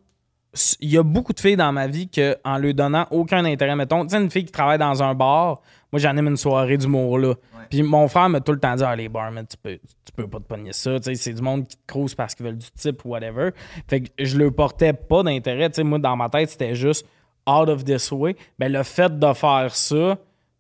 il 0.81 0.89
y 0.91 0.97
a 0.97 1.03
beaucoup 1.03 1.35
de 1.35 1.41
filles 1.41 1.57
dans 1.57 1.73
ma 1.73 1.87
vie 1.87 2.09
que 2.09 2.37
en 2.45 2.57
leur 2.57 2.73
donnant 2.73 3.07
aucun 3.11 3.45
intérêt, 3.45 3.77
mettons, 3.77 4.05
tu 4.05 4.11
sais, 4.11 4.23
une 4.23 4.31
fille 4.31 4.47
qui 4.47 4.53
travaille 4.53 4.79
dans 4.79 5.03
un 5.03 5.15
bar, 5.15 5.61
moi 5.93 6.01
j'anime 6.01 6.29
une 6.29 6.37
soirée 6.39 6.79
d'humour 6.79 7.19
là. 7.19 7.35
Puis 7.69 7.83
mon 7.83 8.07
frère 8.09 8.29
m'a 8.29 8.41
tout 8.41 8.53
le 8.53 8.61
temps 8.61 8.77
dit, 8.77 8.85
ah, 8.85 8.95
les 8.95 9.09
barmen, 9.09 9.45
tu 9.47 9.57
peux, 9.57 9.75
tu 9.77 10.13
peux 10.15 10.29
pas 10.29 10.39
te 10.39 10.45
pogner 10.45 10.73
ça. 10.73 10.99
Tu 11.01 11.07
sais, 11.07 11.15
c'est 11.17 11.33
du 11.33 11.43
monde 11.43 11.67
qui 11.67 11.77
te 11.77 11.83
crouse 11.87 12.15
parce 12.15 12.33
qu'ils 12.35 12.47
veulent 12.47 12.57
du 12.57 12.71
type 12.71 13.05
ou 13.05 13.09
whatever. 13.11 13.51
Fait 13.89 14.03
que 14.03 14.09
je 14.25 14.39
leur 14.39 14.55
portais 14.55 14.93
pas 14.93 15.25
d'intérêt. 15.25 15.69
Tu 15.71 15.75
sais, 15.77 15.83
moi, 15.83 15.99
dans 15.99 16.17
ma 16.17 16.29
tête, 16.29 16.49
c'était 16.49 16.77
juste 16.77 17.05
out 17.45 17.69
of 17.69 17.85
this 17.85 18.13
way. 18.13 18.37
Ben, 18.57 18.73
le 18.73 18.85
fait 18.85 19.19
de 19.19 19.33
faire 19.33 19.75
ça, 19.75 20.17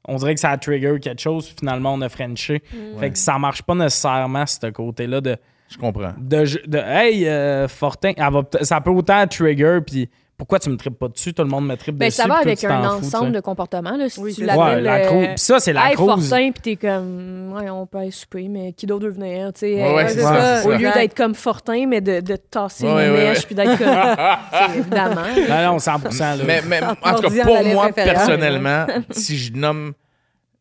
on 0.08 0.16
dirait 0.16 0.34
que 0.34 0.40
ça 0.40 0.50
a 0.50 0.58
trigger 0.58 0.98
quelque 1.00 1.20
chose, 1.20 1.46
puis 1.46 1.56
finalement, 1.60 1.94
on 1.94 2.00
a 2.00 2.08
Frenché. 2.08 2.62
Fait 2.98 3.10
que 3.10 3.18
ça 3.18 3.38
marche 3.38 3.62
pas 3.62 3.74
nécessairement, 3.74 4.46
ce 4.46 4.66
côté-là 4.70 5.20
de 5.20 5.36
Je 5.68 5.78
comprends. 5.78 6.12
de, 6.18 6.44
de 6.68 6.78
hey 6.78 7.26
euh, 7.28 7.66
Fortin 7.68 8.12
elle 8.16 8.32
va 8.32 8.42
peut- 8.42 8.62
ça 8.62 8.80
peut 8.80 8.90
autant 8.90 9.26
trigger 9.26 9.80
puis 9.86 10.08
pourquoi 10.36 10.58
tu 10.58 10.68
me 10.70 10.76
tripes 10.76 10.98
pas 10.98 11.08
dessus? 11.08 11.32
Tout 11.32 11.42
le 11.42 11.48
monde 11.48 11.66
me 11.66 11.76
tripe 11.76 11.96
Ben, 11.96 12.06
dessus 12.08 12.20
ça 12.20 12.28
va 12.28 12.36
avec 12.36 12.62
un 12.64 12.82
fous, 12.82 13.06
ensemble 13.06 13.26
tu 13.26 13.32
de 13.32 13.40
comportements. 13.40 13.96
Là, 13.96 14.08
si 14.08 14.20
Oui, 14.20 14.34
tu 14.34 14.42
ouais 14.44 14.80
la 14.80 14.96
euh, 15.10 15.26
ça 15.36 15.58
c'est 15.60 15.72
la 15.72 15.88
Hey, 15.90 15.94
crouse 15.94 16.28
Fortin, 16.28 16.50
puis 16.52 16.60
t'es 16.62 16.76
comme, 16.76 17.52
ouais, 17.54 17.70
on 17.70 17.86
peut 17.86 17.98
aller 17.98 18.10
souper, 18.10 18.48
mais 18.48 18.72
qui 18.72 18.86
d'autre 18.86 19.06
veut 19.06 19.12
venir, 19.12 19.52
tu 19.54 19.60
sais? 19.60 19.74
Ouais, 19.74 19.94
ouais, 19.94 20.04
euh, 20.04 20.08
c'est 20.08 20.16
Ouais, 20.16 20.22
ça. 20.62 20.66
Au 20.68 20.72
lieu 20.72 20.90
d'être 20.92 21.14
comme 21.16 21.34
Fortin, 21.34 21.86
mais 21.88 22.00
de, 22.00 22.20
de 22.20 22.36
tasser 22.36 22.84
Ouais, 22.86 23.06
une 23.08 23.12
ouais, 23.14 23.24
mèche, 23.28 23.38
ouais. 23.38 23.44
puis 23.46 23.54
d'être 23.54 23.78
comme. 23.78 24.74
Évidemment. 24.76 25.22
non 25.48 25.72
non 25.72 25.76
100% 25.78 26.18
là. 26.20 26.36
Mais, 26.46 26.62
mais 26.66 26.80
en 26.82 26.94
tout 27.14 27.22
cas, 27.30 27.44
pour 27.44 27.64
moi, 27.64 27.90
personnellement, 27.92 28.86
si 29.10 29.38
je 29.38 29.52
nomme 29.54 29.92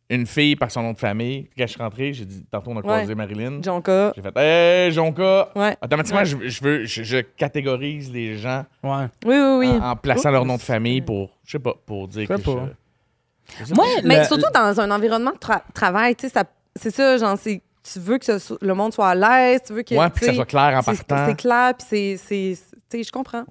une 0.10 0.26
fille 0.28 0.56
par 0.56 0.70
son 0.70 0.84
nom 0.84 0.94
de 0.94 0.98
famille, 1.00 1.50
quand 1.58 1.66
je 1.66 1.72
suis 1.72 1.82
rentré, 1.82 2.14
j'ai 2.14 2.26
dit, 2.26 2.46
tantôt 2.52 2.72
on 2.72 2.78
a 2.78 2.82
croisé 2.82 3.08
Ouais. 3.08 3.16
Marilyn. 3.16 3.62
Jonka. 3.64 4.14
J'ai 4.16 4.22
fait, 4.22 4.38
hey, 4.38 4.92
Jonka. 4.92 5.50
Ouais. 5.56 5.76
Automatiquement, 5.82 6.24
je, 6.24 6.48
je 6.48 6.64
veux, 6.64 6.86
je, 6.86 7.02
je 7.04 7.18
catégorise 7.18 8.12
les 8.12 8.38
gens 8.38 8.66
ouais. 8.84 9.06
Oui, 9.26 9.36
oui, 9.36 9.56
oui. 9.60 9.68
en, 9.70 9.92
en 9.92 9.96
plaçant 9.96 10.30
leur 10.30 10.46
nom 10.46 10.58
de 10.58 10.62
famille 10.62 11.02
pour, 11.02 11.32
je 11.44 11.54
sais 11.54 11.60
pas, 11.60 11.74
pour 11.86 12.08
dire 12.08 12.28
que 12.28 12.34
pas? 12.34 12.42
je- 12.42 13.56
je 13.60 13.66
sais 13.66 13.74
moi 13.74 13.86
pas. 13.96 14.02
Mais 14.08 14.20
le- 14.20 14.26
surtout 14.26 14.52
dans 14.54 14.80
un 14.80 14.92
environnement 14.92 15.32
de 15.32 15.38
tra- 15.38 15.64
travail, 15.74 16.16
tu 16.16 16.30
sais, 16.30 16.42
c'est 16.76 16.92
ça, 16.94 17.18
genre, 17.18 17.38
c'est- 17.38 17.62
tu 17.92 18.00
veux 18.00 18.18
que 18.18 18.26
ce 18.26 18.38
soit- 18.40 18.58
le 18.62 18.74
monde 18.74 18.94
soit 18.94 19.10
à 19.10 19.16
l'aise, 19.16 19.62
tu 19.66 19.74
veux 19.74 19.84
que. 19.84 19.94
Ouais, 19.96 20.10
puis 20.10 20.20
que 20.22 20.26
ça 20.28 20.34
soit 20.34 20.46
clair 20.46 20.76
en 20.78 20.82
c'est- 20.82 21.04
partant. 21.08 21.26
C'est 21.28 21.36
clair, 21.38 21.74
puis 21.78 21.86
c'est- 21.88 22.18
c'est. 22.18 22.58
Tu 22.90 22.98
sais, 22.98 23.04
je 23.04 23.12
comprends. 23.12 23.44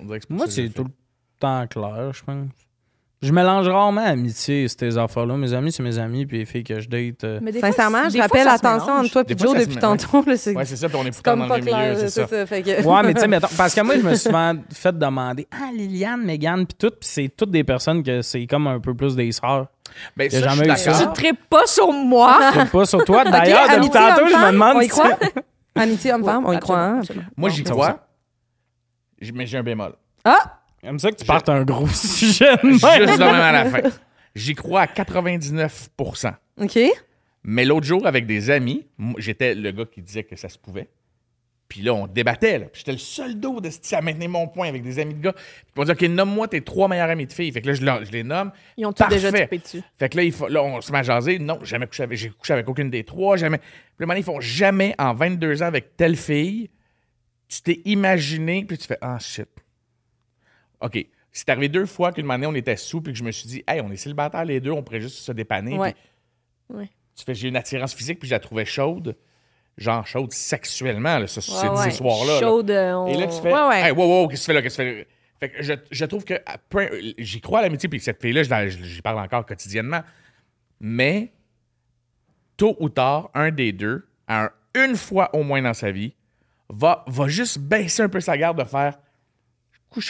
On 0.00 0.04
dirait 0.04 0.20
que 0.20 0.26
pour 0.26 0.36
moi 0.36 0.46
c'est 0.48 0.68
tout 0.70 0.84
le 0.84 0.90
temps 1.38 1.66
clair 1.66 2.12
je 2.12 2.22
pense 2.24 2.48
je 3.24 3.32
mélange 3.32 3.68
rarement 3.68 4.04
amitié 4.04 4.64
et 4.64 4.68
ces 4.68 4.98
affaires 4.98 5.26
là 5.26 5.36
mes 5.36 5.52
amis 5.52 5.72
c'est 5.72 5.82
mes 5.82 5.98
amis 5.98 6.26
puis 6.26 6.38
les 6.38 6.44
filles 6.44 6.62
que 6.64 6.78
je 6.80 6.88
date 6.88 7.24
euh, 7.24 7.38
Mais 7.42 7.52
des 7.52 7.60
fois, 7.60 7.70
Sincèrement, 7.70 8.04
je 8.08 8.12
des 8.14 8.20
rappelle 8.20 8.46
attention 8.48 8.92
entre 8.92 9.10
toi 9.10 9.22
et 9.26 9.36
Joe 9.36 9.56
depuis 9.58 9.76
tantôt. 9.76 10.24
C'est 10.36 10.54
Ouais, 10.54 10.64
c'est 10.64 10.76
ça, 10.76 10.88
puis 10.88 10.98
on 11.00 11.06
est 11.06 11.10
pourtant 11.10 11.30
comme 11.32 11.40
dans 11.40 11.48
pas 11.48 11.58
le 11.58 11.64
même 11.64 11.74
milieu, 11.74 11.94
clair, 11.94 11.98
c'est 11.98 12.10
ça. 12.10 12.26
c'est 12.28 12.36
ça. 12.40 12.46
Fait 12.46 12.62
que... 12.62 12.82
Ouais, 12.86 13.02
mais 13.02 13.14
tu 13.14 13.20
sais, 13.20 13.28
mettons, 13.28 13.48
parce 13.56 13.74
que 13.74 13.80
moi, 13.80 13.94
je 13.96 14.00
me 14.02 14.14
suis 14.14 14.24
souvent 14.28 14.52
fait 14.72 14.98
demander 14.98 15.46
Ah, 15.50 15.70
Liliane, 15.72 16.22
Megan, 16.24 16.66
puis 16.66 16.76
tout, 16.78 16.90
puis 16.90 17.08
c'est 17.08 17.28
toutes 17.36 17.50
des 17.50 17.64
personnes 17.64 18.02
que 18.02 18.20
c'est 18.22 18.46
comme 18.46 18.66
un 18.66 18.78
peu 18.80 18.94
plus 18.94 19.16
des 19.16 19.32
sœurs. 19.32 19.66
Ben, 20.16 20.30
J'ai 20.30 20.40
ça, 20.40 20.48
je 20.48 20.54
jamais 20.56 20.76
suis 20.76 20.90
eu 20.90 20.92
ça. 20.94 21.06
Tu 21.06 21.12
tripes 21.22 21.48
pas 21.48 21.66
sur 21.66 21.92
moi? 21.92 22.38
C'est 22.52 22.70
pas 22.70 22.84
sur 22.86 23.04
toi. 23.04 23.24
D'ailleurs, 23.30 23.62
depuis 23.64 23.74
amitié 23.76 24.00
tantôt, 24.00 24.26
je 24.28 24.36
me 24.46 24.52
demande 24.52 24.76
On 24.76 24.80
y 24.80 24.84
si- 24.84 24.90
croit? 24.90 25.18
Amitié 25.76 26.12
homme-femme, 26.12 26.44
on 26.46 26.52
y 26.52 26.58
croit. 26.60 26.78
hein? 26.78 27.00
Moi, 27.36 27.50
j'y 27.50 27.64
crois, 27.64 28.06
mais 29.32 29.46
j'ai 29.46 29.58
un 29.58 29.62
bémol. 29.62 29.94
Ah! 30.24 30.60
J'aime 30.84 30.98
ça 30.98 31.10
que 31.10 31.16
tu 31.16 31.24
partes 31.24 31.48
un 31.48 31.64
gros 31.64 31.86
sujet. 31.88 32.50
Juste 32.62 32.82
de 32.84 33.24
même 33.24 33.34
à 33.34 33.52
la 33.52 33.64
fin. 33.66 33.80
J'y 34.34 34.54
crois 34.54 34.82
à 34.82 34.86
99% 34.86 36.34
OK. 36.60 36.78
Mais 37.44 37.64
l'autre 37.64 37.86
jour, 37.86 38.06
avec 38.06 38.26
des 38.26 38.50
amis, 38.50 38.86
j'étais 39.18 39.54
le 39.54 39.70
gars 39.70 39.84
qui 39.84 40.00
disait 40.02 40.24
que 40.24 40.36
ça 40.36 40.48
se 40.48 40.58
pouvait. 40.58 40.88
Puis 41.68 41.80
là, 41.82 41.94
on 41.94 42.06
débattait. 42.06 42.58
là. 42.58 42.66
Puis 42.66 42.80
J'étais 42.80 42.92
le 42.92 42.98
seul 42.98 43.40
dos 43.40 43.60
de 43.60 43.70
à 43.92 44.00
maintenir 44.02 44.28
mon 44.28 44.46
point 44.46 44.68
avec 44.68 44.82
des 44.82 44.98
amis 44.98 45.14
de 45.14 45.20
gars. 45.22 45.32
Puis 45.32 45.42
ils 45.74 45.78
m'ont 45.78 45.84
dit, 45.84 45.90
OK, 45.92 46.02
nomme-moi 46.02 46.48
tes 46.48 46.60
trois 46.60 46.88
meilleurs 46.88 47.08
amis 47.10 47.26
de 47.26 47.32
filles. 47.32 47.50
Fait 47.52 47.60
que 47.62 47.68
là, 47.68 47.74
je, 47.74 47.82
leur- 47.84 48.04
je 48.04 48.12
les 48.12 48.22
nomme. 48.22 48.52
Ils 48.76 48.86
ont 48.86 48.92
tous 48.92 49.06
déjà 49.08 49.32
trippé 49.32 49.58
dessus. 49.58 49.82
Fait 49.98 50.08
que 50.08 50.16
là, 50.16 50.22
il 50.22 50.32
faut, 50.32 50.48
là 50.48 50.62
on 50.62 50.80
se 50.80 50.92
met 50.92 50.98
à 50.98 51.02
jaser. 51.02 51.38
Non, 51.38 51.58
jamais 51.64 51.86
couché 51.86 52.02
avec, 52.02 52.18
j'ai 52.18 52.28
couché 52.30 52.52
avec 52.52 52.68
aucune 52.68 52.90
des 52.90 53.04
trois. 53.04 53.36
Jamais. 53.36 53.58
Puis 53.58 53.66
là, 54.00 54.06
maintenant, 54.06 54.20
ils 54.20 54.24
font 54.24 54.40
jamais 54.40 54.94
en 54.98 55.14
22 55.14 55.62
ans 55.62 55.66
avec 55.66 55.96
telle 55.96 56.16
fille. 56.16 56.70
Tu 57.48 57.62
t'es 57.62 57.80
imaginé, 57.86 58.64
puis 58.64 58.78
tu 58.78 58.86
fais, 58.86 58.98
ah, 59.00 59.18
shit. 59.18 59.48
OK. 60.84 61.06
C'est 61.32 61.48
arrivé 61.48 61.68
deux 61.68 61.86
fois 61.86 62.12
qu'une 62.12 62.30
année, 62.30 62.46
on 62.46 62.54
était 62.54 62.76
sous, 62.76 63.00
puis 63.00 63.12
que 63.12 63.18
je 63.18 63.24
me 63.24 63.32
suis 63.32 63.48
dit, 63.48 63.64
hey, 63.66 63.80
on 63.80 63.90
est 63.90 63.96
célibataires 63.96 64.44
les 64.44 64.60
deux, 64.60 64.70
on 64.70 64.82
pourrait 64.84 65.00
juste 65.00 65.16
se 65.18 65.32
dépanner. 65.32 65.76
Ouais. 65.76 65.94
Puis 66.68 66.76
Ouais. 66.78 66.90
tu 67.16 67.24
fais, 67.24 67.34
j'ai 67.34 67.48
une 67.48 67.56
attirance 67.56 67.92
physique, 67.94 68.20
puis 68.20 68.28
je 68.28 68.34
la 68.34 68.40
trouvais 68.40 68.64
chaude. 68.64 69.16
Genre 69.76 70.06
chaude 70.06 70.32
sexuellement, 70.32 71.18
là, 71.18 71.26
ce, 71.26 71.40
ces, 71.40 71.52
Ouais, 71.66 71.68
ouais. 71.76 71.90
ces 71.90 71.96
soirs-là. 71.96 72.34
là. 72.34 72.40
Chaude, 72.40 72.70
euh, 72.70 72.92
on- 72.94 73.06
Et 73.08 73.16
là, 73.16 73.26
tu 73.26 73.40
fais, 73.42 73.52
Ouais, 73.52 73.68
ouais. 73.68 73.80
hey, 73.82 73.90
wow, 73.90 74.04
wow, 74.22 74.28
qu'est-ce 74.28 74.42
que 74.42 74.44
tu 74.44 74.46
fais 74.46 74.52
là? 74.54 74.62
Qu'est-ce 74.62 74.76
que 74.76 74.82
tu 74.82 74.88
fais 74.88 74.98
là? 75.00 75.04
Fait 75.40 75.50
que 75.50 75.62
je, 75.64 75.72
je 75.90 76.04
trouve 76.04 76.24
que, 76.24 76.34
à 76.46 76.56
j'y 77.18 77.40
crois 77.40 77.58
à 77.58 77.62
l'amitié, 77.62 77.88
puis 77.88 77.98
cette 77.98 78.20
fille-là, 78.22 78.44
j'y 78.68 79.02
parle 79.02 79.18
encore 79.18 79.44
quotidiennement. 79.44 80.02
Mais, 80.78 81.32
tôt 82.56 82.76
ou 82.78 82.88
tard, 82.88 83.30
un 83.34 83.50
des 83.50 83.72
deux, 83.72 84.06
un- 84.28 84.50
une 84.76 84.96
fois 84.96 85.34
au 85.34 85.42
moins 85.42 85.60
dans 85.62 85.74
sa 85.74 85.90
vie, 85.90 86.14
va, 86.68 87.04
va 87.08 87.26
juste 87.28 87.58
baisser 87.58 88.02
un 88.02 88.08
peu 88.08 88.20
sa 88.20 88.38
garde 88.38 88.58
de 88.58 88.64
faire, 88.64 88.98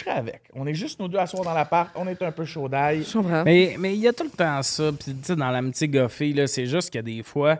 avec. 0.07 0.41
On 0.53 0.65
est 0.67 0.73
juste 0.73 0.99
nous 0.99 1.07
deux 1.07 1.17
à 1.17 1.25
soir 1.27 1.43
dans 1.43 1.53
l'appart, 1.53 1.89
on 1.95 2.07
est 2.07 2.21
un 2.21 2.31
peu 2.31 2.45
chaud 2.45 2.67
d'ail. 2.67 3.03
Mais 3.45 3.75
mais 3.79 3.93
il 3.93 3.99
y 4.01 4.07
a 4.07 4.13
tout 4.13 4.23
le 4.23 4.29
temps 4.29 4.61
ça. 4.61 4.91
Puis, 4.91 5.13
tu 5.13 5.17
sais, 5.23 5.35
dans 5.35 5.49
l'amitié 5.51 5.87
goffée, 5.87 6.33
là, 6.33 6.47
c'est 6.47 6.65
juste 6.65 6.91
que 6.93 6.99
des 6.99 7.23
fois, 7.23 7.59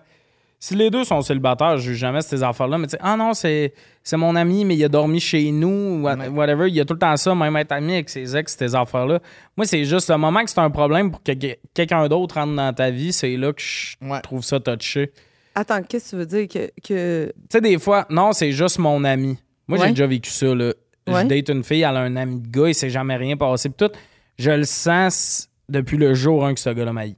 si 0.60 0.76
les 0.76 0.90
deux 0.90 1.04
sont 1.04 1.22
célibataires, 1.22 1.78
je 1.78 1.92
juge 1.92 1.98
jamais 1.98 2.22
ces 2.22 2.42
affaires-là. 2.42 2.78
Mais 2.78 2.88
tu 2.88 2.92
sais, 2.92 2.98
ah 3.02 3.16
non, 3.16 3.34
c'est 3.34 3.74
c'est 4.04 4.18
mon 4.18 4.36
ami, 4.36 4.66
mais 4.66 4.76
il 4.76 4.84
a 4.84 4.88
dormi 4.90 5.20
chez 5.20 5.52
nous, 5.52 6.02
whatever. 6.04 6.68
Il 6.70 6.76
y 6.76 6.80
a 6.80 6.86
tout 6.86 6.94
le 6.94 7.00
temps 7.00 7.16
ça, 7.18 7.34
même 7.36 7.56
être 7.58 7.72
ami 7.72 7.94
avec 7.94 8.10
ses 8.10 8.36
ex, 8.36 8.56
ces 8.58 8.74
affaires-là. 8.76 9.20
Moi, 9.58 9.66
c'est 9.66 9.84
juste 9.86 10.10
le 10.10 10.18
moment 10.18 10.44
que 10.44 10.50
c'est 10.50 10.60
un 10.60 10.70
problème 10.70 11.12
pour 11.12 11.22
que 11.24 11.32
que- 11.34 11.58
quelqu'un 11.74 12.08
d'autre 12.08 12.36
rentre 12.36 12.56
dans 12.56 12.74
ta 12.74 12.90
vie, 12.92 13.12
c'est 13.14 13.36
là 13.38 13.52
que 13.54 13.62
je 13.62 13.96
Ouais. 14.02 14.22
trouve 14.22 14.44
ça 14.44 14.60
touché. 14.60 15.12
Attends, 15.56 15.82
qu'est-ce 15.84 16.06
que 16.06 16.10
tu 16.12 16.16
veux 16.18 16.26
dire? 16.26 16.48
Que, 16.50 16.70
que... 16.86 17.28
Tu 17.28 17.34
sais, 17.50 17.62
des 17.62 17.80
fois, 17.80 18.06
non, 18.10 18.34
c'est 18.34 18.52
juste 18.52 18.78
mon 18.78 19.04
ami. 19.06 19.38
Moi, 19.68 19.78
j'ai 19.80 19.90
déjà 19.92 20.06
vécu 20.06 20.30
ça. 20.30 20.54
Là. 20.54 20.74
Ouais. 21.08 21.22
Je 21.22 21.28
date 21.28 21.50
une 21.50 21.64
fille, 21.64 21.82
elle 21.82 21.98
a 21.98 22.02
un 22.02 22.16
ami 22.16 22.40
de 22.40 22.48
gars, 22.48 22.68
il 22.68 22.76
s'est 22.76 22.90
jamais 22.90 23.16
rien 23.16 23.38
passé. 23.38 23.70
Puis 23.70 23.88
tout, 23.88 23.94
je 24.40 24.52
le 24.52 24.64
sens 24.64 25.50
depuis 25.70 25.98
le 25.98 26.14
jour 26.14 26.46
1 26.46 26.54
que 26.56 26.60
ce 26.60 26.70
gars-là 26.72 26.94
m'a 26.94 27.08
eu. 27.08 27.14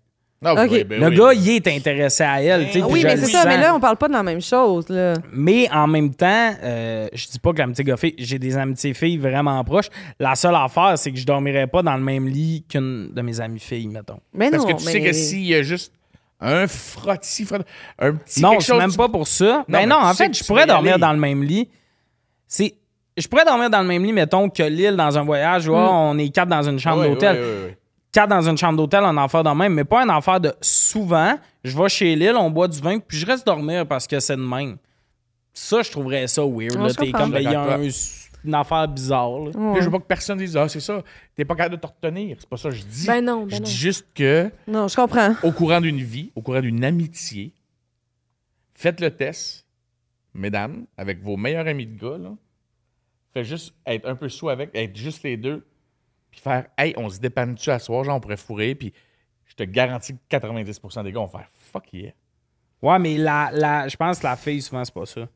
Ah, 0.46 0.54
ben 0.54 0.70
Le 0.88 1.08
oui. 1.08 1.16
gars, 1.18 1.34
il 1.34 1.50
est 1.50 1.68
intéressé 1.68 2.22
à 2.24 2.40
elle. 2.44 2.68
Ah 2.76 2.88
oui, 2.88 3.02
mais 3.04 3.18
c'est 3.18 3.26
ça, 3.26 3.40
sens. 3.40 3.46
mais 3.48 3.58
là, 3.58 3.74
on 3.74 3.80
parle 3.80 3.98
pas 3.98 4.08
de 4.08 4.14
la 4.14 4.22
même 4.22 4.40
chose, 4.42 4.88
là. 4.88 5.14
Mais 5.34 5.68
en 5.72 5.88
même 5.88 6.14
temps, 6.14 6.54
euh, 6.62 7.08
je 7.12 7.28
dis 7.28 7.40
pas 7.40 7.54
que 7.54 7.58
l'amitié 7.58 7.84
gars 7.84 7.96
j'ai 8.20 8.38
des 8.38 8.56
amitiés 8.56 8.94
filles 8.94 9.18
vraiment 9.18 9.64
proches. 9.64 9.88
La 10.20 10.36
seule 10.36 10.54
affaire, 10.54 10.96
c'est 10.98 11.12
que 11.12 11.18
je 11.18 11.26
dormirais 11.26 11.66
pas 11.66 11.82
dans 11.82 11.98
le 11.98 12.04
même 12.04 12.28
lit 12.28 12.64
qu'une 12.70 13.12
de 13.12 13.22
mes 13.24 13.40
amies 13.42 13.60
filles, 13.60 13.88
mettons. 13.88 14.20
Mais 14.32 14.52
Parce 14.52 14.64
non, 14.64 14.74
que 14.74 14.78
tu 14.80 14.86
mais... 14.86 14.92
sais 14.92 15.02
que 15.02 15.12
s'il 15.14 15.44
y 15.46 15.56
a 15.56 15.64
juste 15.64 15.92
un 16.40 16.68
frottis, 16.68 17.44
frott- 17.46 17.66
un 17.98 18.14
petit 18.14 18.40
non, 18.40 18.52
quelque 18.52 18.64
c'est 18.64 18.78
même 18.78 18.92
tu- 18.92 18.98
pas 18.98 19.10
pour 19.10 19.28
ça. 19.28 19.66
mais 19.68 19.80
ben 19.80 19.90
non, 19.90 20.02
tu 20.02 20.06
en 20.06 20.14
fait, 20.14 20.38
je 20.38 20.44
pourrais 20.44 20.68
dormir 20.68 20.94
aller. 20.94 21.02
dans 21.02 21.14
le 21.14 21.20
même 21.20 21.42
lit. 21.44 21.68
C'est. 22.48 22.76
Je 23.18 23.28
pourrais 23.28 23.46
dormir 23.46 23.70
dans 23.70 23.82
le 23.82 23.88
même 23.88 24.04
lit, 24.04 24.14
mettons, 24.14 24.50
que 24.50 24.64
l'île 24.64 24.96
dans 24.96 25.18
un 25.18 25.24
voyage 25.24 25.68
où 25.68 25.76
ah, 25.76 25.90
on 25.92 26.18
est 26.18 26.30
quatre 26.30 26.50
dans 26.50 26.62
une 26.70 26.78
chambre 26.80 27.02
Ouais, 27.02 27.10
d'hôtel. 27.10 27.36
ouais, 27.36 27.42
ouais, 27.42 27.64
ouais. 27.66 27.78
Quatre 28.12 28.30
dans 28.30 28.48
une 28.48 28.58
chambre 28.58 28.78
d'hôtel, 28.78 29.04
un 29.04 29.18
affaire 29.18 29.44
dans 29.44 29.54
le 29.54 29.58
même, 29.60 29.74
mais 29.74 29.84
pas 29.84 30.04
un 30.04 30.10
affaire 30.10 30.40
de 30.40 30.54
souvent. 30.62 31.38
Je 31.64 31.78
vais 31.78 31.90
chez 31.90 32.16
l'île, 32.16 32.36
on 32.38 32.50
boit 32.50 32.68
du 32.68 32.80
vin, 32.80 33.00
puis 33.00 33.18
je 33.18 33.26
reste 33.26 33.46
dormir 33.46 33.86
parce 33.88 34.08
que 34.08 34.20
c'est 34.20 34.36
de 34.38 34.42
même. 34.42 34.78
Ça, 35.54 35.82
je 35.82 35.92
trouverais 35.92 36.28
ça 36.28 36.44
weird. 36.46 36.96
T'es 36.96 37.12
comme, 37.12 37.32
ben, 37.32 37.40
il 37.40 37.52
y 37.52 37.56
a 37.56 37.62
un- 37.76 37.82
une 38.46 38.54
affaire 38.56 38.88
bizarre. 38.88 39.40
là. 39.40 39.52
Puis 39.52 39.82
je 39.82 39.86
veux 39.86 39.92
pas 39.92 40.00
que 40.00 40.06
personne 40.06 40.38
dise 40.38 40.56
Ah, 40.56 40.70
c'est 40.70 40.80
ça, 40.80 41.02
t'es 41.36 41.44
pas 41.44 41.56
capable 41.56 41.76
de 41.76 41.82
te 41.82 41.88
retenir. 41.88 42.38
C'est 42.40 42.48
pas 42.50 42.56
ça 42.58 42.70
que 42.70 42.76
je 42.76 42.84
dis. 42.84 43.08
Ben 43.08 43.24
non, 43.26 43.42
ben 43.46 43.50
je 43.50 43.56
non. 43.58 43.64
dis 43.64 43.76
juste 43.76 44.08
que, 44.16 44.50
Non, 44.68 44.88
je 44.88 44.96
comprends. 44.96 45.34
au 45.44 45.52
courant 45.52 45.82
d'une 45.82 46.02
vie, 46.02 46.32
au 46.36 46.42
courant 46.42 46.62
d'une 46.62 46.84
amitié, 46.86 47.52
faites 48.76 49.02
le 49.02 49.12
test, 49.12 49.66
mesdames, 50.34 50.86
avec 50.98 51.22
vos 51.22 51.36
meilleurs 51.36 51.68
amis 51.68 51.88
de 51.88 52.00
gars, 52.00 52.18
là. 52.18 52.30
Juste 53.44 53.74
être 53.86 54.08
un 54.08 54.16
peu 54.16 54.30
sous 54.30 54.50
avec, 54.50 54.70
être 54.74 54.96
juste 54.96 55.24
les 55.24 55.38
deux, 55.38 55.66
puis 56.32 56.40
faire 56.40 56.66
Hey, 56.78 56.94
on 56.98 57.10
se 57.10 57.20
dépanne-tu 57.20 57.70
à 57.72 57.80
soir, 57.80 58.04
genre, 58.04 58.18
on 58.18 58.20
pourrait 58.20 58.38
fourrer, 58.38 58.76
puis 58.76 58.94
je 59.46 59.56
te 59.56 59.64
garantis 59.64 60.14
que 60.14 60.38
90% 60.38 61.04
des 61.04 61.12
gars 61.12 61.20
vont 61.20 61.28
faire 61.28 61.48
Fuck 61.72 61.94
yeah. 61.94 62.12
Ouais, 62.82 63.00
mais 63.00 63.18
la, 63.18 63.50
la, 63.54 63.88
je 63.88 63.96
pense 63.98 64.20
que 64.20 64.26
la 64.28 64.36
fille, 64.36 64.62
souvent, 64.62 64.84
c'est 64.86 64.94
pas 64.94 65.06
ça. 65.06 65.28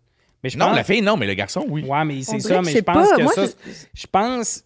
Mais 0.44 0.50
je 0.50 0.58
Non, 0.58 0.68
pense, 0.68 0.76
la 0.76 0.84
fille, 0.84 1.02
non, 1.02 1.18
mais 1.18 1.28
le 1.28 1.34
garçon, 1.34 1.66
oui. 1.70 1.84
Ouais, 1.84 2.06
mais 2.06 2.22
c'est 2.24 2.40
ça, 2.40 2.62
mais 2.62 2.72
je 2.72 2.80
pense 2.80 3.10
pas, 3.10 3.16
que 3.18 3.22
moi, 3.24 3.34
ça. 3.34 3.46
je- 3.46 3.72
Je 3.94 4.08
pense. 4.08 4.64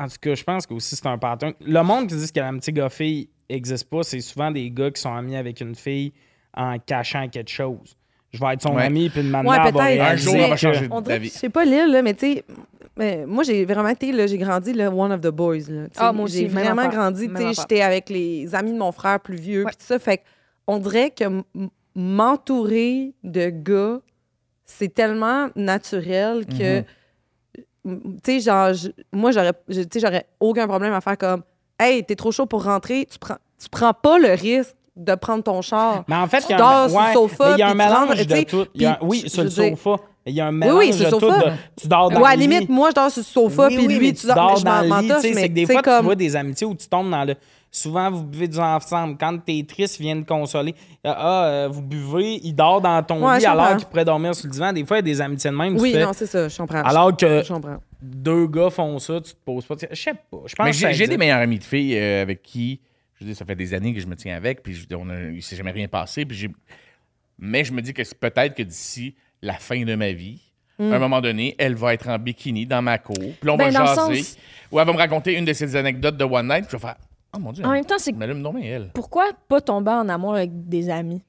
En 0.00 0.06
tout 0.06 0.16
cas, 0.20 0.34
je 0.36 0.44
pense 0.44 0.64
que 0.64 0.74
aussi 0.74 0.94
c'est 0.94 1.06
un 1.06 1.18
pattern. 1.18 1.54
Le 1.60 1.82
monde 1.82 2.08
qui 2.08 2.14
dit 2.16 2.30
que 2.32 2.38
l'amitié 2.38 2.72
gars-fille 2.72 3.28
n'existe 3.50 3.88
pas, 3.90 4.04
c'est 4.04 4.20
souvent 4.20 4.50
des 4.52 4.70
gars 4.70 4.92
qui 4.92 5.00
sont 5.00 5.12
amis 5.12 5.34
avec 5.34 5.60
une 5.60 5.74
fille 5.74 6.12
en 6.56 6.78
cachant 6.78 7.28
quelque 7.28 7.50
chose. 7.50 7.96
Je 8.32 8.40
vais 8.40 8.52
être 8.54 8.62
son 8.62 8.74
Ouais. 8.74 8.84
ami, 8.84 9.08
puis 9.08 9.22
une 9.22 9.30
manière 9.30 9.50
Ouais, 9.50 9.58
va 9.58 9.72
peut-être. 9.72 10.02
Un 10.02 10.16
jour, 10.16 10.34
elle 10.36 10.50
va 10.50 10.56
changer 10.56 10.88
On 10.90 11.00
de 11.00 11.12
vie. 11.14 11.28
je 11.28 11.32
sais 11.38 11.48
pas 11.48 11.64
l'île, 11.64 11.90
là, 11.90 12.02
mais 12.02 12.12
tu 12.14 12.34
sais, 12.34 12.44
mais 12.96 13.24
moi, 13.26 13.42
j'ai 13.42 13.64
vraiment 13.64 13.88
été, 13.88 14.12
là, 14.12 14.26
j'ai 14.26 14.36
grandi, 14.38 14.72
là, 14.74 14.90
one 14.90 15.12
of 15.12 15.20
the 15.20 15.28
boys, 15.28 15.68
là. 15.70 15.84
Ah, 15.96 16.12
moi 16.12 16.26
J'ai 16.28 16.46
vraiment 16.46 16.88
grandi, 16.88 17.28
tu 17.28 17.36
sais, 17.36 17.52
j'étais 17.54 17.80
avec 17.80 18.10
les 18.10 18.54
amis 18.54 18.72
de 18.72 18.78
mon 18.78 18.92
frère 18.92 19.18
plus 19.20 19.36
vieux, 19.36 19.64
puis 19.66 19.76
tout 19.76 19.84
ça. 19.86 19.98
Fait 19.98 20.22
on 20.66 20.78
dirait 20.78 21.10
que 21.10 21.24
m'entourer 21.94 23.14
de 23.24 23.48
gars, 23.50 24.00
c'est 24.64 24.92
tellement 24.92 25.48
naturel 25.56 26.44
que 26.46 26.80
Mhm. 27.84 28.16
tu 28.22 28.32
sais, 28.32 28.40
genre, 28.40 28.72
moi, 29.12 29.30
j'aurais, 29.30 29.52
j'aurais 29.68 30.26
aucun 30.40 30.66
problème 30.68 30.92
à 30.92 31.00
faire 31.00 31.16
comme, 31.16 31.42
hey, 31.80 32.04
t'es 32.04 32.16
trop 32.16 32.32
chaud 32.32 32.46
pour 32.46 32.64
rentrer, 32.64 33.06
tu 33.10 33.18
prends, 33.18 33.38
tu 33.58 33.68
prends 33.70 33.94
pas 33.94 34.18
le 34.18 34.30
risque 34.32 34.74
de 34.98 35.14
prendre 35.14 35.42
ton 35.44 35.62
char. 35.62 36.04
Mais 36.08 36.16
en 36.16 36.26
fait, 36.26 36.40
Tu 36.40 36.46
il 36.48 36.50
y 36.50 36.54
a 36.54 36.56
un, 36.56 36.86
dors 36.86 36.90
sur 36.90 36.98
le 37.00 37.06
ouais, 37.06 37.12
sofa, 37.14 37.52
il 37.52 37.58
y 37.58 37.62
a 37.62 37.68
un 37.68 37.74
mélange 37.74 38.26
de 38.26 38.42
tout. 38.44 38.66
Il 38.74 38.82
y 38.82 38.84
a 38.86 38.90
un- 38.90 38.94
puis 38.94 39.06
oui, 39.08 39.24
sur 39.30 39.44
le 39.44 39.50
sofa. 39.50 39.96
Il 40.26 40.34
y 40.34 40.40
a 40.42 40.46
un 40.46 40.50
Oui, 40.52 40.58
mélange 40.58 40.78
oui, 40.78 40.92
sur 40.92 40.98
de 40.98 41.04
le 41.04 41.10
tout. 41.12 41.20
sofa. 41.20 41.50
de- 41.50 41.56
tu 41.80 41.88
dors 41.88 42.10
dans 42.10 42.20
Ou 42.20 42.24
à 42.26 42.30
la 42.30 42.36
le 42.36 42.42
lit. 42.42 42.48
limite, 42.48 42.68
moi, 42.68 42.90
je 42.90 42.94
dors 42.96 43.10
sur 43.10 43.20
le 43.20 43.24
sofa, 43.24 43.68
Oui, 43.68 43.76
puis 43.76 43.86
oui, 43.86 43.94
lui, 43.98 44.12
tu 44.12 44.20
tu 44.22 44.26
dors, 44.26 44.60
dans 44.62 44.82
le 44.82 45.00
lit. 45.00 45.12
C'est 45.20 45.32
que 45.48 45.52
des 45.54 45.64
fois, 45.66 45.82
tu 45.82 46.04
vois 46.04 46.14
des 46.14 46.36
amitiés 46.36 46.66
où 46.66 46.74
tu 46.74 46.86
tombes 46.88 47.10
dans 47.10 47.24
le. 47.24 47.34
Souvent, 47.70 48.10
vous 48.10 48.24
buvez 48.24 48.48
du 48.48 48.58
ensemble. 48.58 49.16
Quand 49.20 49.38
t'es 49.44 49.62
triste, 49.68 50.00
ils 50.00 50.02
viennent 50.02 50.24
te 50.24 50.28
consoler. 50.28 50.74
Ah, 51.04 51.44
euh, 51.44 51.68
vous 51.70 51.82
buvez, 51.82 52.40
il 52.42 52.54
dort 52.54 52.80
dans 52.80 53.02
ton 53.02 53.26
Ouais, 53.26 53.38
lit 53.38 53.44
alors 53.46 53.76
qu'il 53.76 53.86
pourrait 53.86 54.06
dormir 54.06 54.34
sur 54.34 54.46
le 54.46 54.52
divan. 54.52 54.72
Des 54.72 54.84
fois, 54.86 54.96
il 54.96 55.00
y 55.00 55.10
a 55.10 55.14
des 55.14 55.20
amitiés 55.20 55.50
de 55.50 55.56
même. 55.56 55.76
Oui, 55.78 55.92
fais- 55.92 56.02
non, 56.04 56.12
c'est 56.14 56.26
ça, 56.26 56.48
je 56.48 56.56
comprends. 56.56 56.80
alors 56.82 57.14
que 57.14 57.42
deux 58.00 58.46
gars 58.46 58.70
font 58.70 58.98
ça, 58.98 59.20
tu 59.20 59.32
te 59.32 59.36
poses 59.44 59.66
pas. 59.66 59.74
Je 59.90 60.00
sais 60.00 60.14
pas. 60.14 60.38
Je 60.46 60.54
pense 60.54 60.70
j'ai 60.94 61.06
des 61.06 61.18
meilleurs 61.18 61.40
amis 61.40 61.58
de 61.58 61.64
filles 61.64 61.96
euh, 61.98 62.22
avec 62.22 62.42
qui, 62.42 62.80
je 63.18 63.24
veux 63.24 63.30
dire, 63.30 63.36
ça 63.36 63.44
fait 63.44 63.56
des 63.56 63.74
années 63.74 63.92
que 63.94 64.00
je 64.00 64.06
me 64.06 64.14
tiens 64.16 64.36
avec, 64.36 64.62
puis 64.62 64.74
je, 64.74 64.86
on 64.94 65.08
a, 65.10 65.20
il 65.30 65.42
s'est 65.42 65.56
jamais 65.56 65.70
rien 65.72 65.88
passé. 65.88 66.24
Puis 66.24 66.36
j'ai- 66.36 66.50
mais 67.38 67.64
je 67.64 67.72
me 67.72 67.82
dis 67.82 67.92
que 67.92 68.04
c'est 68.04 68.18
peut-être 68.18 68.54
que 68.54 68.62
d'ici 68.62 69.14
la 69.42 69.54
fin 69.54 69.82
de 69.84 69.94
ma 69.94 70.12
vie, 70.12 70.40
à 70.80 70.84
un 70.84 70.98
moment 71.00 71.20
donné, 71.20 71.56
elle 71.58 71.74
va 71.74 71.92
être 71.94 72.08
en 72.08 72.18
bikini 72.20 72.64
dans 72.64 72.80
ma 72.82 72.98
cour, 72.98 73.16
puis 73.16 73.36
là, 73.42 73.52
on 73.54 73.56
Ben, 73.56 73.70
va 73.70 73.84
jaser, 73.84 74.22
sens- 74.22 74.36
ou 74.70 74.78
elle 74.78 74.86
va 74.86 74.92
me 74.92 74.98
raconter 74.98 75.36
une 75.36 75.44
de 75.44 75.52
ses 75.52 75.74
anecdotes 75.74 76.16
de 76.16 76.22
One 76.24 76.46
Night, 76.46 76.66
puis 76.68 76.70
je 76.72 76.76
vais 76.76 76.80
faire 76.82 76.96
Oh 77.34 77.38
mon 77.40 77.52
Dieu, 77.52 77.64
En 77.64 77.72
même 77.72 77.84
temps, 77.84 77.98
c'est 77.98 78.12
elle 78.12 78.64
elle. 78.64 78.90
pourquoi 78.94 79.30
pas 79.48 79.60
tomber 79.60 79.90
en 79.90 80.08
amour 80.08 80.34
avec 80.36 80.50
des 80.68 80.88
amis? 80.88 81.20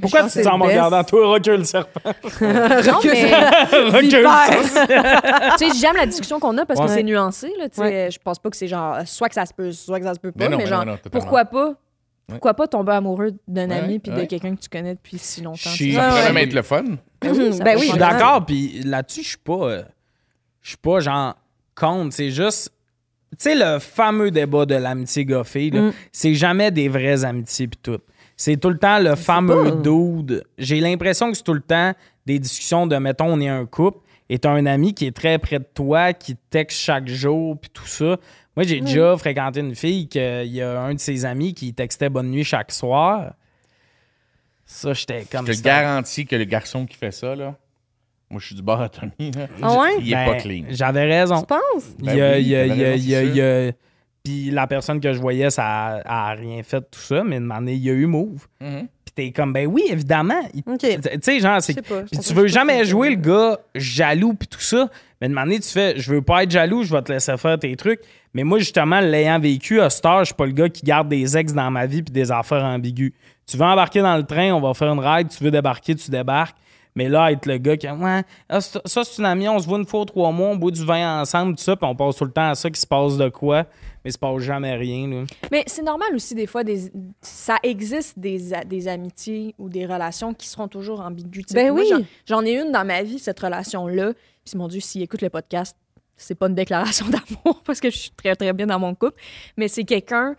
Pourquoi 0.00 0.22
tu 0.24 0.26
te 0.38 0.42
sens 0.42 0.46
en 0.48 0.58
regardant? 0.58 1.04
Toi, 1.04 1.28
recule 1.28 1.54
le 1.58 1.64
serpent? 1.64 2.00
Non, 2.40 2.98
mais 3.04 3.90
recule 3.90 4.26
tu 5.58 5.70
sais, 5.70 5.78
j'aime 5.80 5.96
la 5.96 6.06
discussion 6.06 6.40
qu'on 6.40 6.56
a 6.58 6.66
parce 6.66 6.80
Ouais. 6.80 6.86
que 6.86 6.92
c'est 6.92 7.02
nuancé. 7.02 7.52
Là, 7.58 7.68
tu 7.68 7.76
sais. 7.76 7.80
Ouais. 7.82 8.08
Je 8.12 8.18
pense 8.18 8.38
pas 8.38 8.50
que 8.50 8.56
c'est 8.56 8.66
genre 8.68 8.98
soit 9.06 9.28
que 9.28 9.34
ça 9.34 9.46
se 9.46 9.54
peut, 9.54 9.70
soit 9.72 9.98
que 10.00 10.06
ça 10.06 10.14
se 10.14 10.20
peut 10.20 10.32
pas, 10.32 10.44
Mais 10.44 10.48
non, 10.50 10.56
mais 10.58 10.64
mais 10.64 10.68
genre, 10.70 10.84
non, 10.84 10.92
non, 10.92 10.96
totalement. 10.98 11.20
pourquoi 11.20 11.44
pas? 11.44 11.74
Pourquoi 12.28 12.54
pas 12.54 12.66
tomber 12.66 12.92
amoureux 12.92 13.32
d'un 13.46 13.68
Ouais, 13.68 13.78
ami 13.78 13.98
puis 13.98 14.10
de 14.12 14.24
quelqu'un 14.24 14.54
que 14.56 14.60
tu 14.60 14.68
connais 14.68 14.94
depuis 14.94 15.18
si 15.18 15.42
longtemps? 15.42 15.56
Je 15.58 15.68
tu 15.70 15.74
suis- 15.74 15.90
sais? 15.92 15.96
Ça 15.98 16.02
Ouais, 16.04 16.08
pourrait 16.10 16.22
ouais. 16.28 16.32
même 16.32 16.44
être 16.48 16.54
le 16.54 16.62
fun. 16.62 16.82
Ben 16.82 17.30
oui, 17.32 17.50
ben 17.58 17.72
Je 17.72 17.72
changer. 17.78 17.88
suis 17.88 17.98
d'accord, 17.98 18.46
puis 18.46 18.80
là-dessus, 18.84 19.22
je 19.22 19.28
suis 19.30 19.38
pas. 19.38 19.52
euh, 19.52 19.82
je 20.62 20.68
suis 20.70 20.76
pas 20.78 21.00
genre 21.00 21.34
contre. 21.74 22.14
C'est 22.14 22.30
juste. 22.30 22.72
Tu 23.32 23.36
sais, 23.38 23.54
le 23.54 23.78
fameux 23.78 24.30
débat 24.30 24.66
de 24.66 24.74
l'amitié 24.74 25.24
goffée, 25.24 25.70
Mm. 25.72 25.92
c'est 26.12 26.34
jamais 26.34 26.70
des 26.70 26.88
vraies 26.88 27.24
amitiés, 27.24 27.66
puis 27.68 27.78
tout. 27.82 27.98
C'est 28.36 28.56
tout 28.56 28.70
le 28.70 28.78
temps 28.78 28.98
le 28.98 29.14
fameux 29.14 29.70
dude. 29.82 30.44
J'ai 30.58 30.80
l'impression 30.80 31.30
que 31.30 31.36
c'est 31.36 31.42
tout 31.44 31.54
le 31.54 31.60
temps 31.60 31.92
des 32.26 32.38
discussions 32.38 32.86
de, 32.86 32.96
mettons, 32.96 33.26
on 33.26 33.40
est 33.40 33.48
un 33.48 33.66
couple, 33.66 33.98
et 34.28 34.38
t'as 34.38 34.50
un 34.50 34.66
ami 34.66 34.94
qui 34.94 35.06
est 35.06 35.14
très 35.16 35.38
près 35.38 35.58
de 35.58 35.66
toi, 35.74 36.12
qui 36.12 36.34
te 36.36 36.40
texte 36.50 36.78
chaque 36.78 37.08
jour, 37.08 37.58
puis 37.58 37.70
tout 37.72 37.86
ça. 37.86 38.16
Moi, 38.56 38.64
j'ai 38.64 38.80
déjà 38.80 39.16
fréquenté 39.16 39.60
une 39.60 39.74
fille 39.74 40.08
qu'il 40.08 40.46
y 40.46 40.60
a 40.62 40.80
un 40.80 40.94
de 40.94 41.00
ses 41.00 41.24
amis 41.24 41.54
qui 41.54 41.72
textait 41.74 42.08
bonne 42.08 42.30
nuit 42.30 42.44
chaque 42.44 42.70
soir. 42.72 43.32
Ça, 44.64 44.92
j'étais 44.92 45.24
comme 45.30 45.46
Je 45.46 45.52
te 45.52 45.62
garantis 45.62 46.24
que 46.26 46.36
le 46.36 46.44
garçon 46.44 46.86
qui 46.86 46.96
fait 46.96 47.10
ça, 47.10 47.34
là, 47.34 47.56
moi, 48.30 48.40
je 48.40 48.46
suis 48.46 48.54
du 48.54 48.62
bord 48.62 48.80
à 48.80 48.88
Tommy, 48.88 49.30
là, 49.32 49.46
Ah 49.60 49.78
ouais? 49.80 49.90
il 50.00 50.12
est 50.12 50.14
Ben, 50.14 50.26
pas 50.32 50.36
clean. 50.36 50.64
J'avais 50.70 51.04
raison. 51.04 51.40
Tu 51.40 51.46
penses? 51.46 51.90
Il 51.98 52.04
Ben 52.06 52.16
y 52.16 52.20
a- 52.22 52.32
oui, 52.36 52.40
il 52.42 52.48
y 52.48 52.56
a- 52.56 52.68
t'avais 52.68 52.98
il 52.98 53.08
y 53.36 53.40
a- 53.42 53.72
Puis 54.24 54.50
la 54.50 54.66
personne 54.66 55.00
que 55.00 55.12
je 55.12 55.20
voyais, 55.20 55.50
ça 55.50 55.64
a, 55.66 56.30
a 56.30 56.34
rien 56.34 56.62
fait, 56.62 56.80
tout 56.80 57.00
ça, 57.00 57.24
mais 57.24 57.38
une 57.38 57.50
année, 57.50 57.74
il 57.74 57.82
y 57.82 57.90
a 57.90 57.92
eu 57.92 58.06
move. 58.06 58.46
Mhm. 58.60 58.86
Puis 59.04 59.14
t'es 59.14 59.32
comme, 59.32 59.52
ben 59.52 59.66
oui, 59.66 59.84
évidemment. 59.90 60.40
Tu 60.78 60.88
sais, 61.20 61.40
genre, 61.40 61.60
c'est. 61.60 61.82
Puis 61.82 62.18
tu 62.18 62.32
veux 62.32 62.46
jamais 62.46 62.84
jouer 62.84 63.10
le 63.10 63.16
gars 63.16 63.58
jaloux 63.74 64.34
puis 64.34 64.46
tout 64.46 64.60
ça, 64.60 64.88
mais 65.20 65.28
de 65.28 65.36
année, 65.36 65.58
tu 65.58 65.68
fais, 65.68 65.98
je 65.98 66.12
veux 66.12 66.22
pas 66.22 66.44
être 66.44 66.50
jaloux, 66.50 66.84
je 66.84 66.92
vais 66.92 67.02
te 67.02 67.12
laisser 67.12 67.36
faire 67.36 67.58
tes 67.58 67.74
trucs. 67.76 68.00
Mais 68.34 68.44
moi, 68.44 68.58
justement, 68.58 69.00
l'ayant 69.00 69.38
vécu 69.40 69.80
à 69.80 69.90
Star, 69.90 70.20
je 70.20 70.26
suis 70.26 70.34
pas 70.34 70.46
le 70.46 70.52
gars 70.52 70.68
qui 70.68 70.82
garde 70.84 71.08
des 71.08 71.36
ex 71.36 71.52
dans 71.52 71.70
ma 71.70 71.86
vie 71.86 72.02
puis 72.02 72.12
des 72.12 72.30
affaires 72.30 72.64
ambiguës. 72.64 73.12
Tu 73.46 73.56
veux 73.56 73.64
embarquer 73.64 74.00
dans 74.02 74.16
le 74.16 74.24
train, 74.24 74.52
on 74.52 74.60
va 74.60 74.72
faire 74.72 74.92
une 74.92 75.00
ride, 75.00 75.28
tu 75.28 75.42
veux 75.42 75.50
débarquer, 75.50 75.94
tu 75.94 76.10
débarques. 76.10 76.56
Mais 76.94 77.08
là, 77.08 77.32
être 77.32 77.46
le 77.46 77.58
gars 77.58 77.76
qui, 77.76 77.88
ouais, 77.88 78.22
ah, 78.48 78.60
ça, 78.60 78.80
c'est 78.84 79.18
une 79.18 79.24
amie, 79.24 79.48
on 79.48 79.58
se 79.58 79.66
voit 79.66 79.78
une 79.78 79.86
fois 79.86 80.00
ou 80.00 80.04
trois 80.04 80.30
mois, 80.30 80.48
on 80.48 80.56
boit 80.56 80.70
du 80.70 80.84
vin 80.84 81.22
ensemble, 81.22 81.56
tout 81.56 81.62
ça, 81.62 81.74
puis 81.74 81.88
on 81.88 81.94
passe 81.94 82.16
tout 82.16 82.24
le 82.24 82.32
temps 82.32 82.50
à 82.50 82.54
ça, 82.54 82.70
qui 82.70 82.80
se 82.80 82.86
passe 82.86 83.16
de 83.16 83.28
quoi, 83.30 83.64
mais 84.04 84.10
il 84.10 84.12
se 84.12 84.18
passe 84.18 84.38
jamais 84.40 84.74
rien, 84.74 85.08
là. 85.08 85.24
Mais 85.50 85.64
c'est 85.66 85.82
normal 85.82 86.08
aussi, 86.14 86.34
des 86.34 86.46
fois, 86.46 86.64
des, 86.64 86.90
ça 87.20 87.56
existe 87.62 88.18
des, 88.18 88.52
a- 88.54 88.64
des 88.64 88.88
amitiés 88.88 89.54
ou 89.58 89.68
des 89.68 89.86
relations 89.86 90.34
qui 90.34 90.46
seront 90.48 90.68
toujours 90.68 91.00
ambiguës. 91.00 91.44
Ben 91.52 91.70
oui. 91.70 91.90
j'en- 92.26 92.44
ai 92.44 92.52
une 92.60 92.72
dans 92.72 92.84
ma 92.84 93.02
vie, 93.02 93.18
cette 93.18 93.38
relation-là. 93.40 94.12
Puis, 94.44 94.56
mon 94.58 94.68
Dieu, 94.68 94.80
s'il 94.80 95.02
écoute 95.02 95.22
le 95.22 95.30
podcast, 95.30 95.76
c'est 96.16 96.34
pas 96.34 96.46
une 96.48 96.54
déclaration 96.54 97.06
d'amour 97.10 97.62
parce 97.64 97.80
que 97.80 97.90
je 97.90 97.96
suis 97.98 98.10
très, 98.10 98.34
très 98.36 98.52
bien 98.52 98.66
dans 98.66 98.78
mon 98.78 98.94
couple. 98.94 99.20
Mais 99.56 99.68
c'est 99.68 99.84
quelqu'un. 99.84 100.34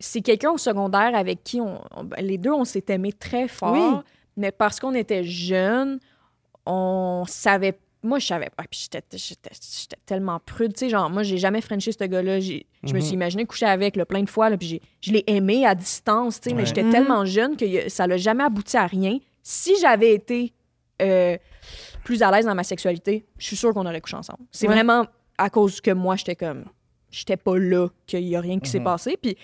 C'est 0.00 0.20
quelqu'un 0.22 0.50
au 0.50 0.58
secondaire 0.58 1.14
avec 1.14 1.44
qui 1.44 1.60
on, 1.60 1.80
on- 1.96 2.04
ben, 2.04 2.24
les 2.24 2.36
deux, 2.36 2.52
on 2.52 2.64
s'est 2.64 2.84
aimés 2.88 3.12
très 3.12 3.46
fort. 3.48 3.72
Oui. 3.72 4.00
Mais 4.36 4.50
parce 4.50 4.80
qu'on 4.80 4.94
était 4.94 5.22
jeunes, 5.22 6.00
on 6.66 7.24
savait. 7.28 7.78
Moi, 8.04 8.18
je 8.18 8.26
savais 8.26 8.50
pas. 8.56 8.64
Puis 8.70 8.86
j'étais, 8.90 9.00
tellement 10.06 10.38
prude. 10.38 10.74
Tu 10.74 10.80
sais, 10.80 10.88
genre, 10.90 11.08
moi, 11.10 11.22
j'ai 11.22 11.38
jamais 11.38 11.60
frenché 11.62 11.90
ce 11.90 12.04
gars-là. 12.04 12.38
J'ai- 12.38 12.66
Je 12.84 12.92
me 12.92 12.98
Mhm. 12.98 13.04
suis 13.04 13.14
imaginé 13.14 13.46
coucher 13.46 13.64
avec 13.66 13.96
le 13.96 14.04
plein 14.04 14.22
de 14.22 14.28
fois. 14.28 14.50
Là, 14.50 14.58
puis 14.58 14.68
j'ai- 14.68 14.82
je 15.00 15.10
l'ai 15.12 15.24
aimé 15.26 15.64
à 15.66 15.74
distance. 15.74 16.38
Tu 16.40 16.50
sais, 16.50 16.54
mais 16.54 16.66
j'étais 16.66 16.82
Mhm. 16.82 16.90
tellement 16.92 17.24
jeune 17.24 17.56
que 17.56 17.88
ça 17.88 18.06
l'a 18.06 18.18
jamais 18.18 18.44
abouti 18.44 18.76
à 18.76 18.86
rien. 18.86 19.18
Si 19.42 19.72
j'avais 19.80 20.12
été 20.14 20.52
euh, 21.02 21.36
plus 22.04 22.22
à 22.22 22.30
l'aise 22.30 22.44
dans 22.46 22.54
ma 22.54 22.62
sexualité, 22.62 23.24
je 23.38 23.46
suis 23.46 23.56
sûre 23.56 23.72
qu'on 23.74 23.84
aurait 23.84 24.00
couché 24.00 24.16
ensemble. 24.16 24.40
C'est 24.52 24.68
Ouais. 24.68 24.74
vraiment 24.74 25.06
à 25.38 25.50
cause 25.50 25.80
que 25.80 25.90
moi, 25.90 26.14
j'étais 26.14 26.36
comme. 26.36 26.66
J'étais 27.10 27.36
pas 27.36 27.58
là, 27.58 27.88
qu'il 28.06 28.20
y 28.20 28.36
a 28.36 28.40
rien 28.40 28.60
qui 28.60 28.70
s'est 28.70 28.78
Mhm. 28.78 28.84
passé. 28.84 29.16
Puis 29.20 29.36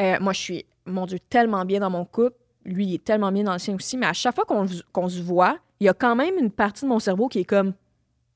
euh, 0.00 0.18
moi, 0.20 0.32
je 0.32 0.38
suis, 0.40 0.66
mon 0.86 1.06
Dieu, 1.06 1.18
tellement 1.18 1.64
bien 1.64 1.80
dans 1.80 1.90
mon 1.90 2.04
couple. 2.04 2.36
Lui, 2.64 2.86
il 2.86 2.94
est 2.94 3.04
tellement 3.04 3.32
bien 3.32 3.42
dans 3.44 3.52
le 3.52 3.58
sien 3.58 3.74
aussi. 3.74 3.96
Mais 3.96 4.06
à 4.06 4.12
chaque 4.12 4.34
fois 4.34 4.44
qu'on 4.44 4.66
qu'on 4.92 5.08
se 5.08 5.20
voit, 5.20 5.58
il 5.80 5.86
y 5.86 5.88
a 5.88 5.94
quand 5.94 6.14
même 6.14 6.36
une 6.38 6.50
partie 6.50 6.84
de 6.84 6.88
mon 6.90 6.98
cerveau 7.00 7.26
qui 7.28 7.40
est 7.40 7.44
comme. 7.44 7.72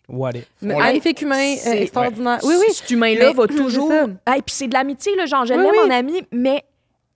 What 0.08 0.32
if? 0.34 0.46
Mais 0.62 0.74
On 0.74 0.80
euh, 0.80 1.60
C'est- 1.60 1.82
extraordinaire. 1.82 2.38
Oui, 2.44 2.54
oui. 2.60 2.66
Cet 2.72 2.90
humain-là 2.90 3.32
va 3.32 3.44
c'est 3.48 3.56
toujours. 3.56 3.90
Ah, 4.24 4.38
et 4.38 4.42
puis 4.42 4.54
c'est 4.54 4.68
de 4.68 4.74
l'amitié, 4.74 5.16
là. 5.16 5.26
Genre, 5.26 5.44
je 5.46 5.54
Oui, 5.54 5.60
l'aime, 5.62 5.70
oui. 5.72 5.78
mon 5.88 5.90
ami, 5.94 6.22
mais 6.32 6.64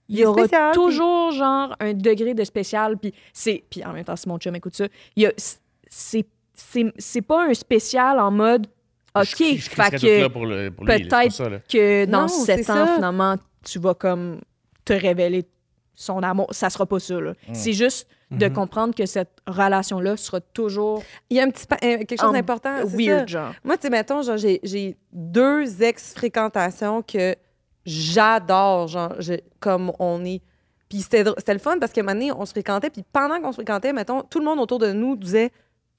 il 0.09 0.16
Il 0.16 0.20
y 0.22 0.24
aura 0.26 0.41
spécial, 0.45 0.72
puis- 0.72 0.80
toujours, 0.82 1.30
genre, 1.32 1.76
un 1.78 1.95
degré 1.95 2.34
de 2.34 2.43
spécial. 2.45 2.97
Puis 2.99 3.12
c'est. 3.32 3.62
Puis 3.70 3.84
en 3.84 3.93
même 3.93 4.05
temps, 4.05 4.16
si 4.16 4.28
mon 4.28 4.38
chum 4.38 4.57
écoute 4.57 4.74
ça, 4.74 4.86
il 5.16 5.22
y 5.22 5.26
a. 5.26 5.32
C'est. 5.36 6.26
c'est- 6.55 6.93
C'est 6.99 7.22
pas 7.22 7.45
un 7.45 7.55
spécial 7.55 8.18
en 8.18 8.30
mode. 8.32 8.66
OK, 9.14 9.24
Je- 9.24 9.57
je 9.57 9.70
fait 9.70 9.91
que 9.99 10.20
là 10.22 10.28
pour, 10.30 10.47
le, 10.47 10.70
pour 10.70 10.84
lui, 10.84 11.09
peut-être 11.09 11.32
ça, 11.32 11.49
là. 11.49 11.59
que 11.68 12.05
dans 12.07 12.22
Non, 12.22 12.28
sept 12.28 12.68
ans, 12.70 12.86
ça. 12.86 12.95
finalement, 12.97 13.36
tu 13.64 13.78
vas 13.80 13.95
comme 13.95 14.41
te 14.84 14.93
révéler 14.93 15.45
son 15.95 16.22
amour. 16.22 16.49
Ça 16.53 16.70
sera 16.70 16.86
pas 16.86 16.99
ça, 17.01 17.20
là. 17.20 17.32
Mm. 17.49 17.55
C'est 17.55 17.72
juste 17.72 18.09
de 18.31 18.47
Mhm. 18.47 18.53
comprendre 18.53 18.95
que 18.95 19.07
cette 19.07 19.39
relation-là 19.47 20.16
sera 20.16 20.41
toujours 20.41 21.03
Il 21.31 21.37
y 21.37 21.41
a 21.41 21.45
un 21.45 21.51
petit 21.51 21.66
pa- 21.66 21.76
euh, 21.83 21.99
quelque 21.99 22.20
chose 22.20 22.33
d'important. 22.33 22.76
c'est 22.87 22.97
weird, 22.97 23.20
ça. 23.20 23.26
genre. 23.26 23.53
Moi, 23.64 23.76
tu 23.76 23.83
sais, 23.83 23.91
mettons, 23.91 24.22
genre, 24.22 24.37
j'ai, 24.37 24.61
j'ai 24.62 24.97
deux 25.12 25.83
ex-fréquentations 25.83 27.03
que 27.03 27.35
j'adore, 27.85 28.89
genre, 28.89 29.14
je- 29.18 29.41
comme 29.59 29.93
on 29.99 30.24
est. 30.24 30.43
Puis 30.89 30.99
c'était, 31.03 31.24
le 31.24 31.59
fun 31.59 31.78
parce 31.78 31.93
que 31.93 32.01
maintenant, 32.01 32.37
on 32.39 32.45
se 32.47 32.51
fréquentait, 32.53 32.91
puis 32.91 33.05
pendant 33.12 33.41
qu'on 33.41 33.53
se 33.53 33.57
fréquentait, 33.57 33.93
mettons, 33.93 34.22
tout 34.22 34.39
le 34.39 34.45
monde 34.45 34.59
autour 34.59 34.78
de 34.78 34.93
nous 34.93 35.16
disait, 35.16 35.51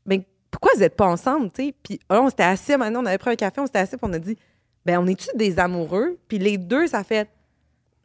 ben, 0.06 0.22
pourquoi 0.50 0.72
vous 0.76 0.82
n'êtes 0.82 0.96
pas 0.98 1.06
ensemble, 1.08 1.50
tu 1.52 1.66
sais? 1.68 1.76
Puis 1.84 2.00
là, 2.10 2.22
on 2.22 2.30
s'était 2.30 2.44
assis, 2.44 2.76
maintenant, 2.76 3.02
on 3.02 3.06
avait 3.06 3.18
pris 3.18 3.32
un 3.32 3.36
café, 3.36 3.62
on 3.62 3.66
s'était 3.66 3.80
assis, 3.80 3.96
puis 3.98 4.10
on 4.10 4.14
a 4.14 4.20
dit, 4.20 4.38
ben, 4.86 5.00
on 5.00 5.08
est-tu 5.08 5.28
des 5.36 5.60
amoureux? 5.60 6.18
Puis 6.28 6.40
les 6.40 6.58
deux, 6.58 6.88
ça 6.88 7.04
fait, 7.04 7.30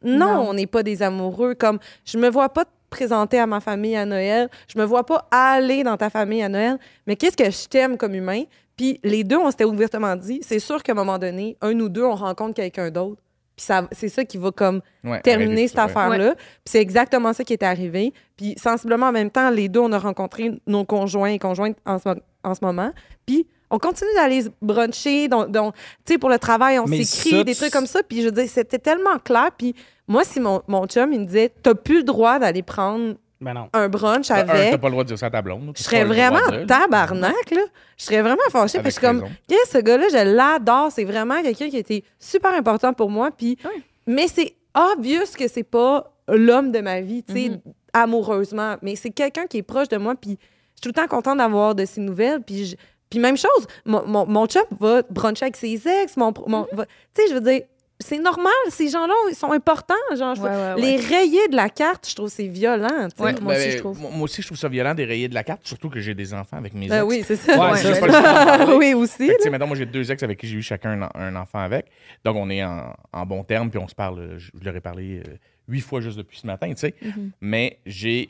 non, 0.03 0.17
Non. 0.43 0.49
on 0.49 0.53
n'est 0.53 0.67
pas 0.67 0.83
des 0.83 1.01
amoureux. 1.03 1.55
Comme, 1.55 1.79
je 2.05 2.17
me 2.17 2.29
vois 2.29 2.49
pas 2.49 2.65
présenter 2.89 3.39
à 3.39 3.47
ma 3.47 3.59
famille 3.59 3.95
à 3.95 4.05
Noël, 4.05 4.49
je 4.67 4.79
me 4.79 4.85
vois 4.85 5.05
pas 5.05 5.27
aller 5.31 5.83
dans 5.83 5.97
ta 5.97 6.09
famille 6.09 6.41
à 6.41 6.49
Noël, 6.49 6.77
mais 7.05 7.15
qu'est-ce 7.15 7.37
que 7.37 7.49
je 7.49 7.67
t'aime 7.67 7.97
comme 7.97 8.15
humain? 8.15 8.43
Puis 8.75 8.99
les 9.03 9.23
deux, 9.23 9.37
on 9.37 9.49
s'était 9.49 9.65
ouvertement 9.65 10.15
dit, 10.15 10.39
c'est 10.43 10.59
sûr 10.59 10.83
qu'à 10.83 10.91
un 10.91 10.95
moment 10.95 11.17
donné, 11.17 11.57
un 11.61 11.77
ou 11.79 11.89
deux, 11.89 12.03
on 12.03 12.15
rencontre 12.15 12.53
quelqu'un 12.53 12.91
d'autre. 12.91 13.21
Puis 13.55 13.65
ça, 13.65 13.87
c'est 13.91 14.09
ça 14.09 14.23
qui 14.23 14.37
va 14.37 14.51
comme 14.51 14.81
Ouais, 15.03 15.19
terminer 15.21 15.67
cette 15.67 15.77
ouais. 15.77 15.83
affaire-là. 15.85 16.35
Puis 16.35 16.45
c'est 16.65 16.79
exactement 16.81 17.33
ça 17.33 17.43
qui 17.43 17.53
est 17.53 17.63
arrivé. 17.63 18.13
Puis 18.37 18.53
sensiblement 18.61 19.07
en 19.07 19.11
même 19.11 19.31
temps, 19.31 19.49
les 19.49 19.67
deux, 19.67 19.79
on 19.79 19.91
a 19.91 19.97
rencontré 19.97 20.51
nos 20.67 20.85
conjoints 20.85 21.31
et 21.31 21.39
conjointes 21.39 21.77
en 21.85 21.97
ce, 21.97 22.09
en 22.43 22.53
ce 22.53 22.63
moment. 22.63 22.91
Puis 23.25 23.47
on 23.71 23.79
continue 23.79 24.13
d'aller 24.15 24.43
se 24.43 24.49
bruncher. 24.61 25.27
Donc, 25.27 25.49
donc, 25.49 25.73
tu 26.05 26.13
sais, 26.13 26.17
pour 26.19 26.29
le 26.29 26.37
travail, 26.37 26.77
on 26.77 26.85
s'écrit 26.85 27.43
des 27.43 27.55
trucs 27.55 27.73
comme 27.73 27.87
ça. 27.87 28.03
Puis 28.03 28.21
je 28.21 28.25
veux 28.25 28.31
dire, 28.31 28.47
c'était 28.47 28.79
tellement 28.79 29.17
clair. 29.17 29.49
Puis 29.57 29.73
moi, 30.07 30.23
si 30.23 30.39
mon, 30.39 30.61
mon 30.67 30.85
chum, 30.87 31.11
il 31.13 31.19
me 31.21 31.25
disait, 31.25 31.51
t'as 31.61 31.75
plus 31.75 31.97
le 31.97 32.03
droit 32.03 32.39
d'aller 32.39 32.63
prendre 32.63 33.15
Ben 33.41 33.53
non. 33.53 33.69
un 33.73 33.89
brunch 33.89 34.31
Un, 34.31 34.35
avec, 34.35 34.71
t'as 34.71 34.77
pas 34.77 34.87
le 34.87 34.91
droit 34.91 35.03
de 35.03 35.09
dire 35.09 35.19
ça 35.19 35.25
à 35.27 35.29
ta 35.29 35.41
blonde. 35.41 35.73
je 35.75 35.83
serais 35.83 36.03
vraiment 36.05 36.39
tabarnak, 36.67 37.51
là. 37.51 37.61
Je 37.97 38.03
serais 38.05 38.21
vraiment 38.21 38.37
fâchée. 38.51 38.79
Puis 38.79 38.87
je 38.87 38.91
suis 38.93 39.01
comme, 39.01 39.23
Qu'est-ce 39.47 39.71
ce 39.71 39.77
gars-là, 39.79 40.07
je 40.11 40.35
l'adore. 40.35 40.91
C'est 40.91 41.03
vraiment 41.05 41.41
quelqu'un 41.41 41.69
qui 41.69 41.75
a 41.77 41.79
été 41.79 42.03
super 42.19 42.53
important 42.53 42.93
pour 42.93 43.09
moi. 43.09 43.31
Puis, 43.31 43.57
Oui. 43.65 43.83
mais 44.05 44.27
c'est 44.27 44.55
obvious 44.93 45.25
que 45.37 45.47
c'est 45.47 45.63
pas 45.63 46.13
l'homme 46.27 46.71
de 46.71 46.79
ma 46.79 47.01
vie, 47.01 47.23
tu 47.23 47.33
sais, 47.33 47.49
Mhm. 47.49 47.59
amoureusement. 47.93 48.75
Mais 48.81 48.95
c'est 48.95 49.09
quelqu'un 49.11 49.45
qui 49.47 49.57
est 49.57 49.63
proche 49.63 49.89
de 49.89 49.97
moi. 49.97 50.15
Puis, 50.15 50.31
je 50.31 50.35
suis 50.35 50.81
tout 50.81 50.89
le 50.89 50.93
temps 50.93 51.07
contente 51.07 51.37
d'avoir 51.37 51.75
de 51.75 51.85
ses 51.85 52.01
nouvelles. 52.01 52.41
Puis, 52.41 52.65
je- 52.65 52.75
Puis 53.09 53.19
même 53.19 53.37
chose, 53.37 53.65
mon, 53.85 54.05
mon, 54.05 54.25
mon 54.25 54.45
chum 54.47 54.63
va 54.81 55.01
bruncher 55.09 55.45
avec 55.45 55.55
ses 55.55 55.87
ex, 55.87 56.17
mon, 56.17 56.33
mon- 56.45 56.63
Mm-hmm. 56.63 56.75
va- 56.75 56.85
tu 56.85 56.91
sais, 57.13 57.29
je 57.29 57.33
veux 57.35 57.39
dire, 57.39 57.61
c'est 57.99 58.19
normal, 58.19 58.53
ces 58.69 58.89
gens-là, 58.89 59.13
ils 59.29 59.35
sont 59.35 59.51
importants. 59.51 59.95
Genre, 60.15 60.35
je- 60.35 60.41
Ouais, 60.41 60.49
ouais, 60.49 60.73
ouais. 60.75 60.81
Les 60.81 60.95
rayés 60.97 61.47
de 61.47 61.55
la 61.55 61.69
carte, 61.69 62.07
je 62.07 62.15
trouve 62.15 62.29
c'est 62.29 62.47
violent. 62.47 63.07
tu 63.09 63.17
sais. 63.17 63.23
Ouais, 63.23 63.33
moi 63.41 63.53
aussi, 63.55 63.65
Ben, 63.65 63.71
je 63.71 63.77
trouve. 63.79 63.99
Moi 63.99 64.11
aussi, 64.21 64.41
je 64.41 64.47
trouve 64.47 64.57
ça 64.57 64.69
violent 64.69 64.93
des 64.93 65.05
rayés 65.05 65.27
de 65.27 65.33
la 65.33 65.43
carte, 65.43 65.61
surtout 65.65 65.89
que 65.89 65.99
j'ai 65.99 66.13
des 66.13 66.33
enfants 66.33 66.57
avec 66.57 66.73
mes 66.75 66.87
Ben 66.87 66.97
ex. 67.03 67.05
oui, 67.05 67.23
c'est 67.25 67.35
ça. 67.35 67.55
Pas 67.57 67.73
oui, 68.77 68.93
aussi. 68.93 69.27
Fait 69.41 69.49
maintenant, 69.49 69.67
moi, 69.67 69.75
j'ai 69.77 69.85
deux 69.85 70.11
ex 70.11 70.21
avec 70.23 70.39
qui 70.39 70.47
j'ai 70.47 70.57
eu 70.57 70.61
chacun 70.61 71.01
un, 71.01 71.09
un 71.15 71.35
enfant 71.35 71.59
avec. 71.59 71.87
Donc, 72.23 72.35
on 72.35 72.49
est 72.49 72.63
en, 72.63 72.93
en 73.11 73.25
bon 73.25 73.43
terme, 73.43 73.69
puis 73.69 73.79
on 73.79 73.87
se 73.87 73.95
parle. 73.95 74.19
euh, 74.19 74.37
Je, 74.39 74.51
je 74.59 74.63
leur 74.65 74.75
ai 74.75 74.81
parlé 74.81 75.19
euh, 75.25 75.37
huit 75.67 75.81
fois 75.81 75.99
juste 75.99 76.17
depuis 76.17 76.37
ce 76.37 76.45
matin, 76.47 76.69
tu 76.69 76.77
sais. 76.77 76.93
Mhm. 77.01 77.31
Mais 77.41 77.79
j'ai 77.85 78.29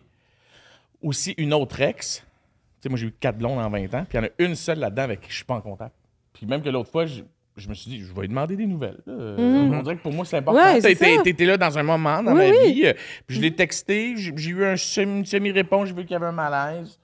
aussi 1.02 1.34
une 1.38 1.54
autre 1.54 1.80
ex. 1.82 2.24
Tu 2.80 2.84
sais, 2.84 2.90
moi, 2.90 2.98
j'ai 2.98 3.08
eu 3.08 3.12
quatre 3.20 3.38
blondes 3.38 3.60
en 3.60 3.70
20 3.70 3.94
ans, 3.96 4.06
puis 4.08 4.18
il 4.18 4.22
y 4.22 4.24
en 4.24 4.28
a 4.28 4.30
une 4.40 4.56
seule 4.56 4.80
là-dedans 4.80 5.04
avec 5.04 5.22
qui 5.22 5.30
je 5.32 5.36
suis 5.36 5.46
pas 5.46 5.56
en 5.56 5.62
contact. 5.62 5.94
Puis 6.34 6.46
même 6.46 6.62
que 6.62 6.70
l'autre 6.70 6.92
fois, 6.92 7.06
je, 7.58 7.68
me 7.70 7.74
suis 7.74 7.90
dit, 7.92 8.00
je 8.02 8.14
vais 8.14 8.22
lui 8.22 8.28
demander 8.30 8.56
des 8.56 8.66
nouvelles. 8.68 9.00
Euh, 9.08 9.36
On 9.74 9.82
dirait 9.82 9.98
que 9.98 10.02
pour 10.04 10.14
moi, 10.14 10.24
c'est 10.26 10.38
important. 10.38 10.62
Ouais. 10.64 10.80
T'étais 11.24 11.46
là 11.46 11.58
dans 11.58 11.78
un 11.78 11.84
moment 11.84 12.22
dans 12.24 12.34
Oui, 12.34 12.52
ma 12.52 12.58
oui. 12.64 12.74
vie. 12.74 12.86
euh, 12.86 12.94
Puis 13.26 13.38
je 13.38 13.42
l'ai 13.42 13.54
texté, 13.56 14.16
j'ai 14.18 14.50
eu 14.52 14.64
un 14.66 14.76
semi- 14.76 15.26
semi-réponse, 15.26 15.90
j'ai 15.90 15.94
vu 15.96 16.02
qu'il 16.04 16.12
y 16.12 16.16
avait 16.16 16.28
un 16.28 16.32
malaise. 16.32 16.98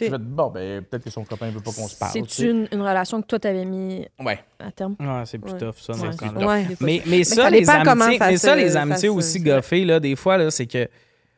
Ok. 0.00 0.06
Je 0.06 0.10
vais 0.12 0.18
bon, 0.18 0.48
ben, 0.50 0.82
peut-être 0.82 1.04
que 1.04 1.10
son 1.10 1.24
copain 1.24 1.50
veut 1.50 1.60
pas 1.60 1.72
qu'on 1.72 1.86
se 1.86 1.96
parle. 1.98 2.12
C'est 2.28 2.44
une, 2.46 2.66
une 2.72 2.80
relation 2.80 3.20
que 3.20 3.26
toi, 3.26 3.38
t'avais 3.38 3.64
mis 3.66 4.06
Ouais. 4.18 4.38
à 4.58 4.72
terme? 4.72 4.96
Ouais, 4.98 5.22
c'est 5.26 5.38
plus 5.38 5.52
Ouais. 5.52 5.58
tough, 5.58 5.74
ça. 5.78 5.92
Temps-là. 5.92 6.12
tough. 6.12 6.46
Ouais. 6.48 6.66
Mais, 6.80 7.02
mais 7.06 7.24
ça, 7.24 7.34
ça 7.42 7.50
les 7.50 7.68
amitiés, 7.68 8.18
ça 8.18 8.30
mais 8.30 8.36
ça, 8.38 8.52
se- 8.54 8.58
les 8.58 8.76
amitiés 8.76 9.08
aussi 9.10 9.40
goffées, 9.40 9.84
là, 9.84 10.00
des 10.00 10.16
fois, 10.16 10.38
là, 10.38 10.50
c'est 10.50 10.66
que 10.66 10.88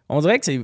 on 0.09 0.21
dirait 0.21 0.39
que 0.39 0.45
c'est 0.45 0.61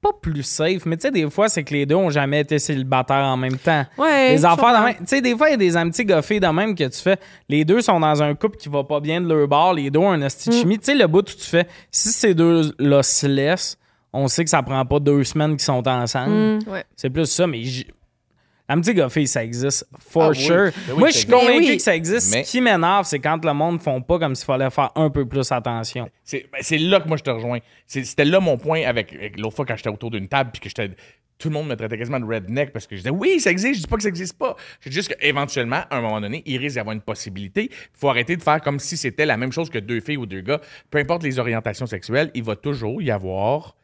pas 0.00 0.10
plus 0.20 0.42
safe, 0.42 0.86
mais 0.86 0.96
tu 0.96 1.02
sais, 1.02 1.10
des 1.10 1.28
fois, 1.28 1.48
c'est 1.48 1.64
que 1.64 1.74
les 1.74 1.84
deux 1.86 1.96
ont 1.96 2.10
jamais 2.10 2.40
été 2.40 2.58
célibataires 2.58 3.24
en 3.24 3.36
même 3.36 3.56
temps. 3.58 3.84
Ouais, 3.96 4.30
les 4.36 4.36
de 4.38 4.84
même. 4.84 4.94
Tu 4.98 5.06
sais, 5.06 5.20
des 5.20 5.36
fois, 5.36 5.48
il 5.48 5.52
y 5.52 5.54
a 5.54 5.58
des 5.58 5.76
amitiés 5.76 6.04
goffées 6.04 6.38
de 6.40 6.46
même 6.46 6.74
que 6.74 6.84
tu 6.84 6.98
fais. 7.00 7.16
Les 7.48 7.64
deux 7.64 7.80
sont 7.80 7.98
dans 7.98 8.22
un 8.22 8.34
couple 8.34 8.56
qui 8.58 8.68
va 8.68 8.84
pas 8.84 9.00
bien 9.00 9.20
de 9.20 9.28
leur 9.28 9.48
bord, 9.48 9.74
les 9.74 9.90
deux 9.90 9.98
ont 9.98 10.10
un 10.12 10.20
esti 10.22 10.50
de 10.50 10.54
Mm. 10.54 10.58
chimie. 10.58 10.78
Tu 10.78 10.84
sais, 10.86 10.94
le 10.94 11.06
bout 11.06 11.18
où 11.28 11.36
tu 11.36 11.44
fais, 11.46 11.66
si 11.90 12.10
ces 12.10 12.34
deux-là 12.34 13.02
se 13.02 13.26
laissent, 13.26 13.76
on 14.12 14.28
sait 14.28 14.44
que 14.44 14.50
ça 14.50 14.62
prend 14.62 14.84
pas 14.86 15.00
deux 15.00 15.24
semaines 15.24 15.52
qu'ils 15.52 15.62
sont 15.62 15.86
ensemble. 15.86 16.32
Mm. 16.32 16.58
Ouais. 16.68 16.84
C'est 16.96 17.10
plus 17.10 17.26
ça, 17.26 17.46
mais 17.46 17.60
j- 18.68 18.74
l'amitié 18.74 18.94
goffée, 18.94 19.26
ça 19.26 19.44
existe. 19.44 19.86
For 19.98 20.30
Ah 20.30 20.34
sure. 20.34 20.56
Ben 20.56 20.72
oui, 20.90 20.98
Moi, 20.98 21.08
je 21.10 21.18
suis 21.18 21.26
convaincu 21.26 21.58
oui. 21.70 21.76
que 21.76 21.82
ça 21.82 21.96
existe. 21.96 22.32
Mais- 22.34 22.44
Ce 22.44 22.50
qui 22.52 22.60
m'énerve, 22.60 23.06
c'est 23.06 23.18
quand 23.18 23.44
le 23.44 23.52
monde 23.54 23.74
ne 23.74 23.78
font 23.80 24.00
pas 24.02 24.18
comme 24.18 24.34
s'il 24.34 24.46
fallait 24.46 24.70
faire 24.70 24.90
un 24.94 25.10
peu 25.10 25.26
plus 25.26 25.50
attention. 25.52 26.08
C'est 26.24 26.46
ben, 26.52 26.90
là 26.90 27.00
que 27.00 27.08
moi 27.08 27.16
je 27.16 27.22
te 27.22 27.30
rejoins. 27.30 27.58
C'était 27.86 28.24
là 28.24 28.40
mon 28.40 28.56
point 28.58 28.82
avec, 28.84 29.12
avec 29.14 29.38
l'autre 29.38 29.56
fois 29.56 29.64
quand 29.66 29.76
j'étais 29.76 29.88
autour 29.90 30.10
d'une 30.10 30.28
table 30.28 30.50
puis 30.52 30.60
que 30.60 30.68
j'étais. 30.68 30.90
Tout 31.38 31.50
le 31.50 31.54
monde 31.54 31.68
me 31.68 31.76
traitait 31.76 31.96
quasiment 31.96 32.18
de 32.18 32.24
redneck 32.24 32.72
parce 32.72 32.88
que 32.88 32.96
je 32.96 33.02
disais 33.02 33.10
oui, 33.10 33.38
ça 33.38 33.52
existe, 33.52 33.74
je 33.76 33.80
dis 33.82 33.86
pas 33.86 33.96
que 33.96 34.02
ça 34.02 34.08
existe 34.08 34.36
pas. 34.36 34.56
Je 34.80 34.88
dis 34.88 34.94
juste 34.96 35.14
qu'éventuellement, 35.14 35.82
à 35.88 35.96
un 35.98 36.00
moment 36.00 36.20
donné, 36.20 36.42
il 36.46 36.58
risque 36.58 36.74
d'y 36.74 36.80
avoir 36.80 36.94
une 36.94 37.00
possibilité. 37.00 37.68
Il 37.70 37.76
faut 37.92 38.08
arrêter 38.10 38.36
de 38.36 38.42
faire 38.42 38.60
comme 38.60 38.80
si 38.80 38.96
c'était 38.96 39.24
la 39.24 39.36
même 39.36 39.52
chose 39.52 39.70
que 39.70 39.78
deux 39.78 40.00
filles 40.00 40.16
ou 40.16 40.26
deux 40.26 40.40
gars. 40.40 40.60
Peu 40.90 40.98
importe 40.98 41.22
les 41.22 41.38
orientations 41.38 41.86
sexuelles, 41.86 42.32
il 42.34 42.42
va 42.42 42.56
toujours 42.56 43.00
y 43.02 43.12
avoir 43.12 43.76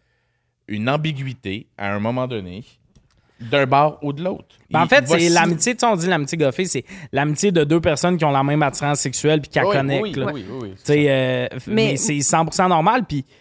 une 0.66 0.88
ambiguïté 0.88 1.68
à 1.78 1.94
un 1.94 2.00
moment 2.00 2.26
donné 2.26 2.64
d'un 3.40 3.66
bar 3.66 3.98
ou 4.02 4.12
de 4.12 4.22
l'autre. 4.22 4.46
Ben, 4.70 4.82
en 4.82 4.86
fait, 4.86 5.06
c'est 5.06 5.28
l'amitié, 5.28 5.74
tu 5.74 5.80
sais, 5.80 5.86
on 5.86 5.96
dit 5.96 6.06
l'amitié 6.06 6.38
goffée, 6.38 6.64
c'est 6.66 6.84
l'amitié 7.12 7.52
de 7.52 7.64
deux 7.64 7.80
personnes 7.80 8.16
qui 8.16 8.24
ont 8.24 8.30
la 8.30 8.42
même 8.42 8.62
attirance 8.62 9.00
sexuelle 9.00 9.40
puis 9.40 9.50
qui 9.50 9.58
la 9.58 9.66
Oui, 9.66 9.72
connectent. 9.76 10.02
oui, 10.02 10.12
là. 10.14 10.26
oui, 10.32 10.44
oui, 10.48 10.58
oui, 10.62 10.70
Tu 10.76 10.80
sais, 10.84 11.04
euh, 11.08 11.46
Mais- 11.66 11.74
mais, 11.90 11.96
c'est 11.96 12.18
100% 12.20 12.68
normal. 12.68 13.04
Puis, 13.08 13.22
puis 13.22 13.34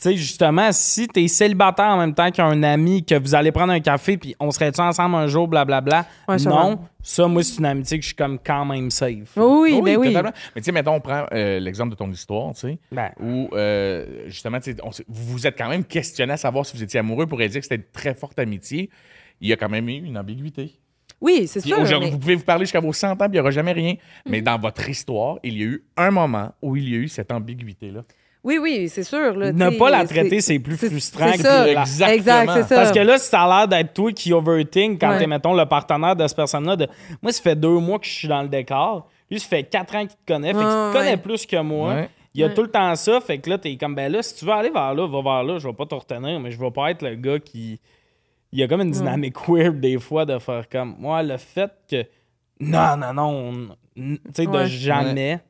tu 0.00 0.10
sais, 0.10 0.16
justement, 0.16 0.70
si 0.70 1.08
t'es 1.08 1.26
célibataire 1.26 1.86
en 1.86 1.98
même 1.98 2.14
temps 2.14 2.30
qu'un 2.30 2.62
ami, 2.62 3.04
que 3.04 3.16
vous 3.18 3.34
allez 3.34 3.50
prendre 3.50 3.72
un 3.72 3.80
café, 3.80 4.16
puis 4.16 4.36
on 4.38 4.52
serait-tu 4.52 4.80
ensemble 4.80 5.16
un 5.16 5.26
jour, 5.26 5.48
blablabla. 5.48 6.06
Ouais, 6.28 6.38
je 6.38 6.48
non, 6.48 6.78
ça, 7.02 7.26
moi, 7.26 7.42
c'est 7.42 7.58
une 7.58 7.66
amitié 7.66 7.98
que 7.98 8.02
je 8.02 8.08
suis 8.08 8.14
comme 8.16 8.38
quand 8.38 8.64
même 8.64 8.92
safe. 8.92 9.36
Oui, 9.36 9.80
ben 9.82 9.96
oui. 9.96 10.14
Mais 10.14 10.60
tu 10.60 10.62
sais, 10.62 10.70
mettons, 10.72 10.94
on 10.94 11.00
prend 11.00 11.26
euh, 11.32 11.58
l'exemple 11.58 11.90
de 11.90 11.96
ton 11.96 12.08
histoire, 12.12 12.54
tu 12.54 12.60
sais. 12.60 12.78
Ben, 12.92 13.10
où 13.18 13.48
euh, 13.54 14.24
justement, 14.26 14.58
on 14.84 14.90
vous 14.90 15.32
vous 15.32 15.46
êtes 15.48 15.58
quand 15.58 15.68
même 15.68 15.84
questionné 15.84 16.32
à 16.32 16.36
savoir 16.36 16.64
si 16.64 16.76
vous 16.76 16.82
étiez 16.84 17.00
amoureux 17.00 17.26
pour 17.26 17.38
dire 17.38 17.48
que 17.48 17.60
c'était 17.60 17.74
une 17.74 17.90
très 17.92 18.14
forte 18.14 18.38
amitié. 18.38 18.90
Il 19.40 19.48
y 19.48 19.52
a 19.52 19.56
quand 19.56 19.68
même 19.68 19.88
eu 19.88 19.94
une 19.94 20.16
ambiguïté. 20.16 20.78
Oui, 21.20 21.48
c'est 21.48 21.60
sûr. 21.60 21.76
aujourd'hui, 21.78 22.06
mais- 22.08 22.12
vous 22.12 22.18
pouvez 22.20 22.34
vous 22.36 22.44
parler 22.44 22.64
jusqu'à 22.64 22.78
vos 22.80 22.92
100 22.92 23.10
ans, 23.10 23.16
puis 23.16 23.26
il 23.30 23.32
n'y 23.32 23.40
aura 23.40 23.50
jamais 23.50 23.72
rien. 23.72 23.94
Mais 24.26 24.42
dans 24.42 24.58
votre 24.58 24.88
histoire, 24.88 25.38
il 25.42 25.58
y 25.58 25.62
a 25.62 25.66
eu 25.66 25.84
un 25.96 26.12
moment 26.12 26.52
où 26.62 26.76
il 26.76 26.88
y 26.88 26.94
a 26.94 26.98
eu 26.98 27.08
cette 27.08 27.32
ambiguïté-là. 27.32 28.02
Oui, 28.44 28.58
oui, 28.58 28.88
c'est 28.88 29.02
sûr. 29.02 29.34
Là, 29.36 29.52
ne 29.52 29.70
pas 29.78 29.90
la 29.90 30.06
traiter, 30.06 30.40
c'est- 30.40 30.58
plus 30.58 30.76
frustrant 30.76 31.32
que 31.32 31.38
ça. 31.38 31.66
la- 31.66 31.80
Exactement. 31.82 32.14
Exact, 32.14 32.52
c'est 32.54 32.62
ça. 32.68 32.74
Parce 32.76 32.92
que 32.92 33.00
là, 33.00 33.18
si 33.18 33.28
ça 33.28 33.42
a 33.42 33.58
l'air 33.58 33.68
d'être 33.68 33.92
toi 33.94 34.12
qui 34.12 34.32
overthink 34.32 35.00
quand 35.00 35.10
Ouais. 35.10 35.18
t'es, 35.18 35.26
mettons, 35.26 35.54
le 35.54 35.66
partenaire 35.66 36.14
de 36.16 36.26
cette 36.26 36.36
personne-là, 36.36 36.76
de 36.76 36.86
moi, 37.20 37.32
ça 37.32 37.42
fait 37.42 37.56
deux 37.56 37.78
mois 37.78 37.98
que 37.98 38.06
je 38.06 38.12
suis 38.12 38.28
dans 38.28 38.42
le 38.42 38.48
décor. 38.48 39.08
Lui, 39.30 39.40
ça 39.40 39.48
fait 39.48 39.64
quatre 39.64 39.94
ans 39.96 40.00
qu'il 40.06 40.16
te 40.16 40.32
connaît. 40.32 40.52
Fait 40.52 40.58
qu'il 40.58 40.66
te 40.66 40.86
Ouais, 40.88 40.92
connaît 40.92 41.10
ouais. 41.10 41.16
plus 41.16 41.44
que 41.46 41.60
moi. 41.60 41.94
Ouais. 41.94 42.08
Il 42.34 42.40
y 42.40 42.44
a 42.44 42.46
Ouais. 42.46 42.54
tout 42.54 42.62
le 42.62 42.70
temps 42.70 42.94
ça. 42.94 43.20
Fait 43.20 43.38
que 43.38 43.50
là, 43.50 43.58
t'es 43.58 43.76
comme, 43.76 43.94
ben 43.94 44.10
là, 44.12 44.22
si 44.22 44.36
tu 44.36 44.44
veux 44.44 44.52
aller 44.52 44.70
vers 44.70 44.94
là, 44.94 45.06
va 45.08 45.20
vers 45.22 45.42
là. 45.42 45.58
Je 45.58 45.66
vais 45.66 45.74
pas 45.74 45.86
te 45.86 45.94
retenir, 45.96 46.38
mais 46.38 46.50
je 46.50 46.58
vais 46.60 46.70
pas 46.70 46.90
être 46.90 47.02
le 47.02 47.16
gars 47.16 47.38
qui. 47.40 47.80
Il 48.52 48.60
y 48.60 48.62
a 48.62 48.68
comme 48.68 48.80
une 48.80 48.92
dynamique 48.92 49.36
weird 49.48 49.78
des 49.80 49.98
fois 49.98 50.24
de 50.24 50.38
faire 50.38 50.68
comme, 50.70 50.94
moi, 50.98 51.22
le 51.22 51.36
fait 51.36 51.70
que. 51.90 52.04
Non, 52.60 52.96
non, 52.96 53.12
non. 53.12 53.52
on- 53.52 53.68
Tu 53.96 54.20
sais, 54.32 54.46
de 54.46 54.50
Ouais. 54.50 54.66
jamais. 54.68 55.40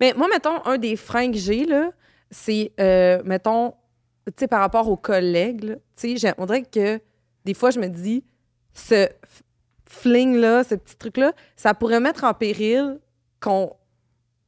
Mais 0.00 0.14
moi, 0.16 0.28
mettons, 0.32 0.64
un 0.64 0.78
des 0.78 0.94
freins 0.96 1.30
que 1.32 1.36
j'ai, 1.38 1.64
là, 1.64 1.90
c'est, 2.30 2.72
euh, 2.80 3.22
mettons, 3.24 3.72
tu 4.26 4.32
sais, 4.38 4.48
par 4.48 4.60
rapport 4.60 4.88
aux 4.88 4.96
collègues, 4.96 5.76
tu 5.96 6.18
sais, 6.18 6.34
on 6.38 6.46
dirait 6.46 6.62
que 6.62 7.00
des 7.44 7.54
fois, 7.54 7.70
je 7.70 7.80
me 7.80 7.86
dis, 7.88 8.22
ce 8.74 9.08
fling-là, 9.86 10.64
ce 10.64 10.74
petit 10.74 10.96
truc-là, 10.96 11.32
ça 11.56 11.74
pourrait 11.74 12.00
mettre 12.00 12.24
en 12.24 12.34
péril 12.34 12.98
qu'on 13.40 13.72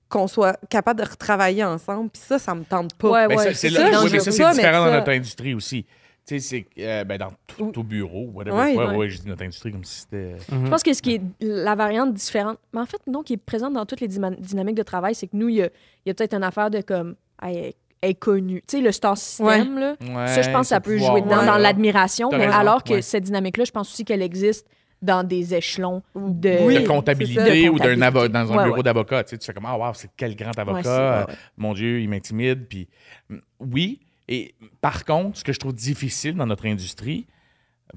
qu'on 0.08 0.26
soit 0.26 0.58
capable 0.68 1.00
de 1.00 1.08
retravailler 1.08 1.62
ensemble. 1.62 2.10
Puis 2.10 2.20
ça, 2.20 2.40
ça 2.40 2.52
me 2.52 2.64
tente 2.64 2.94
pas. 2.94 3.10
Ouais, 3.12 3.28
Ben, 3.28 3.36
ouais. 3.38 3.54
c'est 3.54 3.70
c'est 3.70 3.70
ça, 3.70 4.02
oui, 4.02 4.20
ça, 4.20 4.50
différent 4.52 4.84
dans 4.86 4.90
notre 4.92 5.12
industrie 5.12 5.54
aussi. 5.54 5.84
Tu 6.26 6.40
sais, 6.40 6.66
c'est 6.74 6.82
euh, 6.84 7.04
ben, 7.04 7.16
dans 7.16 7.30
tout, 7.46 7.70
tout 7.70 7.84
bureau, 7.84 8.26
whatever. 8.34 8.56
Ouais, 8.56 8.76
Ouais, 8.76 8.86
ouais. 8.86 8.96
ouais, 8.96 9.08
je 9.08 9.20
dis 9.20 9.28
notre 9.28 9.44
industrie 9.44 9.70
comme 9.70 9.84
si 9.84 10.00
c'était. 10.00 10.34
Je 10.50 10.68
pense 10.68 10.82
que 10.82 10.92
ce 10.92 11.00
qui 11.00 11.14
est 11.14 11.22
la 11.40 11.76
variante 11.76 12.12
différente, 12.12 12.58
mais 12.72 12.80
en 12.80 12.86
fait, 12.86 13.00
non, 13.06 13.22
qui 13.22 13.34
est 13.34 13.36
présente 13.36 13.72
dans 13.72 13.86
toutes 13.86 14.00
les 14.00 14.08
dynamiques 14.08 14.74
de 14.74 14.82
travail, 14.82 15.14
c'est 15.14 15.28
que 15.28 15.36
nous, 15.36 15.48
il 15.48 15.54
y 15.56 15.62
a, 15.62 15.66
il 16.04 16.08
y 16.08 16.10
a 16.10 16.14
peut-être 16.14 16.34
une 16.34 16.42
affaire 16.42 16.70
de 16.70 16.80
comme, 16.80 17.14
est- 17.48 17.74
elle 18.02 18.10
est 18.10 18.14
connue. 18.14 18.62
Tu 18.66 18.78
sais, 18.78 18.82
le 18.82 18.92
star 18.92 19.16
system, 19.18 19.78
là, 19.78 19.94
ça, 20.26 20.40
je 20.42 20.50
pense 20.50 20.62
que 20.62 20.66
ça 20.68 20.80
peut 20.80 20.96
jouer 20.96 21.20
dedans, 21.20 21.40
Ouais. 21.40 21.46
dans 21.46 21.58
l'admiration, 21.58 22.30
mais 22.30 22.46
raison, 22.46 22.58
alors 22.58 22.82
que 22.84 22.94
ouais. 22.94 23.02
cette 23.02 23.24
dynamique-là, 23.24 23.64
je 23.64 23.72
pense 23.72 23.90
aussi 23.92 24.04
qu'elle 24.06 24.22
existe 24.22 24.66
dans 25.02 25.22
des 25.26 25.54
échelons 25.54 26.02
de. 26.14 26.64
Oui, 26.66 26.82
de 26.82 26.86
comptabilité 26.86 27.68
ou 27.68 27.78
d'un 27.78 27.96
dans 27.96 28.52
un 28.52 28.56
Ouais, 28.56 28.64
bureau 28.64 28.76
ouais. 28.78 28.82
d'avocat. 28.82 29.24
Tu, 29.24 29.30
sais, 29.30 29.38
tu 29.38 29.46
fais 29.46 29.52
comme 29.54 29.66
Ah, 29.66 29.76
wow, 29.78 29.92
c'est 29.94 30.10
quel 30.16 30.34
grand 30.36 30.58
avocat. 30.58 31.26
Ouais. 31.28 31.34
Mon 31.58 31.72
Dieu, 31.74 32.00
il 32.00 32.08
m'intimide. 32.08 32.66
Puis, 32.68 32.88
mm, 33.28 33.36
oui. 33.60 34.00
Et 34.28 34.54
par 34.80 35.04
contre, 35.04 35.38
ce 35.38 35.44
que 35.44 35.52
je 35.52 35.58
trouve 35.58 35.74
difficile 35.74 36.34
dans 36.36 36.46
notre 36.46 36.66
industrie, 36.66 37.26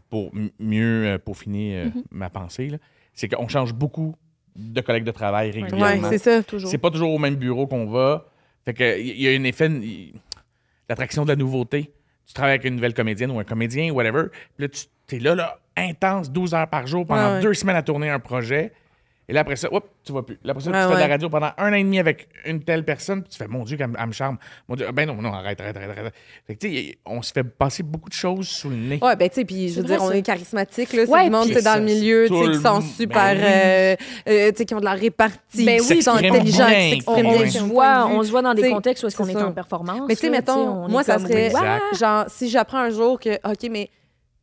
pour 0.09 0.31
mieux 0.59 1.05
euh, 1.05 1.17
peaufiner 1.17 1.77
euh, 1.77 1.85
Mm-hmm. 1.85 2.03
ma 2.11 2.29
pensée, 2.29 2.67
là, 2.69 2.77
c'est 3.13 3.27
qu'on 3.27 3.47
change 3.47 3.73
beaucoup 3.73 4.15
de 4.55 4.81
collègues 4.81 5.03
de 5.03 5.11
travail 5.11 5.51
régulièrement. 5.51 6.09
c'est 6.09 6.17
ça. 6.17 6.41
Toujours. 6.43 6.69
c'est 6.69 6.77
pas 6.77 6.89
toujours 6.89 7.13
au 7.13 7.19
même 7.19 7.35
bureau 7.35 7.67
qu'on 7.67 7.85
va. 7.85 8.25
Fait 8.65 8.73
que 8.73 8.99
il 8.99 9.21
y 9.21 9.27
a 9.27 9.31
un 9.31 9.43
effet, 9.43 9.69
l'attraction 10.89 11.23
de 11.23 11.29
la 11.29 11.35
nouveauté. 11.35 11.91
Tu 12.25 12.33
travailles 12.33 12.53
avec 12.53 12.65
une 12.65 12.75
nouvelle 12.75 12.93
comédienne 12.93 13.31
ou 13.31 13.39
un 13.39 13.43
comédien, 13.43 13.91
whatever. 13.91 14.27
Puis 14.57 14.65
là, 14.65 14.67
tu 15.07 15.15
es 15.15 15.19
là, 15.19 15.35
là, 15.35 15.59
intense, 15.75 16.31
12 16.31 16.53
heures 16.53 16.69
par 16.69 16.87
jour, 16.87 17.05
pendant 17.05 17.27
Ouais, 17.29 17.33
ouais. 17.35 17.41
deux 17.41 17.53
semaines 17.53 17.75
à 17.75 17.83
tourner 17.83 18.09
un 18.09 18.19
projet. 18.19 18.71
Et 19.29 19.33
là, 19.33 19.39
après 19.39 19.55
ça, 19.55 19.69
hop, 19.71 19.87
tu 20.03 20.11
vois 20.11 20.25
plus. 20.25 20.37
Là, 20.43 20.51
après 20.51 20.63
ça, 20.63 20.69
tu 20.71 20.77
fais 20.89 20.95
de 20.95 20.99
la 20.99 21.07
radio 21.07 21.29
pendant 21.29 21.51
un 21.57 21.71
an 21.71 21.75
et 21.75 21.83
demi 21.83 21.97
avec 21.97 22.27
une 22.45 22.61
telle 22.61 22.83
personne, 22.83 23.21
puis 23.21 23.31
tu 23.31 23.37
fais, 23.37 23.47
mon 23.47 23.63
Dieu, 23.63 23.77
qu'elle 23.77 23.87
me- 23.87 23.95
elle 23.97 24.07
me 24.07 24.11
charme. 24.11 24.37
Mon 24.67 24.75
Dieu, 24.75 24.85
ben 24.91 25.07
non, 25.07 25.15
non, 25.21 25.31
arrête, 25.31 25.61
arrête, 25.61 25.77
arrête. 25.77 25.97
arrête. 25.97 26.13
Fait 26.45 26.55
que, 26.55 26.59
tu 26.59 26.75
sais, 26.75 26.97
on 27.05 27.21
se 27.21 27.31
fait 27.31 27.43
passer 27.45 27.83
beaucoup 27.83 28.09
de 28.09 28.13
choses 28.13 28.47
sous 28.49 28.69
le 28.69 28.75
nez. 28.75 28.99
Ouais, 29.01 29.15
ben, 29.15 29.29
tu 29.29 29.35
sais, 29.35 29.45
puis 29.45 29.69
je 29.69 29.75
C'est 29.75 29.79
veux 29.81 29.87
dire, 29.87 30.03
on 30.03 30.11
est 30.11 30.21
charismatique, 30.23 30.91
là. 30.91 31.05
C'est 31.05 31.11
Ouais, 31.11 31.23
du 31.23 31.29
monde, 31.29 31.47
c'est 31.53 31.61
dans 31.61 31.75
le 31.79 31.85
milieu, 31.85 32.27
tu 32.27 32.35
sais, 32.37 32.51
qui 32.51 32.61
sont 32.61 32.81
super, 32.81 33.35
ben 33.35 33.43
euh, 33.43 33.95
euh, 34.27 34.51
tu 34.51 34.57
sais, 34.57 34.65
qui 34.65 34.73
ont 34.75 34.79
de 34.79 34.85
la 34.85 34.91
répartie, 34.93 35.65
Ben 35.65 35.79
qui 35.79 35.93
oui, 35.93 36.01
sont 36.01 36.11
s'expriment 36.17 36.35
intelligents, 36.35 36.67
qui 36.67 36.73
on, 36.73 36.89
s'expriment 36.89 37.15
Ouais. 37.15 37.21
bien. 37.33 37.41
on 37.41 37.43
qui 37.45 37.51
se 37.51 37.59
voit, 37.63 38.07
on 38.07 38.23
se 38.23 38.29
voit 38.31 38.41
dans 38.41 38.53
des 38.53 38.69
contextes 38.69 39.03
où 39.03 39.07
est-ce 39.07 39.15
qu'on 39.15 39.25
c'est 39.25 39.31
est 39.31 39.41
en 39.41 39.53
performance. 39.53 40.01
Mais 40.07 40.15
tu 40.15 40.21
sais, 40.21 40.29
mettons, 40.29 40.83
on 40.83 40.89
moi, 40.89 41.03
ça 41.03 41.17
serait, 41.17 41.49
genre, 41.97 42.25
si 42.27 42.49
j'apprends 42.49 42.79
un 42.79 42.89
jour 42.89 43.19
que, 43.21 43.35
OK, 43.49 43.69
mais 43.71 43.89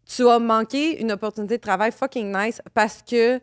tu 0.07 0.27
as 0.27 0.39
manqué 0.39 1.01
une 1.03 1.13
opportunité 1.13 1.59
de 1.59 1.63
travail 1.63 1.93
fucking 1.93 2.35
nice 2.35 2.63
parce 2.75 3.03
que 3.09 3.41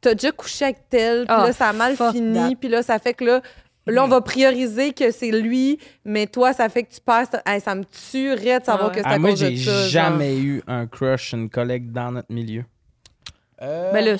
t'as 0.00 0.14
déjà 0.14 0.32
couché 0.32 0.64
avec 0.66 0.88
tel, 0.88 1.26
puis 1.26 1.34
Ah, 1.36 1.46
là, 1.46 1.52
ça 1.52 1.68
a 1.68 1.72
mal 1.72 1.96
fini, 2.12 2.56
puis 2.56 2.68
là, 2.68 2.82
ça 2.82 2.98
fait 2.98 3.14
que 3.14 3.24
là, 3.24 3.40
là, 3.86 4.04
on 4.04 4.08
va 4.08 4.20
prioriser 4.20 4.92
que 4.92 5.10
c'est 5.10 5.30
lui, 5.30 5.78
mais 6.04 6.26
toi, 6.26 6.52
ça 6.52 6.68
fait 6.68 6.84
que 6.84 6.92
tu 6.94 7.00
passes, 7.00 7.28
hey, 7.46 7.60
ça 7.60 7.74
me 7.74 7.84
tuerait 7.84 8.60
de 8.60 8.64
savoir 8.64 8.84
Ah 8.84 8.88
ouais. 8.88 8.94
que 8.96 9.00
c'est 9.02 9.06
Ah, 9.08 9.14
à 9.14 9.18
moi, 9.18 9.30
cause 9.30 9.40
de 9.40 9.46
j'ai 9.46 9.56
genre. 9.56 9.88
jamais 9.88 10.38
eu 10.38 10.62
un 10.66 10.86
crush 10.86 11.32
une 11.32 11.48
collègue 11.50 11.90
dans 11.92 12.12
notre 12.12 12.32
milieu. 12.32 12.64
Euh, 13.62 13.92
Ben 13.92 14.02
là, 14.02 14.16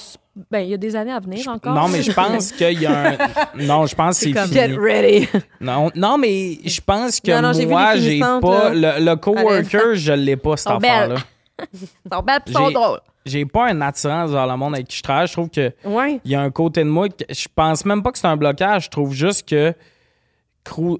ben, 0.50 0.58
il 0.60 0.68
y 0.68 0.74
a 0.74 0.76
des 0.76 0.94
années 0.96 1.12
à 1.12 1.18
venir 1.18 1.48
encore. 1.48 1.72
Non, 1.74 1.88
mais 1.88 2.02
je 2.02 2.12
pense 2.12 2.52
qu'il 2.58 2.78
y 2.78 2.84
a 2.84 3.12
un. 3.12 3.16
Non, 3.54 3.86
je 3.86 3.94
pense 3.94 4.18
que 4.20 4.26
c'est 4.26 4.38
fini. 4.38 4.52
Get 4.52 4.76
ready. 4.78 5.28
Non, 5.62 5.90
non, 5.94 6.18
mais 6.18 6.58
je 6.62 6.80
pense 6.82 7.20
que 7.20 7.30
Non, 7.30 7.40
non, 7.48 7.52
j'ai 7.54 7.60
vu 7.64 7.68
moi, 7.70 7.96
j'ai 7.96 8.18
pas. 8.20 8.74
là. 8.74 8.98
Le, 8.98 9.04
le 9.06 9.16
coworker, 9.16 9.94
je 9.94 10.12
l'ai 10.12 10.36
pas, 10.36 10.58
cette 10.58 10.72
affaire-là. 10.72 11.16
Ils 11.72 11.78
sont 12.12 12.22
belles 12.22 12.42
sont 12.52 12.70
drôles. 12.70 13.00
J'ai 13.26 13.44
pas 13.46 13.70
une 13.70 13.82
attirance 13.82 14.30
vers 14.30 14.46
le 14.46 14.56
monde 14.56 14.74
avec 14.74 14.88
qui 14.88 14.96
je 14.96 15.02
travaille. 15.02 15.26
Je 15.26 15.32
trouve 15.32 15.50
que 15.50 15.72
Ouais. 15.84 16.20
il 16.24 16.30
y 16.30 16.34
a 16.34 16.40
un 16.40 16.50
côté 16.50 16.82
de 16.84 16.88
moi 16.88 17.08
que 17.08 17.24
je 17.28 17.46
pense 17.54 17.84
même 17.84 18.02
pas 18.02 18.12
que 18.12 18.18
c'est 18.18 18.26
un 18.26 18.36
blocage. 18.36 18.84
Je 18.84 18.90
trouve 18.90 19.12
juste 19.14 19.48
que. 19.48 19.74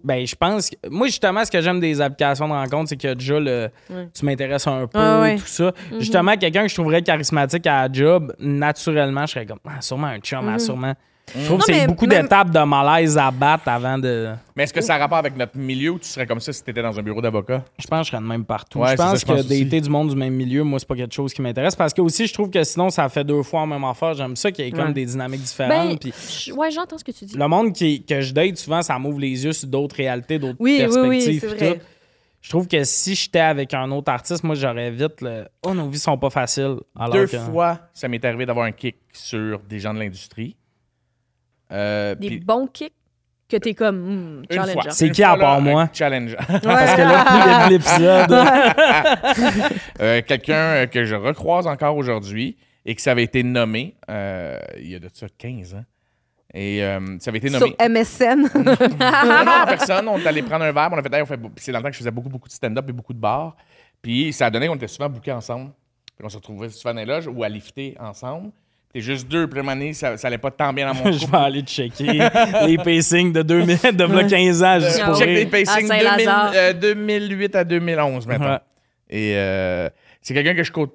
Ben, 0.02 0.26
je 0.26 0.34
pense. 0.34 0.70
que- 0.70 0.88
Moi, 0.88 1.06
justement, 1.08 1.44
ce 1.44 1.50
que 1.50 1.60
j'aime 1.60 1.80
des 1.80 2.00
applications 2.00 2.48
de 2.48 2.52
rencontre, 2.52 2.88
c'est 2.88 3.04
a 3.04 3.14
déjà 3.14 3.38
le. 3.38 3.68
Ouais. 3.90 4.08
Tu 4.12 4.24
m'intéresses 4.24 4.66
un 4.66 4.86
peu, 4.86 4.98
Ah 4.98 5.20
ouais. 5.20 5.36
tout 5.36 5.46
ça. 5.46 5.72
Justement, 5.98 6.36
quelqu'un 6.36 6.62
que 6.62 6.68
je 6.68 6.74
trouverais 6.74 7.02
charismatique 7.02 7.66
à 7.66 7.86
la 7.86 7.92
job, 7.92 8.34
naturellement, 8.40 9.26
je 9.26 9.32
serais 9.32 9.46
comme. 9.46 9.58
Ah, 9.68 9.80
sûrement 9.80 10.08
un 10.08 10.18
chum, 10.18 10.48
ah, 10.48 10.58
sûrement. 10.58 10.94
Je 11.38 11.44
trouve 11.46 11.58
que 11.60 11.64
c'est 11.72 11.86
beaucoup 11.86 12.06
même- 12.06 12.22
d'étapes 12.22 12.50
de 12.50 12.58
malaise 12.64 13.16
à 13.18 13.30
battre 13.30 13.68
avant 13.68 13.98
de. 13.98 14.30
Mais 14.56 14.64
est-ce 14.64 14.72
que 14.74 14.80
ça 14.80 14.96
a 14.96 14.98
rapport 14.98 15.18
avec 15.18 15.36
notre 15.36 15.56
milieu 15.56 15.90
ou 15.92 15.98
tu 15.98 16.06
serais 16.08 16.26
comme 16.26 16.40
ça 16.40 16.52
si 16.52 16.62
tu 16.62 16.70
étais 16.70 16.82
dans 16.82 16.98
un 16.98 17.02
bureau 17.02 17.20
d'avocat? 17.20 17.64
Je 17.78 17.86
pense 17.86 18.00
que 18.00 18.04
je 18.06 18.10
serais 18.10 18.22
de 18.22 18.26
même 18.28 18.44
partout. 18.44 18.78
Ouais, 18.80 18.86
je 18.86 18.90
c'est 18.92 18.96
ça, 18.98 19.10
pense 19.10 19.20
je 19.20 19.26
pense 19.26 19.42
que 19.42 19.48
d'été 19.48 19.80
du 19.80 19.88
monde 19.88 20.10
du 20.10 20.16
même 20.16 20.34
milieu, 20.34 20.62
moi, 20.64 20.78
c'est 20.78 20.88
pas 20.88 20.96
quelque 20.96 21.14
chose 21.14 21.32
qui 21.32 21.40
m'intéresse. 21.42 21.74
Parce 21.76 21.94
que 21.94 22.00
aussi, 22.00 22.26
je 22.26 22.34
trouve 22.34 22.50
que 22.50 22.62
sinon, 22.64 22.90
ça 22.90 23.08
fait 23.08 23.24
deux 23.24 23.42
fois 23.42 23.60
la 23.60 23.66
même 23.66 23.84
affaire. 23.84 24.14
J'aime 24.14 24.36
ça 24.36 24.50
qu'il 24.50 24.64
y 24.64 24.68
ait 24.68 24.70
comme 24.72 24.86
Ouais. 24.88 24.92
des 24.92 25.06
dynamiques 25.06 25.40
Ben, 25.40 25.44
différentes. 25.46 26.00
puis 26.00 26.12
je- 26.46 26.52
ouais, 26.52 26.70
j'entends 26.70 26.98
ce 26.98 27.04
que 27.04 27.12
tu 27.12 27.24
dis. 27.24 27.36
le 27.36 27.48
monde 27.48 27.72
qui, 27.72 28.02
que 28.04 28.20
je 28.20 28.32
date, 28.34 28.56
souvent, 28.56 28.82
ça 28.82 28.98
m'ouvre 28.98 29.20
les 29.20 29.44
yeux 29.44 29.52
sur 29.52 29.68
d'autres 29.68 29.96
réalités, 29.96 30.38
d'autres 30.38 30.56
Oui, 30.60 30.72
oui, 30.72 30.78
perspectives. 30.78 31.08
oui, 31.08 31.38
c'est 31.40 31.46
puis 31.46 31.56
vrai. 31.56 31.74
tout. 31.78 31.80
Je 32.42 32.48
trouve 32.48 32.66
que 32.66 32.82
si 32.84 33.14
j'étais 33.14 33.38
avec 33.38 33.74
un 33.74 33.90
autre 33.90 34.10
artiste, 34.10 34.42
moi, 34.44 34.54
j'aurais 34.54 34.90
vite 34.90 35.20
le. 35.20 35.44
Oh, 35.62 35.74
nos 35.74 35.88
vies 35.90 35.98
sont 35.98 36.16
pas 36.16 36.30
faciles. 36.30 36.76
Alors 36.98 37.10
Deux 37.12 37.26
que- 37.26 37.36
fois, 37.36 37.78
ça 37.92 38.08
m'est 38.08 38.24
arrivé 38.24 38.46
d'avoir 38.46 38.64
un 38.64 38.72
kick 38.72 38.96
sur 39.12 39.60
des 39.68 39.78
gens 39.78 39.92
de 39.92 39.98
l'industrie. 39.98 40.56
Euh, 41.72 42.14
Des 42.14 42.38
bons 42.40 42.66
kicks 42.66 42.92
que 43.48 43.56
t'es 43.56 43.74
comme 43.74 44.08
une 44.08 44.46
challenger. 44.50 44.72
fois. 44.72 44.90
C'est 44.90 45.06
Une 45.08 45.12
qui 45.12 45.22
à 45.24 45.36
part 45.36 45.60
moi? 45.60 45.88
Challenge. 45.92 46.36
Parce 46.62 46.94
que 46.94 47.00
là, 47.02 47.68
depuis 47.68 47.72
l'épisode. 47.74 49.70
Euh, 50.00 50.22
Quelqu'un 50.26 50.54
euh, 50.54 50.86
que 50.86 51.04
je 51.04 51.14
recroise 51.14 51.66
encore 51.66 51.96
aujourd'hui 51.96 52.56
et 52.86 52.94
que 52.94 53.02
ça 53.02 53.10
avait 53.12 53.24
été 53.24 53.42
nommé 53.42 53.94
euh, 54.10 54.58
il 54.78 54.90
y 54.90 54.94
a 54.94 54.98
de 54.98 55.10
ça 55.12 55.26
15 55.36 55.74
ans. 55.74 55.84
Et 56.54 56.82
euh, 56.82 57.18
ça 57.20 57.28
avait 57.30 57.38
été 57.38 57.48
Sur 57.48 57.60
nommé. 57.60 57.76
MSN. 57.80 58.48
non, 58.54 59.44
non, 59.44 59.52
en 59.62 59.66
personne. 59.66 60.08
On 60.08 60.18
est 60.18 60.26
allé 60.26 60.42
prendre 60.42 60.64
un 60.64 60.72
verre. 60.72 60.88
On 60.92 60.96
a 60.98 61.02
fait, 61.02 61.14
Hey, 61.14 61.22
on 61.22 61.26
fait 61.26 61.38
c'est 61.56 61.70
dans 61.72 61.78
le 61.78 61.82
temps 61.84 61.88
que 61.90 61.94
je 61.94 61.98
faisais 61.98 62.10
beaucoup, 62.10 62.28
beaucoup 62.30 62.48
de 62.48 62.52
stand-up 62.52 62.88
et 62.88 62.92
beaucoup 62.92 63.12
de 63.12 63.20
bars. 63.20 63.54
Puis 64.02 64.32
ça 64.32 64.46
a 64.46 64.50
donné 64.50 64.66
qu'on 64.66 64.74
était 64.76 64.88
souvent 64.88 65.08
bookés 65.08 65.32
ensemble. 65.32 65.70
Puis 66.16 66.24
on 66.24 66.28
se 66.28 66.36
retrouvait 66.36 66.68
souvent 66.70 66.94
dans 66.94 67.00
les 67.00 67.06
loges 67.06 67.28
ou 67.28 67.42
à 67.44 67.48
lifter 67.48 67.94
ensemble. 68.00 68.50
T'es 68.92 69.00
juste 69.00 69.28
deux. 69.28 69.46
Puis 69.48 69.62
donné, 69.64 69.92
ça, 69.92 70.16
ça 70.16 70.26
allait 70.28 70.38
pas 70.38 70.50
tant 70.50 70.72
bien 70.72 70.92
dans 70.92 70.94
mon 71.04 71.12
je 71.12 71.26
vais 71.26 71.36
aller 71.36 71.62
checker 71.62 72.20
les 72.66 72.76
pacings 72.78 73.32
de 73.32 73.42
2000, 73.42 73.96
de 73.96 74.04
v'là 74.04 74.24
15 74.24 74.62
ans, 74.62 74.80
juste 74.80 75.00
Ah 75.02 75.06
pour 75.06 75.18
Check 75.18 75.28
les 75.28 75.46
pacings 75.46 75.90
À 75.90 75.98
Saint-Lazare. 75.98 76.50
2000, 76.50 76.58
euh, 76.58 76.72
2008 77.28 77.56
à 77.56 77.64
2011, 77.64 78.26
maintenant. 78.26 78.46
Ouais. 78.52 78.58
Et 79.12 79.36
euh, 79.36 79.88
c'est 80.22 80.34
quelqu'un 80.34 80.54
que 80.54 80.62
je 80.64 80.72
côte. 80.72 80.92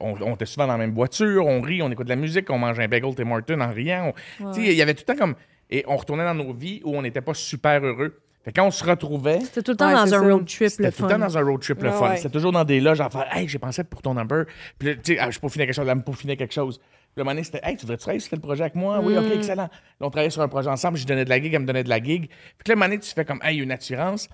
on, 0.00 0.14
on 0.22 0.34
était 0.34 0.46
souvent 0.46 0.66
dans 0.66 0.72
la 0.74 0.78
même 0.78 0.94
voiture, 0.94 1.46
on 1.46 1.60
rit, 1.60 1.82
on 1.82 1.90
écoute 1.90 2.06
de 2.06 2.10
la 2.12 2.16
musique, 2.16 2.48
on 2.50 2.58
mange 2.58 2.78
un 2.78 2.88
bagel 2.88 3.14
Tim 3.14 3.24
Martin 3.24 3.60
en 3.60 3.72
riant. 3.72 4.12
on- 4.40 4.52
tu 4.52 4.60
sais, 4.64 4.66
Il 4.72 4.76
y 4.76 4.82
avait 4.82 4.94
tout 4.94 5.04
le 5.06 5.14
temps 5.14 5.18
comme. 5.20 5.34
Et 5.70 5.84
on 5.88 5.96
retournait 5.96 6.24
dans 6.24 6.34
nos 6.34 6.52
vies 6.52 6.80
où 6.84 6.96
on 6.96 7.02
n'était 7.02 7.20
pas 7.20 7.34
super 7.34 7.82
heureux. 7.84 8.20
Fait 8.44 8.52
que 8.52 8.60
quand 8.60 8.66
on 8.68 8.70
se 8.70 8.84
retrouvait, 8.84 9.40
C'était 9.40 9.62
tout 9.62 9.72
le 9.72 9.76
temps 9.76 9.88
Ouais, 9.88 9.94
dans 9.94 10.14
un 10.14 10.20
road 10.20 10.46
trip, 10.46 10.68
c'était 10.68 10.84
le 10.84 10.92
tout 10.92 11.02
le 11.02 11.08
fun. 11.08 11.14
temps 11.18 11.24
dans 11.26 11.36
un 11.38 11.42
road 11.42 11.60
trip 11.60 11.82
le 11.82 11.88
Ouais, 11.90 11.96
fun. 11.96 12.08
ouais. 12.10 12.16
C'était 12.18 12.28
toujours 12.30 12.52
dans 12.52 12.62
des 12.62 12.78
loges 12.80 13.00
à 13.00 13.10
faire 13.10 13.26
Hey, 13.36 13.48
j'ai 13.48 13.58
pensé 13.58 13.82
pour 13.82 14.00
ton 14.02 14.14
number. 14.14 14.44
Puis 14.78 14.88
là, 14.90 14.94
tu 14.94 15.14
sais, 15.14 15.18
ah, 15.20 15.28
je 15.32 15.40
peaufinais 15.40 15.66
quelque 15.66 15.74
chose, 15.74 15.86
là, 15.86 15.96
me 15.96 16.02
peaufinais 16.02 16.36
quelque 16.36 16.54
chose. 16.54 16.80
Le 17.16 17.22
moment 17.24 17.32
donné, 17.32 17.44
c'était 17.44 17.60
Hey, 17.62 17.76
tu 17.76 17.82
voudrais 17.82 17.96
travailler 17.96 18.20
sur 18.20 18.30
tel 18.30 18.40
projet 18.40 18.62
avec 18.62 18.74
moi? 18.74 19.00
Oui. 19.00 19.16
OK, 19.16 19.24
excellent. 19.32 19.62
Là, 19.64 19.70
on 20.00 20.10
travaillait 20.10 20.30
sur 20.30 20.42
un 20.42 20.48
projet 20.48 20.68
ensemble, 20.68 20.98
je 20.98 21.02
lui 21.02 21.06
donnais 21.06 21.24
de 21.24 21.30
la 21.30 21.40
gig, 21.40 21.52
elle 21.54 21.60
me 21.62 21.66
donnait 21.66 21.84
de 21.84 21.88
la 21.88 22.02
gig. 22.02 22.28
Puis 22.28 22.68
là, 22.68 22.74
le 22.74 22.74
moment 22.74 22.88
donné, 22.88 22.98
tu 23.00 23.10
fais 23.10 23.24
comme 23.24 23.40
Hey, 23.42 23.54
il 23.54 23.58
y 23.58 23.60
a 23.60 23.64
une 23.64 23.72
assurance. 23.72 24.28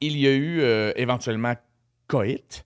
Il 0.00 0.16
y 0.18 0.26
a 0.26 0.32
eu 0.32 0.60
euh, 0.60 0.92
éventuellement 0.96 1.54
coït. 2.08 2.64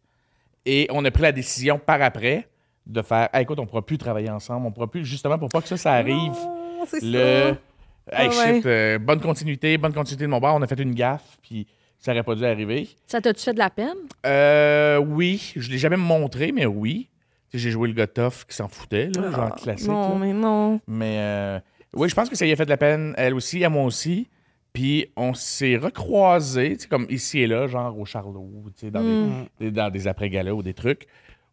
Et 0.64 0.86
on 0.90 1.04
a 1.04 1.10
pris 1.10 1.22
la 1.22 1.32
décision 1.32 1.78
par 1.78 2.00
après 2.00 2.48
de 2.86 3.02
faire 3.02 3.28
Hey, 3.34 3.42
écoute, 3.42 3.58
on 3.58 3.62
ne 3.62 3.66
pourra 3.68 3.84
plus 3.84 3.98
travailler 3.98 4.30
ensemble. 4.30 4.64
On 4.66 4.70
ne 4.70 4.74
pourra 4.74 4.90
plus, 4.90 5.04
justement, 5.04 5.38
pour 5.38 5.48
pas 5.50 5.60
que 5.60 5.68
ça, 5.68 5.76
ça 5.76 5.92
arrive. 5.92 6.32
C'est 6.86 7.02
Le. 7.02 7.12
ça. 7.18 7.48
Hey, 8.10 8.30
Ah 8.32 8.54
shit, 8.54 8.66
euh, 8.66 8.98
bonne 8.98 9.20
continuité, 9.20 9.78
bonne 9.78 9.92
continuité 9.92 10.24
de 10.24 10.28
mon 10.30 10.40
bar. 10.40 10.56
On 10.56 10.62
a 10.62 10.66
fait 10.66 10.80
une 10.80 10.92
gaffe, 10.94 11.38
puis 11.40 11.68
ça 12.00 12.12
n'aurait 12.12 12.24
pas 12.24 12.34
dû 12.34 12.44
arriver. 12.44 12.88
Ça 13.06 13.20
t'a-tu 13.20 13.40
fait 13.42 13.52
de 13.52 13.58
la 13.60 13.70
peine? 13.70 13.94
Euh, 14.26 14.96
oui, 14.96 15.52
je 15.54 15.70
l'ai 15.70 15.78
jamais 15.78 15.96
montré, 15.96 16.50
mais 16.50 16.66
oui. 16.66 17.08
J'ai 17.55 17.70
joué 17.70 17.88
le 17.92 18.07
tough 18.07 18.44
qui 18.48 18.57
s'en 18.57 18.68
foutait, 18.68 19.09
là, 19.14 19.30
genre 19.30 19.55
classique. 19.57 19.88
Ah, 19.90 19.92
Non, 19.92 20.09
là. 20.11 20.14
mais 20.18 20.32
non. 20.32 20.80
Mais 20.86 21.16
euh, 21.18 21.61
oui, 21.94 22.09
je 22.09 22.14
pense 22.14 22.28
que 22.30 22.36
ça 22.36 22.44
lui 22.44 22.53
a 22.53 22.57
fait 22.57 22.64
de 22.64 22.70
la 22.70 22.76
peine, 22.78 23.14
elle 23.18 23.34
aussi, 23.34 23.62
à 23.64 23.68
moi 23.68 23.84
aussi. 23.84 24.28
Puis 24.72 25.07
on 25.16 25.34
s'est 25.34 25.76
recroisés, 25.76 26.76
tu 26.76 26.82
sais, 26.84 26.88
comme 26.88 27.07
ici 27.11 27.40
et 27.40 27.46
là, 27.46 27.66
genre 27.66 27.98
au 27.98 28.07
Charlot, 28.07 28.48
tu 28.74 28.86
sais, 28.86 28.90
dans, 28.90 29.03
Mm. 29.03 29.46
des, 29.61 29.66
des- 29.66 29.70
dans 29.70 29.90
des 29.90 30.09
après-galas 30.09 30.53
ou 30.55 30.62
des 30.62 30.72
trucs, 30.72 31.07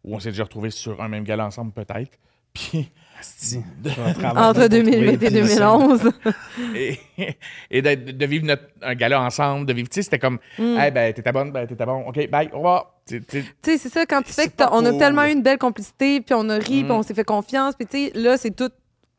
où 0.04 0.14
on 0.14 0.20
s'est 0.20 0.30
déjà 0.30 0.44
retrouvés 0.44 0.70
sur 0.70 1.02
un 1.02 1.08
même 1.08 1.24
gala 1.24 1.44
ensemble, 1.46 1.72
peut-être. 1.72 2.18
Puis, 2.54 2.90
Asti, 3.20 3.58
Entre 4.36 4.60
pour 4.60 4.68
2008 4.70 4.92
trouver 4.96 5.12
et 5.12 5.16
des 5.16 5.30
2011. 5.40 6.10
et, 6.74 6.98
et 7.70 7.82
de, 7.82 8.12
de 8.12 8.26
vivre 8.26 8.46
notre- 8.46 8.62
un 8.82 8.94
gala 8.94 9.20
ensemble, 9.20 9.66
de 9.66 9.72
vivre, 9.72 9.88
tu 9.88 9.96
sais, 9.96 10.02
c'était 10.02 10.18
comme, 10.18 10.38
Mm. 10.58 10.78
hey, 10.78 10.90
ben, 10.90 11.12
t'étais 11.12 11.32
bonne, 11.32 11.52
ben, 11.52 11.66
t'étais 11.66 11.84
bon, 11.86 12.04
OK, 12.08 12.28
bye, 12.30 12.48
au 12.52 12.56
revoir. 12.56 12.94
Tu- 13.06 13.22
sais, 13.62 13.78
c'est 13.78 13.88
ça, 13.88 14.06
quand 14.06 14.22
tu 14.22 14.32
fais 14.32 14.42
C'est 14.42 14.48
que 14.50 14.56
t'as- 14.56 14.68
pas 14.68 14.76
on 14.76 14.84
a 14.86 14.92
tellement 14.94 15.24
eu 15.24 15.32
une 15.32 15.42
belle 15.42 15.58
complicité, 15.58 16.20
puis 16.20 16.34
on 16.36 16.48
a 16.48 16.56
ri, 16.56 16.82
Mm. 16.82 16.86
puis 16.86 16.92
on 16.92 17.02
s'est 17.02 17.14
fait 17.14 17.24
confiance, 17.24 17.74
puis 17.74 17.86
tu 17.86 18.06
sais, 18.06 18.12
là, 18.14 18.36
c'est 18.36 18.50
tout 18.52 18.70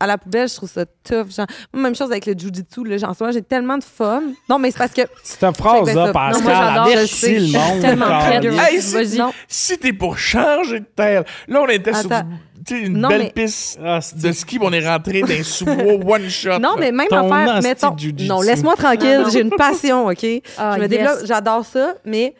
à 0.02 0.08
la 0.08 0.18
poubelle, 0.18 0.50
je 0.50 0.56
trouve 0.56 0.70
ça 0.70 0.86
tough. 0.86 1.30
Genre, 1.36 1.46
moi, 1.74 1.84
même 1.84 1.96
chose 1.96 2.12
avec 2.12 2.26
le 2.26 2.34
jujitsu, 2.38 2.84
là, 2.86 2.98
genre, 2.98 3.10
en 3.12 3.14
ce 3.14 3.24
moment, 3.24 3.32
j'ai 3.34 3.42
tellement 3.42 3.78
de 3.78 3.84
fun. 3.84 4.22
Non, 4.50 4.58
mais 4.60 4.72
c'est 4.72 4.78
parce 4.80 4.94
que. 4.94 5.02
Cette 5.24 5.56
phrase-là, 5.56 6.12
Pascal, 6.12 7.08
sais. 7.08 7.40
le 7.40 7.52
monde. 7.52 7.82
Tellement. 7.82 8.62
Hey, 8.64 8.82
si, 8.82 9.20
si 9.48 9.78
t'es 9.78 9.94
pour 9.94 10.18
changer 10.18 10.80
de 10.80 10.86
terre, 10.86 11.24
là, 11.48 11.62
on 11.62 11.68
était 11.68 11.94
sur 11.94 12.12
Attends. 12.12 12.28
une 12.72 12.98
Non, 12.98 13.10
belle 13.10 13.22
mais- 13.36 13.44
piste 13.44 13.80
Asti. 13.84 14.16
de 14.22 14.32
ski, 14.32 14.60
on 14.62 14.72
est 14.72 14.88
rentré 14.88 15.22
dans 15.22 15.32
un 15.32 15.44
sous-bois 15.44 15.76
one 16.16 16.30
shot. 16.30 16.60
Non, 16.60 16.76
mais 16.80 16.92
même 16.92 17.08
Ton 17.08 17.32
affaire, 17.32 17.62
nasty 17.62 17.68
mettons. 17.68 17.96
Non, 18.36 18.42
laisse-moi 18.42 18.76
tranquille, 18.76 19.24
Ah, 19.26 19.30
j'ai 19.32 19.42
une 19.42 19.50
passion, 19.52 20.08
OK? 20.08 20.26
Ah, 20.58 20.74
je 20.76 20.78
me 20.78 20.82
yes. 20.82 20.90
développe, 20.90 21.20
j'adore 21.26 21.66
ça, 21.66 21.96
mais 22.06 22.36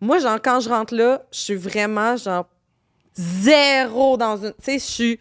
moi, 0.00 0.18
genre, 0.18 0.38
quand 0.42 0.60
je 0.60 0.68
rentre 0.68 0.94
là, 0.94 1.22
je 1.32 1.38
suis 1.40 1.54
vraiment, 1.54 2.16
genre, 2.16 2.46
zéro 3.14 4.16
dans 4.16 4.36
une. 4.36 4.52
Tu 4.52 4.64
sais, 4.64 4.78
je 4.78 4.84
suis 4.84 5.20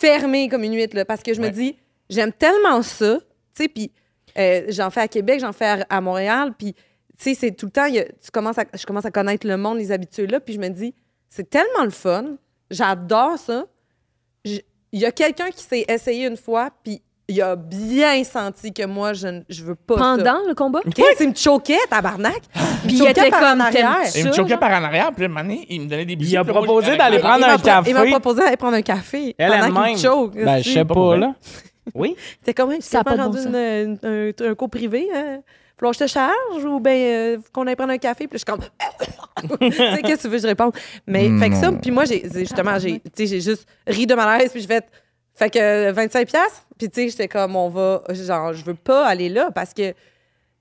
fermée 0.00 0.48
comme 0.48 0.62
une 0.64 0.74
huître, 0.74 0.94
là, 0.96 1.04
parce 1.04 1.22
que 1.22 1.34
je 1.34 1.40
me 1.40 1.48
dis, 1.50 1.76
j'aime 2.08 2.32
tellement 2.32 2.82
ça, 2.82 3.18
tu 3.54 3.62
sais, 3.64 3.68
puis 3.68 3.90
euh, 4.38 4.66
j'en 4.68 4.90
fais 4.90 5.00
à 5.00 5.08
Québec, 5.08 5.40
j'en 5.40 5.52
fais 5.52 5.66
à, 5.66 5.86
à 5.88 6.00
Montréal, 6.00 6.52
puis, 6.56 6.74
tu 6.74 6.80
sais, 7.18 7.34
c'est 7.34 7.52
tout 7.52 7.66
le 7.66 7.72
temps, 7.72 7.86
y 7.86 7.98
a- 7.98 8.04
tu 8.04 8.30
commences 8.32 8.58
à, 8.58 8.64
je 8.74 8.86
commence 8.86 9.04
à 9.04 9.10
connaître 9.10 9.46
le 9.46 9.56
monde, 9.56 9.78
les 9.78 9.90
habitués 9.90 10.26
là, 10.26 10.38
puis 10.40 10.54
je 10.54 10.60
me 10.60 10.68
dis, 10.68 10.94
c'est 11.28 11.48
tellement 11.50 11.84
le 11.84 11.90
fun, 11.90 12.36
j'adore 12.70 13.38
ça. 13.38 13.66
Il 14.44 14.62
y 14.92 15.04
a 15.04 15.12
quelqu'un 15.12 15.50
qui 15.50 15.62
s'est 15.64 15.84
essayé 15.88 16.26
une 16.26 16.36
fois, 16.36 16.70
puis 16.82 17.02
il 17.28 17.42
a 17.42 17.56
bien 17.56 18.24
senti 18.24 18.72
que 18.72 18.86
moi, 18.86 19.12
je, 19.12 19.28
ne- 19.28 19.42
je 19.48 19.62
veux 19.62 19.74
pas 19.74 19.94
ça. 19.94 20.00
Pendant 20.00 20.38
le 20.48 20.54
combat? 20.54 20.80
OK, 20.86 21.02
c'est 21.16 21.26
me 21.26 21.34
choquait, 21.34 21.78
tabarnak. 21.90 22.40
Puis 22.84 22.94
il 22.94 22.98
choquait 22.98 23.10
était 23.10 23.30
par 23.30 23.54
en 23.54 23.58
comme, 23.58 24.02
Il 24.16 24.26
me 24.26 24.32
choquait 24.32 24.56
par 24.56 24.70
en 24.70 24.84
arrière, 24.84 25.12
puis 25.12 25.26
là, 25.28 25.42
il 25.68 25.80
me 25.82 25.86
donnait 25.86 26.06
des 26.06 26.16
bisous. 26.16 26.32
Il 26.32 26.36
a 26.38 26.44
puis 26.44 26.52
proposé 26.52 26.96
d'aller 26.96 27.18
prendre 27.18 27.46
il 27.46 27.50
un 27.50 27.58
café. 27.58 27.90
Il 27.90 27.94
m'a 27.94 28.06
proposé 28.06 28.42
d'aller 28.42 28.56
prendre 28.56 28.76
un 28.76 28.82
café. 28.82 29.34
Elle 29.36 29.60
pendant 29.60 29.84
qu'il 29.84 29.98
choke. 29.98 30.34
Ben, 30.34 30.62
je 30.62 30.70
sais 30.70 30.84
pas 30.84 31.16
là. 31.16 31.34
Oui. 31.94 32.16
C'était 32.40 32.52
comme 32.52 32.70
un 32.70 32.80
Ça 32.80 33.00
a 33.00 33.04
pas 33.04 33.16
rendu 33.16 33.38
un, 33.38 33.96
un 34.40 34.54
cours 34.54 34.68
privé. 34.68 35.08
Hein? 35.14 35.38
Faut 35.78 35.88
que 35.88 35.94
je 35.94 35.98
te 36.00 36.06
charge 36.06 36.64
ou 36.64 36.80
ben 36.80 36.90
euh, 36.90 37.38
qu'on 37.52 37.66
aille 37.66 37.76
prendre 37.76 37.92
un 37.92 37.98
café? 37.98 38.26
Puis 38.26 38.38
je 38.38 38.38
suis 38.38 38.44
comme. 38.44 38.60
tu 39.60 39.72
sais, 39.72 40.02
qu'est-ce 40.02 40.16
que 40.16 40.22
tu 40.22 40.28
veux 40.28 40.36
que 40.36 40.42
je 40.42 40.46
réponde? 40.48 40.72
Mais, 41.06 41.30
fait 41.38 41.50
que 41.50 41.56
ça, 41.56 41.70
puis 41.72 41.90
moi, 41.90 42.04
j'ai 42.04 42.28
justement, 42.34 42.78
j'ai 42.78 43.00
tu 43.00 43.10
sais, 43.14 43.26
j'ai 43.26 43.40
juste 43.40 43.66
ri 43.86 44.06
de 44.06 44.14
malaise, 44.14 44.50
puis 44.50 44.60
je 44.60 44.66
fait. 44.66 44.84
Fait 45.38 45.50
que 45.50 45.58
euh, 45.58 45.92
25$. 45.92 46.26
piastres. 46.26 46.66
Puis, 46.78 46.90
tu 46.90 47.02
sais, 47.02 47.08
j'étais 47.10 47.28
comme, 47.28 47.54
on 47.56 47.68
va. 47.68 48.02
Genre, 48.10 48.52
je 48.52 48.64
veux 48.64 48.74
pas 48.74 49.06
aller 49.06 49.28
là 49.28 49.50
parce 49.54 49.72
que, 49.72 49.90
tu 49.90 49.96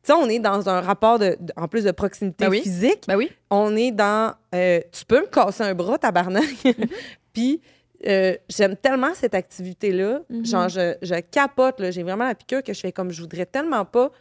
sais, 0.04 0.14
on 0.14 0.28
est 0.30 0.40
dans 0.40 0.70
un 0.70 0.82
rapport 0.82 1.18
de, 1.20 1.36
de- 1.40 1.54
en 1.56 1.68
plus 1.68 1.84
de 1.84 1.92
proximité 1.92 2.46
Ben 2.46 2.52
oui. 2.52 2.62
physique. 2.62 3.04
Ben 3.08 3.16
oui. 3.16 3.32
on 3.50 3.76
est 3.76 3.92
dans 3.92 4.34
euh, 4.54 4.80
tu 4.92 5.04
peux 5.06 5.22
me 5.22 5.26
casser 5.28 5.64
un 5.64 5.74
bras 5.74 5.98
tabarnak 5.98 6.44
puis 7.34 7.62
euh, 8.08 8.36
j'aime 8.50 8.76
tellement 8.76 9.14
cette 9.16 9.34
activité 9.34 9.92
là 9.92 10.20
Mhm. 10.30 10.46
genre 10.46 10.70
je, 10.70 10.96
je 11.02 11.16
capote 11.20 11.80
là 11.80 11.90
j'ai 11.92 12.04
vraiment 12.04 12.26
la 12.28 12.36
piqûre 12.36 12.62
que 12.64 12.72
je 12.74 12.80
fais 12.80 12.92
comme 12.92 13.10
je 13.12 13.20
voudrais 13.22 13.46
tellement 13.48 13.84
pas 13.86 14.12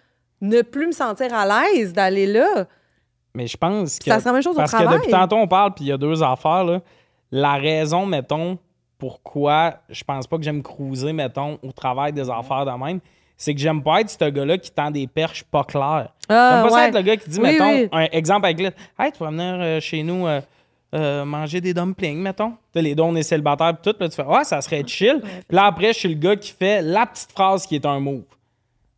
ne 0.41 0.63
plus 0.63 0.87
me 0.87 0.93
sentir 0.93 1.33
à 1.35 1.45
l'aise 1.47 1.93
d'aller 1.93 2.27
là 2.27 2.67
Mais 3.35 3.47
je 3.47 3.57
pense 3.57 3.99
que. 3.99 4.07
ça 4.07 4.19
la 4.25 4.33
même 4.33 4.43
chose 4.43 4.55
au 4.55 4.59
Parce 4.59 4.73
que 4.73 4.93
depuis 4.93 5.11
tantôt, 5.11 5.37
on 5.37 5.47
parle, 5.49 5.75
puis 5.75 5.85
il 5.85 5.89
y 5.89 5.93
a 5.93 5.99
deux 5.99 6.23
affaires. 6.23 6.65
Là. 6.65 6.81
La 7.31 7.55
raison, 7.57 8.07
mettons, 8.07 8.59
pourquoi 8.99 9.75
je 9.89 10.03
pense 10.05 10.27
pas 10.27 10.37
que 10.37 10.43
j'aime 10.43 10.63
cruiser, 10.63 11.13
mettons, 11.13 11.59
au 11.63 11.73
travail 11.73 12.13
des 12.13 12.29
affaires 12.31 12.65
de 12.65 12.71
même, 12.85 13.01
c'est 13.37 13.55
que 13.55 13.61
j'aime 13.61 13.83
pas 13.83 14.01
être 14.01 14.11
ce 14.11 14.31
gars-là 14.31 14.59
qui 14.59 14.71
tend 14.71 14.91
des 14.91 15.07
perches 15.07 15.45
pas 15.45 15.65
claires. 15.65 16.09
Ah, 16.29 16.53
j'aime 16.55 16.71
pas 16.71 16.71
ça 16.71 16.89
être 16.89 16.95
le 16.95 17.03
gars 17.03 17.17
qui 17.17 17.29
dit, 17.29 17.39
Oui, 17.39 17.53
mettons, 17.53 17.71
oui. 17.71 17.89
un 17.93 18.07
exemple 18.13 18.47
avec 18.47 18.61
le 18.61 18.71
Hey, 18.99 19.13
tu 19.13 19.19
vas 19.19 19.31
venir 19.31 19.59
euh, 19.61 19.81
chez 19.81 20.03
nous 20.03 20.27
euh, 20.27 20.41
euh, 20.95 21.25
manger 21.25 21.61
des 21.61 21.75
dumplings, 21.75 22.19
mettons. 22.19 22.55
T'as 22.73 22.81
les 22.81 22.95
deux, 22.95 23.03
on 23.03 23.15
est 23.15 23.23
célibataires, 23.23 23.77
puis 23.77 23.93
tout. 23.93 23.99
Là, 24.01 24.09
tu 24.09 24.17
fais, 24.17 24.25
ouais, 24.25 24.45
ça 24.45 24.61
serait 24.63 24.83
chill. 24.87 25.21
Puis 25.21 25.57
là, 25.57 25.67
après, 25.67 25.93
je 25.93 25.99
suis 25.99 26.09
le 26.09 26.15
gars 26.15 26.37
qui 26.37 26.53
fait 26.53 26.81
la 26.81 27.05
petite 27.05 27.33
phrase 27.33 27.67
qui 27.67 27.75
est 27.75 27.85
un 27.85 28.01
move. 28.01 28.23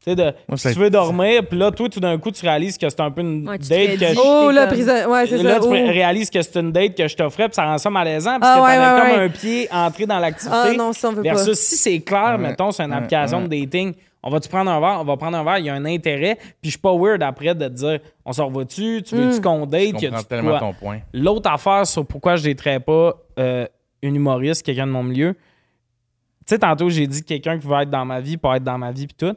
Tu 0.04 0.10
sais, 0.10 0.14
de, 0.16 0.32
si 0.56 0.72
tu 0.72 0.78
veux 0.78 0.90
dormir, 0.90 1.44
puis 1.48 1.58
là, 1.58 1.72
toi, 1.72 1.88
tout 1.88 1.98
d'un 1.98 2.16
coup, 2.18 2.30
tu 2.30 2.44
réalises 2.46 2.78
que 2.78 2.88
c'est 2.88 3.00
un 3.00 3.10
peu 3.10 3.20
une 3.20 3.48
Ouais, 3.48 3.58
date 3.58 3.98
que 3.98 4.06
je- 4.06 4.14
Oh, 4.16 4.48
comme- 4.54 4.66
prison. 4.68 4.92
Ouais, 5.10 5.26
c'est 5.26 5.42
Là, 5.42 5.54
ça. 5.54 5.60
tu 5.60 5.66
Oh. 5.66 5.70
réalises 5.72 6.30
que 6.30 6.40
c'est 6.40 6.56
une 6.60 6.70
date 6.70 6.94
que 6.96 7.08
je 7.08 7.16
t'offrais, 7.16 7.48
puis 7.48 7.56
ça 7.56 7.64
rend 7.64 7.78
ça 7.78 7.90
malaisant 7.90 8.38
parce 8.38 8.52
Ah, 8.54 8.58
que 8.60 8.64
ouais, 8.64 8.76
t'avais 8.76 8.94
ouais, 8.94 9.08
comme 9.10 9.18
ouais. 9.18 9.24
un 9.24 9.28
pied 9.28 9.68
entré 9.72 10.06
dans 10.06 10.18
l'activité. 10.20 10.56
Ah 10.56 10.72
non, 10.72 10.92
ça, 10.92 11.08
on 11.08 11.12
veut 11.12 11.22
pas. 11.24 11.30
Versus 11.34 11.58
si 11.58 11.76
c'est 11.76 11.98
clair, 12.00 12.36
Ouais, 12.36 12.38
mettons, 12.38 12.70
c'est 12.70 12.84
une 12.84 12.90
ouais, 12.90 12.96
application 12.96 13.38
ouais. 13.42 13.48
de 13.48 13.60
dating, 13.66 13.94
on 14.22 14.30
va-tu 14.30 14.48
prendre 14.48 14.70
un 14.70 14.78
verre? 14.78 14.98
On 15.00 15.04
va 15.04 15.16
prendre 15.16 15.36
un 15.36 15.42
verre, 15.42 15.58
il 15.58 15.64
y 15.66 15.68
a 15.70 15.74
un 15.74 15.84
intérêt, 15.84 16.36
puis 16.36 16.56
je 16.64 16.70
suis 16.70 16.78
pas 16.78 16.94
weird 16.96 17.20
après 17.22 17.54
de 17.56 17.66
te 17.66 17.72
dire, 17.72 17.98
on 18.24 18.32
s'en 18.32 18.48
va-tu? 18.50 19.02
Tu 19.02 19.16
veux-tu 19.16 19.40
qu'on 19.40 19.66
date? 19.66 20.00
Je 20.00 20.06
comprends 20.06 20.22
tellement 20.22 20.50
quoi? 20.50 20.60
ton 20.60 20.72
point. 20.74 20.98
L'autre 21.12 21.50
affaire 21.50 21.84
sur 21.88 22.06
pourquoi 22.06 22.36
je 22.36 22.46
n'éterais 22.46 22.78
pas 22.78 23.14
euh, 23.40 23.66
une 24.02 24.14
humoriste, 24.14 24.64
quelqu'un 24.64 24.86
de 24.86 24.92
mon 24.92 25.02
milieu, 25.02 25.34
tu 25.34 26.54
sais, 26.54 26.58
tantôt, 26.60 26.88
j'ai 26.88 27.06
dit 27.08 27.22
que 27.22 27.26
quelqu'un 27.28 27.58
qui 27.58 27.66
veut 27.66 27.76
être 27.82 27.90
dans 27.90 28.04
ma 28.04 28.20
vie, 28.20 28.36
peut 28.36 28.48
être 28.54 28.62
dans 28.64 28.78
ma 28.78 28.92
vie, 28.92 29.08
puis 29.08 29.16
tout. 29.28 29.36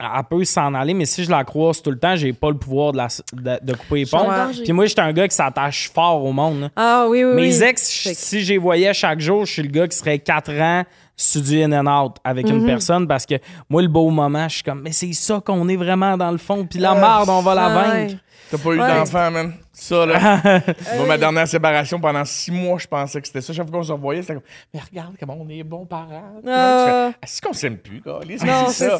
Elle 0.00 0.08
peut 0.28 0.44
s'en 0.44 0.74
aller, 0.74 0.92
mais 0.92 1.04
si 1.06 1.22
je 1.24 1.30
la 1.30 1.44
croise 1.44 1.80
tout 1.80 1.90
le 1.90 1.98
temps, 1.98 2.16
j'ai 2.16 2.32
pas 2.32 2.50
le 2.50 2.56
pouvoir 2.56 2.90
de, 2.92 2.96
la- 2.98 3.06
de- 3.32 3.64
de 3.64 3.72
couper 3.74 4.00
les 4.00 4.06
ponts. 4.06 4.26
Puis 4.64 4.72
moi, 4.72 4.86
j'étais 4.86 5.00
un 5.02 5.12
gars 5.12 5.28
qui 5.28 5.36
s'attache 5.36 5.88
fort 5.94 6.24
au 6.24 6.32
monde. 6.32 6.62
là. 6.62 6.68
Ah 6.74 7.06
oui, 7.08 7.22
oui, 7.22 7.30
oui. 7.34 7.42
Mes 7.42 7.62
ex, 7.62 7.82
si 8.14 8.42
je 8.42 8.52
les 8.54 8.58
voyais 8.58 8.92
chaque 8.92 9.20
jour, 9.20 9.46
je 9.46 9.52
suis 9.52 9.62
le 9.62 9.68
gars 9.68 9.86
qui 9.86 9.96
serait 9.96 10.18
4 10.18 10.50
ans 10.60 10.82
sur 11.16 11.40
du 11.42 11.62
in 11.62 11.72
and 11.72 11.86
out 12.06 12.16
avec 12.24 12.48
Mhm. 12.48 12.56
une 12.56 12.66
personne 12.66 13.06
parce 13.06 13.24
que 13.24 13.36
moi, 13.70 13.82
le 13.82 13.88
beau 13.88 14.10
moment, 14.10 14.48
je 14.48 14.54
suis 14.56 14.62
comme, 14.64 14.82
mais 14.82 14.90
c'est 14.92 15.12
ça 15.12 15.40
qu'on 15.44 15.68
est 15.68 15.76
vraiment 15.76 16.16
dans 16.16 16.32
le 16.32 16.38
fond. 16.38 16.66
Puis 16.68 16.80
la 16.80 16.94
merde, 16.96 17.28
on 17.28 17.40
va 17.40 17.54
la 17.54 17.68
vaincre. 17.68 18.12
ouais. 18.14 18.18
T'as 18.50 18.58
pas 18.58 18.70
eu 18.70 18.80
Ouais. 18.80 18.88
d'enfant, 18.88 19.30
man? 19.30 19.54
Ça, 19.76 20.06
là. 20.06 20.62
Moi, 20.96 21.06
ma 21.06 21.18
dernière 21.18 21.48
séparation, 21.48 22.00
pendant 22.00 22.24
six 22.24 22.52
mois, 22.52 22.78
je 22.78 22.86
pensais 22.86 23.20
que 23.20 23.26
c'était 23.26 23.40
ça. 23.40 23.52
Chaque 23.52 23.68
fois 23.68 23.78
qu'on 23.78 23.84
se 23.84 23.90
revoyait, 23.92 24.22
c'était 24.22 24.34
comme, 24.34 24.42
mais 24.72 24.80
regarde 24.80 25.16
comment 25.18 25.36
on 25.40 25.48
est 25.48 25.64
bons 25.64 25.84
parents. 25.84 26.40
Ah. 26.46 27.10
Est-ce 27.20 27.42
qu'on 27.42 27.52
s'aime 27.52 27.78
plus, 27.78 28.00
gars? 28.00 28.20
Non, 28.24 28.68
c'est 28.68 28.88
ça. 28.88 28.96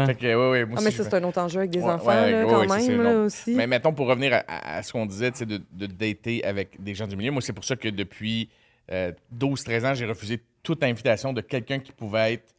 Ouais. 0.00 0.06
Fait 0.06 0.14
que, 0.14 0.26
ouais, 0.26 0.50
ouais, 0.50 0.64
moi 0.66 0.74
Ah, 0.76 0.78
aussi, 0.80 0.84
mais 0.84 0.90
je 0.90 0.96
ça, 0.98 1.04
fais- 1.04 1.10
c'est 1.10 1.16
un 1.16 1.24
autre 1.24 1.38
enjeu 1.40 1.60
avec 1.60 1.70
des 1.70 1.80
Ouais, 1.80 1.90
enfants, 1.92 2.08
ouais, 2.08 2.30
là, 2.30 2.44
ouais, 2.46 2.50
quand 2.68 2.76
même, 2.76 3.02
là, 3.02 3.10
aussi. 3.20 3.54
Mais 3.54 3.66
mettons, 3.66 3.92
pour 3.94 4.06
revenir 4.06 4.34
à, 4.34 4.44
à- 4.46 4.76
à 4.76 4.82
ce 4.82 4.92
qu'on 4.92 5.06
disait, 5.06 5.30
tu 5.32 5.38
sais, 5.38 5.46
de, 5.46 5.60
de 5.72 5.86
dater 5.86 6.44
avec 6.44 6.82
des 6.82 6.94
gens 6.94 7.06
du 7.06 7.16
milieu, 7.16 7.30
moi, 7.32 7.40
c'est 7.40 7.54
pour 7.54 7.64
ça 7.64 7.74
que 7.76 7.88
depuis 7.88 8.50
euh, 8.92 9.12
12-13 9.38 9.86
ans, 9.86 9.94
j'ai 9.94 10.04
refusé 10.06 10.42
toute 10.62 10.82
invitation 10.82 11.32
de 11.32 11.40
quelqu'un 11.40 11.78
qui 11.78 11.92
pouvait 11.92 12.34
être 12.34 12.54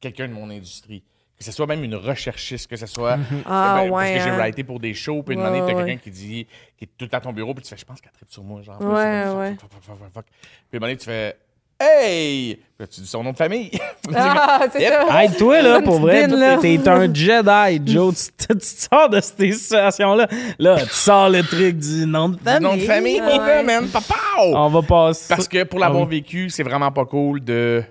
quelqu'un 0.00 0.28
de 0.28 0.32
mon 0.34 0.50
industrie. 0.50 1.02
Que 1.38 1.44
ce 1.44 1.52
soit 1.52 1.66
même 1.66 1.84
une 1.84 1.94
recherchiste, 1.96 2.66
que 2.70 2.76
ce 2.76 2.86
soit. 2.86 3.18
Ah, 3.44 3.80
Ben, 3.82 3.90
Parce 3.90 3.90
ouais, 3.90 4.14
que 4.14 4.20
j'ai 4.24 4.30
hein. 4.30 4.36
writé 4.38 4.64
pour 4.64 4.80
des 4.80 4.94
shows, 4.94 5.22
puis 5.22 5.34
une 5.34 5.42
Ouais, 5.42 5.48
année, 5.48 5.58
t'as 5.60 5.66
ouais, 5.66 5.74
quelqu'un 5.74 5.84
ouais. 5.92 5.98
qui 6.02 6.10
dit, 6.10 6.46
qui 6.78 6.84
est 6.84 6.88
tout 6.96 7.04
le 7.04 7.08
temps 7.08 7.18
à 7.18 7.20
ton 7.20 7.32
bureau, 7.34 7.52
puis 7.52 7.62
tu 7.62 7.68
fais, 7.68 7.76
je 7.76 7.84
pense 7.84 8.00
qu'elle 8.00 8.12
tripe 8.12 8.30
sur 8.30 8.42
moi, 8.42 8.62
genre. 8.62 8.78
Puis 8.78 8.86
Ouais, 8.88 8.94
ouais. 8.94 9.56
Fuck, 9.60 9.70
fuck, 9.70 9.82
fuck, 9.82 9.82
fuck, 9.82 9.98
fuck, 9.98 10.12
fuck. 10.14 10.24
Puis 10.70 10.78
une 10.78 10.84
année, 10.84 10.96
tu 10.96 11.04
fais, 11.04 11.36
hey! 11.78 12.54
Puis 12.56 12.64
là, 12.80 12.86
tu 12.86 13.00
dis 13.02 13.06
son 13.06 13.22
nom 13.22 13.32
de 13.32 13.36
famille. 13.36 13.70
Ah, 14.14 14.60
c'est 14.72 14.80
Yep. 14.82 14.92
ça. 15.08 15.22
Hey, 15.24 15.32
toi, 15.36 15.60
là, 15.62 15.82
pour 15.82 15.98
vrai, 15.98 16.28
t'es 16.60 16.88
un 16.88 17.12
Jedi, 17.12 17.82
Joe. 17.92 18.30
Tu, 18.38 18.46
tu 18.56 18.64
sors 18.64 19.10
de 19.10 19.20
ces 19.20 19.50
situations-là. 19.52 20.28
Là, 20.60 20.76
tu 20.80 20.88
sors 20.94 21.28
le 21.28 21.42
truc 21.42 21.76
du 21.76 22.06
nom 22.06 22.28
de 22.30 22.36
Du 22.36 22.44
famille. 22.44 22.62
nom 22.62 22.76
de 22.76 22.80
famille, 22.82 23.20
Ouais. 23.20 23.36
là, 23.36 23.62
man, 23.64 23.88
papa! 23.88 24.14
On 24.38 24.68
va 24.68 24.80
passer. 24.82 25.26
Parce 25.28 25.48
que 25.48 25.64
pour 25.64 25.80
l'avoir 25.80 26.04
Ah 26.04 26.06
oui. 26.08 26.16
vécu, 26.20 26.48
c'est 26.50 26.62
vraiment 26.62 26.92
pas 26.92 27.04
cool 27.04 27.40
de. 27.44 27.82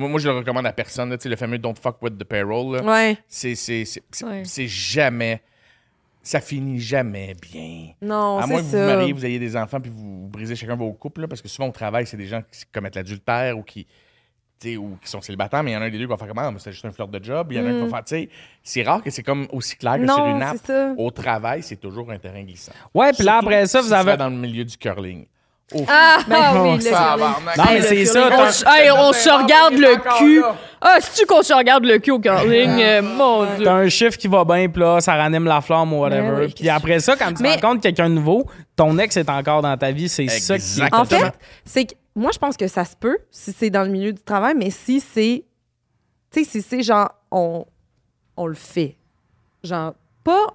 Moi, 0.00 0.08
moi, 0.08 0.18
je 0.20 0.28
le 0.28 0.36
recommande 0.38 0.66
à 0.66 0.72
personne, 0.72 1.10
là, 1.10 1.16
tu 1.18 1.24
sais, 1.24 1.28
le 1.28 1.36
fameux 1.36 1.58
Don't 1.58 1.76
fuck 1.80 2.02
with 2.02 2.18
the 2.18 2.24
payroll. 2.24 2.76
là. 2.76 2.82
Ouais. 2.82 3.18
C'est, 3.28 3.54
c'est, 3.54 3.84
c'est, 3.84 4.02
c'est- 4.10 4.24
Ouais. 4.24 4.42
c'est 4.44 4.66
jamais. 4.66 5.40
Ça 6.22 6.40
finit 6.40 6.78
jamais 6.80 7.34
bien. 7.40 7.92
Non, 8.02 8.38
à 8.38 8.42
c'est 8.42 8.48
moins 8.48 8.60
que 8.60 8.64
vous 8.66 8.70
vous 8.72 8.76
mariez, 8.86 9.12
vous 9.14 9.24
ayez 9.24 9.38
des 9.38 9.56
enfants, 9.56 9.80
puis 9.80 9.90
vous, 9.94 10.28
brisez 10.28 10.54
chacun 10.54 10.76
vos 10.76 10.92
couples, 10.92 11.22
là, 11.22 11.28
parce 11.28 11.40
que 11.40 11.48
souvent 11.48 11.68
au 11.68 11.72
travail, 11.72 12.06
c'est 12.06 12.18
des 12.18 12.26
gens 12.26 12.42
qui 12.42 12.64
commettent 12.72 12.96
l'adultère 12.96 13.56
ou 13.56 13.62
qui. 13.62 13.86
tu 14.60 14.72
sais, 14.72 14.76
ou 14.76 14.98
qui 15.02 15.08
sont 15.08 15.22
célibataires, 15.22 15.62
mais 15.62 15.70
il 15.70 15.74
y 15.74 15.76
en 15.78 15.80
a 15.80 15.86
un 15.86 15.90
des 15.90 15.96
deux 15.96 16.04
qui 16.04 16.10
va 16.10 16.18
faire 16.18 16.28
comment? 16.28 16.42
Ah, 16.44 16.50
mais 16.50 16.58
c'est 16.58 16.72
juste 16.72 16.84
un 16.84 16.92
flirt 16.92 17.10
de 17.10 17.24
job. 17.24 17.48
Il 17.50 17.56
y 17.56 17.60
en 17.60 17.64
a 17.64 17.70
un 17.70 17.72
qui 17.72 17.80
va 17.90 17.96
faire, 17.96 18.04
tu 18.04 18.14
sais, 18.16 18.28
c'est 18.62 18.82
rare 18.82 19.02
que 19.02 19.08
c'est 19.08 19.22
comme 19.22 19.46
aussi 19.52 19.76
clair 19.76 19.94
que 19.98 20.04
sur 20.06 20.14
Mm. 20.18 20.28
Non, 20.28 20.36
une 20.36 20.42
app. 20.42 20.98
Au 20.98 21.10
travail, 21.10 21.62
c'est 21.62 21.76
toujours 21.76 22.10
un 22.10 22.18
terrain 22.18 22.42
glissant. 22.42 22.72
Ouais, 22.92 23.12
puis 23.14 23.24
là, 23.24 23.38
après 23.38 23.66
ça, 23.66 23.80
vous 23.80 23.92
avez. 23.94 24.18
dans 24.18 24.28
le 24.28 24.36
milieu 24.36 24.64
du 24.66 24.76
curling. 24.76 25.24
Oh, 25.72 25.84
Ah, 25.88 26.18
oh, 26.56 26.72
oui, 26.76 26.82
ça. 26.82 27.16
Non, 27.18 27.26
mais 27.66 27.76
Hey, 27.76 27.82
c'est 27.82 28.04
ça. 28.06 28.28
On, 28.32 28.46
s- 28.46 28.64
hey, 28.66 28.90
on 28.90 29.12
se 29.12 29.28
regarde 29.30 29.74
le 29.74 29.96
cul. 30.18 30.42
Ah, 30.80 30.96
c'est-tu 31.00 31.26
qu'on 31.26 31.42
se 31.42 31.52
regarde 31.52 31.84
le 31.84 31.98
cul 31.98 32.10
au 32.10 32.18
curling? 32.18 32.70
Euh, 32.80 33.02
mon 33.02 33.44
Dieu. 33.54 33.64
T'as 33.64 33.74
un 33.74 33.88
chiffre 33.88 34.16
qui 34.18 34.26
va 34.28 34.44
bien, 34.44 34.68
puis 34.68 34.80
là, 34.82 35.00
ça 35.00 35.14
ranime 35.14 35.44
la 35.44 35.60
flamme 35.60 35.92
ou 35.92 36.00
whatever. 36.00 36.22
Ben 36.22 36.40
oui, 36.46 36.52
puis 36.56 36.68
après 36.68 36.98
ça, 37.00 37.14
quand 37.16 37.32
tu 37.32 37.42
Mais- 37.42 37.54
rencontres 37.54 37.82
quelqu'un 37.82 38.08
de 38.08 38.14
nouveau, 38.14 38.46
ton 38.74 38.98
ex 38.98 39.16
est 39.16 39.28
encore 39.30 39.62
dans 39.62 39.76
ta 39.76 39.92
vie. 39.92 40.08
C'est 40.08 40.26
ça 40.28 40.58
qui 40.58 40.80
est. 40.80 40.94
En 40.94 41.04
fait, 41.04 41.32
c'est 41.64 41.84
que 41.84 41.94
moi, 42.16 42.30
je 42.32 42.38
pense 42.38 42.56
que 42.56 42.66
ça 42.66 42.84
se 42.84 42.96
peut 42.96 43.18
si 43.30 43.52
c'est 43.52 43.70
dans 43.70 43.82
le 43.84 43.90
milieu 43.90 44.12
du 44.12 44.22
travail, 44.22 44.54
mais 44.56 44.70
si 44.70 45.00
c'est. 45.00 45.44
Tu 46.32 46.44
sais, 46.44 46.50
si 46.50 46.62
c'est 46.62 46.82
genre, 46.82 47.10
on, 47.30 47.64
on 48.36 48.46
le 48.46 48.54
fait. 48.54 48.96
Genre, 49.62 49.94
pas. 50.24 50.46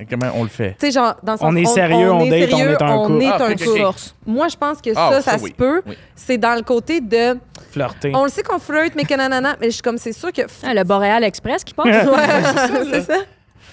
Et 0.00 0.06
Comment 0.06 0.30
on 0.34 0.44
le 0.44 0.48
fait? 0.48 0.76
Tu 0.78 0.86
sais, 0.86 0.90
genre, 0.92 1.16
dans 1.24 1.32
le 1.32 1.38
sens 1.38 1.48
On 1.52 1.56
est 1.56 1.64
sérieux, 1.64 2.12
on 2.12 2.24
date, 2.28 2.52
on 2.52 2.58
est 2.58 2.82
un 2.82 2.94
on 2.96 3.06
couple. 3.08 3.22
est 3.22 3.26
Ah, 3.26 3.44
un 3.46 3.52
ok, 3.52 3.62
ok. 3.66 3.82
couple. 3.86 4.00
Moi, 4.26 4.46
je 4.48 4.56
pense 4.56 4.80
que 4.80 4.90
Ah, 4.94 5.08
ça, 5.14 5.22
ça, 5.22 5.30
ça 5.32 5.42
oui. 5.42 5.50
se 5.50 5.54
peut. 5.56 5.82
Oui. 5.86 5.94
C'est 6.14 6.38
dans 6.38 6.54
le 6.54 6.62
côté 6.62 7.00
de. 7.00 7.36
flirter. 7.70 8.12
On 8.14 8.22
le 8.24 8.30
sait 8.30 8.42
qu'on 8.44 8.58
flirte, 8.60 8.92
mais 8.94 9.04
que 9.04 9.14
nanana. 9.14 9.56
Mais 9.60 9.66
je 9.66 9.72
suis 9.72 9.82
comme, 9.82 9.98
c'est 9.98 10.12
sûr 10.12 10.32
que. 10.32 10.42
Ah, 10.64 10.72
le 10.74 10.84
Boréal 10.84 11.24
Express 11.24 11.64
qui 11.64 11.74
passe. 11.74 11.86
Ouais, 11.86 12.84
c'est 12.92 13.02
ça. 13.02 13.14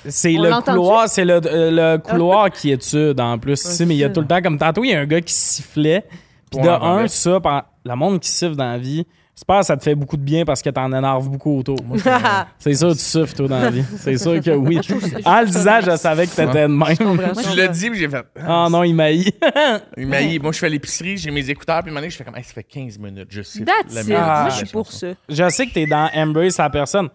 C'est 0.08 0.38
On 0.38 0.44
le 0.44 0.62
couloir, 0.62 1.10
c'est 1.10 1.26
le, 1.26 1.42
euh, 1.46 1.72
le 1.94 1.98
couloir 1.98 2.52
qui 2.52 2.72
étude 2.72 3.20
en 3.20 3.38
plus. 3.40 3.80
mais 3.82 3.96
il 3.96 4.00
y 4.00 4.04
a 4.04 4.10
tout 4.10 4.22
le 4.22 4.28
temps, 4.28 4.42
comme 4.42 4.58
tantôt, 4.58 4.84
il 4.84 4.92
y 4.92 4.94
a 4.94 5.00
un 5.00 5.06
gars 5.06 5.22
qui 5.22 5.34
sifflait. 5.34 6.06
Puis 6.52 6.62
de 6.62 6.68
un, 6.70 7.08
ça, 7.08 7.40
par- 7.40 7.66
le 7.84 7.96
monde 7.96 8.20
qui 8.20 8.30
siffle 8.30 8.56
dans 8.56 8.72
la 8.72 8.78
vie, 8.78 9.06
j'espère 9.36 9.60
que 9.60 9.66
ça 9.66 9.78
te 9.78 9.84
fait 9.84 9.96
beaucoup 9.96 10.18
de 10.18 10.22
bien 10.24 10.46
parce 10.46 10.62
que 10.62 10.70
t'en 10.70 10.88
énerves 10.92 11.30
beaucoup 11.30 11.60
autour. 11.60 11.78
C'est 12.60 12.74
sûr 12.74 12.90
que 12.90 12.94
tu 12.94 13.00
siffles, 13.00 13.36
toi, 13.36 13.48
dans 13.48 13.60
la 13.60 13.70
vie. 13.70 13.84
C'est 13.98 14.18
sûr 14.18 14.40
que 14.42 14.52
oui. 14.52 14.80
En 15.26 15.42
le 15.42 15.48
disant, 15.48 15.80
je 15.86 15.98
savais 15.98 16.26
que 16.28 16.36
t'étais 16.36 16.64
de 16.64 16.68
même. 16.68 16.96
Tu 16.98 17.56
l'as 17.58 17.68
dit, 17.68 17.90
puis 17.90 18.00
j'ai 18.00 18.10
fait. 18.10 18.26
Ah 18.46 18.68
non, 18.70 18.84
il 18.84 18.94
maillit. 18.94 19.34
Il 19.98 20.08
m'a 20.08 20.22
dit, 20.22 20.40
moi, 20.40 20.52
je 20.52 20.60
fais 20.60 20.70
l'épicerie, 20.70 21.18
j'ai 21.18 21.32
mes 21.32 21.50
écouteurs, 21.50 21.84
puis 21.84 21.96
année, 21.96 22.10
je 22.10 22.18
fais 22.18 22.24
comme, 22.24 22.36
Hey, 22.36 22.44
ça 22.44 22.54
fait 22.54 22.64
15 22.64 22.98
minutes, 23.00 23.28
je 23.30 23.42
sais. 23.42 23.64
That's 23.64 24.06
it. 24.08 24.14
Ah, 24.16 24.42
Moi, 24.44 24.50
je 24.50 24.56
suis 24.58 24.66
pour 24.68 24.92
ça. 24.92 25.08
je 25.30 25.50
sais 25.50 25.68
que 25.68 25.74
t'es 25.74 25.86
dans 25.86 26.10
Embrace 26.16 26.58
la 26.58 26.70
personne. 26.70 27.10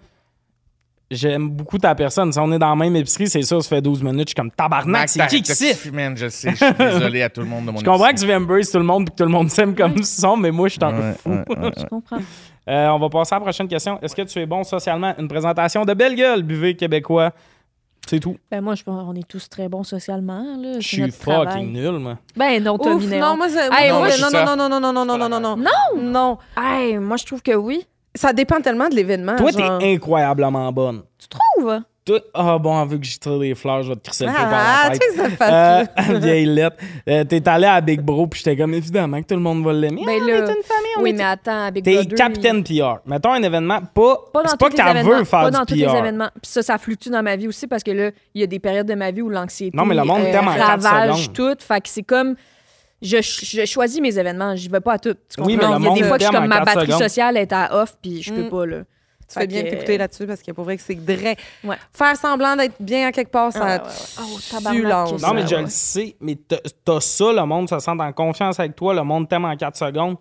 J'aime 1.10 1.50
beaucoup 1.50 1.76
ta 1.78 1.92
personne. 1.96 2.32
Si 2.32 2.38
on 2.38 2.52
est 2.52 2.58
dans 2.58 2.68
la 2.70 2.76
même 2.76 2.94
épicerie, 2.94 3.26
c'est 3.28 3.42
sûr, 3.42 3.60
ça 3.62 3.68
fait 3.68 3.82
12 3.82 4.00
minutes. 4.02 4.28
Je 4.28 4.30
suis 4.30 4.34
comme 4.34 4.50
tabarnak, 4.52 5.08
c'est 5.08 5.26
qui 5.26 5.42
qui 5.42 5.48
T'as- 5.48 5.54
siffle? 5.56 5.90
Man, 5.90 6.16
je 6.16 6.28
sais, 6.28 6.50
je 6.52 6.56
suis 6.56 6.74
désolé 6.74 7.22
à 7.22 7.28
tout 7.28 7.40
le 7.40 7.46
monde 7.48 7.66
de 7.66 7.70
mon 7.72 7.78
Je 7.80 7.84
comprends 7.84 8.10
que 8.12 8.20
tu 8.20 8.32
embrace 8.32 8.70
tout 8.70 8.78
le 8.78 8.84
monde 8.84 9.08
et 9.08 9.10
que 9.10 9.16
tout 9.16 9.24
le 9.24 9.30
monde 9.30 9.50
s'aime 9.50 9.74
comme 9.74 9.94
ils 9.96 10.06
sont, 10.06 10.36
mais 10.36 10.52
moi, 10.52 10.68
je 10.68 10.74
suis 10.74 10.84
en 10.84 10.92
Ouais, 10.96 11.12
fou. 11.14 11.30
ouais, 11.30 11.44
ouais, 11.58 11.70
Je 11.76 11.84
comprends. 11.86 12.18
Euh, 12.68 12.88
on 12.90 12.98
va 13.00 13.08
passer 13.08 13.34
à 13.34 13.38
la 13.38 13.40
prochaine 13.42 13.66
question. 13.66 13.98
Est-ce 14.00 14.14
que 14.14 14.22
tu 14.22 14.38
es 14.38 14.46
bon 14.46 14.62
socialement? 14.62 15.12
Une 15.18 15.26
présentation 15.26 15.84
de 15.84 15.94
belle 15.94 16.14
gueule, 16.14 16.42
buvez 16.44 16.76
québécois. 16.76 17.32
C'est 18.08 18.20
tout. 18.20 18.36
Ben, 18.50 18.60
moi, 18.60 18.76
je 18.76 18.82
pense 18.84 19.04
qu'on 19.04 19.14
est 19.14 19.26
tous 19.28 19.48
très 19.48 19.68
bons 19.68 19.82
socialement. 19.82 20.44
Là. 20.58 20.74
Je 20.80 20.86
suis 20.86 21.10
fucking 21.10 21.72
nul, 21.72 21.98
moi. 21.98 22.18
Ben, 22.36 22.62
non, 22.62 22.74
Ouf, 22.80 23.04
non, 23.04 23.36
moi, 23.36 23.48
c'est- 23.48 23.68
Hey, 23.72 23.90
non, 23.90 23.98
moi, 23.98 24.08
non, 24.16 24.30
non, 24.30 24.56
non, 24.56 24.68
non, 24.68 24.80
non, 24.80 24.92
non, 24.92 25.04
non, 25.04 25.18
non, 25.18 25.28
non, 25.28 25.40
non. 25.40 25.56
Non! 25.56 26.00
Non. 26.02 26.38
Hey, 26.56 26.96
moi, 26.98 27.16
je 27.16 27.26
trouve 27.26 27.42
que 27.42 27.54
oui. 27.54 27.84
Ça 28.14 28.32
dépend 28.32 28.60
tellement 28.60 28.88
de 28.88 28.94
l'événement. 28.94 29.36
Toi, 29.36 29.50
genre. 29.52 29.78
t'es 29.78 29.92
incroyablement 29.94 30.70
bonne. 30.72 31.02
Tu 31.18 31.28
trouves? 31.28 31.80
Ah 32.34 32.58
bon, 32.58 32.84
vu 32.86 32.98
que 32.98 33.06
j'y 33.06 33.20
tire 33.20 33.38
des 33.38 33.54
fleurs, 33.54 33.84
je 33.84 33.90
vais 33.90 33.94
te 33.94 34.02
crisser 34.08 34.24
le 34.26 34.32
pot 34.32 34.36
par 34.36 34.50
Ah, 34.52 34.88
la 34.88 34.90
tu 34.94 34.98
tête. 34.98 35.10
sais 35.12 35.22
que 35.22 35.30
ça 35.30 35.36
fasse. 35.36 36.10
Euh, 36.10 36.18
vieille 36.18 36.46
lettre. 36.46 36.76
Euh, 37.08 37.22
t'es 37.22 37.48
allé 37.48 37.66
à 37.66 37.80
Big 37.80 38.00
Bro, 38.00 38.26
puis 38.26 38.42
j'étais 38.42 38.56
comme, 38.56 38.74
évidemment 38.74 39.20
que 39.22 39.28
tout 39.28 39.34
le 39.36 39.40
monde 39.40 39.62
va 39.64 39.72
l'aimer. 39.72 40.02
Ben 40.04 40.18
Ah, 40.20 40.26
là, 40.26 40.32
on 40.32 40.36
est 40.38 40.40
une 40.40 40.62
famille, 40.64 40.90
on 40.98 41.02
Oui, 41.02 41.10
est 41.10 41.12
mais 41.12 41.22
attends, 41.22 41.70
Big 41.70 41.84
T'es 41.84 41.94
Brother, 41.94 42.14
capitaine 42.16 42.64
PR. 42.64 42.96
Mettons 43.06 43.32
un 43.32 43.42
événement, 43.42 43.78
pas. 43.94 44.16
Pas 44.32 44.42
dans 44.42 44.48
pas 44.48 44.56
tous 44.56 44.68
les 44.70 44.74
qu'elle 44.82 44.88
événements. 44.88 45.18
veut 45.18 45.24
faire 45.24 45.40
pas 45.42 45.50
dans 45.52 45.64
tous 45.64 45.74
les 45.74 45.82
événements. 45.84 46.30
Puis 46.42 46.50
ça, 46.50 46.62
ça 46.62 46.78
fluctue 46.78 47.10
dans 47.10 47.22
ma 47.22 47.36
vie 47.36 47.46
aussi 47.46 47.68
parce 47.68 47.84
que 47.84 47.92
là, 47.92 48.10
il 48.34 48.40
y 48.40 48.44
a 48.44 48.48
des 48.48 48.58
périodes 48.58 48.88
de 48.88 48.94
ma 48.94 49.12
vie 49.12 49.22
où 49.22 49.28
l'anxiété 49.28 49.76
Non, 49.76 49.84
mais 49.84 49.94
le 49.94 50.02
monde 50.02 50.22
euh, 50.22 50.32
t'aime 50.32 50.48
en 50.48 50.54
quatre 50.56 50.82
ravage 50.82 51.22
secondes. 51.28 51.34
tout. 51.36 51.56
Fait 51.64 51.80
que 51.80 51.88
c'est 51.88 52.02
comme... 52.02 52.34
Je, 53.02 53.18
je 53.22 53.64
choisis 53.64 54.00
mes 54.00 54.18
événements, 54.18 54.54
je 54.56 54.68
vais 54.68 54.80
pas 54.80 54.94
à 54.94 54.98
tout. 54.98 55.14
Tu 55.14 55.40
Oui, 55.42 55.56
comprends? 55.56 55.78
mais 55.78 55.78
le 55.78 55.80
Il 55.80 55.84
y 55.84 56.00
a 56.00 56.02
des 56.02 56.08
fois 56.08 56.16
que 56.18 56.22
je 56.24 56.28
suis 56.28 56.36
comme 56.36 56.46
ma 56.48 56.60
batterie 56.60 56.86
secondes. 56.86 57.02
sociale 57.02 57.36
est 57.38 57.52
à 57.52 57.80
off, 57.82 57.96
puis 58.02 58.22
je 58.22 58.32
peux 58.32 58.42
Mm. 58.44 58.50
pas, 58.50 58.66
là. 58.66 58.76
Tu 58.78 59.34
fais 59.34 59.40
Fait 59.42 59.46
bien 59.46 59.62
de 59.62 59.68
t'écouter 59.68 59.96
là-dessus 59.96 60.26
parce 60.26 60.42
que 60.42 60.50
pour 60.50 60.64
vrai 60.64 60.76
que 60.76 60.82
c'est 60.82 60.98
vrai. 60.98 61.36
Ouais. 61.62 61.76
Faire 61.92 62.16
semblant 62.16 62.56
d'être 62.56 62.74
bien 62.80 63.06
à 63.06 63.12
quelque 63.12 63.30
part, 63.30 63.52
ça 63.52 63.60
Ah, 63.60 63.66
ouais, 63.76 63.78
ouais, 63.78 64.84
ouais. 64.84 64.92
Oh, 65.12 65.16
Non, 65.22 65.34
mais 65.34 65.46
je 65.46 65.54
ouais. 65.54 65.62
le 65.62 65.68
sais, 65.68 66.16
mais 66.20 66.36
t'as 66.84 67.00
ça, 67.00 67.32
le 67.32 67.44
monde 67.46 67.68
se 67.70 67.78
sent 67.78 67.90
en 67.92 68.12
confiance 68.12 68.58
avec 68.58 68.74
toi, 68.74 68.92
le 68.92 69.04
monde 69.04 69.28
t'aime 69.28 69.44
en 69.44 69.56
4 69.56 69.76
secondes. 69.76 70.16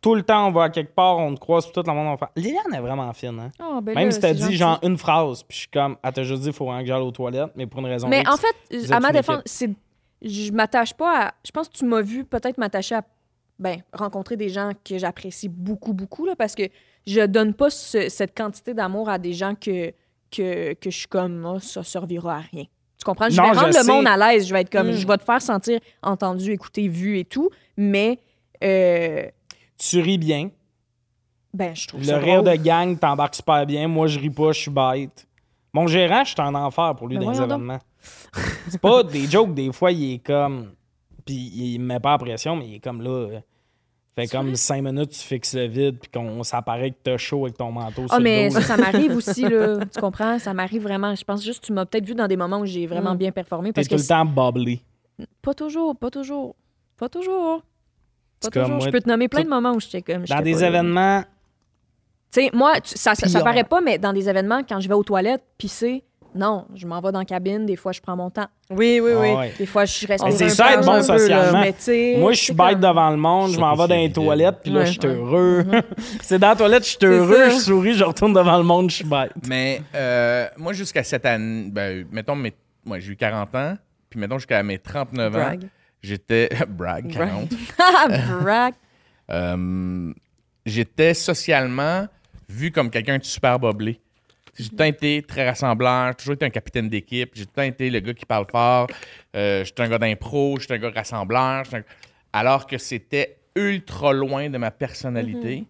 Tout 0.00 0.14
le 0.14 0.22
temps, 0.22 0.48
on 0.48 0.50
va 0.50 0.64
à 0.64 0.68
quelque 0.70 0.94
part, 0.94 1.16
on 1.18 1.34
te 1.34 1.40
croise, 1.40 1.70
tout 1.72 1.82
le 1.86 1.92
monde 1.92 2.08
va 2.10 2.16
faire. 2.18 2.28
Liliane 2.36 2.74
est 2.74 2.80
vraiment 2.80 3.10
fine, 3.14 3.38
hein? 3.40 3.50
Ah, 3.58 3.80
ben 3.82 3.94
Même 3.94 4.06
là, 4.08 4.10
si 4.12 4.20
t'as 4.20 4.34
dit 4.34 4.40
gentil. 4.42 4.56
genre 4.56 4.78
une 4.82 4.98
phrase, 4.98 5.42
puis 5.44 5.54
je 5.56 5.60
suis 5.60 5.68
comme, 5.70 5.96
elle 6.02 6.12
t'a 6.12 6.22
juste 6.24 6.42
dit, 6.42 6.48
il 6.48 6.52
faut 6.54 6.66
vraiment 6.66 6.80
que 6.80 6.86
j'aille 6.86 7.00
aux 7.00 7.10
toilettes, 7.10 7.52
mais 7.56 7.66
pour 7.66 7.80
une 7.80 7.86
raison 7.86 8.08
Mais 8.08 8.20
X. 8.20 8.30
en 8.30 8.36
fait, 8.36 8.92
à 8.92 9.00
ma 9.00 9.12
défense, 9.12 9.40
c'est 9.46 9.70
je 10.24 10.50
m'attache 10.52 10.94
pas 10.94 11.26
à. 11.26 11.34
Je 11.44 11.50
pense 11.52 11.68
que 11.68 11.76
tu 11.76 11.84
m'as 11.84 12.00
vu 12.02 12.24
peut-être 12.24 12.58
m'attacher 12.58 12.96
à 12.96 13.04
ben, 13.58 13.78
rencontrer 13.92 14.36
des 14.36 14.48
gens 14.48 14.72
que 14.84 14.98
j'apprécie 14.98 15.48
beaucoup, 15.48 15.92
beaucoup, 15.92 16.26
là, 16.26 16.34
parce 16.36 16.54
que 16.56 16.64
je 17.06 17.24
donne 17.26 17.54
pas 17.54 17.70
ce- 17.70 18.08
cette 18.08 18.36
quantité 18.36 18.74
d'amour 18.74 19.08
à 19.08 19.18
des 19.18 19.32
gens 19.32 19.54
que, 19.54 19.92
que, 20.30 20.72
que 20.74 20.90
je 20.90 20.96
suis 20.98 21.06
comme, 21.06 21.46
Ah, 21.46 21.60
ça 21.60 21.84
servira 21.84 22.36
à 22.36 22.40
rien. 22.40 22.64
Tu 22.98 23.04
comprends? 23.04 23.28
Je 23.30 23.36
Non, 23.36 23.48
vais 23.48 23.54
je 23.54 23.58
rendre 23.60 23.66
le 23.68 23.72
sais. 23.84 23.92
monde 23.92 24.06
à 24.08 24.16
l'aise. 24.16 24.46
Je 24.48 24.52
vais 24.54 24.62
être 24.62 24.70
comme, 24.70 24.88
Mm. 24.88 24.92
je 24.94 25.06
vais 25.06 25.16
te 25.18 25.22
faire 25.24 25.40
sentir 25.42 25.78
entendu, 26.02 26.50
écouté, 26.52 26.88
vu 26.88 27.18
et 27.18 27.24
tout, 27.24 27.50
mais 27.76 28.18
euh, 28.64 29.26
Tu 29.78 30.00
ris 30.00 30.18
bien. 30.18 30.50
ben, 31.52 31.74
je 31.76 31.86
trouve 31.86 32.00
Le 32.00 32.06
ça 32.06 32.18
rire 32.18 32.42
drôle. 32.42 32.58
de 32.58 32.62
gang 32.64 32.98
t'embarques 32.98 33.36
super 33.36 33.64
bien. 33.66 33.86
Moi, 33.86 34.06
je 34.08 34.18
ris 34.18 34.30
pas, 34.30 34.52
je 34.52 34.60
suis 34.60 34.70
bête. 34.70 35.26
Mon 35.72 35.86
gérant, 35.86 36.24
je 36.24 36.30
suis 36.30 36.40
un 36.40 36.54
enfer 36.54 36.94
pour 36.96 37.08
lui 37.08 37.18
Ben 37.18 37.24
dans 37.26 37.30
les 37.32 37.38
donc. 37.38 37.48
C'est 38.68 38.80
pas 38.80 39.02
des 39.02 39.26
jokes, 39.26 39.54
des 39.54 39.72
fois, 39.72 39.92
il 39.92 40.14
est 40.14 40.18
comme. 40.18 40.72
Puis 41.24 41.34
il 41.54 41.78
me 41.78 41.86
met 41.86 42.00
pas 42.00 42.14
en 42.14 42.18
pression, 42.18 42.56
mais 42.56 42.66
il 42.68 42.74
est 42.76 42.80
comme 42.80 43.00
là. 43.02 43.40
Fait 44.16 44.28
comme 44.28 44.54
cinq 44.54 44.82
minutes, 44.82 45.10
tu 45.10 45.18
fixes 45.20 45.54
le 45.56 45.66
vide, 45.66 45.98
puis 46.00 46.08
qu'on 46.10 46.42
ça 46.44 46.62
paraît 46.62 46.92
que 46.92 46.96
t'as 47.02 47.16
chaud 47.16 47.44
avec 47.46 47.56
ton 47.56 47.72
manteau 47.72 48.02
sur 48.06 48.12
Ah, 48.12 48.18
le 48.18 48.22
mais 48.24 48.48
dos. 48.48 48.54
ça, 48.54 48.60
ça 48.62 48.76
m'arrive 48.76 49.16
aussi, 49.16 49.42
là. 49.42 49.78
Tu 49.92 50.00
comprends? 50.00 50.38
Ça 50.38 50.54
m'arrive 50.54 50.82
vraiment. 50.82 51.14
Je 51.16 51.24
pense 51.24 51.42
juste 51.42 51.60
que 51.62 51.66
tu 51.66 51.72
m'as 51.72 51.84
peut-être 51.84 52.06
vu 52.06 52.14
dans 52.14 52.28
des 52.28 52.36
moments 52.36 52.60
où 52.60 52.66
j'ai 52.66 52.86
vraiment 52.86 53.14
Mm. 53.14 53.18
bien 53.18 53.32
performé. 53.32 53.72
T'es 53.72 53.82
tout 53.82 53.88
que 53.96 54.00
le 54.00 54.06
temps 54.06 54.24
bubbly. 54.24 54.82
c'est- 55.18 55.26
pas 55.42 55.54
toujours, 55.54 55.96
pas 55.96 56.10
toujours. 56.10 56.54
Pas 56.96 57.08
toujours. 57.08 57.62
Pas 58.40 58.50
toujours. 58.50 58.68
moi, 58.68 58.78
je 58.86 58.90
peux 58.90 59.00
te 59.00 59.08
nommer 59.08 59.26
plein 59.28 59.42
de 59.42 59.48
moments 59.48 59.72
où 59.72 59.80
j'étais 59.80 60.02
comme. 60.02 60.24
Dans 60.26 60.42
des 60.42 60.52
pas 60.52 60.66
événements, 60.68 61.22
Tu 62.32 62.42
sais, 62.42 62.50
moi, 62.52 62.80
tu- 62.80 62.96
ça, 62.98 63.14
ça, 63.16 63.26
ça 63.28 63.40
paraît 63.42 63.64
pas, 63.64 63.80
mais 63.80 63.98
dans 63.98 64.12
des 64.12 64.28
événements, 64.28 64.62
quand 64.68 64.78
je 64.80 64.88
vais 64.88 64.94
aux 64.94 65.02
toilettes, 65.04 65.42
pisser, 65.58 66.02
non, 66.34 66.66
je 66.74 66.86
m'en 66.86 67.00
vais 67.00 67.12
dans 67.12 67.20
la 67.20 67.24
cabine. 67.24 67.64
Des 67.66 67.76
fois, 67.76 67.92
je 67.92 68.00
prends 68.00 68.16
mon 68.16 68.30
temps. 68.30 68.46
Oui, 68.70 69.00
oui, 69.02 69.12
oui. 69.16 69.28
ah 69.34 69.38
ouais. 69.40 69.52
Des 69.58 69.66
fois, 69.66 69.84
je 69.84 70.06
reste 70.06 70.24
Mais 70.24 70.32
c'est 70.32 70.48
ça, 70.48 70.72
être 70.74 70.84
bon 70.84 70.96
peu, 70.96 71.02
socialement. 71.02 71.62
Moi, 72.18 72.32
je 72.32 72.38
suis 72.40 72.52
bête 72.52 72.72
comme- 72.72 72.80
devant 72.80 73.10
le 73.10 73.16
monde, 73.16 73.52
je 73.52 73.58
m'en 73.60 73.74
vais 73.74 73.88
dans 73.88 73.94
les 73.94 74.12
toilettes, 74.12 74.58
puis 74.62 74.72
là, 74.72 74.80
Ouais. 74.80 74.86
je 74.86 74.92
suis 74.92 75.00
Ouais. 75.00 75.14
heureux. 75.14 75.64
c'est 76.22 76.38
dans 76.38 76.48
la 76.50 76.56
toilette, 76.56 76.84
je 76.84 76.88
suis 76.90 76.98
heureux, 77.04 77.50
je 77.50 77.56
souris, 77.58 77.94
je 77.94 78.04
retourne 78.04 78.32
devant 78.32 78.56
le 78.58 78.64
monde, 78.64 78.90
je 78.90 78.96
suis 78.96 79.04
bête. 79.04 79.32
Mais 79.48 79.82
euh, 79.94 80.46
moi, 80.56 80.72
jusqu'à 80.72 81.02
cette 81.04 81.24
année, 81.26 81.68
ben, 81.70 82.06
mettons, 82.10 82.34
mes- 82.36 82.52
moi, 82.84 82.98
j'ai 82.98 83.12
eu 83.12 83.16
40 83.16 83.54
ans, 83.54 83.76
puis 84.10 84.18
mettons, 84.20 84.38
jusqu'à 84.38 84.62
mes 84.62 84.78
39 84.78 85.36
ans, 85.36 85.52
j'étais. 86.02 86.48
brag, 86.68 87.04
Brag. 87.12 87.12
40. 87.12 87.48
Ah, 87.78 88.06
brag. 88.42 88.74
Euh, 89.30 90.12
j'étais 90.66 91.14
socialement 91.14 92.06
vu 92.48 92.70
comme 92.70 92.90
quelqu'un 92.90 93.18
de 93.18 93.24
super 93.24 93.58
boblé. 93.58 94.00
J'ai 94.56 94.64
tout 94.66 94.72
le 94.72 94.76
temps 94.78 94.84
été 94.84 95.22
très 95.22 95.48
rassembleur, 95.48 96.08
j'ai 96.08 96.14
toujours 96.14 96.34
été 96.34 96.44
un 96.44 96.50
capitaine 96.50 96.88
d'équipe, 96.88 97.30
j'ai 97.34 97.44
tout 97.44 97.50
le 97.56 97.62
temps 97.62 97.68
été 97.68 97.90
le 97.90 98.00
gars 98.00 98.14
qui 98.14 98.24
parle 98.26 98.46
fort, 98.50 98.86
euh, 99.34 99.64
j'étais 99.64 99.82
un 99.82 99.88
gars 99.88 99.98
d'impro, 99.98 100.58
j'étais 100.60 100.74
un 100.74 100.78
gars 100.78 100.90
rassembleur, 100.90 101.64
un- 101.72 101.82
alors 102.32 102.66
que 102.66 102.78
c'était 102.78 103.38
ultra 103.56 104.12
loin 104.12 104.48
de 104.50 104.58
ma 104.58 104.70
personnalité. 104.70 105.64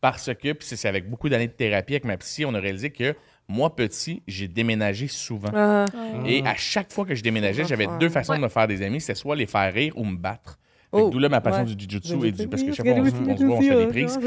Parce 0.00 0.32
que, 0.34 0.52
puis 0.52 0.66
c'est 0.76 0.88
avec 0.88 1.08
beaucoup 1.10 1.28
d'années 1.28 1.46
de 1.48 1.52
thérapie 1.52 1.92
avec 1.94 2.04
ma 2.04 2.16
psy, 2.16 2.44
on 2.46 2.54
a 2.54 2.60
réalisé 2.60 2.90
que 2.90 3.14
moi, 3.48 3.74
petit, 3.74 4.22
j'ai 4.28 4.48
déménagé 4.48 5.08
souvent. 5.08 5.50
Ah, 5.52 5.84
Et 6.24 6.42
à 6.46 6.54
chaque 6.56 6.92
fois 6.92 7.04
que 7.04 7.14
je 7.14 7.22
déménageais, 7.22 7.64
j'avais 7.66 7.86
deux 7.98 8.08
façons 8.08 8.32
de 8.34 8.38
me 8.44 8.48
faire 8.48 8.66
des 8.68 8.80
amis. 8.82 9.00
C'était 9.00 9.16
soit 9.16 9.34
les 9.36 9.46
faire 9.46 9.72
rire 9.74 9.92
ou 9.96 10.04
me 10.04 10.16
battre. 10.16 10.58
Oh, 10.92 11.08
D'où 11.10 11.18
là 11.20 11.28
ma 11.28 11.40
passion 11.40 11.64
ouais. 11.64 11.74
du 11.74 11.84
jiu-jitsu 11.84 12.26
et 12.26 12.32
du... 12.32 12.48
Parce 12.48 12.62
que 12.62 12.72
chaque 12.72 12.86
fois, 12.86 12.96
on, 12.96 13.02
on 13.02 13.36
se 13.36 13.44
voit, 13.44 13.56
on 13.56 13.62
se 13.62 13.68
fait 13.68 13.76
des 13.76 13.86
prises. 13.86 14.18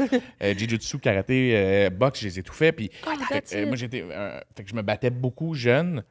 Euh, 0.42 0.54
jiu-jitsu, 0.56 0.98
karaté, 0.98 1.52
euh, 1.54 1.90
boxe, 1.90 2.20
je 2.20 2.26
les 2.26 2.38
ai 2.38 2.42
tout 2.42 2.54
fait. 2.54 2.72
Puis, 2.72 2.90
Oh, 3.06 3.10
fait 3.28 3.34
that's 3.40 3.54
euh, 3.54 3.66
moi, 3.66 3.76
j'étais... 3.76 4.02
euh, 4.02 4.40
fait 4.56 4.64
que 4.64 4.70
je 4.70 4.74
me 4.74 4.82
battais 4.82 5.10
beaucoup 5.10 5.54
jeune. 5.54 6.02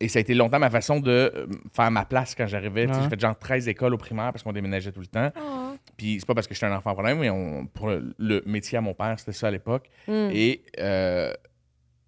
Et 0.00 0.08
ça 0.08 0.18
a 0.18 0.20
été 0.20 0.34
longtemps 0.34 0.58
ma 0.58 0.70
façon 0.70 1.00
de 1.00 1.10
euh, 1.10 1.46
faire 1.74 1.90
ma 1.90 2.04
place 2.04 2.34
quand 2.34 2.46
j'arrivais. 2.46 2.86
J'ai 2.86 3.08
fait 3.08 3.18
genre 3.18 3.36
13 3.36 3.66
écoles 3.68 3.94
au 3.94 3.98
primaire 3.98 4.30
parce 4.32 4.42
qu'on 4.42 4.52
déménageait 4.52 4.92
tout 4.92 5.00
le 5.00 5.06
temps. 5.06 5.30
Oh. 5.40 5.74
Puis 5.96 6.18
c'est 6.20 6.26
pas 6.26 6.34
parce 6.34 6.46
que 6.46 6.54
j'étais 6.54 6.66
un 6.66 6.76
enfant 6.76 6.92
problème, 6.92 7.18
mais 7.18 7.30
on, 7.30 7.66
pour 7.66 7.88
le, 7.88 8.42
métier 8.46 8.78
à 8.78 8.80
mon 8.80 8.94
père, 8.94 9.18
c'était 9.18 9.32
ça 9.32 9.48
à 9.48 9.50
l'époque. 9.50 9.90
Mm. 10.06 10.28
Et 10.32 10.62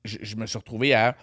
je, 0.05 0.17
je 0.23 0.37
me 0.37 0.47
suis 0.47 0.59
retrouvé 0.59 0.95
à 0.95 1.17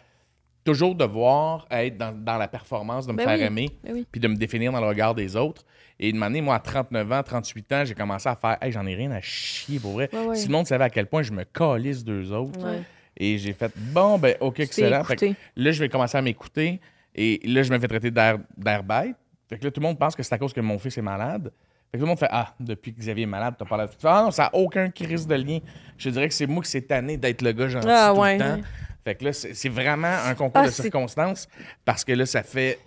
toujours 0.68 0.96
devoir 0.96 1.66
être 1.72 1.98
dans, 1.98 2.12
dans 2.12 2.38
la 2.38 2.48
performance, 2.48 3.08
de 3.08 3.14
me 3.14 3.18
Ben 3.18 3.24
faire 3.26 3.38
oui, 3.40 3.44
aimer, 3.46 3.70
ben 3.84 3.94
oui. 3.94 4.08
puis 4.12 4.20
de 4.22 4.28
me 4.28 4.36
définir 4.36 4.72
dans 4.72 4.82
le 4.82 4.88
regard 4.88 5.16
des 5.16 5.36
autres. 5.36 5.64
Et 6.00 6.12
de 6.12 6.18
m'amener, 6.18 6.42
moi, 6.42 6.56
à 6.56 6.60
39 6.60 7.12
ans, 7.12 7.24
38 7.24 7.72
ans, 7.74 7.84
j'ai 7.86 7.96
commencé 7.96 8.30
à 8.30 8.36
faire 8.36 8.58
Hey, 8.62 8.72
j'en 8.72 8.86
ai 8.86 8.94
rien 8.96 9.10
à 9.12 9.22
chier 9.22 9.80
pour 9.80 9.94
vrai. 9.94 10.10
Ouais, 10.14 10.26
ouais. 10.28 10.36
Si 10.36 10.48
le 10.48 10.52
monde 10.52 10.68
savait 10.68 10.84
à 10.84 10.90
quel 10.90 11.08
point 11.08 11.24
je 11.24 11.32
me 11.32 11.44
calisse 11.44 12.04
d'eux 12.04 12.32
autres. 12.32 12.60
Ouais. 12.64 12.82
Et 13.16 13.38
j'ai 13.40 13.54
fait 13.54 13.72
Bon, 13.76 14.20
ben, 14.20 14.36
OK, 14.42 14.60
excellent. 14.60 15.04
Fait 15.04 15.16
que 15.16 15.26
écouté. 15.26 15.40
là, 15.56 15.72
je 15.72 15.80
vais 15.80 15.90
commencer 15.90 16.18
à 16.18 16.22
m'écouter. 16.22 16.80
Et 17.16 17.42
là, 17.46 17.64
je 17.64 17.72
me 17.74 17.80
fais 17.80 17.88
traiter 17.88 18.12
d'air 18.12 18.38
d'air 18.56 18.84
bête. 18.84 19.16
Fait 19.50 19.58
que 19.58 19.64
là, 19.64 19.72
tout 19.72 19.80
le 19.82 19.88
monde 19.88 19.98
pense 19.98 20.16
que 20.16 20.22
c'est 20.22 20.36
à 20.36 20.38
cause 20.38 20.54
que 20.54 20.62
mon 20.62 20.78
fils 20.78 20.98
est 20.98 21.02
malade. 21.02 21.52
Fait 21.90 21.98
que 21.98 21.98
tout 22.00 22.06
le 22.06 22.10
monde 22.10 22.20
fait 22.20 22.28
Ah, 22.30 22.54
depuis 22.60 22.94
que 22.94 23.00
Xavier 23.00 23.24
est 23.24 23.26
malade, 23.26 23.56
t'as 23.58 23.66
pas 23.66 23.78
l'air. 23.78 23.88
Ah 24.04 24.24
non, 24.26 24.32
ça 24.32 24.44
n'a 24.44 24.56
aucun 24.56 24.90
crise 24.92 25.26
de 25.26 25.34
lien. 25.36 25.60
Je 25.98 26.10
dirais 26.12 26.28
que 26.28 26.34
c'est 26.36 26.46
moi 26.46 26.62
qui 26.62 26.70
s'est 26.70 26.82
tanné 26.82 27.16
d'être 27.18 27.42
le 27.42 27.54
gars 27.54 27.70
gentil 27.70 27.88
Ah, 27.90 28.12
tout 28.14 28.20
ouais. 28.22 28.38
le 28.38 28.44
temps. 28.44 28.62
Fait 29.08 29.16
que 29.16 29.24
là, 29.24 29.32
c'est 29.32 29.70
vraiment 29.70 30.12
un 30.26 30.36
concours 30.36 30.64
Ah, 30.64 30.66
de 30.66 30.72
circonstances 30.72 31.48
parce 31.86 32.04
que 32.04 32.12
là, 32.12 32.26
ça 32.26 32.44
fait 32.44 32.78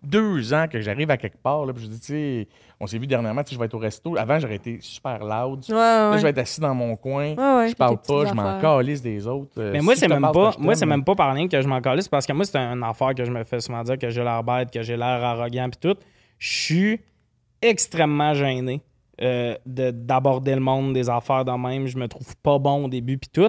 deux 0.00 0.52
ans 0.54 0.66
que 0.70 0.80
j'arrive 0.80 1.10
à 1.10 1.16
quelque 1.16 1.38
part. 1.42 1.64
Là, 1.66 1.72
puis 1.72 1.84
je 1.84 1.88
dis, 1.88 1.98
tu 1.98 2.06
sais, 2.06 2.48
on 2.78 2.86
s'est 2.86 2.98
vu 2.98 3.06
dernièrement, 3.08 3.42
tu 3.42 3.48
sais, 3.48 3.54
je 3.54 3.58
vais 3.58 3.66
être 3.66 3.74
au 3.74 3.78
resto. 3.78 4.16
Avant, 4.16 4.38
j'aurais 4.38 4.56
été 4.56 4.78
super 4.80 5.18
loud. 5.24 5.64
Ouais, 5.68 5.74
Là, 5.74 6.16
je 6.18 6.22
vais 6.22 6.28
être 6.30 6.38
assis 6.38 6.60
dans 6.60 6.74
mon 6.74 6.94
coin. 6.94 7.34
Ouais, 7.34 7.54
ouais. 7.56 7.68
Je 7.70 7.74
parle 7.74 7.96
pas, 8.00 8.26
je 8.26 8.32
m'en 8.34 8.60
calisse 8.60 9.02
des 9.02 9.26
autres. 9.26 9.50
Euh, 9.58 9.72
Mais 9.72 9.80
moi, 9.80 9.94
si 9.94 10.00
c'est 10.00 10.08
même 10.08 10.20
pas, 10.32 10.52
moi, 10.58 10.74
c'est 10.76 10.86
même 10.86 11.02
pas 11.04 11.14
par 11.16 11.34
rien 11.34 11.48
que 11.48 11.60
je 11.60 11.66
m'en 11.66 11.80
calisse 11.80 12.06
parce 12.06 12.26
que 12.26 12.32
moi, 12.32 12.44
c'est 12.44 12.56
une 12.58 12.82
affaire 12.84 13.12
que 13.14 13.24
je 13.24 13.32
me 13.32 13.42
fais 13.42 13.58
souvent 13.60 13.82
dire 13.82 13.98
que 13.98 14.10
j'ai 14.10 14.22
l'air 14.22 14.44
bête, 14.44 14.70
que 14.70 14.82
j'ai 14.82 14.96
l'air 14.96 15.24
arrogant 15.24 15.68
puis 15.70 15.80
tout. 15.90 15.98
Je 16.38 16.48
suis 16.52 17.00
extrêmement 17.62 18.34
gêné 18.34 18.82
euh, 19.22 19.56
de- 19.64 19.90
d'aborder 19.90 20.54
le 20.54 20.60
monde 20.60 20.92
des 20.92 21.08
affaires 21.08 21.44
de 21.44 21.52
même. 21.52 21.86
Je 21.86 21.96
me 21.96 22.06
trouve 22.08 22.36
pas 22.42 22.58
bon 22.58 22.84
au 22.84 22.88
début 22.88 23.16
puis 23.18 23.30
tout. 23.32 23.48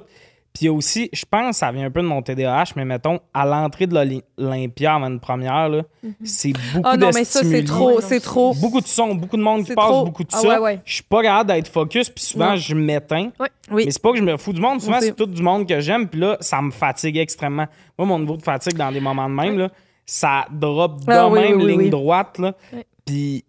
Puis 0.57 0.69
aussi, 0.69 1.09
je 1.11 1.25
pense 1.29 1.49
que 1.49 1.55
ça 1.57 1.69
vient 1.73 1.85
un 1.85 1.91
peu 1.91 2.01
de 2.01 2.07
mon 2.07 2.21
TDAH, 2.21 2.67
mais 2.77 2.85
mettons, 2.85 3.19
à 3.33 3.45
l'entrée 3.45 3.87
de 3.87 4.23
l'Olympia 4.37 4.95
avant 4.95 5.07
une 5.07 5.19
première, 5.19 5.67
là, 5.67 5.81
c'est 6.23 6.53
beaucoup 6.73 6.87
Ah 6.87 6.95
de 6.95 7.01
non, 7.01 7.11
mais 7.13 7.25
ça, 7.25 7.39
c'est 7.41 7.45
stimuli. 7.45 7.65
trop, 7.65 7.99
c'est. 7.99 8.23
Beaucoup 8.61 8.79
de 8.79 8.87
sons, 8.87 9.15
beaucoup 9.15 9.35
de 9.35 9.41
monde 9.41 9.63
qui 9.63 9.67
C'est 9.67 9.75
passe, 9.75 9.85
trop. 9.87 10.05
beaucoup 10.05 10.23
de 10.23 10.29
Ah 10.31 10.39
ça. 10.39 10.47
ouais, 10.47 10.57
ouais. 10.59 10.79
Je 10.85 10.93
suis 10.93 11.03
pas 11.03 11.21
capable 11.21 11.49
d'être 11.51 11.67
focus, 11.67 12.09
puis 12.09 12.23
souvent, 12.23 12.55
je 12.55 12.73
m'éteins. 12.73 13.31
Oui. 13.69 13.83
Mais 13.85 13.91
c'est 13.91 14.01
pas 14.01 14.11
que 14.13 14.17
je 14.17 14.23
me 14.23 14.37
fous 14.37 14.53
du 14.53 14.61
monde. 14.61 14.79
Souvent, 14.81 15.01
c'est 15.01 15.15
tout 15.15 15.25
du 15.25 15.41
monde 15.41 15.67
que 15.67 15.79
j'aime. 15.81 16.07
Puis 16.07 16.21
là, 16.21 16.37
ça 16.39 16.61
me 16.61 16.71
fatigue 16.71 17.17
extrêmement. 17.17 17.67
Moi, 17.99 18.07
mon 18.07 18.19
niveau 18.19 18.37
de 18.37 18.41
fatigue 18.43 18.75
dans 18.77 18.91
des 18.93 19.01
moments 19.01 19.27
de 19.29 19.35
même, 19.35 19.57
là, 19.57 19.69
ça 20.05 20.45
drop 20.51 21.03
de 21.03 21.11
Ah 21.11 21.29
même, 21.29 21.57
oui, 21.57 21.63
oui, 21.65 21.71
ligne 21.71 21.79
oui. 21.81 21.89
droite. 21.89 22.37
Là. 22.39 22.53
Puis, 23.05 23.43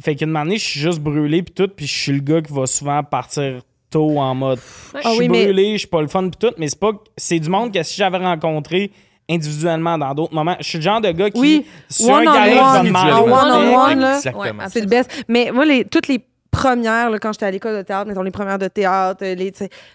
fait 0.00 0.16
qu'une 0.16 0.34
année, 0.36 0.56
je 0.58 0.64
suis 0.64 0.80
juste 0.80 0.98
brûlé, 1.00 1.42
puis 1.44 1.54
tout. 1.54 1.68
Puis 1.68 1.86
je 1.86 1.94
suis 1.94 2.12
le 2.12 2.20
gars 2.20 2.42
qui 2.42 2.52
va 2.52 2.66
souvent 2.66 3.02
partir 3.04 3.60
tôt 3.90 4.18
en 4.18 4.34
mode. 4.34 4.58
Je 4.94 4.98
Ah 5.04 5.10
suis 5.10 5.18
oui, 5.20 5.28
mais- 5.28 5.72
je 5.72 5.78
suis 5.78 5.86
pas 5.86 6.00
le 6.02 6.08
fun, 6.08 6.28
puis 6.28 6.38
tout. 6.38 6.54
Mais 6.58 6.68
c'est 6.68 6.78
pas. 6.78 6.92
C'est 7.16 7.38
du 7.38 7.48
monde 7.48 7.72
que 7.72 7.82
si 7.82 7.96
j'avais 7.96 8.18
rencontré 8.18 8.90
individuellement 9.30 9.98
dans 9.98 10.14
d'autres 10.14 10.34
moments, 10.34 10.56
je 10.60 10.64
suis 10.66 10.78
le 10.78 10.82
genre 10.84 11.00
de 11.00 11.10
gars 11.10 11.30
qui. 11.30 11.40
Oui, 11.40 11.66
sur 11.90 12.14
un 12.16 12.20
one 12.22 12.28
on 12.28 12.92
one, 12.92 13.30
one 13.30 13.52
on 13.52 13.78
one. 13.78 14.04
Ouais, 14.04 14.52
C'est 14.68 14.80
le 14.80 14.86
best. 14.86 15.24
Mais 15.28 15.50
moi, 15.52 15.64
les, 15.64 15.84
toutes 15.84 16.08
les 16.08 16.24
premières, 16.50 17.10
là, 17.10 17.18
quand 17.18 17.32
j'étais 17.32 17.46
à 17.46 17.50
l'école 17.50 17.76
de 17.76 17.82
théâtre, 17.82 18.08
mettons 18.08 18.22
les 18.22 18.30
premières 18.30 18.58
de 18.58 18.68
théâtre, 18.68 19.22
euh, 19.24 19.34
les, 19.34 19.52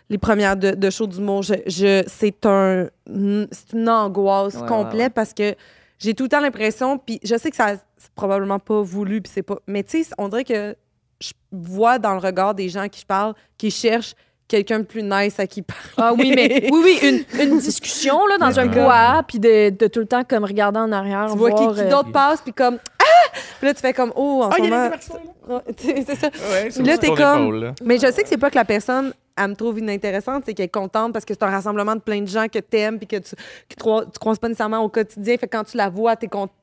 les 0.10 0.18
premières 0.20 0.56
de, 0.56 0.72
de 0.72 0.90
show 0.92 1.08
d'humour, 1.08 1.42
je, 1.42 1.56
je, 1.66 2.04
c'est 2.08 2.46
un, 2.46 2.86
c'est 3.52 3.74
une 3.74 3.90
angoisse 3.90 4.56
Ouais, 4.56 4.68
complète 4.68 4.94
ouais, 4.96 5.04
ouais. 5.04 5.10
parce 5.10 5.34
que 5.34 5.56
j'ai 5.98 6.14
tout 6.14 6.24
le 6.24 6.30
temps 6.30 6.40
l'impression, 6.42 7.00
puis 7.00 7.20
je 7.24 7.36
sais 7.38 7.50
que 7.50 7.56
ça 7.56 7.76
c'est 7.98 8.12
probablement 8.16 8.60
pas 8.60 8.82
voulu, 8.82 9.22
puis 9.22 9.32
c'est 9.34 9.42
pas, 9.44 9.58
mais 9.68 9.84
tu 9.84 10.04
sais, 10.04 10.10
on 10.18 10.28
dirait 10.28 10.44
que 10.44 10.76
je 11.28 11.32
vois 11.52 12.00
dans 12.00 12.14
le 12.14 12.20
regard 12.20 12.54
des 12.56 12.70
gens 12.70 12.88
qui 12.90 13.02
je 13.02 13.06
parle, 13.06 13.34
qui 13.58 13.72
cherchent 13.72 14.14
quelqu'un 14.48 14.80
de 14.80 14.84
plus 14.84 15.02
nice 15.04 15.40
à 15.40 15.48
qui 15.48 15.62
parler. 15.62 15.82
Ah 15.98 16.14
oui, 16.14 16.34
mais 16.36 16.70
oui, 16.72 16.82
oui, 17.02 17.26
une, 17.34 17.42
une 17.42 17.58
discussion 17.60 18.26
là, 18.28 18.38
dans 18.38 18.60
un 18.60 18.68
Ouais. 18.68 18.84
bois, 18.84 19.24
puis 19.28 19.40
de, 19.40 19.70
de 19.70 19.88
tout 19.88 20.00
le 20.02 20.06
temps 20.06 20.24
comme 20.24 20.44
regarder 20.44 20.80
en 20.80 20.92
arrière. 20.92 21.28
Tu 21.32 21.38
vois 21.38 21.52
qui, 21.52 21.64
voir, 21.64 21.76
qui 21.76 21.82
euh, 21.82 21.90
d'autre 21.90 22.12
passe, 22.12 22.42
puis 22.42 22.54
comme 22.54 22.78
ah, 23.00 23.38
puis 23.60 23.68
là 23.68 23.74
tu 23.74 23.82
fais 23.82 23.94
comme 23.94 24.12
oh 24.16 24.42
en 24.44 24.50
Ah, 24.50 24.56
ce 24.58 24.62
il 24.64 24.70
y 24.70 24.74
a 24.74 24.90
moment, 25.48 25.62
c'est 25.78 26.16
ça. 26.16 26.28
Ouais, 26.28 26.68
c'est 26.70 26.84
Là, 26.84 26.98
t'es 26.98 27.08
comme- 27.08 27.44
épaule, 27.44 27.56
là. 27.64 27.72
Mais 27.84 27.98
je 27.98 28.12
sais 28.12 28.22
que 28.24 28.30
c'est 28.30 28.38
pas 28.38 28.50
que 28.50 28.56
la 28.56 28.66
personne, 28.66 29.14
elle 29.36 29.50
me 29.50 29.56
trouve 29.56 29.80
inintéressante, 29.80 30.44
c'est 30.46 30.54
qu'elle 30.54 30.68
est 30.68 30.70
contente 30.70 31.14
parce 31.14 31.26
que 31.26 31.34
c'est 31.34 31.44
un 31.44 31.50
rassemblement 31.50 31.96
de 31.96 32.02
plein 32.02 32.22
de 32.22 32.28
gens 32.28 32.48
que 32.48 32.60
t'aimes 32.60 32.98
puis 32.98 33.08
que 33.08 33.18
tu, 33.18 33.36
que 33.36 33.76
tu, 33.76 34.12
tu 34.12 34.20
croises 34.20 34.40
pas 34.40 34.48
nécessairement 34.48 34.80
au 34.80 34.90
quotidien. 34.90 35.38
Fait 35.38 35.48
que 35.48 35.58
quand 35.58 35.64
tu 35.64 35.78
la 35.78 35.90
vois, 35.90 36.16
t'es 36.16 36.28
content. 36.28 36.54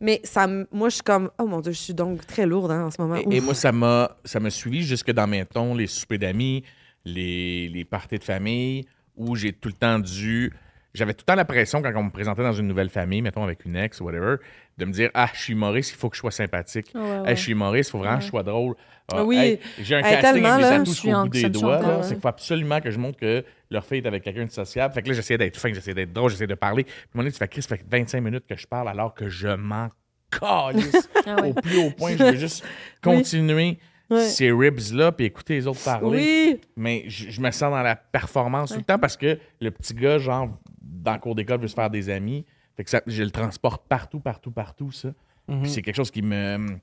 Mais 0.00 0.20
ça, 0.24 0.46
moi, 0.46 0.88
je 0.88 0.94
suis 0.94 1.02
comme, 1.02 1.30
oh 1.38 1.46
mon 1.46 1.60
Dieu, 1.60 1.72
je 1.72 1.78
suis 1.78 1.94
donc 1.94 2.26
très 2.26 2.46
lourde 2.46 2.70
hein, 2.70 2.86
en 2.86 2.90
ce 2.90 3.00
moment. 3.00 3.16
Et, 3.16 3.40
moi, 3.40 3.54
ça 3.54 3.72
m'a, 3.72 4.16
ça 4.24 4.40
suivi 4.50 4.82
jusque 4.82 5.10
dans, 5.10 5.26
mettons, 5.26 5.74
les 5.74 5.86
soupers 5.86 6.18
d'amis, 6.18 6.64
les, 7.04 7.68
les 7.68 7.84
parties 7.84 8.18
de 8.18 8.24
famille, 8.24 8.86
où 9.16 9.36
j'ai 9.36 9.52
tout 9.52 9.68
le 9.68 9.74
temps 9.74 9.98
dû. 9.98 10.52
J'avais 10.96 11.12
tout 11.14 11.22
le 11.22 11.32
temps 11.32 11.36
la 11.36 11.44
pression 11.44 11.82
quand 11.82 11.92
on 11.94 12.04
me 12.04 12.10
présentait 12.10 12.42
dans 12.42 12.52
une 12.52 12.66
nouvelle 12.66 12.90
famille, 12.90 13.22
mettons 13.22 13.44
avec 13.44 13.64
une 13.64 13.76
ex 13.76 14.00
ou 14.00 14.04
whatever, 14.04 14.36
de 14.78 14.84
me 14.84 14.92
dire 14.92 15.10
Ah, 15.14 15.28
je 15.34 15.40
suis 15.40 15.52
humoriste, 15.52 15.92
il 15.92 15.96
faut 15.96 16.08
que 16.08 16.16
je 16.16 16.20
sois 16.20 16.30
sympathique. 16.30 16.90
Ah 16.94 16.98
ouais, 16.98 17.04
Hey, 17.10 17.20
ouais. 17.22 17.36
je 17.36 17.40
suis 17.42 17.52
humoriste, 17.52 17.90
il 17.90 17.92
faut 17.92 17.98
vraiment 17.98 18.16
que 18.18 18.24
je 18.24 18.28
sois 18.28 18.42
drôle. 18.42 18.74
Ah, 19.12 19.22
Oui. 19.24 19.36
hey, 19.38 19.60
j'ai 19.78 19.94
un 19.94 19.98
Hey, 19.98 20.20
casting 20.20 20.44
avec 20.44 20.56
des 20.64 20.68
tatous 20.70 20.94
Je 20.94 20.98
suis 21.00 21.08
au 21.12 21.16
en- 21.16 21.22
bout 21.24 21.28
des 21.30 21.48
doigts. 21.50 22.02
C'est 22.02 22.14
qu'il 22.14 22.20
faut 22.22 22.28
absolument 22.28 22.80
que 22.80 22.90
je 22.90 22.98
montre 22.98 23.18
que 23.18 23.44
leur 23.70 23.84
fille 23.84 23.98
est 23.98 24.06
avec 24.06 24.22
quelqu'un 24.24 24.46
de 24.46 24.50
sociable. 24.50 24.92
Fait 24.94 25.02
que 25.02 25.08
là, 25.08 25.14
j'essayais 25.14 25.38
d'être 25.38 25.56
fin, 25.56 25.72
j'essayais 25.72 25.94
d'être 25.94 26.12
drôle, 26.12 26.30
j'essayais 26.30 26.46
de 26.48 26.54
parler. 26.54 26.84
Puis 26.84 26.94
donné, 27.14 27.30
tu 27.30 27.38
fais 27.38 27.46
Chris, 27.48 27.62
ça 27.62 27.76
fait 27.76 27.84
25 27.88 28.20
minutes 28.20 28.46
que 28.48 28.56
je 28.56 28.66
parle 28.66 28.88
alors 28.88 29.14
que 29.14 29.28
je 29.28 29.48
m'en 29.48 29.88
calisse 30.30 31.08
Ah 31.26 31.36
ouais. 31.42 31.50
au 31.50 31.52
plus 31.54 31.78
haut 31.78 31.90
point. 31.90 32.12
Je 32.16 32.24
veux 32.24 32.36
juste 32.36 32.64
continuer 33.02 33.78
Ouais. 34.08 34.20
ces 34.28 34.52
ribs-là 34.52 35.10
puis 35.12 35.26
écouter 35.26 35.54
les 35.54 35.66
autres 35.66 35.82
parler. 35.84 36.08
Oui. 36.54 36.60
Mais 36.76 37.04
je, 37.08 37.40
me 37.40 37.50
sens 37.50 37.70
dans 37.72 37.82
la 37.82 37.96
performance 37.96 38.70
tout 38.70 38.76
le 38.78 38.84
temps 38.84 38.98
parce 38.98 39.16
que 39.16 39.38
le 39.60 39.70
petit 39.70 39.94
gars, 39.94 40.18
genre, 40.18 40.48
dans 40.80 41.14
le 41.14 41.18
cours 41.18 41.34
d'école, 41.34 41.60
veut 41.60 41.68
se 41.68 41.74
faire 41.74 41.90
des 41.90 42.08
amis. 42.08 42.44
Fait 42.76 42.84
que 42.84 42.90
ça, 42.90 43.00
je 43.06 43.22
le 43.22 43.30
transporte 43.30 43.86
partout, 43.88 44.20
partout, 44.20 44.50
partout, 44.52 44.92
ça. 44.92 45.08
Puis 45.48 45.70
c'est 45.70 45.82
quelque 45.82 45.96
chose 45.96 46.10
qui 46.10 46.22
me, 46.22 46.76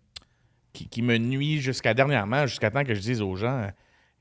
qui, 0.73 0.87
qui 0.87 1.01
me 1.01 1.17
nuit 1.17 1.59
jusqu'à 1.59 1.93
dernièrement, 1.93 2.45
jusqu'à 2.47 2.71
temps 2.71 2.83
que 2.83 2.93
je 2.93 2.99
dise 3.01 3.21
aux 3.21 3.35
gens, 3.35 3.59
euh, 3.63 3.67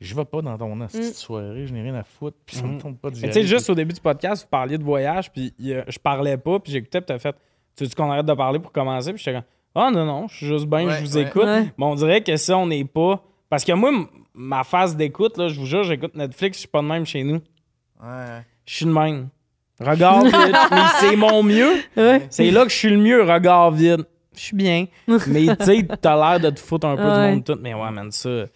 Je 0.01 0.17
vais 0.17 0.25
pas 0.25 0.43
dans 0.43 0.59
ton 0.59 0.75
Mm. 0.75 0.89
soirée, 1.15 1.65
je 1.69 1.73
n'ai 1.73 1.83
rien 1.83 1.95
à 1.95 2.03
foutre, 2.03 2.37
puis 2.45 2.57
ça 2.57 2.65
me 2.65 2.73
Mhm. 2.73 2.79
tombe 2.81 2.97
pas 2.99 3.11
gérer. 3.13 3.29
Tu 3.29 3.35
sais, 3.35 3.45
juste 3.47 3.71
au 3.71 3.75
début 3.77 3.95
du 3.95 4.01
podcast, 4.01 4.43
vous 4.43 4.49
parliez 4.49 4.77
de 4.77 4.83
voyage, 4.83 5.31
puis 5.31 5.55
a- 5.73 5.85
je 5.89 5.99
parlais 6.01 6.37
pas, 6.37 6.59
puis 6.59 6.73
j'écoutais, 6.73 7.01
puis 7.01 7.07
t'as 7.07 7.21
fait 7.21 7.37
Tu 7.77 7.85
veux 7.85 7.91
qu'on 7.97 8.11
arrête 8.11 8.27
de 8.27 8.35
parler 8.35 8.59
pour 8.59 8.73
commencer 8.73 9.13
Puis 9.13 9.23
j'étais 9.23 9.37
comme 9.37 9.45
Ah 9.75 9.91
non, 9.91 10.05
non, 10.05 10.29
je 10.29 10.37
suis 10.37 10.47
juste 10.47 10.67
bien, 10.67 10.87
Ouais, 10.87 10.99
je 11.01 11.05
vous 11.05 11.17
ouais. 11.17 11.23
écoute. 11.23 11.45
Ouais. 11.45 11.65
Mais 11.79 11.85
on 11.85 11.95
dirait 11.95 12.23
que 12.23 12.37
ça, 12.37 12.57
on 12.59 12.67
n'est 12.67 12.85
pas. 12.85 13.23
Parce 13.49 13.65
que 13.65 13.73
moi, 13.73 13.91
ma 14.35 14.65
phase 14.65 14.97
d'écoute, 14.97 15.37
là, 15.39 15.49
je 15.49 15.59
vous 15.59 15.67
jure, 15.67 15.83
j'écoute 15.85 16.15
Netflix, 16.15 16.57
je 16.57 16.61
suis 16.61 16.69
pas 16.69 16.83
de 16.83 16.87
même 16.87 17.07
chez 17.07 17.23
nous. 17.23 17.41
Ouais. 18.03 18.43
Je 18.67 18.75
suis 18.77 18.85
de 18.87 18.91
même. 18.93 19.29
Regarde 19.81 20.27
vide, 20.27 20.57
mais 20.71 20.83
c'est 21.01 21.17
mon 21.17 21.43
mieux. 21.43 21.73
Ouais. 21.97 22.27
C'est 22.31 22.51
là 22.51 22.65
que 22.65 22.71
je 22.71 22.77
suis 22.77 22.91
le 22.91 22.99
mieux, 22.99 23.23
regard 23.23 23.71
vide. 23.71 24.05
Je 24.35 24.41
suis 24.41 24.57
bien. 24.57 24.87
Mais 25.27 25.55
tu 25.57 25.65
sais, 25.65 25.87
t'as 26.01 26.17
l'air 26.17 26.41
de 26.41 26.49
te 26.55 26.59
foutre 26.61 26.87
un 26.87 26.97
peu 26.97 27.03
Ouais. 27.03 27.29
du 27.29 27.35
monde 27.35 27.45
tout. 27.45 27.59
Mais 27.61 27.75
ouais, 27.75 27.91
man, 27.91 28.11
ça. 28.11 28.31
Ouais, 28.31 28.47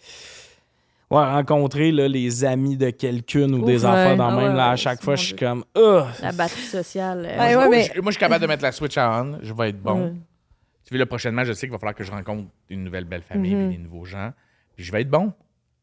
rencontrer 1.23 1.91
là, 1.91 2.07
les 2.07 2.43
amis 2.43 2.75
de 2.77 2.89
quelqu'un 2.89 3.47
ou 3.53 3.63
des 3.63 3.85
Ouais. 3.85 3.91
affaires 3.91 4.17
dans 4.17 4.29
Ah 4.29 4.35
même, 4.35 4.49
ouais, 4.51 4.57
là, 4.57 4.71
à 4.71 4.75
chaque 4.75 5.03
fois, 5.03 5.15
je 5.15 5.25
suis 5.27 5.35
comme. 5.35 5.63
Ugh. 5.77 6.03
La 6.23 6.31
batterie 6.31 6.61
sociale. 6.61 7.27
euh, 7.29 7.37
Ouais, 7.39 7.47
ouais, 7.49 7.55
Moi, 7.55 7.69
mais- 7.69 7.91
je, 7.93 8.01
moi, 8.01 8.11
je 8.11 8.15
suis 8.15 8.19
capable 8.19 8.41
de 8.41 8.47
mettre 8.47 8.63
la 8.63 8.71
switch 8.71 8.97
à 8.97 9.21
on. 9.21 9.37
Je 9.43 9.53
vais 9.53 9.69
être 9.69 9.81
bon. 9.81 10.15
Tu 10.87 10.93
vois, 10.93 10.99
là, 10.99 11.05
prochainement, 11.05 11.43
je 11.43 11.51
sais 11.53 11.67
qu'il 11.67 11.71
va 11.73 11.77
falloir 11.79 11.95
que 11.95 12.03
je 12.05 12.11
rencontre 12.11 12.47
une 12.69 12.83
nouvelle 12.85 13.03
belle 13.03 13.21
famille, 13.21 13.53
puis 13.55 13.77
des 13.77 13.83
nouveaux 13.83 14.05
gens. 14.05 14.31
Puis 14.75 14.85
je 14.85 14.91
vais 14.91 15.01
être 15.01 15.09
bon. 15.09 15.33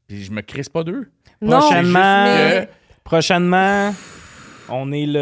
Puis 0.09 0.25
je 0.25 0.33
me 0.33 0.41
crisse 0.41 0.69
pas 0.71 0.83
d'eux. 0.83 1.11
Non, 1.43 1.59
Prochainement, 1.61 2.25
mais- 2.25 2.69
prochainement, 3.05 3.95
on 4.71 4.91
est 4.93 5.07
le. 5.07 5.19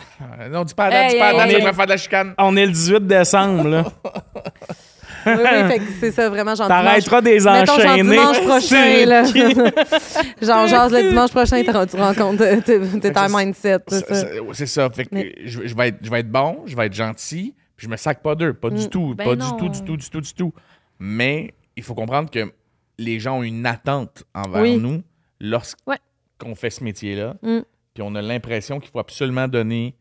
Euh, 0.00 0.48
non, 0.50 0.64
dis 0.64 0.74
pas 0.74 0.86
à 0.86 0.90
date, 0.90 1.08
dis 1.10 1.14
Hey, 1.14 1.20
pas 1.20 1.26
à 1.28 1.32
hey, 1.32 1.38
date, 1.38 1.48
hey. 1.50 1.58
ça 1.60 1.64
va 1.66 1.72
faire 1.72 1.84
de 1.86 1.90
la 1.90 1.96
chicane. 1.96 2.34
On 2.38 2.56
est 2.56 2.66
le 2.66 2.72
18 2.72 3.06
décembre, 3.06 3.68
là. 3.68 3.84
Oui, 5.26 5.32
oui, 5.38 5.68
fait 5.68 5.78
que 5.78 5.84
c'est 6.00 6.10
ça, 6.10 6.28
vraiment, 6.28 6.52
dimanche. 6.52 6.68
T'arrêteras 6.68 7.22
des 7.22 7.40
Mettons, 7.40 7.64
genre 7.64 7.78
enchaînés. 7.78 8.02
dimanche 8.10 8.40
prochain, 8.46 9.06
là. 9.06 9.22
Tu- 9.24 10.44
genre, 10.46 10.66
genre, 10.66 10.88
le 10.90 11.08
dimanche 11.08 11.30
prochain, 11.30 11.62
tu 11.62 11.70
rencontres, 11.96 12.44
t'es 12.62 13.00
t'es 13.00 13.16
un 13.18 13.28
mindset, 13.30 13.78
c'est 14.52 14.66
ça. 14.66 14.90
Fait 14.90 15.04
que 15.04 15.08
Mais- 15.12 15.32
je, 15.46 15.66
je 15.66 15.74
vais 15.74 15.88
être, 15.88 15.96
je 16.02 16.10
vais 16.10 16.20
être 16.20 16.30
bon, 16.30 16.58
je 16.66 16.76
vais 16.76 16.86
être 16.86 16.92
gentil, 16.94 17.54
puis 17.76 17.86
je 17.86 17.90
me 17.90 17.96
sac 17.96 18.22
pas 18.22 18.34
d'eux. 18.34 18.52
Pas 18.54 18.70
du 18.70 18.84
Mm. 18.86 18.88
tout. 18.88 19.14
Ben 19.14 19.24
pas 19.24 19.36
non. 19.36 19.50
du 19.50 19.56
tout, 19.56 19.68
du 19.68 19.82
tout, 19.82 19.96
du 19.96 20.10
tout, 20.10 20.20
du 20.20 20.34
tout. 20.34 20.52
Mais 20.98 21.54
il 21.76 21.82
faut 21.82 21.94
comprendre 21.94 22.30
que 22.30 22.52
les 22.98 23.18
gens 23.18 23.38
ont 23.38 23.42
une 23.42 23.66
attente 23.66 24.24
envers 24.34 24.62
Oui. 24.62 24.76
nous 24.78 25.02
lorsqu'on 25.40 25.92
Ouais. 26.48 26.54
fait 26.54 26.70
ce 26.70 26.84
métier-là. 26.84 27.34
Mm. 27.42 27.60
Puis 27.94 28.02
on 28.02 28.14
a 28.14 28.22
l'impression 28.22 28.80
qu'il 28.80 28.90
faut 28.90 28.98
absolument 28.98 29.48
donner 29.48 29.94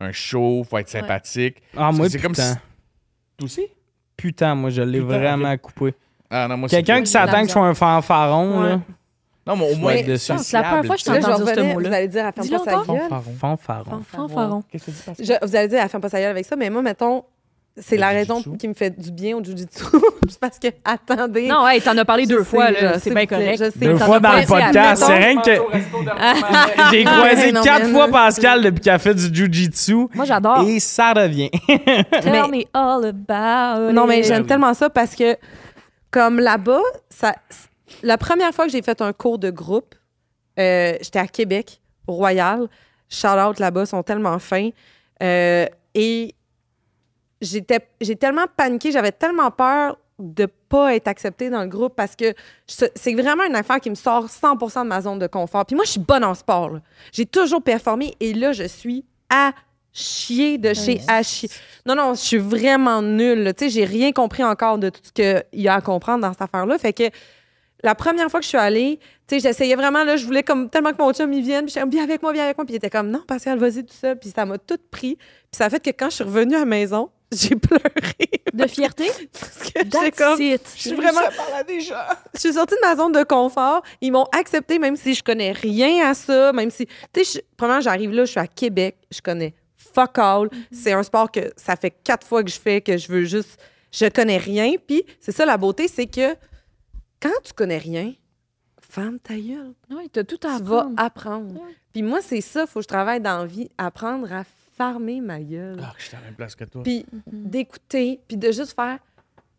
un 0.00 0.12
show, 0.12 0.62
il 0.64 0.68
faut 0.68 0.78
être 0.78 0.88
sympathique. 0.88 1.62
Ah, 1.76 1.92
moi, 1.92 2.08
c'est 2.08 2.18
comme 2.20 2.32
putain. 2.32 2.54
si. 2.54 2.58
Toi 3.36 3.44
aussi? 3.46 3.66
Putain, 4.16 4.54
moi, 4.54 4.70
je 4.70 4.82
l'ai 4.82 5.00
vraiment 5.00 5.56
coupé. 5.58 5.94
Ah 6.30 6.48
Quelqu'un 6.68 7.00
qui 7.00 7.10
s'attend 7.10 7.42
que 7.42 7.48
je 7.48 7.52
sois 7.52 7.66
un 7.66 7.74
fanfaron, 7.74 8.62
Ouais. 8.62 8.68
là. 8.70 8.80
Non, 9.50 9.56
mais 9.56 9.72
au 9.72 9.76
moins. 9.76 9.94
Ouais, 9.94 10.02
dessus. 10.02 10.32
C'est 10.38 10.56
la 10.56 10.62
première 10.62 10.84
fois 10.84 10.96
que 10.96 11.02
je 11.02 11.10
vais 11.10 11.24
entendu 11.24 11.52
ce 11.54 11.60
mot-là. 11.60 11.88
vous 11.88 11.94
allez 11.94 12.08
dire, 12.08 12.26
elle 12.26 12.32
ferme 12.44 12.64
pas 12.64 12.70
sa 12.70 12.92
gueule. 12.92 13.00
Fanfaron. 13.08 13.20
Fanfaron. 13.38 14.02
Fanfaron. 14.04 14.62
Qu'est-ce 14.70 14.86
que 14.86 14.90
tu 15.16 15.22
dis, 15.22 15.32
vous 15.42 15.56
allez 15.56 15.68
dire, 15.68 15.80
elle 15.82 15.88
ferme 15.88 16.02
pas 16.02 16.08
sa 16.08 16.20
gueule 16.20 16.30
avec 16.30 16.46
ça, 16.46 16.56
mais 16.56 16.70
moi, 16.70 16.82
mettons, 16.82 17.24
c'est 17.76 17.96
la 17.96 18.08
raison 18.08 18.42
qui 18.58 18.68
me 18.68 18.74
fait 18.74 18.90
du 18.90 19.10
bien 19.10 19.36
au 19.36 19.44
jujitsu. 19.44 19.84
C'est 20.28 20.38
parce 20.38 20.58
que, 20.58 20.68
attendez. 20.84 21.48
Non, 21.48 21.66
hey, 21.66 21.80
t'en 21.80 21.96
as 21.96 22.04
parlé 22.04 22.26
deux 22.26 22.40
sais, 22.40 22.44
fois, 22.44 22.70
là. 22.70 22.98
C'est 22.98 23.12
bien 23.12 23.26
correct. 23.26 23.58
je 23.58 23.70
sais. 23.70 23.86
Deux 23.86 23.96
fois 23.96 24.20
dans 24.20 24.32
le 24.32 24.38
à 24.38 24.46
podcast. 24.46 25.02
C'est 25.04 25.16
rien 25.16 25.40
que. 25.40 25.50
J'ai 26.92 27.04
croisé 27.04 27.52
non, 27.52 27.62
quatre 27.62 27.88
fois 27.88 28.06
non. 28.06 28.12
Pascal 28.12 28.62
depuis 28.62 28.80
qu'elle 28.80 28.98
fait 28.98 29.14
du 29.14 29.34
jujitsu. 29.34 30.06
Moi, 30.14 30.24
j'adore. 30.24 30.62
Et 30.68 30.78
ça 30.78 31.12
revient. 31.12 31.50
Tell 31.66 32.04
Mais- 32.26 32.42
me 32.48 32.64
all 32.72 33.06
about 33.06 33.92
Non, 33.92 34.06
mais 34.06 34.22
j'aime 34.22 34.46
tellement 34.46 34.74
ça 34.74 34.90
parce 34.90 35.16
que, 35.16 35.36
comme 36.10 36.38
là-bas, 36.38 36.82
ça, 37.08 37.34
la 38.02 38.18
première 38.18 38.52
fois 38.52 38.66
que 38.66 38.72
j'ai 38.72 38.82
fait 38.82 39.00
un 39.02 39.12
cours 39.12 39.38
de 39.38 39.50
groupe, 39.50 39.94
euh, 40.58 40.96
j'étais 41.00 41.18
à 41.18 41.26
Québec, 41.26 41.80
Royal. 42.06 42.68
Shout-out 43.08 43.58
là-bas, 43.58 43.82
ils 43.82 43.86
sont 43.86 44.02
tellement 44.02 44.38
fins. 44.38 44.70
Euh, 45.22 45.66
et 45.94 46.34
j'étais, 47.40 47.80
j'ai 48.00 48.16
tellement 48.16 48.46
paniqué, 48.56 48.92
j'avais 48.92 49.12
tellement 49.12 49.50
peur 49.50 49.98
de 50.18 50.46
pas 50.68 50.94
être 50.94 51.08
acceptée 51.08 51.48
dans 51.48 51.62
le 51.62 51.68
groupe 51.68 51.94
parce 51.96 52.14
que 52.14 52.34
je- 52.68 52.84
c'est 52.94 53.14
vraiment 53.14 53.44
une 53.44 53.56
affaire 53.56 53.80
qui 53.80 53.88
me 53.88 53.94
sort 53.94 54.28
100% 54.28 54.84
de 54.84 54.88
ma 54.88 55.00
zone 55.00 55.18
de 55.18 55.26
confort. 55.26 55.64
Puis 55.64 55.74
moi, 55.74 55.84
je 55.86 55.92
suis 55.92 56.00
bonne 56.00 56.24
en 56.24 56.34
sport. 56.34 56.68
là. 56.70 56.80
J'ai 57.10 57.24
toujours 57.26 57.62
performé 57.62 58.14
et 58.20 58.34
là, 58.34 58.52
je 58.52 58.64
suis 58.64 59.04
à 59.30 59.52
chier 59.92 60.58
de 60.58 60.74
chez 60.74 61.00
à 61.08 61.22
chier. 61.22 61.48
Non, 61.86 61.94
non, 61.96 62.14
je 62.14 62.20
suis 62.20 62.38
vraiment 62.38 63.00
nulle. 63.00 63.42
là. 63.42 63.54
Tu 63.54 63.64
sais, 63.64 63.70
j'ai 63.70 63.84
rien 63.84 64.12
compris 64.12 64.44
encore 64.44 64.76
de 64.78 64.90
tout 64.90 65.00
ce 65.02 65.10
qu'il 65.12 65.44
y 65.54 65.68
a 65.68 65.74
à 65.74 65.80
comprendre 65.80 66.20
dans 66.20 66.32
cette 66.32 66.42
affaire-là. 66.42 66.76
Fait 66.78 66.92
que 66.92 67.04
la 67.82 67.94
première 67.94 68.30
fois 68.30 68.40
que 68.40 68.44
je 68.44 68.48
suis 68.50 68.58
allée, 68.58 68.98
tu 69.26 69.36
sais, 69.36 69.40
j'essayais 69.40 69.74
vraiment, 69.76 70.04
là, 70.04 70.16
je 70.16 70.24
voulais 70.26 70.42
comme 70.42 70.68
tellement 70.70 70.92
que 70.92 71.00
mon 71.02 71.12
chum, 71.12 71.32
il 71.32 71.42
vienne, 71.42 71.64
puis 71.64 71.70
j'étais 71.70 71.80
comme, 71.80 71.90
viens 71.90 72.02
avec 72.04 72.22
moi, 72.22 72.32
viens 72.32 72.44
avec 72.44 72.58
moi. 72.58 72.64
Puis 72.64 72.74
il 72.74 72.76
était 72.76 72.90
comme, 72.90 73.10
non, 73.10 73.22
Pascal, 73.26 73.58
vas-y 73.58 73.84
tout 73.84 73.94
seul. 73.94 74.18
Puis 74.18 74.30
ça 74.34 74.44
m'a 74.44 74.58
tout 74.58 74.78
pris. 74.90 75.16
Puis 75.16 75.26
ça 75.56 75.66
a 75.66 75.70
fait 75.70 75.80
que 75.80 75.90
quand 75.90 76.10
je 76.10 76.16
suis 76.16 76.24
revenue 76.24 76.56
à 76.56 76.60
la 76.60 76.64
maison, 76.64 77.10
j'ai 77.32 77.54
pleuré. 77.56 77.82
De 78.52 78.66
fierté? 78.66 79.04
Parce 79.40 79.70
que 79.72 79.80
j'étais 79.84 79.88
That's 80.10 80.18
comme, 80.18 80.40
it. 80.42 80.62
je 80.74 80.80
suis 80.80 80.92
vraiment. 80.94 81.20
Je 81.68 81.94
suis 82.40 82.52
sortie 82.52 82.74
de 82.74 82.80
ma 82.86 82.96
zone 82.96 83.12
de 83.12 83.22
confort. 83.22 83.82
Ils 84.00 84.10
m'ont 84.10 84.26
accepté, 84.36 84.78
même 84.80 84.96
si 84.96 85.14
je 85.14 85.22
connais 85.22 85.52
rien 85.52 86.08
à 86.10 86.14
ça. 86.14 86.52
Même 86.52 86.70
si. 86.70 86.86
Tu 87.12 87.24
sais, 87.24 87.38
je- 87.38 87.44
premièrement, 87.56 87.80
j'arrive 87.82 88.10
là, 88.12 88.24
je 88.24 88.32
suis 88.32 88.40
à 88.40 88.46
Québec. 88.48 88.96
Je 89.12 89.20
connais 89.20 89.54
fuck 89.94 90.18
all. 90.18 90.48
C'est 90.72 90.92
un 90.92 91.02
sport 91.02 91.30
que 91.30 91.52
ça 91.56 91.74
fait 91.76 91.90
quatre 92.04 92.26
fois 92.26 92.42
que 92.44 92.50
je 92.50 92.58
fais, 92.60 92.80
que 92.80 92.96
je 92.96 93.08
veux 93.10 93.24
juste. 93.24 93.58
Je 93.92 94.06
connais 94.06 94.36
rien. 94.38 94.74
Puis, 94.86 95.04
c'est 95.20 95.32
ça 95.32 95.44
la 95.46 95.56
beauté, 95.56 95.88
c'est 95.88 96.06
que 96.06 96.34
quand 97.20 97.30
tu 97.44 97.52
connais 97.52 97.78
rien, 97.78 98.12
femme 98.80 99.18
ta 99.18 99.34
gueule. 99.36 99.74
Oui, 99.90 100.08
t'as 100.10 100.24
tout 100.24 100.38
à 100.46 100.58
Tu 100.58 100.64
vas 100.64 100.80
apprendre. 100.80 100.94
apprendre. 100.98 101.52
Ouais. 101.54 101.74
Puis, 101.92 102.02
moi, 102.02 102.20
c'est 102.22 102.40
ça, 102.40 102.66
faut 102.66 102.80
que 102.80 102.84
je 102.84 102.88
travaille 102.88 103.20
dans 103.20 103.38
la 103.38 103.46
vie, 103.46 103.70
apprendre 103.78 104.32
à 104.32 104.44
farmer 104.76 105.20
ma 105.20 105.40
gueule 105.40 105.78
Ah, 105.82 105.92
je 105.98 106.04
suis 106.04 106.16
à 106.16 106.20
la 106.20 106.26
même 106.26 106.34
place 106.34 106.54
que 106.54 106.64
toi. 106.64 106.82
puis 106.82 107.04
d'écouter, 107.26 108.20
puis 108.26 108.36
de 108.36 108.50
juste 108.52 108.74
faire 108.74 108.98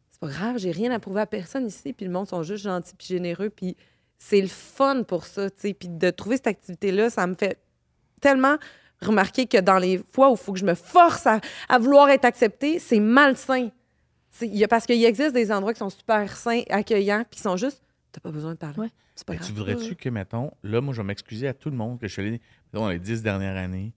c'est 0.09 0.19
pas 0.19 0.27
grave, 0.27 0.57
j'ai 0.57 0.71
rien 0.71 0.91
à 0.91 0.99
prouver 0.99 1.21
à 1.21 1.25
personne 1.25 1.65
ici, 1.67 1.93
puis 1.93 2.05
le 2.05 2.11
monde 2.11 2.27
sont 2.27 2.43
juste 2.43 2.63
gentils 2.63 2.93
puis 2.95 3.07
généreux, 3.07 3.49
puis 3.49 3.75
c'est 4.19 4.41
le 4.41 4.47
fun 4.47 5.03
pour 5.03 5.25
ça, 5.25 5.49
tu 5.49 5.57
sais, 5.61 5.73
puis 5.73 5.89
de 5.89 6.09
trouver 6.11 6.35
cette 6.37 6.47
activité-là, 6.47 7.09
ça 7.09 7.25
me 7.25 7.33
fait 7.35 7.59
tellement 8.19 8.57
remarquer 9.01 9.47
que 9.47 9.57
dans 9.59 9.79
les 9.79 9.99
fois 10.13 10.29
où 10.29 10.33
il 10.33 10.37
faut 10.37 10.53
que 10.53 10.59
je 10.59 10.65
me 10.65 10.75
force 10.75 11.25
à, 11.25 11.39
à 11.69 11.79
vouloir 11.79 12.09
être 12.09 12.25
acceptée, 12.25 12.77
c'est 12.77 12.99
malsain. 12.99 13.69
C'est- 14.31 14.47
il 14.47 14.55
y 14.55 14.63
a- 14.63 14.67
parce 14.67 14.85
qu'il 14.85 15.03
existe 15.03 15.33
des 15.33 15.51
endroits 15.51 15.73
qui 15.73 15.79
sont 15.79 15.89
super 15.89 16.35
sains, 16.35 16.61
accueillants, 16.69 17.23
puis 17.29 17.37
qui 17.37 17.41
sont 17.41 17.57
juste, 17.57 17.83
t'as 18.11 18.21
pas 18.21 18.31
besoin 18.31 18.51
de 18.53 18.57
parler. 18.57 18.77
Ouais. 18.79 18.89
C'est 19.15 19.27
pas 19.27 19.33
Mais 19.33 19.39
grave. 19.39 19.49
tu 19.49 19.53
voudrais-tu 19.55 19.95
que, 19.95 20.09
mettons, 20.09 20.51
là, 20.63 20.79
moi, 20.81 20.93
je 20.93 21.01
vais 21.01 21.07
m'excuser 21.07 21.47
à 21.47 21.53
tout 21.53 21.69
le 21.69 21.75
monde 21.75 21.99
que 21.99 22.07
je 22.07 22.13
suis 22.13 22.21
allé, 22.21 22.31
mettons, 22.31 22.85
dans 22.85 22.89
les 22.89 22.97
dix 22.99 23.21
dernières 23.21 23.57
années, 23.57 23.93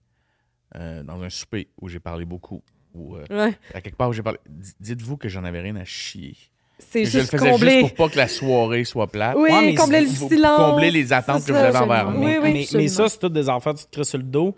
euh, 0.75 1.03
dans 1.03 1.21
un 1.21 1.29
souper 1.29 1.69
où 1.81 1.87
j'ai 1.87 1.99
parlé 2.01 2.25
beaucoup, 2.25 2.61
ou 2.93 3.15
euh, 3.15 3.23
Ouais. 3.29 3.57
à 3.73 3.81
quelque 3.81 3.95
part 3.95 4.09
où 4.09 4.13
j'ai 4.13 4.23
parlé. 4.23 4.39
Dites-vous 4.79 5.17
que 5.17 5.29
j'en 5.29 5.43
avais 5.45 5.61
rien 5.61 5.75
à 5.77 5.85
chier. 5.85 6.35
C'est 6.77 7.03
Que 7.03 7.09
je 7.09 7.13
le 7.13 7.19
juste 7.21 7.31
faisais 7.31 7.49
combler. 7.51 7.79
juste 7.81 7.95
pour 7.95 8.07
pas 8.07 8.11
que 8.13 8.17
la 8.17 8.27
soirée 8.27 8.83
soit 8.83 9.07
plate. 9.07 9.37
Oui, 9.37 9.49
Ouais, 9.49 9.61
mais 9.67 9.75
combler 9.75 10.01
le 10.01 10.07
silence. 10.07 10.59
combler 10.71 10.91
les 10.91 11.13
attentes 11.13 11.45
que 11.45 11.53
ça, 11.53 11.69
vous 11.71 11.75
avez 11.75 11.77
envers 11.77 12.09
moi. 12.11 12.19
Oui, 12.19 12.25
mais, 12.25 12.37
oui, 12.39 12.53
mais- 12.53 12.61
absolument. 12.63 12.83
mais 12.83 12.87
ça, 12.89 13.07
c'est 13.07 13.19
tout 13.19 13.29
des 13.29 13.47
affaires 13.47 13.73
que 13.73 13.79
tu 13.79 13.85
te 13.85 13.91
crées 13.91 14.03
sur 14.03 14.17
le 14.17 14.25
dos. 14.25 14.53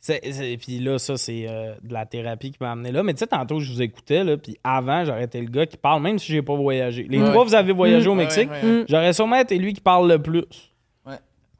C'est- 0.00 0.20
c'est- 0.32 0.56
Puis 0.58 0.78
là, 0.78 0.98
ça, 0.98 1.16
c'est 1.16 1.46
euh, 1.48 1.74
de 1.82 1.92
la 1.92 2.06
thérapie 2.06 2.52
qui 2.52 2.58
m'a 2.60 2.70
amené 2.72 2.92
là. 2.92 3.02
Mais 3.02 3.14
tu 3.14 3.18
sais, 3.20 3.26
tantôt, 3.26 3.58
je 3.58 3.72
vous 3.72 3.82
écoutais, 3.82 4.22
là, 4.22 4.36
puis 4.36 4.56
avant, 4.62 5.04
j'aurais 5.04 5.24
été 5.24 5.40
le 5.40 5.48
gars 5.50 5.66
qui 5.66 5.76
parle, 5.76 6.02
même 6.02 6.18
si 6.18 6.30
j'ai 6.32 6.42
pas 6.42 6.54
voyagé. 6.54 7.06
Les 7.10 7.18
Ouais. 7.20 7.30
trois, 7.30 7.44
vous 7.44 7.54
avez 7.54 7.72
voyagé 7.72 8.08
au 8.08 8.14
Mexique. 8.14 8.48
Ouais, 8.50 8.62
ouais, 8.62 8.76
ouais. 8.78 8.84
J'aurais 8.88 9.12
sûrement 9.12 9.36
été 9.36 9.58
lui 9.58 9.72
qui 9.74 9.80
parle 9.80 10.08
le 10.10 10.20
plus. 10.22 10.44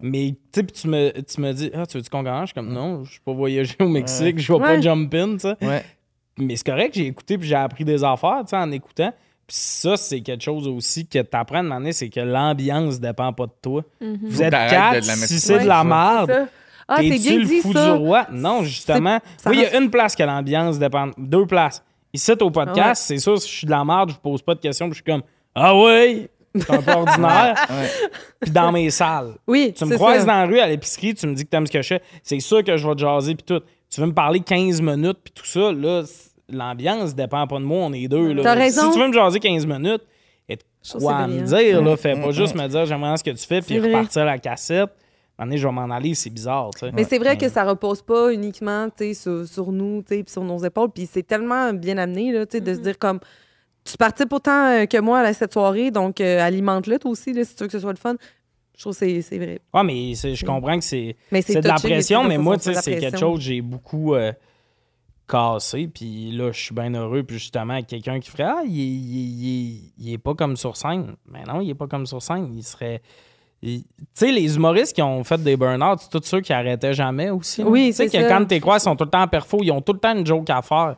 Mais 0.01 0.29
tu 0.31 0.37
sais, 0.55 0.63
puis 0.63 0.73
tu 0.81 0.87
me, 0.87 1.11
tu 1.23 1.41
me 1.41 1.53
dis, 1.53 1.73
ah, 1.75 1.85
tu 1.85 1.97
veux-tu 1.99 2.09
qu'on? 2.09 2.23
Je 2.43 2.47
suis 2.47 2.55
comme, 2.55 2.73
non, 2.73 3.03
je 3.03 3.11
suis 3.11 3.21
pas 3.21 3.33
voyagé 3.33 3.75
au 3.81 3.89
Mexique, 3.89 4.39
je 4.39 4.53
vais 4.53 4.59
pas 4.61 4.81
jump 4.81 5.13
in, 5.13 5.33
tu 5.33 5.41
sais. 5.41 5.57
Ouais. 5.61 5.83
Mais 6.37 6.55
c'est 6.55 6.67
correct, 6.67 6.95
j'ai 6.95 7.07
écouté 7.09 7.37
puis 7.37 7.49
j'ai 7.49 7.57
appris 7.57 7.85
des 7.85 8.05
affaires, 8.05 8.43
tu 8.43 8.51
sais, 8.51 8.57
en 8.57 8.71
écoutant. 8.71 9.13
Puis 9.45 9.57
ça, 9.57 9.97
c'est 9.97 10.21
quelque 10.21 10.45
chose 10.45 10.69
aussi 10.69 11.05
que 11.05 11.19
t'apprends 11.19 11.65
de 11.65 11.91
c'est 11.91 12.11
que 12.11 12.21
l'ambiance 12.21 13.01
dépend 13.01 13.33
pas 13.33 13.47
de 13.47 13.53
toi. 13.61 13.83
Vous 14.01 14.31
Faut 14.31 14.43
êtes 14.43 14.51
quatre, 14.53 15.03
de 15.03 15.07
la 15.09 15.17
mettre 15.17 15.27
si 15.27 15.41
c'est 15.41 15.59
de 15.59 15.67
la 15.67 15.83
merde, 15.83 16.31
Ça. 16.31 16.49
Ah, 16.89 16.97
c'est 17.01 17.09
bien 17.19 17.37
le 17.39 17.45
dit, 17.45 17.61
fou 17.61 17.73
ça. 17.73 17.85
du 17.85 17.91
roi? 17.99 18.27
Non, 18.33 18.63
justement. 18.63 19.21
Oui, 19.47 19.53
il 19.57 19.61
y 19.61 19.65
a 19.67 19.77
une 19.79 19.91
place 19.91 20.17
que 20.17 20.23
l'ambiance 20.23 20.79
dépend. 20.79 21.11
Deux 21.19 21.45
places. 21.47 21.85
Ici, 22.15 22.33
au 22.41 22.51
podcast, 22.51 22.79
Ouais. 23.11 23.17
c'est 23.17 23.19
sûr, 23.19 23.39
si 23.41 23.49
je 23.49 23.55
suis 23.59 23.67
de 23.67 23.71
la 23.71 23.85
merde, 23.85 24.11
je 24.11 24.17
pose 24.17 24.41
pas 24.41 24.55
de 24.55 24.61
questions, 24.61 24.87
puis 24.89 24.99
je 24.99 25.03
suis 25.03 25.13
comme 25.13 25.23
Ah 25.55 25.77
ouais! 25.77 26.31
C'est 26.55 26.71
un 26.73 26.81
peu 26.83 26.93
ordinaire. 26.93 27.55
Ouais. 27.71 27.89
Puis 28.41 28.51
dans 28.51 28.73
mes 28.73 28.89
salles. 28.91 29.35
Oui, 29.47 29.75
Tu 29.77 29.85
me 29.85 29.95
croises 29.97 30.21
ça. 30.21 30.25
dans 30.27 30.33
la 30.41 30.47
rue 30.47 30.59
à 30.59 30.67
l'épicerie, 30.67 31.15
tu 31.15 31.27
me 31.27 31.35
dis 31.35 31.45
que 31.45 31.51
t'aimes 31.51 31.67
ce 31.67 31.73
que 31.73 31.83
je 31.83 31.89
fais. 31.89 32.03
C'est 32.23 32.41
sûr 32.41 32.65
que 32.65 32.77
je 32.77 32.89
vais 32.89 32.95
te 32.95 33.01
jaser, 33.01 33.35
puis 33.35 33.45
tout. 33.45 33.63
Tu 33.91 34.01
veux 34.01 34.07
me 34.07 34.15
parler 34.15 34.41
15 34.41 34.81
minutes, 34.81 35.19
puis 35.23 35.33
tout 35.35 35.45
ça, 35.47 35.71
là, 35.73 36.03
l'ambiance 36.49 37.15
dépend 37.15 37.47
pas 37.47 37.59
de 37.59 37.65
moi, 37.65 37.81
on 37.85 37.93
est 37.93 38.09
deux. 38.09 38.33
Là. 38.33 38.43
T'as 38.43 38.55
raison. 38.55 38.87
Si 38.87 38.93
tu 38.93 38.99
veux 38.99 39.09
me 39.09 39.13
jaser 39.13 39.39
15 39.41 39.67
minutes, 39.67 40.03
et 40.49 40.59
quoi 40.99 41.17
à 41.17 41.27
me 41.27 41.43
dire, 41.43 41.83
là, 41.83 41.97
fais 41.99 42.19
pas 42.21 42.31
juste 42.31 42.55
me 42.55 42.67
dire 42.67 42.87
j'aimerais 42.87 43.17
ce 43.19 43.25
que 43.25 43.31
tu 43.31 43.47
fais, 43.47 43.61
puis 43.61 43.79
repartir 43.79 44.23
à 44.23 44.25
la 44.25 44.39
cassette. 44.39 44.91
Donné, 45.39 45.57
je 45.59 45.67
vais 45.69 45.73
m'en 45.73 45.91
aller, 45.91 46.15
c'est 46.15 46.31
bizarre. 46.31 46.71
Mais 46.93 47.05
c'est 47.05 47.19
vrai 47.19 47.37
que 47.39 47.49
ça 47.49 47.65
repose 47.65 48.03
pas 48.03 48.33
uniquement 48.33 48.89
tu 48.91 49.05
sais, 49.05 49.15
sur, 49.15 49.47
sur 49.47 49.71
nous, 49.73 50.03
tu 50.03 50.17
sais, 50.17 50.23
puis 50.25 50.33
sur 50.33 50.43
nos 50.43 50.59
épaules. 50.59 50.91
Puis 50.91 51.07
c'est 51.11 51.23
tellement 51.23 51.73
bien 51.73 51.97
amené 51.99 52.33
là, 52.33 52.45
tu 52.47 52.59
sais, 52.59 52.61
de 52.61 52.75
se 52.75 52.81
dire 52.81 52.99
comme 52.99 53.21
tu 53.85 53.97
participes 53.97 54.33
autant 54.33 54.67
euh, 54.71 54.87
que 54.87 54.99
moi 54.99 55.21
à 55.21 55.33
cette 55.33 55.53
soirée, 55.53 55.91
donc 55.91 56.21
euh, 56.21 56.41
alimente-le 56.41 56.99
toi 56.99 57.11
aussi 57.11 57.33
là, 57.33 57.45
si 57.45 57.55
tu 57.55 57.63
veux 57.63 57.69
que 57.69 57.73
ce 57.73 57.79
soit 57.79 57.93
le 57.93 57.99
fun. 57.99 58.17
Je 58.77 58.83
trouve 58.83 58.93
que 58.93 58.99
c'est- 58.99 59.23
c'est 59.23 59.39
vrai. 59.39 59.61
Ouais, 59.75 59.83
mais 59.85 60.15
je 60.15 60.45
comprends 60.45 60.79
que 60.79 60.85
c'est 60.85 61.17
de 61.55 61.69
la 61.69 61.75
pression, 61.95 62.21
mais 62.29 62.37
moi, 62.39 62.55
c'est 62.83 62.91
quelque 63.01 63.19
chose 63.21 63.39
que 63.39 63.45
j'ai 63.45 63.61
beaucoup 63.61 64.15
euh, 64.15 64.33
cassé. 65.29 65.89
Puis 65.89 66.31
là, 66.33 66.53
je 66.53 66.61
suis 66.61 66.75
bien 66.75 66.95
heureux. 66.95 67.23
Puis 67.23 67.39
justement, 67.39 67.75
avec 67.75 67.87
quelqu'un 67.87 68.21
qui 68.21 68.31
ferait 68.31 68.45
Ah, 68.45 68.63
il 68.65 68.73
il 68.77 69.19
est- 69.19 69.31
il 69.31 69.49
est- 69.77 69.93
il 69.99 70.13
est 70.15 70.19
pas 70.19 70.35
comme 70.35 70.57
sur 70.57 70.77
scène. 70.77 71.15
Mais 71.31 71.43
non, 71.45 71.61
il 71.61 71.71
est 71.71 71.75
pas 71.75 71.87
comme 71.87 72.07
sur 72.07 72.23
scène. 72.23 72.53
Il 72.57 72.63
serait. 72.63 73.03
Tu 73.63 73.83
sais, 74.15 74.31
les 74.31 74.55
humoristes 74.57 74.95
qui 74.95 75.03
ont 75.03 75.25
fait 75.25 75.43
des 75.43 75.57
burn-out, 75.57 75.99
c'est 76.01 76.11
tous 76.11 76.25
ceux 76.25 76.41
qui 76.41 76.53
arrêtaient 76.53 76.95
jamais 76.95 77.31
aussi. 77.31 77.63
Oui, 77.65 77.87
Tu 77.89 77.93
sais, 77.95 78.09
c'est 78.09 78.23
que 78.23 78.29
quand 78.29 78.45
t'es 78.47 78.61
quoi, 78.61 78.77
ils 78.77 78.81
sont 78.81 78.95
tout 78.95 79.05
le 79.05 79.11
temps 79.11 79.23
en 79.23 79.27
perfo, 79.29 79.59
ils 79.63 79.73
ont 79.73 79.81
tout 79.81 79.93
le 79.95 79.99
temps 79.99 80.17
une 80.17 80.25
joke 80.25 80.49
à 80.51 80.63
faire. 80.63 80.95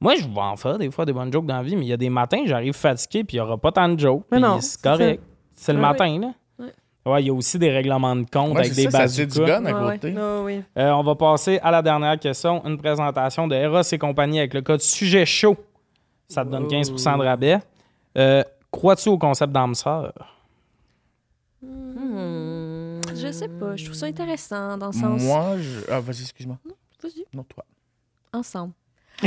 Moi, 0.00 0.14
je 0.14 0.22
vais 0.26 0.40
en 0.40 0.56
faire 0.56 0.78
des 0.78 0.90
fois 0.90 1.04
des 1.04 1.12
bonnes 1.12 1.32
jokes 1.32 1.44
dans 1.46 1.56
la 1.56 1.62
vie, 1.62 1.76
mais 1.76 1.84
il 1.84 1.88
y 1.88 1.92
a 1.92 1.96
des 1.98 2.08
matins, 2.08 2.42
j'arrive 2.46 2.72
fatigué, 2.74 3.24
puis 3.24 3.36
il 3.36 3.40
n'y 3.40 3.46
aura 3.46 3.58
pas 3.58 3.72
tant 3.72 3.88
de 3.88 3.98
jokes. 3.98 4.24
Mais 4.32 4.38
non, 4.38 4.60
c'est 4.60 4.70
c'est 4.70 4.82
correct. 4.82 5.22
C'est 5.54 5.72
le 5.72 5.78
Ouais, 5.80 5.86
matin, 5.86 6.18
là. 6.20 6.32
Ouais. 6.60 6.72
Ouais, 7.12 7.22
il 7.22 7.26
y 7.26 7.30
a 7.30 7.34
aussi 7.34 7.58
des 7.58 7.70
règlements 7.70 8.14
de 8.16 8.24
compte 8.30 8.52
Ouais, 8.52 8.60
avec 8.60 8.72
c'est 8.72 8.86
des 8.86 9.26
tire 9.26 9.26
du 9.26 9.40
gun 9.50 9.66
à 9.66 9.84
Ouais, 9.86 9.98
côté. 9.98 10.14
Ah 10.16 10.40
oui. 10.44 10.62
Euh, 10.78 10.90
on 10.92 11.02
va 11.02 11.14
passer 11.14 11.58
à 11.62 11.70
la 11.72 11.82
dernière 11.82 12.18
question. 12.18 12.64
Une 12.64 12.78
présentation 12.78 13.48
de 13.48 13.54
Eros 13.56 13.80
et 13.82 13.98
compagnie 13.98 14.38
avec 14.38 14.54
le 14.54 14.62
code 14.62 14.80
sujet 14.80 15.26
chaud. 15.26 15.56
Ça 16.28 16.44
te 16.44 16.50
donne 16.50 16.68
15% 16.68 17.18
de 17.18 17.24
rabais. 17.24 17.58
Euh, 18.16 18.42
Crois-tu 18.70 19.08
au 19.08 19.18
concept 19.18 19.52
d'âme 19.52 19.74
sœur? 19.74 20.12
Je 23.20 23.32
sais 23.32 23.48
pas. 23.48 23.76
Je 23.76 23.84
trouve 23.84 23.96
ça 23.96 24.06
intéressant 24.06 24.76
dans 24.78 24.86
le 24.88 24.92
sens. 24.92 25.22
Moi, 25.22 25.56
je... 25.58 25.80
Ah, 25.90 26.00
vas-y, 26.00 26.22
excuse-moi. 26.22 26.58
Vas-y. 27.02 27.24
Non, 27.34 27.42
toi. 27.44 27.64
Ensemble. 28.32 28.72
Je 29.20 29.26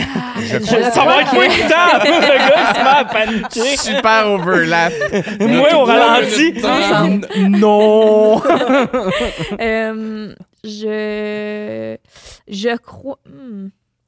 Ça 0.94 1.04
va 1.04 1.22
être 1.22 1.34
écoutable! 1.34 2.06
le 2.06 2.38
gars, 2.38 2.70
il 2.70 2.76
se 2.76 2.82
met 2.82 2.88
à 2.88 3.06
paniquer. 3.06 3.78
Super 3.78 4.28
overlap. 4.32 4.94
Moi, 5.42 5.76
au 5.76 5.84
ralenti. 5.84 6.54
Ensemble. 6.64 7.28
Non! 7.50 8.42
Euh, 9.60 10.34
je. 10.64 11.98
Je 12.48 12.78
crois. 12.78 13.20
hmm. 13.28 13.68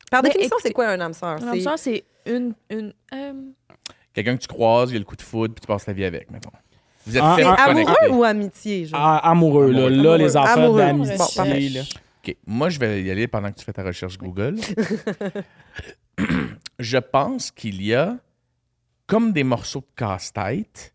Par 0.10 0.24
Mais 0.24 0.30
définition, 0.30 0.58
c'est 0.62 0.72
quoi 0.72 0.88
un 0.88 1.00
âme 1.02 1.14
sœur? 1.14 1.40
Un 1.44 1.54
C'est- 1.54 1.60
sœur, 1.62 1.78
c'est 1.80 2.04
une. 2.26 2.54
une 2.70 2.94
euh, 3.14 3.34
Quelqu'un 4.14 4.38
que 4.38 4.42
tu 4.42 4.48
croises, 4.48 4.92
il 4.92 4.94
y 4.94 4.96
a 4.98 5.00
le 5.00 5.06
coup 5.06 5.16
de 5.16 5.22
foudre, 5.24 5.54
puis 5.56 5.62
tu 5.62 5.68
passes 5.68 5.86
ta 5.86 5.92
vie 5.94 6.06
avec, 6.06 6.30
mettons. 6.32 6.52
Vous 7.06 7.18
êtes 7.18 7.24
Ah, 7.26 7.36
fait 7.36 7.44
Amoureux 7.44 8.10
ou 8.12 8.24
amitié? 8.24 8.86
genre? 8.86 9.00
Ah, 9.02 9.30
amoureux, 9.30 9.72
là. 9.72 9.88
Amoureux. 9.88 10.04
Là, 10.04 10.18
les 10.18 10.38
affaires 10.38 10.58
Amoureux. 10.58 10.80
d'amitié. 10.80 11.18
Bon, 11.18 11.26
parfait. 11.36 11.60
là. 11.70 11.82
OK. 12.26 12.36
Moi, 12.48 12.70
je 12.70 12.80
vais 12.80 13.04
y 13.04 13.12
aller 13.12 13.28
pendant 13.28 13.52
que 13.52 13.58
tu 13.60 13.66
fais 13.66 13.74
ta 13.74 13.84
recherche 13.84 14.18
Google. 14.18 14.56
je 16.80 16.98
pense 16.98 17.52
qu'il 17.52 17.82
y 17.84 17.94
a, 17.94 18.18
comme 19.08 19.32
des 19.34 19.44
morceaux 19.44 19.82
de 19.82 19.86
casse-tête, 19.96 20.94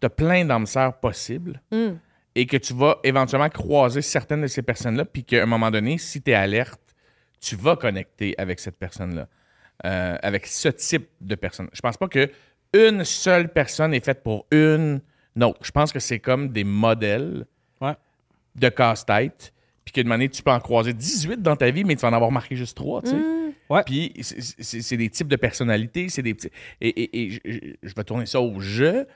tu 0.00 0.06
as 0.06 0.10
plein 0.10 0.44
d'âmes 0.44 0.66
sœurs 0.66 0.98
possibles 0.98 1.60
Hmm. 1.70 1.94
et 2.34 2.46
que 2.46 2.56
tu 2.56 2.72
vas 2.74 2.98
éventuellement 3.02 3.48
croiser 3.48 4.02
certaines 4.02 4.42
de 4.42 4.46
ces 4.46 4.62
personnes-là, 4.62 5.04
puis 5.04 5.24
qu'à 5.24 5.42
un 5.42 5.46
moment 5.46 5.70
donné, 5.70 5.98
si 5.98 6.22
tu 6.22 6.30
es 6.30 6.34
alerte, 6.34 6.80
tu 7.40 7.56
vas 7.56 7.76
connecter 7.76 8.34
avec 8.38 8.60
cette 8.60 8.78
personne-là, 8.78 9.26
euh, 9.86 10.16
avec 10.22 10.46
ce 10.46 10.68
type 10.68 11.08
de 11.20 11.34
personne. 11.34 11.68
Je 11.72 11.80
pense 11.80 11.96
pas 11.96 12.08
que 12.08 12.30
une 12.74 13.04
seule 13.04 13.48
personne 13.50 13.94
est 13.94 14.04
faite 14.04 14.22
pour 14.22 14.46
une 14.50 15.00
autre. 15.42 15.60
Je 15.62 15.70
pense 15.70 15.92
que 15.92 15.98
c'est 16.00 16.18
comme 16.18 16.48
des 16.50 16.64
modèles 16.64 17.46
Ouais. 17.80 17.94
de 18.56 18.68
casse-tête, 18.68 19.52
puis 19.84 20.00
un 20.00 20.04
moment 20.04 20.14
donné, 20.16 20.28
tu 20.28 20.42
peux 20.42 20.50
en 20.50 20.60
croiser 20.60 20.92
18 20.92 21.40
dans 21.42 21.56
ta 21.56 21.70
vie, 21.70 21.84
mais 21.84 21.94
tu 21.96 22.02
vas 22.02 22.08
en 22.08 22.12
avoir 22.12 22.30
marqué 22.30 22.56
juste 22.56 22.76
3, 22.76 23.02
tu 23.02 23.10
sais. 23.10 23.16
Ouais. 23.70 23.82
Puis 23.84 24.12
c'est- 24.20 24.96
des 24.96 25.10
types 25.10 25.28
de 25.28 25.36
personnalités, 25.36 26.08
c'est 26.08 26.22
des 26.22 26.34
petits... 26.34 26.50
Et, 26.80 26.88
et- 26.88 27.22
et 27.22 27.30
je, 27.82 27.94
vais 27.94 28.04
tourner 28.04 28.26
ça 28.26 28.40
au 28.40 28.60
jeu. 28.60 29.06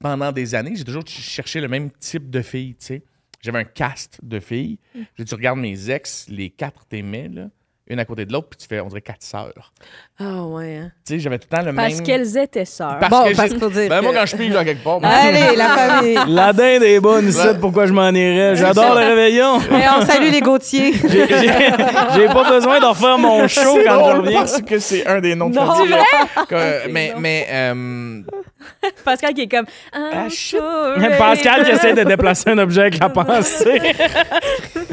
Pendant 0.00 0.30
des 0.30 0.54
années, 0.54 0.74
j'ai 0.76 0.84
toujours 0.84 1.02
ch- 1.06 1.20
cherché 1.20 1.60
le 1.60 1.66
même 1.68 1.90
type 1.90 2.30
de 2.30 2.40
filles, 2.42 2.76
tu 2.76 2.86
sais. 2.86 3.02
J'avais 3.40 3.58
un 3.58 3.64
cast 3.64 4.20
de 4.22 4.38
filles. 4.40 4.78
Je- 5.16 5.24
Tu 5.24 5.34
regardes 5.34 5.58
mes 5.58 5.90
ex, 5.90 6.26
les 6.28 6.50
quatre 6.50 6.86
t'aimais, 6.86 7.28
là, 7.28 7.48
une 7.88 7.98
à 8.00 8.04
côté 8.04 8.24
de 8.26 8.32
l'autre, 8.32 8.48
puis 8.50 8.58
tu 8.58 8.66
fais, 8.66 8.80
on 8.80 8.86
dirait 8.88 9.00
quatre 9.00 9.22
sœurs. 9.22 9.72
Ah 10.20 10.42
ouais. 10.44 10.76
Hein. 10.76 10.90
Tu 11.06 11.14
sais, 11.14 11.20
j'avais 11.20 11.38
tout 11.38 11.46
le 11.50 11.56
temps 11.56 11.62
le 11.64 11.72
parce 11.74 11.94
même... 11.94 12.02
qu'elles 12.02 12.36
étaient 12.36 12.64
sœurs. 12.64 12.98
Parce 13.00 13.10
bon, 13.10 13.30
que 13.30 13.36
parce 13.36 13.54
faut 13.54 13.70
dire. 13.70 13.88
Ben, 13.88 14.02
moi, 14.02 14.12
que- 14.12 14.18
quand 14.18 14.26
je 14.26 14.36
pige 14.36 14.52
dans 14.52 14.64
quelque 14.64 14.84
part... 14.84 15.00
moi, 15.00 15.08
Allez, 15.10 15.56
la 15.56 15.68
famille. 15.68 16.18
La 16.28 16.52
dinde 16.52 16.82
est 16.82 17.00
bonne 17.00 17.28
ici, 17.28 17.38
Ouais. 17.38 17.54
pourquoi 17.60 17.86
je 17.86 17.92
m'en 17.92 18.10
irais? 18.10 18.56
J'adore 18.56 18.94
le 18.94 19.00
réveillon. 19.06 19.58
Et 19.70 19.84
on 19.96 20.04
salue 20.04 20.30
les 20.30 20.40
Gauthier. 20.40 20.92
J'ai 20.94 22.26
pas 22.26 22.50
besoin 22.50 22.80
de 22.80 22.84
refaire 22.86 23.18
mon 23.18 23.46
show 23.48 23.78
quand 23.86 24.10
je 24.12 24.16
reviens. 24.20 24.40
parce 24.40 24.60
que 24.62 24.78
c'est 24.78 25.06
un 25.06 25.20
des 25.20 25.34
noms 25.34 25.50
de 25.50 25.54
Non. 25.56 25.72
famille, 25.74 25.90
là. 25.90 26.02
Ah, 26.36 26.44
Que- 26.48 26.88
mais, 26.90 27.14
mais 27.18 27.46
euh, 27.50 28.20
Pascal 29.04 29.34
qui 29.34 29.42
est 29.42 29.48
comme. 29.48 29.66
Ah. 29.92 30.26
Pascal 31.18 31.64
qui 31.64 31.70
essaie 31.70 31.94
de 31.94 32.04
déplacer 32.04 32.50
un 32.50 32.58
objet 32.58 32.82
avec 32.82 32.98
la 32.98 33.08
pensée. 33.08 33.80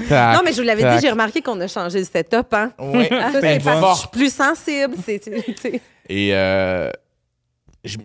Non, 0.07 0.41
mais 0.45 0.51
je 0.53 0.57
vous 0.61 0.67
l'avais 0.67 0.83
dit, 0.83 1.01
j'ai 1.01 1.09
remarqué 1.09 1.41
qu'on 1.41 1.59
a 1.61 1.67
changé 1.67 1.97
le 1.99 2.05
setup. 2.05 2.53
Hein. 2.53 2.71
Ça, 2.77 3.41
ben, 3.41 3.59
je 3.59 3.99
suis 3.99 4.07
plus 4.09 4.31
sensible. 4.33 4.93
C'est- 5.03 5.81
Et 6.07 6.29
euh, 6.35 6.91
je, 7.83 7.97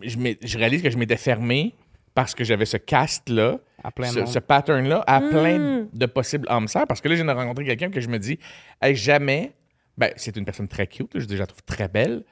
je 0.42 0.58
réalise 0.58 0.82
que 0.82 0.88
je 0.90 0.96
m'étais 0.96 1.18
fermé 1.18 1.74
parce 2.14 2.34
que 2.34 2.42
j'avais 2.42 2.64
ce 2.64 2.78
cast-là, 2.78 3.58
À 3.84 3.90
plein 3.90 4.12
de 4.12 4.24
ce, 4.24 4.38
pattern-là, 4.38 5.04
à 5.06 5.20
Mm. 5.20 5.28
plein 5.30 5.86
de 5.92 6.06
possibles 6.06 6.48
sœurs. 6.68 6.86
Parce 6.86 7.00
que 7.02 7.08
là, 7.08 7.14
je 7.16 7.22
viens 7.22 7.32
de 7.34 7.38
rencontrer 7.38 7.64
quelqu'un 7.66 7.90
que 7.90 8.00
je 8.00 8.08
me 8.08 8.18
dis, 8.18 8.38
hey, 8.80 8.96
jamais, 8.96 9.52
ben, 9.98 10.10
c'est 10.16 10.36
une 10.36 10.44
personne 10.46 10.68
très 10.68 10.86
cute, 10.86 11.10
je 11.14 11.36
la 11.36 11.46
trouve 11.46 11.62
très 11.64 11.88
belle. 11.88 12.22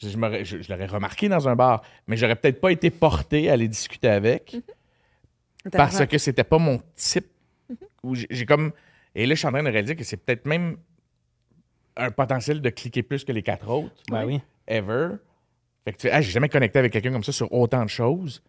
Je, 0.00 0.08
je 0.08 0.16
m'aurais- 0.18 0.44
je- 0.44 0.60
je 0.62 0.72
l'aurais 0.72 0.86
remarqué 0.86 1.28
dans 1.28 1.48
un 1.48 1.56
bar, 1.56 1.82
mais 2.06 2.16
j'aurais 2.16 2.36
peut-être 2.36 2.60
pas 2.60 2.70
été 2.70 2.90
porté 2.90 3.48
à 3.50 3.54
aller 3.54 3.68
discuter 3.68 4.08
avec 4.08 4.56
parce 5.70 5.96
que 6.06 6.18
c'était 6.18 6.44
pas 6.44 6.58
mon 6.58 6.80
type. 6.94 7.26
Où 8.02 8.14
j'ai 8.14 8.26
j'ai 8.30 8.46
comme. 8.46 8.72
Et 9.14 9.26
là, 9.26 9.34
je 9.34 9.38
suis 9.38 9.48
en 9.48 9.52
train 9.52 9.62
de 9.62 9.70
réaliser 9.70 9.96
que 9.96 10.04
c'est 10.04 10.16
peut-être 10.18 10.46
même 10.46 10.76
un 11.96 12.10
potentiel 12.10 12.60
de 12.60 12.70
cliquer 12.70 13.02
plus 13.02 13.24
que 13.24 13.32
les 13.32 13.42
quatre 13.42 13.68
autres 13.70 13.94
Ben 14.10 14.24
oui. 14.26 14.40
ever. 14.68 15.16
Fait 15.84 15.92
que 15.92 15.98
tu 15.98 16.10
ah, 16.10 16.20
j'ai 16.20 16.30
jamais 16.30 16.48
connecté 16.48 16.78
avec 16.78 16.92
quelqu'un 16.92 17.10
comme 17.12 17.24
ça 17.24 17.32
sur 17.32 17.50
autant 17.52 17.82
de 17.84 17.88
choses. 17.90 18.42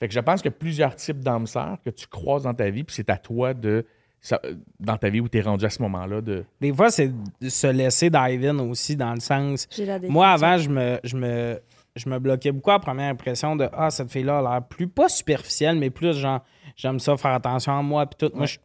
Fait 0.00 0.08
que 0.08 0.14
je 0.14 0.20
pense 0.20 0.42
qu'il 0.42 0.50
y 0.50 0.54
a 0.54 0.58
plusieurs 0.58 0.96
types 0.96 1.20
d'âmes 1.20 1.46
sœurs 1.46 1.78
que 1.84 1.90
tu 1.90 2.06
croises 2.08 2.42
dans 2.44 2.54
ta 2.54 2.68
vie, 2.70 2.84
puis 2.84 2.94
c'est 2.94 3.08
à 3.10 3.16
toi 3.16 3.54
de. 3.54 3.86
Ça- 4.20 4.40
dans 4.78 4.96
ta 4.96 5.08
vie 5.08 5.20
où 5.20 5.28
tu 5.28 5.38
es 5.38 5.40
rendu 5.40 5.64
à 5.64 5.70
ce 5.70 5.80
moment-là 5.82 6.20
de. 6.20 6.44
Des 6.60 6.72
fois, 6.72 6.90
c'est 6.90 7.10
de 7.40 7.48
se 7.48 7.66
laisser 7.66 8.10
dive 8.10 8.44
in 8.44 8.58
aussi, 8.60 8.96
dans 8.96 9.14
le 9.14 9.20
sens. 9.20 9.66
J'ai 9.70 9.84
la 9.86 9.94
définition. 9.98 10.12
Moi, 10.12 10.28
avant, 10.28 10.58
je 10.58 10.68
me, 10.68 10.98
je 11.04 11.16
me, 11.16 11.60
je 11.96 12.08
me 12.08 12.18
bloquais 12.18 12.52
beaucoup 12.52 12.70
à 12.70 12.74
la 12.74 12.78
première 12.80 13.10
impression 13.10 13.56
de 13.56 13.68
Ah, 13.72 13.90
cette 13.90 14.10
fille-là 14.10 14.38
a 14.38 14.42
l'air 14.42 14.62
plus, 14.66 14.88
pas 14.88 15.08
superficielle, 15.08 15.76
mais 15.76 15.90
plus 15.90 16.14
genre, 16.16 16.40
j'aime 16.76 16.98
ça, 17.00 17.16
faire 17.16 17.32
attention 17.32 17.76
à 17.78 17.82
moi, 17.82 18.06
puis 18.06 18.28
tout. 18.28 18.34
Moi, 18.36 18.46
je, 18.46 18.58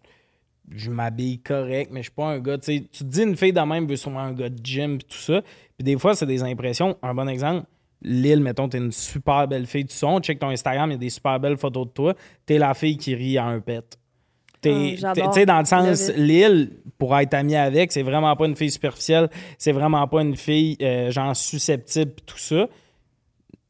je 0.71 0.89
m'habille 0.91 1.39
correct, 1.39 1.89
mais 1.91 1.99
je 2.01 2.05
suis 2.05 2.11
pas 2.15 2.25
un 2.27 2.39
gars. 2.39 2.57
Tu 2.57 2.65
sais, 2.77 2.83
tu 2.91 3.03
te 3.03 3.09
dis 3.09 3.21
une 3.23 3.35
fille 3.35 3.53
de 3.53 3.61
même 3.61 3.87
veut 3.87 3.95
sûrement 3.95 4.21
un 4.21 4.33
gars 4.33 4.49
de 4.49 4.59
gym, 4.63 4.97
puis 4.97 5.07
tout 5.07 5.17
ça. 5.17 5.41
Puis 5.77 5.83
des 5.83 5.97
fois, 5.97 6.15
c'est 6.15 6.25
des 6.25 6.41
impressions. 6.43 6.97
Un 7.01 7.13
bon 7.13 7.27
exemple, 7.27 7.65
Lille, 8.01 8.41
mettons, 8.41 8.67
t'es 8.69 8.77
une 8.77 8.91
super 8.91 9.47
belle 9.47 9.65
fille 9.65 9.85
du 9.85 9.93
son, 9.93 10.19
check 10.19 10.37
ton 10.37 10.49
Instagram, 10.49 10.89
il 10.91 10.93
y 10.93 10.95
a 10.95 10.99
des 10.99 11.09
super 11.09 11.39
belles 11.39 11.57
photos 11.57 11.87
de 11.87 11.91
toi. 11.91 12.13
T'es 12.45 12.57
la 12.57 12.73
fille 12.73 12.97
qui 12.97 13.15
rit 13.15 13.37
à 13.37 13.45
un 13.45 13.59
pet. 13.59 13.97
Tu 14.73 15.21
sais, 15.33 15.45
dans 15.45 15.59
le 15.59 15.65
sens. 15.65 16.11
Lille, 16.15 16.71
pour 16.97 17.17
être 17.17 17.33
ami 17.33 17.55
avec, 17.55 17.91
c'est 17.91 18.03
vraiment 18.03 18.35
pas 18.35 18.45
une 18.45 18.55
fille 18.55 18.71
superficielle, 18.71 19.29
c'est 19.57 19.71
vraiment 19.73 20.07
pas 20.07 20.21
une 20.21 20.35
fille, 20.35 20.77
euh, 20.81 21.11
genre, 21.11 21.35
susceptible, 21.35 22.13
tout 22.25 22.37
ça. 22.37 22.67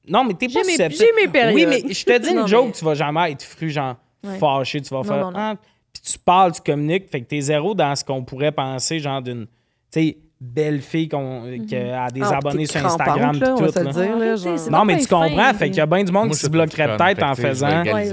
Non, 0.08 0.24
mais 0.24 0.34
t'es 0.36 0.48
pas 0.48 0.60
mes- 0.60 0.72
susceptible. 0.72 1.06
j'ai 1.18 1.26
mes 1.26 1.32
périodes. 1.32 1.56
Oui, 1.56 1.66
mais 1.68 1.94
je 1.94 2.06
te 2.06 2.18
dis 2.20 2.30
une 2.32 2.36
Non, 2.42 2.48
joke, 2.48 2.66
mais- 2.68 2.72
tu 2.74 2.86
vas 2.86 2.94
jamais 2.94 3.32
être 3.32 3.44
fru, 3.44 3.70
genre, 3.70 3.96
Ouais. 4.24 4.38
fâché, 4.38 4.82
tu 4.82 4.90
vas 4.90 4.98
Non, 4.98 5.04
faire. 5.04 5.32
non. 5.32 5.32
Ah, 5.36 5.56
puis 5.94 6.02
tu 6.14 6.20
parles, 6.20 6.52
tu 6.52 6.62
communiques, 6.62 7.10
fait 7.10 7.22
que 7.22 7.26
t'es 7.28 7.42
zéro 7.42 7.74
dans 7.74 7.96
ce 7.96 8.04
qu'on 8.04 8.24
pourrait 8.24 8.52
penser, 8.52 9.00
genre, 9.00 9.22
d'une, 9.22 9.46
tu 9.92 10.00
sais, 10.02 10.18
belle 10.46 10.82
fille 10.82 11.10
qu'on, 11.10 11.44
qui 11.68 11.76
a 11.76 12.10
des 12.10 12.22
Ah, 12.24 12.38
abonnés 12.38 12.66
sur 12.66 12.86
Instagram, 12.86 13.40
là, 13.40 13.54
on 13.54 13.62
va 13.62 13.68
tout. 13.68 13.74
se 13.74 13.80
le 13.80 13.86
là. 13.86 13.92
dire. 13.92 14.02
là, 14.18 14.26
Arrêtez, 14.26 14.44
genre. 14.44 14.60
c'est 14.60 14.70
Non, 14.72 14.86
mais 14.86 14.98
tu 14.98 15.08
comprends, 15.08 15.30
fin, 15.36 15.54
fait 15.54 15.68
qu'il 15.70 15.78
y 15.78 15.82
a 15.82 15.86
bien 15.86 16.04
du 16.04 16.12
monde 16.12 16.28
Moi, 16.28 16.36
qui 16.36 16.42
se 16.42 16.48
bloquerait 16.50 16.98
peut-être 16.98 17.24
en 17.24 17.36
faisant. 17.36 17.84
Ouais. 17.84 18.10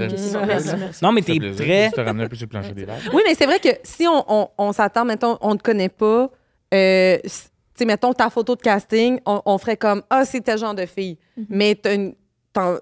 Non, 1.01 1.11
mais 1.11 1.21
t'es 1.21 1.37
rêves. 1.39 1.91
Oui, 3.13 3.21
mais 3.25 3.35
c'est 3.35 3.45
vrai 3.45 3.59
que 3.59 3.69
si 3.83 4.07
on, 4.07 4.23
on, 4.27 4.47
on 4.57 4.71
s'attend, 4.73 5.05
mettons, 5.05 5.37
on 5.41 5.53
ne 5.53 5.57
te 5.57 5.63
connaît 5.63 5.89
pas, 5.89 6.29
euh, 6.73 7.17
tu 7.23 7.29
sais, 7.75 7.85
mettons, 7.85 8.13
ta 8.13 8.29
photo 8.29 8.55
de 8.55 8.61
casting, 8.61 9.19
on, 9.25 9.41
on 9.45 9.57
ferait 9.57 9.77
comme 9.77 10.01
Ah, 10.09 10.25
c'est 10.25 10.41
tel 10.41 10.57
genre 10.57 10.75
de 10.75 10.85
fille. 10.85 11.17
Mais 11.49 11.75
tu 11.75 11.89
as 12.55 12.79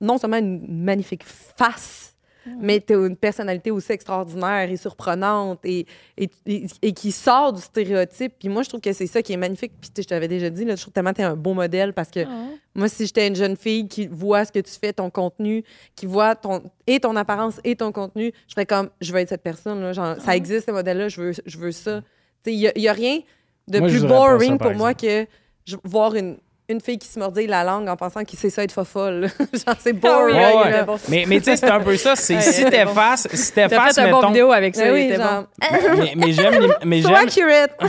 non 0.00 0.18
seulement 0.18 0.38
une 0.38 0.64
magnifique 0.84 1.22
face, 1.24 2.13
mais 2.60 2.80
tu 2.80 2.94
as 2.94 3.06
une 3.06 3.16
personnalité 3.16 3.70
aussi 3.70 3.92
extraordinaire 3.92 4.70
et 4.70 4.76
surprenante 4.76 5.60
et, 5.64 5.86
et, 6.16 6.28
et- 6.46 6.66
et 6.82 6.92
qui 6.92 7.12
sort 7.12 7.52
du 7.52 7.60
stéréotype. 7.60 8.34
Puis 8.38 8.48
moi, 8.48 8.62
je 8.62 8.68
trouve 8.68 8.80
que 8.80 8.92
c'est 8.92 9.06
ça 9.06 9.22
qui 9.22 9.32
est 9.32 9.36
magnifique. 9.36 9.72
Puis 9.80 9.90
tu 9.90 9.96
sais, 9.96 10.02
je 10.02 10.08
t'avais 10.08 10.28
déjà 10.28 10.50
dit, 10.50 10.64
là, 10.64 10.76
je 10.76 10.80
trouve 10.82 10.92
tellement 10.92 11.10
que 11.10 11.16
tu 11.16 11.22
es 11.22 11.24
un 11.24 11.36
beau 11.36 11.54
modèle 11.54 11.92
parce 11.92 12.10
que 12.10 12.20
Ah. 12.26 12.46
moi, 12.74 12.88
si 12.88 13.06
j'étais 13.06 13.26
une 13.28 13.36
jeune 13.36 13.56
fille 13.56 13.88
qui 13.88 14.06
voit 14.06 14.44
ce 14.44 14.52
que 14.52 14.58
tu 14.60 14.72
fais, 14.72 14.92
ton 14.92 15.10
contenu, 15.10 15.64
qui 15.96 16.06
voit 16.06 16.34
ton 16.36 16.62
et 16.86 17.00
ton 17.00 17.16
apparence 17.16 17.60
et 17.64 17.76
ton 17.76 17.92
contenu, 17.92 18.32
je 18.48 18.52
ferais 18.54 18.66
comme, 18.66 18.90
je 19.00 19.12
veux 19.12 19.18
être 19.20 19.28
cette 19.28 19.42
personne. 19.42 19.80
Là, 19.80 19.92
genre, 19.92 20.16
Ça 20.20 20.36
existe, 20.36 20.66
ce 20.66 20.70
modèle-là, 20.72 21.08
je 21.08 21.20
veux, 21.20 21.32
je 21.44 21.58
veux 21.58 21.72
ça. 21.72 22.02
Il 22.46 22.56
n'y 22.58 22.68
a, 22.68 22.78
y 22.78 22.88
a 22.88 22.92
rien 22.92 23.20
de 23.68 23.78
Moi, 23.78 23.88
plus 23.88 24.02
boring 24.04 24.58
ça, 24.58 24.58
pour 24.58 24.74
moi 24.74 24.92
que 24.94 25.26
je- 25.66 25.76
voir 25.84 26.14
une, 26.14 26.36
une 26.68 26.80
fille 26.80 26.98
qui 26.98 27.08
se 27.08 27.18
mordait 27.18 27.46
la 27.46 27.62
langue 27.62 27.88
en 27.88 27.96
pensant 27.96 28.24
qu'il 28.24 28.38
sait 28.38 28.48
ça 28.50 28.62
être 28.62 28.72
fofolle. 28.72 29.28
Genre, 29.38 29.76
c'est 29.78 29.90
Ah 29.90 29.92
oui, 29.92 30.00
boring. 30.00 30.36
Ouais, 30.36 30.52
il 30.54 30.58
ouais. 30.62 30.70
était 30.70 30.84
bon. 30.84 30.96
Mais, 31.10 31.24
mais 31.28 31.38
tu 31.38 31.44
sais, 31.44 31.56
c'est 31.56 31.70
un 31.70 31.80
peu 31.80 31.96
ça. 31.96 32.16
C'est 32.16 32.36
Ouais, 32.36 32.40
si 32.40 32.62
était 32.62 32.84
bon. 32.84 32.90
t'effaces, 32.92 33.28
si 33.34 33.52
t'effaces, 33.52 33.94
fait 33.96 34.00
un 34.00 34.10
bon 34.10 34.16
mettons. 34.16 34.28
vidéo 34.28 34.52
avec 34.52 34.74
ça, 34.74 34.84
Ben 34.84 34.88
il 34.90 34.94
oui, 34.94 35.00
était 35.12 35.16
genre, 35.22 35.42
bon. 35.42 35.96
Mais, 35.98 36.12
mais 36.16 36.32
j'aime 36.32 36.74
mais 36.84 37.02
so 37.02 37.08
j'aime 37.08 37.16
accurate. 37.18 37.70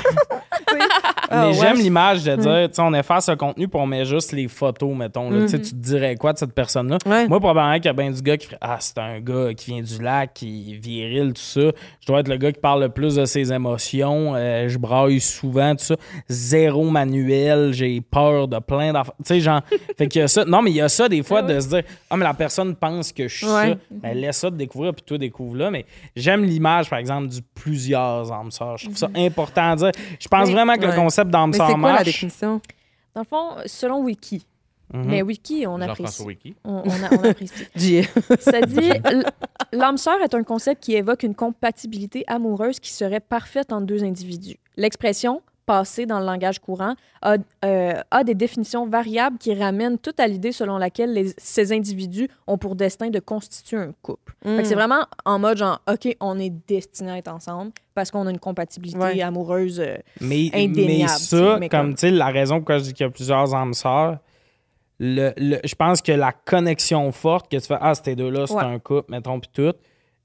Mais 0.74 0.82
Oh, 1.32 1.52
j'aime 1.54 1.78
l'image 1.78 2.24
de 2.24 2.36
dire, 2.36 2.68
tu 2.70 2.76
sais, 2.76 2.82
on 2.82 2.94
efface 2.94 3.30
le 3.30 3.36
contenu 3.36 3.68
puis 3.68 3.80
on 3.80 3.88
met 3.88 4.06
juste 4.06 4.32
les 4.32 4.48
photos, 4.48 4.96
mettons. 4.96 5.30
Là, 5.32 5.42
Tu 5.44 5.50
sais, 5.50 5.60
Tu 5.62 5.72
te 5.72 5.76
dirais 5.76 6.16
quoi 6.16 6.34
de 6.34 6.38
cette 6.38 6.54
personne-là? 6.54 6.98
Ouais. 7.06 7.28
Moi, 7.28 7.40
probablement 7.40 7.76
qu'il 7.76 7.86
y 7.86 7.90
a 7.90 7.94
bien 7.94 8.12
du 8.12 8.22
gars 8.22 8.38
qui 8.38 8.46
ferait 8.48 8.58
Ah, 8.62 8.78
c'est 8.80 8.98
un 9.00 9.20
gars 9.20 9.54
qui 9.56 9.72
vient 9.72 9.82
du 9.82 10.02
lac, 10.02 10.34
qui 10.36 10.74
est 10.74 10.78
viril, 10.78 11.34
tout 11.34 11.42
ça. 11.42 11.62
Je 12.00 12.06
dois 12.08 12.20
être 12.20 12.28
le 12.28 12.38
gars 12.38 12.52
qui 12.52 12.60
parle 12.60 12.82
le 12.82 12.90
plus 12.90 13.16
de 13.16 13.26
ses 13.26 13.52
émotions. 13.52 14.34
euh, 14.36 14.68
je 14.70 14.78
braille 14.78 15.20
souvent, 15.20 15.76
tout 15.76 15.84
ça. 15.86 15.96
Zéro 16.30 16.84
manuel, 16.90 17.72
j'ai 17.74 18.02
peur 18.02 18.48
de 18.48 18.60
plein 18.66 18.92
d'affaires. 18.94 19.14
Tu 19.20 19.26
sais, 19.26 19.40
genre, 19.40 19.62
fait 19.98 20.08
qu'il 20.08 20.22
y 20.22 20.24
a 20.24 20.28
ça. 20.28 20.46
Non, 20.46 20.62
mais 20.62 20.72
il 20.72 20.76
y 20.78 20.82
a 20.82 20.90
ça 20.90 21.08
des 21.10 21.24
fois 21.24 21.42
de 21.42 21.60
se 21.60 21.68
dire 21.70 21.84
Ah, 22.10 22.18
mais 22.18 22.24
la 22.26 22.34
personne 22.34 22.76
pense 22.76 23.12
que 23.12 23.28
je 23.28 23.38
suis 23.38 23.46
Ouais. 23.48 23.70
ça. 23.74 23.78
Ben, 23.92 24.18
laisse 24.18 24.38
ça 24.38 24.50
te 24.52 24.56
découvrir, 24.56 24.94
puis 24.94 25.04
toi, 25.04 25.18
découvre 25.18 25.56
là. 25.58 25.72
Mais 25.72 25.86
j'aime 26.16 26.44
l'image, 26.44 26.90
par 26.90 27.00
exemple, 27.00 27.28
du 27.28 27.42
plusieurs 27.42 28.32
âmes 28.32 28.52
sœurs. 28.52 28.78
Je 28.78 28.86
trouve 28.86 28.98
ça 28.98 29.10
important 29.16 29.72
à 29.72 29.76
dire. 29.76 29.92
Je 30.20 30.28
pense 30.28 30.48
Mais- 30.48 30.54
vraiment 30.54 30.76
que 30.76 30.86
le 30.86 30.94
concept 30.94 31.30
d'âme 31.32 31.52
Mais 31.52 31.58
sœur 31.58 31.68
c'est 31.68 31.74
quoi 31.74 31.82
la 31.90 31.94
marche. 31.94 32.06
définition? 32.06 32.62
Dans 33.14 33.22
le 33.22 33.28
fond, 33.28 33.50
selon 33.66 34.02
Wiki. 34.04 34.46
Mhm. 34.94 35.06
Mais 35.06 35.22
Wiki, 35.24 35.66
on 35.68 35.82
apprécie. 35.82 36.22
Wiki. 36.24 36.56
On, 36.64 36.84
on 36.86 36.90
a- 36.90 37.18
on 37.20 37.30
apprécie. 37.30 37.66
Ça 38.40 38.62
dit 38.62 38.92
l'âme 39.72 39.98
sœur 39.98 40.22
est 40.24 40.34
un 40.36 40.44
concept 40.44 40.84
qui 40.84 40.94
évoque 40.96 41.24
une 41.24 41.34
compatibilité 41.34 42.24
amoureuse 42.28 42.80
qui 42.80 42.94
serait 42.94 43.20
parfaite 43.20 43.74
entre 43.74 43.86
deux 43.88 44.04
individus. 44.04 44.58
L'expression 44.78 45.42
passée 45.66 46.06
dans 46.06 46.20
le 46.20 46.26
langage 46.26 46.60
courant 46.60 46.96
a, 47.22 47.38
euh, 47.64 47.94
a 48.12 48.24
des 48.24 48.36
définitions 48.36 48.88
variables 48.88 49.38
qui 49.38 49.54
ramènent 49.54 49.98
tout 49.98 50.14
à 50.18 50.28
l'idée 50.28 50.52
selon 50.52 50.78
laquelle 50.78 51.14
les- 51.14 51.34
ces 51.38 51.74
individus 51.74 52.30
ont 52.48 52.58
pour 52.58 52.76
destin 52.76 53.10
de 53.10 53.20
constituer 53.20 53.78
un 53.78 53.92
couple. 54.02 54.36
Mm. 54.46 54.64
C'est 54.64 54.76
vraiment 54.76 55.06
en 55.26 55.40
mode 55.40 55.58
genre 55.58 55.82
OK, 55.92 56.16
on 56.20 56.38
est 56.40 56.54
destinés 56.68 57.12
à 57.12 57.18
être 57.18 57.28
ensemble 57.32 57.72
parce 57.94 58.12
qu'on 58.12 58.28
a 58.28 58.30
une 58.32 58.40
compatibilité 58.40 59.00
Ouais. 59.00 59.22
amoureuse. 59.22 59.80
euh, 59.80 59.98
Mais, 60.22 60.50
indéniable, 60.54 60.88
mais 60.88 61.08
ça, 61.08 61.58
mais 61.60 61.70
comme 61.70 61.80
comme- 61.82 61.94
tu 61.96 62.02
sais, 62.02 62.12
la 62.12 62.28
raison 62.28 62.58
pourquoi 62.58 62.78
je 62.78 62.84
dis 62.84 62.94
qu'il 62.94 63.06
y 63.06 63.08
a 63.08 63.12
plusieurs 63.12 63.54
âmes 63.56 63.74
sœurs, 63.74 64.20
le, 65.00 65.32
le- 65.38 65.60
je 65.64 65.76
pense 65.76 66.02
que 66.02 66.12
la 66.12 66.32
connexion 66.32 67.12
forte 67.12 67.50
que 67.52 67.58
tu 67.58 67.66
fais, 67.68 67.78
ah, 67.82 67.94
ces 67.96 68.16
deux-là, 68.16 68.48
c'est 68.48 68.54
Ouais. 68.54 68.64
un 68.64 68.80
couple, 68.80 69.12
mettons, 69.12 69.40
puis 69.40 69.50
tout, 69.54 69.74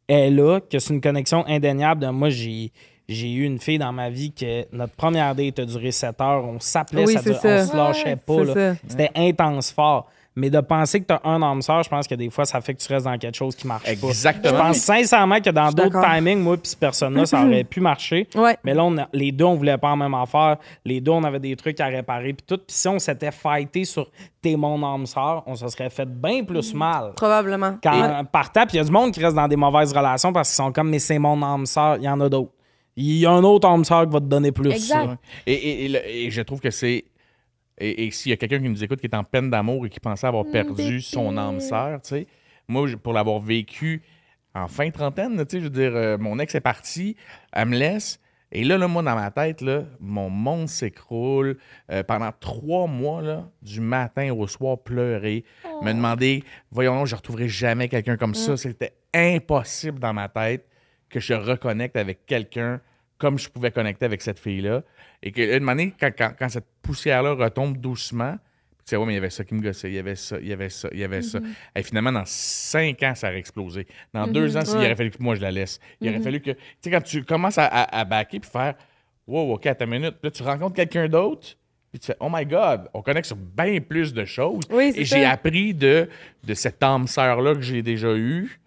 est 0.08 0.30
là, 0.30 0.60
que 0.60 0.78
c'est 0.78 0.92
une 0.94 1.00
connexion 1.00 1.44
indéniable. 1.46 2.02
De, 2.02 2.08
moi, 2.10 2.30
j'ai. 2.30 2.72
J'ai 3.10 3.32
eu 3.32 3.44
une 3.44 3.58
fille 3.58 3.78
dans 3.78 3.92
ma 3.92 4.08
vie 4.08 4.32
que 4.32 4.64
notre 4.74 4.94
première 4.94 5.34
date 5.34 5.58
a 5.58 5.64
duré 5.64 5.90
7 5.90 6.20
heures. 6.20 6.44
On 6.44 6.60
s'appelait, 6.60 7.04
Oui, 7.04 7.14
ça 7.14 7.20
on 7.20 7.66
se 7.66 7.76
lâchait 7.76 8.16
pas. 8.16 8.76
C'était 8.86 9.10
intense 9.16 9.72
fort. 9.72 10.06
Mais 10.36 10.48
de 10.48 10.60
penser 10.60 11.00
que 11.00 11.06
tu 11.06 11.12
as 11.12 11.20
un 11.24 11.42
âme 11.42 11.60
sœur, 11.60 11.82
je 11.82 11.88
pense 11.88 12.06
que 12.06 12.14
des 12.14 12.30
fois, 12.30 12.44
ça 12.44 12.60
fait 12.60 12.72
que 12.72 12.80
tu 12.80 12.90
restes 12.90 13.04
dans 13.04 13.18
quelque 13.18 13.34
chose 13.36 13.56
qui 13.56 13.66
marche 13.66 13.82
pas. 13.82 13.90
Je 13.90 14.06
Exactement. 14.06 14.58
pense 14.58 14.76
sincèrement 14.76 15.40
que 15.40 15.50
dans 15.50 15.70
d'autres 15.72 16.00
timings, 16.00 16.38
moi 16.38 16.56
puis 16.56 16.68
cette 16.70 16.78
personne-là, 16.78 17.26
ça 17.26 17.44
aurait 17.44 17.64
pu 17.64 17.80
marcher. 17.80 18.28
Ouais. 18.36 18.56
Mais 18.62 18.72
là, 18.72 18.84
on 18.84 18.96
a- 18.96 19.08
les 19.12 19.32
deux, 19.32 19.44
on 19.44 19.56
voulait 19.56 19.76
pas 19.76 19.88
en 19.90 19.96
même 19.96 20.14
affaire. 20.14 20.56
Les 20.84 21.00
deux, 21.00 21.10
on 21.10 21.24
avait 21.24 21.40
des 21.40 21.56
trucs 21.56 21.80
à 21.80 21.86
réparer. 21.86 22.32
Puis 22.32 22.44
tout. 22.46 22.58
Puis 22.58 22.64
si 22.76 22.86
on 22.86 23.00
s'était 23.00 23.32
fighté 23.32 23.84
sur 23.84 24.08
t'es 24.40 24.54
mon 24.54 24.82
âme 24.86 25.04
sœur, 25.04 25.42
on 25.46 25.56
se 25.56 25.66
serait 25.68 25.90
fait 25.90 26.08
bien 26.08 26.44
plus 26.44 26.72
mal. 26.74 27.12
Probablement. 27.16 27.74
Quand, 27.82 28.22
Partant, 28.30 28.62
puis 28.66 28.74
il 28.74 28.76
y 28.76 28.80
a 28.80 28.84
du 28.84 28.92
monde 28.92 29.10
qui 29.12 29.22
reste 29.22 29.34
dans 29.34 29.48
des 29.48 29.56
mauvaises 29.56 29.92
relations 29.92 30.32
parce 30.32 30.48
qu'ils 30.50 30.64
sont 30.64 30.70
comme, 30.72 30.90
mais 30.90 31.00
c'est 31.00 31.18
mon 31.18 31.42
âme 31.42 31.66
sœur. 31.66 31.96
Il 31.96 32.04
y 32.04 32.08
en 32.08 32.20
a 32.20 32.28
d'autres. 32.28 32.52
Il 33.00 33.16
y 33.18 33.26
a 33.26 33.30
un 33.30 33.42
autre 33.44 33.68
âme 33.68 33.84
sœur 33.84 34.06
qui 34.06 34.12
va 34.12 34.20
te 34.20 34.26
donner 34.26 34.52
plus. 34.52 34.70
Exact. 34.70 35.06
ça. 35.10 35.18
Et, 35.46 35.52
et- 35.54 35.84
et 35.84 35.88
le- 35.88 36.06
et 36.08 36.30
je 36.30 36.42
trouve 36.42 36.60
que 36.60 36.70
c'est. 36.70 37.04
Et, 37.78 38.04
et 38.06 38.10
s'il 38.10 38.30
y 38.30 38.32
a 38.32 38.36
quelqu'un 38.36 38.58
qui 38.60 38.68
nous 38.68 38.84
écoute 38.84 39.00
qui 39.00 39.06
est 39.06 39.14
en 39.14 39.24
peine 39.24 39.48
d'amour 39.50 39.86
et 39.86 39.88
qui 39.88 40.00
pensait 40.00 40.26
avoir 40.26 40.44
perdu 40.52 41.00
son 41.00 41.36
âme 41.38 41.60
sœur, 41.60 42.02
tu 42.02 42.08
sais, 42.10 42.26
moi, 42.68 42.86
je- 42.86 42.96
pour 42.96 43.12
l'avoir 43.14 43.40
vécu 43.40 44.02
en 44.54 44.68
fin 44.68 44.90
trentaine, 44.90 45.36
tu 45.38 45.44
sais, 45.48 45.58
je 45.60 45.64
veux 45.64 45.70
dire, 45.70 45.92
euh, 45.94 46.18
mon 46.18 46.38
ex 46.38 46.54
est 46.54 46.60
parti, 46.60 47.16
elle 47.52 47.68
me 47.68 47.76
laisse. 47.78 48.20
Et 48.52 48.64
là, 48.64 48.76
là, 48.76 48.88
moi, 48.88 49.00
dans 49.02 49.14
ma 49.14 49.30
tête, 49.30 49.60
là, 49.60 49.84
mon 50.00 50.28
monde 50.28 50.68
s'écroule. 50.68 51.56
Euh, 51.92 52.02
pendant 52.02 52.30
trois 52.40 52.88
mois, 52.88 53.22
là, 53.22 53.48
du 53.62 53.80
matin 53.80 54.32
au 54.34 54.46
soir, 54.48 54.76
pleurer, 54.82 55.44
me 55.82 55.92
demander, 55.92 56.42
voyons, 56.72 56.96
donc, 56.96 57.06
je 57.06 57.14
ne 57.14 57.16
retrouverai 57.18 57.48
jamais 57.48 57.88
quelqu'un 57.88 58.16
comme 58.16 58.34
ça. 58.34 58.56
C'était 58.56 58.92
impossible 59.14 60.00
dans 60.00 60.12
ma 60.12 60.28
tête 60.28 60.66
que 61.08 61.20
je 61.20 61.32
reconnecte 61.34 61.96
avec 61.96 62.26
quelqu'un 62.26 62.80
comme 63.20 63.38
je 63.38 63.48
pouvais 63.48 63.70
connecter 63.70 64.04
avec 64.06 64.22
cette 64.22 64.38
fille-là. 64.38 64.82
Et 65.22 65.30
que, 65.32 65.58
une 65.58 65.68
année, 65.68 65.94
quand, 66.00 66.10
quand- 66.16 66.32
quand 66.38 66.48
cette 66.48 66.66
poussière-là 66.82 67.34
retombe 67.34 67.76
doucement, 67.76 68.34
tu 68.78 68.82
sais, 68.86 68.96
ouais, 68.96 69.06
mais 69.06 69.12
il 69.12 69.16
y 69.16 69.18
avait 69.18 69.30
ça 69.30 69.44
qui 69.44 69.54
me 69.54 69.60
gossait, 69.60 69.88
il 69.90 69.94
y 69.94 69.98
avait 69.98 70.16
ça, 70.16 70.38
il 70.40 70.48
y 70.48 70.52
avait 70.52 70.70
ça, 70.70 70.88
il 70.92 70.98
y 70.98 71.04
avait 71.04 71.22
ça. 71.22 71.38
Et 71.76 71.82
finalement, 71.82 72.10
dans 72.12 72.24
cinq 72.26 73.02
ans, 73.02 73.14
ça 73.14 73.28
aurait 73.28 73.38
explosé. 73.38 73.86
Dans 74.12 74.26
deux 74.26 74.56
ans, 74.56 74.64
s'il 74.64 74.78
Ouais. 74.78 74.86
aurait 74.86 74.96
fallu 74.96 75.10
que 75.10 75.22
moi 75.22 75.34
je 75.36 75.42
la 75.42 75.50
laisse. 75.50 75.78
Il 76.00 76.08
aurait 76.08 76.20
fallu 76.20 76.40
que. 76.40 76.50
Tu 76.52 76.58
sais, 76.80 76.90
quand 76.90 77.02
tu 77.02 77.22
commences 77.24 77.58
à, 77.58 77.66
à, 77.66 78.00
à 78.00 78.04
backer 78.04 78.40
puis 78.40 78.50
faire 78.50 78.74
Wow, 79.26 79.52
OK, 79.54 79.66
attends 79.66 79.84
une 79.84 79.90
minute. 79.92 80.16
Là, 80.24 80.30
tu 80.32 80.42
rencontres 80.42 80.74
quelqu'un 80.74 81.06
d'autre, 81.08 81.56
puis 81.92 82.00
tu 82.00 82.06
fais 82.06 82.16
Oh 82.18 82.28
my 82.32 82.44
God, 82.44 82.88
on 82.94 83.02
connecte 83.02 83.26
sur 83.26 83.36
bien 83.36 83.78
plus 83.80 84.12
de 84.12 84.24
choses. 84.24 84.64
Oui, 84.70 84.92
Et 84.96 85.04
j'ai 85.04 85.24
appris 85.24 85.72
de, 85.72 86.08
de 86.42 86.54
cette 86.54 86.82
âme 86.82 87.06
sœur-là 87.06 87.54
que 87.54 87.60
j'ai 87.60 87.82
déjà 87.82 88.12
eue. 88.16 88.58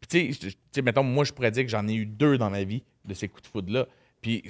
Puis, 0.00 0.08
tu 0.08 0.32
sais, 0.32 0.40
je- 0.48 0.54
tu 0.54 0.56
sais, 0.72 0.82
mettons, 0.82 1.04
moi, 1.04 1.22
je 1.24 1.32
pourrais 1.32 1.50
dire 1.52 1.62
que 1.64 1.70
j'en 1.70 1.86
ai 1.86 1.94
eu 1.94 2.06
deux 2.06 2.36
dans 2.38 2.50
ma 2.50 2.64
vie 2.64 2.82
de 3.04 3.14
ces 3.14 3.28
coups 3.28 3.42
de 3.42 3.48
foudre-là. 3.48 3.86
Puis, 4.20 4.42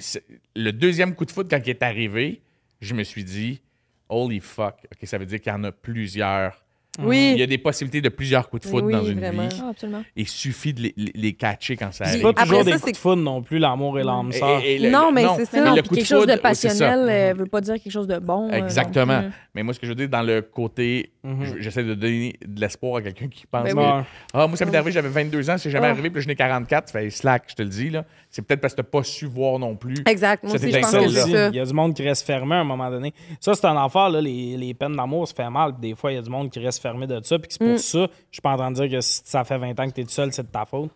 le 0.55 0.71
deuxième 0.71 1.15
coup 1.15 1.25
de 1.25 1.31
foudre, 1.31 1.49
quand 1.49 1.61
il 1.63 1.69
est 1.69 1.83
arrivé, 1.83 2.41
je 2.81 2.93
me 2.93 3.03
suis 3.03 3.23
dit, 3.23 3.61
holy 4.09 4.39
fuck, 4.39 4.75
OK, 4.91 5.07
ça 5.07 5.17
veut 5.17 5.25
dire 5.25 5.39
qu'il 5.39 5.51
y 5.51 5.55
en 5.55 5.63
a 5.63 5.71
plusieurs. 5.71 6.63
Oui. 7.01 7.31
Il 7.35 7.39
y 7.39 7.43
a 7.43 7.47
des 7.47 7.57
possibilités 7.57 8.01
de 8.01 8.09
plusieurs 8.09 8.49
coups 8.49 8.63
de 8.63 8.67
foudre 8.69 8.87
Oui, 8.87 8.93
dans 8.93 9.03
une 9.05 9.19
vraiment. 9.19 9.47
vie. 9.47 9.61
Ah, 9.63 9.69
absolument. 9.69 10.03
Il 10.17 10.27
suffit 10.27 10.73
de 10.73 10.81
les, 10.81 10.93
les- 10.97 11.11
les 11.15 11.33
catcher 11.33 11.77
quand 11.77 11.93
ça 11.93 12.03
C'est 12.05 12.11
arrive. 12.11 12.23
pas 12.23 12.29
Après 12.29 12.43
toujours 12.43 12.57
ça, 12.59 12.63
des 12.65 12.71
c'est- 12.73 12.79
coups 12.79 12.91
de 12.93 12.97
foudre 12.97 13.21
non 13.21 13.41
plus, 13.41 13.57
l'amour 13.59 13.99
et 13.99 14.03
l'âme 14.03 14.31
sœur. 14.33 14.61
Non, 14.91 15.11
mais 15.13 15.25
c'est 15.37 15.45
ça. 15.45 15.63
Mais 15.63 15.75
le 15.75 15.81
coup 15.83 15.89
de 15.93 15.95
quelque 15.99 16.05
chose 16.07 16.25
de 16.25 16.31
c'est 16.31 16.35
ça. 16.37 16.41
passionnel 16.41 17.09
euh, 17.09 17.33
veut 17.37 17.45
pas 17.45 17.61
dire 17.61 17.75
quelque 17.75 17.91
chose 17.91 18.07
de 18.07 18.17
bon. 18.19 18.49
euh, 18.51 18.55
Exactement. 18.57 19.23
Mais 19.55 19.63
moi, 19.63 19.73
ce 19.73 19.79
que 19.79 19.85
je 19.85 19.91
veux 19.91 19.95
dire, 19.95 20.09
dans 20.09 20.21
le 20.23 20.41
côté, 20.41 21.11
Mhm. 21.23 21.45
je- 21.45 21.61
j'essaie 21.61 21.83
de 21.83 21.93
donner 21.93 22.35
de 22.45 22.59
l'espoir 22.59 22.97
à 22.97 23.01
quelqu'un 23.01 23.27
qui 23.27 23.45
pense 23.47 23.63
Ben 23.63 23.77
oui. 23.77 24.03
Ah, 24.33 24.47
moi, 24.47 24.57
ça 24.57 24.65
m'est 24.65 24.75
arrivé, 24.75 24.91
j'avais 24.91 25.09
22 25.09 25.49
ans, 25.49 25.57
c'est 25.57 25.69
jamais 25.69 25.87
Ah. 25.87 25.91
arrivé, 25.91 26.09
puis 26.09 26.21
je 26.21 26.27
n'ai 26.27 26.35
44, 26.35 26.87
tu 26.87 26.91
fais 26.93 27.09
slack, 27.09 27.43
je 27.49 27.55
te 27.55 27.61
le 27.61 27.69
dis. 27.69 27.89
là. 27.91 28.03
C'est 28.29 28.41
peut-être 28.43 28.61
parce 28.61 28.73
que 28.75 28.81
tu 28.81 28.85
n'as 28.85 28.91
pas 28.91 29.03
su 29.03 29.25
voir 29.25 29.57
non 29.57 29.75
plus. 29.75 29.95
Exact. 30.05 30.43
Moi 30.43 30.53
aussi, 30.53 30.71
je 30.71 30.77
pense 30.79 30.91
Ça 30.91 30.99
que 30.99 31.09
c'est 31.09 31.49
il 31.49 31.55
y 31.55 31.59
a 31.59 31.65
du 31.65 31.73
monde 31.73 31.93
qui 31.95 32.03
reste 32.03 32.25
fermé 32.25 32.55
à 32.55 32.59
un 32.59 32.63
moment 32.63 32.89
donné. 32.91 33.13
Ça, 33.39 33.53
c'est 33.55 33.65
un 33.65 33.83
affaire, 33.83 34.09
là, 34.09 34.21
les, 34.21 34.73
peines 34.75 34.95
d'amour, 34.95 35.27
ça 35.27 35.33
fait 35.33 35.49
mal. 35.49 35.71
Puis 35.79 35.89
Des 35.89 35.95
fois, 35.95 36.11
il 36.11 36.15
y 36.15 36.17
a 36.17 36.21
du 36.21 36.29
monde 36.29 36.49
qui 36.51 36.59
reste 36.59 36.78
fermé 36.79 37.07
de 37.07 37.19
ça. 37.23 37.37
Puis 37.39 37.47
que 37.47 37.53
c'est 37.53 37.59
pour 37.59 37.73
Mm. 37.73 37.77
ça, 37.77 37.99
je 38.31 38.35
suis 38.35 38.41
pas 38.41 38.51
en 38.53 38.57
train 38.57 38.71
de 38.71 38.75
dire 38.75 38.89
que 38.89 39.01
si 39.01 39.21
ça 39.25 39.43
fait 39.43 39.57
20 39.57 39.79
ans 39.79 39.87
que 39.89 39.93
tu 39.95 40.01
es 40.01 40.03
tout 40.05 40.09
seul, 40.11 40.31
c'est 40.33 40.43
de 40.43 40.47
ta 40.51 40.65
faute. 40.65 40.91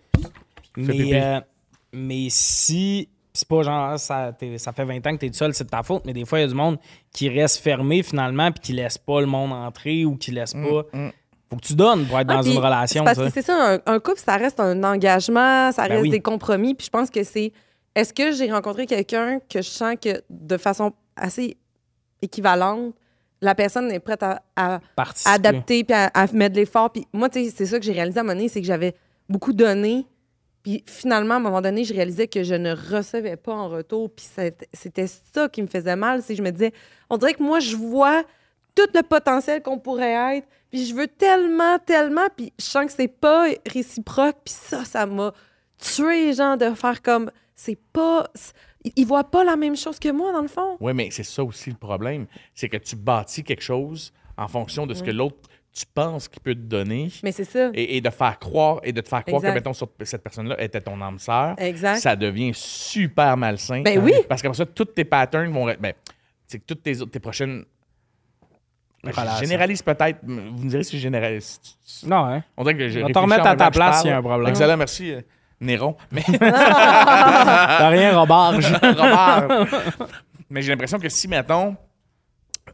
Mais, 0.77 1.21
euh, 1.21 1.39
mais 1.93 2.27
si. 2.29 3.09
C'est 3.35 3.47
pas 3.47 3.63
genre, 3.63 3.97
ça, 3.97 4.31
t'es- 4.31 4.59
ça 4.59 4.73
fait 4.73 4.85
20 4.85 4.97
ans 5.07 5.13
que 5.15 5.19
tu 5.21 5.25
es 5.25 5.29
tout 5.31 5.35
seul, 5.37 5.55
c'est 5.55 5.63
de 5.63 5.69
ta 5.71 5.81
faute. 5.81 6.03
Mais 6.05 6.13
des 6.13 6.23
fois, 6.23 6.37
il 6.37 6.41
y 6.43 6.45
a 6.45 6.47
du 6.47 6.53
monde 6.53 6.77
qui 7.11 7.29
reste 7.29 7.57
fermé 7.63 8.03
finalement, 8.03 8.51
puis 8.51 8.59
qui 8.59 8.73
laisse 8.73 8.99
pas 8.99 9.21
le 9.21 9.25
monde 9.25 9.51
entrer 9.51 10.05
ou 10.05 10.15
qui 10.17 10.29
laisse 10.29 10.53
pas. 10.53 10.83
mm. 10.93 11.09
Faut 11.49 11.55
que 11.55 11.65
tu 11.65 11.73
donnes 11.73 12.05
pour 12.05 12.19
être 12.19 12.27
Ah, 12.29 12.35
dans 12.35 12.41
une 12.43 12.57
relation. 12.59 13.01
c'est 13.01 13.05
Parce 13.05 13.17
ça. 13.17 13.25
que 13.25 13.31
c'est 13.33 13.41
ça, 13.41 13.73
un, 13.73 13.79
un 13.87 13.99
couple, 13.99 14.19
ça 14.19 14.37
reste 14.37 14.59
un 14.59 14.83
engagement, 14.83 15.71
ça 15.71 15.83
Ben 15.87 15.93
reste 15.93 16.01
oui. 16.03 16.09
des 16.11 16.19
compromis. 16.21 16.75
Puis 16.75 16.85
je 16.85 16.91
pense 16.91 17.09
que 17.09 17.23
c'est. 17.23 17.51
Est-ce 17.95 18.13
que 18.13 18.31
j'ai 18.33 18.51
rencontré 18.51 18.85
quelqu'un 18.85 19.39
que 19.49 19.63
je 19.63 19.69
sens 19.69 19.95
que 19.99 20.21
de 20.29 20.57
façon 20.57 20.93
assez 21.15 21.57
équivalente, 22.21 22.93
la 23.43 23.55
personne 23.55 23.91
est 23.91 23.99
prête 23.99 24.23
à, 24.23 24.41
adapter 25.25 25.83
puis 25.83 25.93
à, 25.93 26.07
à 26.13 26.27
mettre 26.33 26.55
de 26.55 26.59
l'effort. 26.61 26.91
Puis 26.91 27.05
moi, 27.13 27.29
tu 27.29 27.43
sais, 27.43 27.53
c'est 27.55 27.65
ça 27.65 27.79
que 27.79 27.85
j'ai 27.85 27.91
réalisé 27.91 28.17
à 28.19 28.21
un 28.21 28.23
moment 28.23 28.35
donné, 28.35 28.47
c'est 28.49 28.61
que 28.61 28.67
j'avais 28.67 28.95
beaucoup 29.29 29.53
donné. 29.53 30.05
Puis 30.63 30.83
finalement, 30.87 31.33
à 31.33 31.37
un 31.37 31.41
moment 31.41 31.61
donné, 31.61 31.83
je 31.83 31.93
réalisais 31.93 32.27
que 32.27 32.43
je 32.43 32.55
ne 32.55 32.71
recevais 32.71 33.35
pas 33.35 33.53
en 33.53 33.67
retour. 33.67 34.09
Puis 34.09 34.25
c'était- 34.73 35.07
ça 35.07 35.49
qui 35.49 35.61
me 35.61 35.67
faisait 35.67 35.95
mal. 35.95 36.21
C'est 36.21 36.33
que 36.33 36.37
je 36.37 36.43
me 36.43 36.51
disais, 36.51 36.71
on 37.09 37.17
dirait 37.17 37.33
que 37.33 37.43
moi, 37.43 37.59
je 37.59 37.75
vois 37.75 38.23
tout 38.75 38.87
le 38.93 39.01
potentiel 39.03 39.61
qu'on 39.61 39.77
pourrait 39.77 40.37
être. 40.37 40.47
Puis 40.71 40.85
je 40.85 40.95
veux 40.95 41.07
tellement, 41.07 41.77
tellement. 41.79 42.27
Puis 42.35 42.53
je 42.57 42.65
sens 42.65 42.85
que 42.85 42.93
c'est 42.93 43.07
pas 43.09 43.47
réciproque. 43.69 44.37
Puis 44.45 44.53
ça, 44.57 44.85
ça 44.85 45.05
m'a 45.05 45.33
tué, 45.77 46.33
genre, 46.33 46.57
de 46.57 46.73
faire 46.73 47.01
comme, 47.01 47.29
c'est 47.55 47.77
pas... 47.91 48.27
Ils 48.95 49.05
voient 49.05 49.23
pas 49.23 49.43
la 49.43 49.55
même 49.55 49.75
chose 49.77 49.97
que 49.99 50.11
moi, 50.11 50.31
dans 50.33 50.41
le 50.41 50.47
fond. 50.47 50.77
Oui, 50.79 50.93
mais 50.93 51.09
c'est 51.11 51.23
ça 51.23 51.43
aussi 51.43 51.69
le 51.69 51.75
problème. 51.77 52.25
C'est 52.53 52.67
que 52.69 52.77
tu 52.77 52.95
bâtis 52.95 53.43
quelque 53.43 53.63
chose 53.63 54.11
en 54.37 54.47
fonction 54.47 54.85
de 54.85 54.93
ce 54.93 55.03
que 55.03 55.11
l'autre, 55.11 55.37
tu 55.71 55.85
penses 55.91 56.27
qu'il 56.27 56.41
peut 56.41 56.53
te 56.53 56.59
donner. 56.59 57.09
Mais 57.23 57.31
c'est 57.31 57.45
ça. 57.45 57.69
Et, 57.73 57.97
et 57.97 58.01
de 58.01 58.09
faire 58.09 58.37
croire, 58.37 58.79
et 58.83 58.91
de 58.91 59.01
te 59.01 59.07
faire 59.09 59.23
croire 59.23 59.39
Exact. 59.41 59.49
que, 59.51 59.55
mettons, 59.55 59.73
sur- 59.73 59.89
cette 60.03 60.21
personne-là 60.21 60.61
était 60.61 60.81
ton 60.81 61.01
âme 61.01 61.17
sœur. 61.17 61.55
Exact. 61.57 61.97
Ça 61.97 62.15
devient 62.15 62.51
super 62.53 63.35
malsain. 63.37 63.81
Ben 63.81 63.97
oui. 63.99 64.13
Parce 64.29 64.41
qu'après 64.41 64.57
ça, 64.57 64.65
tous 64.65 64.85
tes 64.85 65.05
patterns 65.05 65.51
vont. 65.51 65.65
Ben, 65.79 65.93
c'est 66.45 66.59
que 66.59 66.65
toutes 66.65 66.83
tes, 66.83 67.01
autres- 67.01 67.11
tes 67.11 67.19
prochaines. 67.19 67.63
Ben, 69.03 69.11
je 69.11 69.45
généralise 69.45 69.81
peut-être. 69.81 70.19
mais 70.23 70.41
Vous 70.49 70.63
me 70.63 70.69
direz 70.69 70.83
si 70.83 70.97
je 70.97 71.01
généralise. 71.01 71.59
Non, 72.05 72.25
hein? 72.25 72.43
On 72.55 72.63
dirait 72.63 72.77
que 72.77 72.87
je 72.89 72.99
On 72.99 73.07
va 73.07 73.13
te 73.13 73.19
remettre 73.19 73.47
à 73.47 73.55
ta 73.55 73.71
place 73.71 74.01
s'il 74.01 74.09
y 74.09 74.13
a 74.13 74.17
un 74.17 74.21
problème. 74.21 74.49
Excellent, 74.49 74.77
merci, 74.77 75.13
Néron. 75.63 75.95
Mais 76.11 76.21
T'as 76.39 77.89
rien, 77.89 78.17
Robert. 78.17 78.59
Robert. 78.81 79.67
Mais 80.49 80.61
j'ai 80.61 80.69
l'impression 80.71 80.99
que 80.99 81.09
si, 81.09 81.27
mettons, 81.27 81.75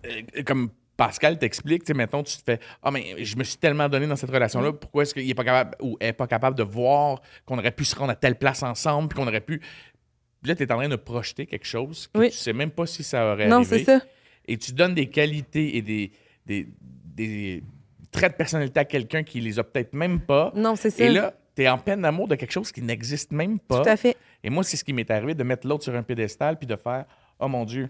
euh, 0.06 0.44
comme 0.46 0.70
Pascal 0.98 1.38
t'explique, 1.38 1.84
tu 1.84 1.88
sais, 1.88 1.94
mettons, 1.94 2.24
tu 2.24 2.36
te 2.38 2.44
fais 2.46 2.60
Ah, 2.84 2.92
mais 2.92 3.24
je 3.24 3.38
me 3.38 3.44
suis 3.44 3.58
tellement 3.58 3.88
donné 3.88 4.06
dans 4.06 4.16
cette 4.18 4.32
relation-là, 4.32 4.74
pourquoi 4.74 5.04
est-ce 5.04 5.14
qu'il 5.14 5.26
n'est 5.26 5.34
pas 5.34 5.46
capable 5.46 5.78
ou 5.82 5.96
elle 6.02 6.08
n'est 6.08 6.14
pas 6.14 6.28
capable 6.28 6.58
de 6.58 6.64
voir 6.64 7.22
qu'on 7.46 7.58
aurait 7.58 7.72
pu 7.72 7.86
se 7.86 7.96
rendre 7.96 8.12
à 8.12 8.16
telle 8.16 8.36
place 8.36 8.64
ensemble, 8.64 9.08
puis 9.08 9.18
qu'on 9.18 9.28
aurait 9.28 9.40
pu. 9.42 9.60
Puis 9.60 10.50
là, 10.50 10.56
tu 10.56 10.64
es 10.64 10.72
en 10.72 10.78
train 10.78 10.90
de 10.90 10.96
projeter 10.98 11.46
quelque 11.46 11.66
chose 11.66 12.10
que 12.14 12.20
Oui. 12.20 12.30
tu 12.32 12.38
sais 12.38 12.54
même 12.54 12.72
pas 12.72 12.86
si 12.86 13.04
ça 13.04 13.32
aurait 13.34 13.48
Non, 13.48 13.58
arrivé. 13.58 13.80
c'est 13.80 13.84
ça. 13.86 14.02
Et 14.46 14.58
tu 14.58 14.72
donnes 14.74 14.94
des 14.96 15.08
qualités 15.08 15.78
et 15.78 15.82
des, 15.82 16.12
des, 16.46 16.68
des 17.16 17.64
traits 18.12 18.32
de 18.34 18.38
personnalité 18.38 18.80
à 18.80 18.86
quelqu'un 18.86 19.24
qui 19.24 19.40
les 19.42 19.60
a 19.60 19.64
peut-être 19.64 19.94
même 19.94 20.20
pas. 20.20 20.52
Non, 20.56 20.76
c'est 20.76 20.90
ça. 20.90 21.04
Et 21.06 21.10
là, 21.10 21.34
tu 21.56 21.64
es 21.64 21.70
en 21.70 21.78
peine 21.78 22.02
d'amour 22.02 22.28
de 22.28 22.36
quelque 22.36 22.52
chose 22.52 22.72
qui 22.72 22.82
n'existe 22.82 23.32
même 23.32 23.60
pas. 23.60 23.82
Tout 23.84 23.90
à 23.90 23.98
fait. 23.98 24.16
Et 24.44 24.50
moi, 24.50 24.64
c'est 24.64 24.78
ce 24.78 24.84
qui 24.84 24.94
m'est 24.94 25.10
arrivé 25.12 25.34
de 25.34 25.44
mettre 25.44 25.68
l'autre 25.68 25.84
sur 25.84 25.96
un 25.96 26.04
pédestal 26.04 26.58
puis 26.58 26.68
de 26.68 26.76
faire 26.76 27.06
Oh 27.40 27.48
mon 27.48 27.66
Dieu, 27.66 27.90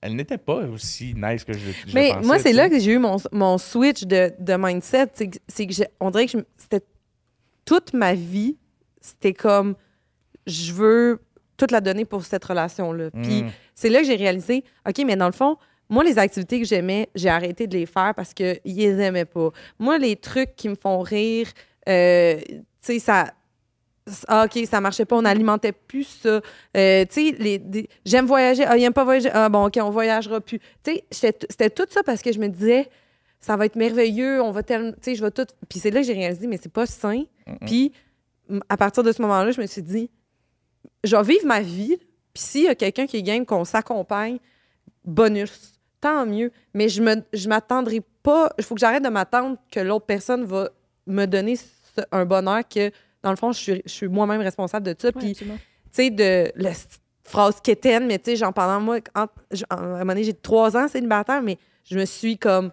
elle 0.00 0.14
n'était 0.16 0.38
pas 0.38 0.56
aussi 0.66 1.14
nice 1.16 1.44
que 1.44 1.52
je, 1.52 1.58
je 1.86 1.94
Mais 1.94 2.10
pensais, 2.10 2.26
moi, 2.26 2.38
c'est 2.38 2.52
là 2.52 2.68
que 2.68 2.78
j'ai 2.78 2.92
eu 2.92 2.98
mon, 2.98 3.16
mon 3.32 3.58
switch 3.58 4.04
de, 4.04 4.32
de 4.38 4.54
mindset. 4.56 5.08
C'est 5.48 5.66
que, 5.66 5.82
on 6.00 6.10
dirait 6.10 6.26
que 6.26 6.38
c'était 6.56 6.84
toute 7.64 7.92
ma 7.94 8.14
vie, 8.14 8.56
c'était 9.00 9.34
comme 9.34 9.74
je 10.46 10.72
veux 10.72 11.20
toute 11.56 11.70
la 11.72 11.80
donner 11.80 12.04
pour 12.04 12.24
cette 12.24 12.44
relation-là. 12.44 13.10
Puis 13.10 13.42
Mm. 13.42 13.50
c'est 13.74 13.88
là 13.88 14.00
que 14.00 14.06
j'ai 14.06 14.16
réalisé, 14.16 14.64
OK, 14.88 15.02
mais 15.04 15.16
dans 15.16 15.26
le 15.26 15.32
fond, 15.32 15.56
moi, 15.90 16.04
les 16.04 16.18
activités 16.18 16.60
que 16.60 16.66
j'aimais, 16.66 17.08
j'ai 17.14 17.28
arrêté 17.30 17.66
de 17.66 17.76
les 17.76 17.86
faire 17.86 18.12
parce 18.14 18.32
qu'ils 18.34 18.60
les 18.64 19.00
aimaient 19.00 19.24
pas. 19.24 19.50
Moi, 19.78 19.98
les 19.98 20.16
trucs 20.16 20.54
qui 20.54 20.68
me 20.68 20.74
font 20.76 21.00
rire, 21.00 21.48
euh, 21.88 22.38
tu 22.82 22.92
sais, 22.92 22.98
ça. 22.98 23.32
Ah, 24.26 24.46
OK, 24.46 24.64
ça 24.66 24.80
marchait 24.80 25.04
pas, 25.04 25.16
on 25.16 25.22
n'alimentait 25.22 25.72
plus 25.72 26.04
ça. 26.04 26.40
Euh, 26.76 27.04
tu 27.04 27.36
sais, 27.36 27.88
j'aime 28.06 28.24
voyager, 28.24 28.64
ah, 28.64 28.78
il 28.78 28.82
aime 28.82 28.94
pas 28.94 29.04
voyager, 29.04 29.30
ah, 29.34 29.50
bon, 29.50 29.66
OK, 29.66 29.78
on 29.82 29.90
voyagera 29.90 30.40
plus. 30.40 30.60
Tu 30.82 30.92
sais, 31.10 31.36
c'était 31.50 31.68
tout 31.68 31.86
ça 31.90 32.02
parce 32.02 32.22
que 32.22 32.32
je 32.32 32.38
me 32.38 32.48
disais, 32.48 32.88
ça 33.40 33.56
va 33.56 33.66
être 33.66 33.76
merveilleux, 33.76 34.42
on 34.42 34.50
va 34.50 34.62
tellement. 34.62 34.92
Tu 34.92 34.98
sais, 35.02 35.14
je 35.14 35.22
vais 35.22 35.30
tout. 35.30 35.46
Puis 35.68 35.78
c'est 35.78 35.90
là 35.90 36.00
que 36.00 36.06
j'ai 36.06 36.14
réalisé, 36.14 36.46
mais 36.46 36.58
c'est 36.60 36.72
pas 36.72 36.86
sain. 36.86 37.24
Puis 37.66 37.92
à 38.68 38.76
partir 38.76 39.02
de 39.02 39.12
ce 39.12 39.20
moment-là, 39.22 39.50
je 39.50 39.60
me 39.60 39.66
suis 39.66 39.82
dit, 39.82 40.10
je 41.04 41.16
vais 41.16 41.22
vivre 41.22 41.46
ma 41.46 41.60
vie. 41.60 41.96
Puis 42.34 42.42
s'il 42.42 42.64
y 42.64 42.68
a 42.68 42.74
quelqu'un 42.74 43.06
qui 43.06 43.22
game, 43.22 43.44
qu'on 43.44 43.64
s'accompagne, 43.64 44.38
bonus, 45.04 45.80
tant 46.00 46.26
mieux. 46.26 46.52
Mais 46.74 46.88
je 46.88 47.02
me, 47.02 47.16
je 47.32 47.48
m'attendrai 47.48 48.02
pas. 48.22 48.50
Il 48.58 48.64
faut 48.64 48.74
que 48.74 48.80
j'arrête 48.80 49.02
de 49.02 49.08
m'attendre 49.08 49.56
que 49.70 49.80
l'autre 49.80 50.06
personne 50.06 50.44
va 50.44 50.70
me 51.06 51.26
donner 51.26 51.56
un 52.12 52.24
bonheur 52.24 52.62
que, 52.68 52.90
dans 53.22 53.30
le 53.30 53.36
fond, 53.36 53.52
je 53.52 53.58
suis, 53.58 53.82
je 53.84 53.90
suis 53.90 54.08
moi-même 54.08 54.40
responsable 54.40 54.86
de 54.86 54.94
ça. 54.98 55.12
Puis, 55.12 55.34
tu 55.34 55.44
sais, 55.90 56.10
de 56.10 56.52
la 56.56 56.70
phrase 57.24 57.60
quétaine, 57.60 58.06
mais 58.06 58.18
tu 58.18 58.30
sais, 58.30 58.36
genre 58.36 58.52
pendant 58.54 58.80
moi, 58.80 58.98
entre- 59.14 59.32
j- 59.50 59.64
à 59.70 59.76
un 59.78 59.86
moment 59.88 60.04
donné, 60.06 60.24
j'ai 60.24 60.34
trois 60.34 60.76
ans 60.76 60.88
célibataire, 60.88 61.42
mais 61.42 61.58
je 61.84 61.98
me 61.98 62.04
suis 62.04 62.38
comme. 62.38 62.70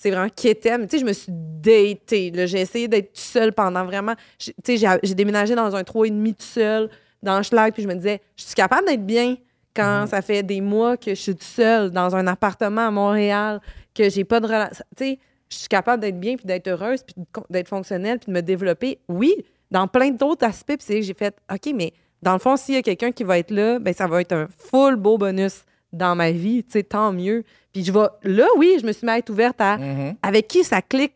C'est 0.00 0.10
vraiment 0.12 0.28
quétaine. 0.28 0.82
mais 0.82 0.86
Tu 0.86 0.96
sais, 0.96 1.00
je 1.00 1.06
me 1.06 1.12
suis 1.12 1.32
datée. 1.32 2.32
J'ai 2.46 2.60
essayé 2.60 2.86
d'être 2.88 3.08
toute 3.08 3.16
seule 3.18 3.52
pendant 3.52 3.84
vraiment. 3.84 4.14
j'ai- 4.38 4.54
Tu 4.64 4.72
sais, 4.72 4.76
j'ai- 4.78 4.98
j'ai 5.02 5.14
déménagé 5.14 5.54
dans 5.56 5.74
un 5.74 5.82
3,5 5.82 6.32
tout 6.36 6.44
seul, 6.44 6.88
dans 7.22 7.42
Schlag, 7.42 7.72
puis 7.72 7.82
je 7.82 7.88
me 7.88 7.94
disais, 7.94 8.20
je 8.36 8.44
suis 8.44 8.54
capable 8.54 8.86
d'être 8.86 9.04
bien 9.04 9.36
quand 9.74 10.04
ça 10.06 10.22
fait 10.22 10.42
des 10.44 10.60
mois 10.60 10.96
que 10.96 11.10
je 11.10 11.20
suis 11.20 11.32
toute 11.32 11.42
seule 11.42 11.90
dans 11.90 12.14
un 12.14 12.26
appartement 12.28 12.86
à 12.86 12.90
Montréal, 12.92 13.60
que 13.94 14.08
j'ai 14.08 14.22
pas 14.24 14.38
de 14.40 14.46
relation. 14.46 14.84
Tu 14.96 15.04
sais, 15.04 15.18
je 15.50 15.56
suis 15.56 15.68
capable 15.68 16.00
d'être 16.02 16.18
bien, 16.20 16.36
puis 16.36 16.44
d'être 16.46 16.68
heureuse, 16.68 17.02
puis 17.02 17.14
d'être 17.50 17.68
fonctionnelle, 17.68 18.18
puis 18.18 18.26
de 18.28 18.32
me 18.36 18.42
développer. 18.42 18.98
Oui, 19.08 19.34
dans 19.70 19.86
plein 19.88 20.10
d'autres 20.10 20.46
aspects, 20.46 20.76
puis 20.76 20.84
c'est 20.86 21.02
j'ai 21.02 21.14
fait, 21.14 21.36
OK, 21.52 21.72
mais 21.74 21.92
dans 22.22 22.32
le 22.32 22.38
fond, 22.38 22.56
s'il 22.56 22.74
y 22.74 22.78
a 22.78 22.82
quelqu'un 22.82 23.12
qui 23.12 23.24
va 23.24 23.38
être 23.38 23.50
là, 23.50 23.78
ben 23.78 23.94
ça 23.94 24.06
va 24.06 24.20
être 24.20 24.32
un 24.32 24.48
full 24.56 24.96
beau 24.96 25.18
bonus 25.18 25.64
dans 25.92 26.14
ma 26.16 26.30
vie, 26.30 26.64
tu 26.64 26.72
sais, 26.72 26.82
tant 26.82 27.12
mieux. 27.12 27.44
Puis 27.72 27.84
je 27.84 27.92
vais, 27.92 28.06
là, 28.24 28.46
oui, 28.56 28.76
je 28.80 28.86
me 28.86 28.92
suis 28.92 29.06
mis 29.06 29.12
à 29.12 29.18
être 29.18 29.30
ouverte 29.30 29.60
à 29.60 29.78
Mhm. 29.78 30.16
avec 30.22 30.48
qui 30.48 30.64
ça 30.64 30.82
clique 30.82 31.14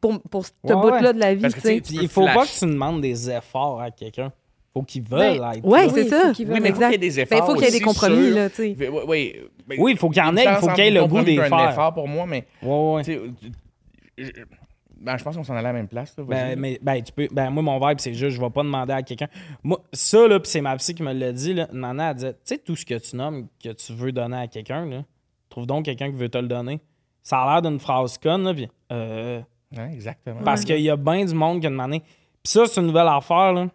pour, 0.00 0.20
pour 0.22 0.44
ce 0.44 0.50
Ouais, 0.64 0.74
bout-là 0.74 1.00
ouais. 1.08 1.12
de 1.14 1.20
la 1.20 1.34
vie, 1.34 1.42
Parce 1.42 1.54
que, 1.54 1.60
tu 1.60 1.66
sais. 1.68 1.82
il 2.02 2.08
faut 2.08 2.22
flash. 2.22 2.34
pas 2.34 2.44
que 2.46 2.58
tu 2.58 2.66
demandes 2.66 3.00
des 3.00 3.30
efforts 3.30 3.80
à 3.80 3.90
quelqu'un. 3.90 4.30
Faut 4.74 4.82
qu'il 4.82 5.02
veuille 5.02 5.38
Ben, 5.38 5.52
être. 5.52 5.64
Ouais, 5.64 5.88
c'est 5.88 6.08
ça. 6.08 6.34
faut 6.34 6.42
Oui, 6.42 6.60
mais 6.60 6.68
il 6.70 6.74
faut 6.74 6.80
qu'il 6.80 6.90
y 6.90 6.94
ait 6.94 6.98
des 6.98 7.10
Ben, 7.10 7.18
efforts. 7.22 7.38
il 7.38 7.46
faut 7.46 7.54
qu'il 7.54 7.64
y 7.64 7.68
ait 7.68 7.78
des 7.78 7.80
compromis, 7.80 8.26
sur- 8.26 8.34
là, 8.34 8.50
tu 8.50 8.56
sais. 8.56 8.76
Oui, 8.78 8.88
oui, 8.90 9.00
oui. 9.06 9.34
Ben, 9.68 9.76
Oui, 9.80 9.92
il 9.92 9.98
faut 9.98 10.08
qu'il 10.10 10.22
y 10.22 10.26
en 10.26 10.36
ait, 10.36 10.44
il 10.44 10.54
faut 10.56 10.66
qu'il 10.68 10.84
y 10.84 10.86
ait 10.88 10.90
le 10.90 11.06
goût 11.06 11.22
des 11.22 11.36
faire. 11.36 11.70
effort 11.70 11.94
pour 11.94 12.08
moi, 12.08 12.26
mais 12.26 12.44
Ouais, 12.62 12.94
ouais. 12.96 13.04
tu 13.04 13.12
sais, 13.14 13.20
je, 14.18 14.30
ben, 15.00 15.16
je 15.16 15.22
pense 15.24 15.36
qu'on 15.36 15.44
s'en 15.44 15.54
allait 15.54 15.68
à 15.68 15.72
la 15.72 15.78
même 15.78 15.86
place. 15.88 16.14
là. 16.18 16.24
Ben, 16.26 16.58
mais, 16.58 16.78
ben, 16.82 17.00
tu 17.02 17.12
peux, 17.12 17.28
ben, 17.30 17.50
moi, 17.50 17.62
mon 17.62 17.78
vibe, 17.86 17.98
c'est 18.00 18.14
juste, 18.14 18.36
je 18.36 18.40
vais 18.40 18.50
pas 18.50 18.62
demander 18.64 18.92
à 18.94 19.02
quelqu'un. 19.02 19.28
Moi, 19.62 19.80
ça, 19.92 20.26
là, 20.26 20.40
puis 20.40 20.50
c'est 20.50 20.60
ma 20.60 20.76
psy 20.76 20.94
qui 20.94 21.02
me 21.04 21.12
l'a 21.12 21.30
dit, 21.32 21.54
là. 21.54 21.68
Nana, 21.72 22.10
elle 22.10 22.14
disait, 22.16 22.32
tu 22.32 22.38
sais, 22.44 22.58
tout 22.58 22.74
ce 22.74 22.84
que 22.84 22.94
tu 22.98 23.14
nommes, 23.16 23.46
que 23.62 23.68
tu 23.70 23.92
veux 23.92 24.10
donner 24.12 24.36
à 24.38 24.46
quelqu'un, 24.48 24.86
là, 24.86 25.04
trouve 25.50 25.66
donc 25.66 25.84
quelqu'un 25.84 26.10
qui 26.10 26.16
veut 26.16 26.28
te 26.28 26.38
le 26.38 26.48
donner. 26.48 26.80
Ça 27.22 27.38
a 27.42 27.52
l'air 27.52 27.62
d'une 27.62 27.78
phrase 27.78 28.18
conne, 28.18 28.42
là, 28.44 28.52
puis, 28.54 28.68
euh, 28.92 29.40
Ouais, 29.76 29.90
exactement. 29.92 30.40
parce 30.44 30.64
qu'il 30.64 30.80
y 30.80 30.90
a 30.90 30.96
bien 30.96 31.24
du 31.24 31.34
monde 31.34 31.60
qui 31.60 31.66
a 31.66 31.70
demandé. 31.70 32.00
Puis 32.00 32.52
ça, 32.52 32.66
c'est 32.66 32.80
une 32.80 32.86
nouvelle 32.88 33.08
affaire, 33.08 33.52
là. 33.52 33.68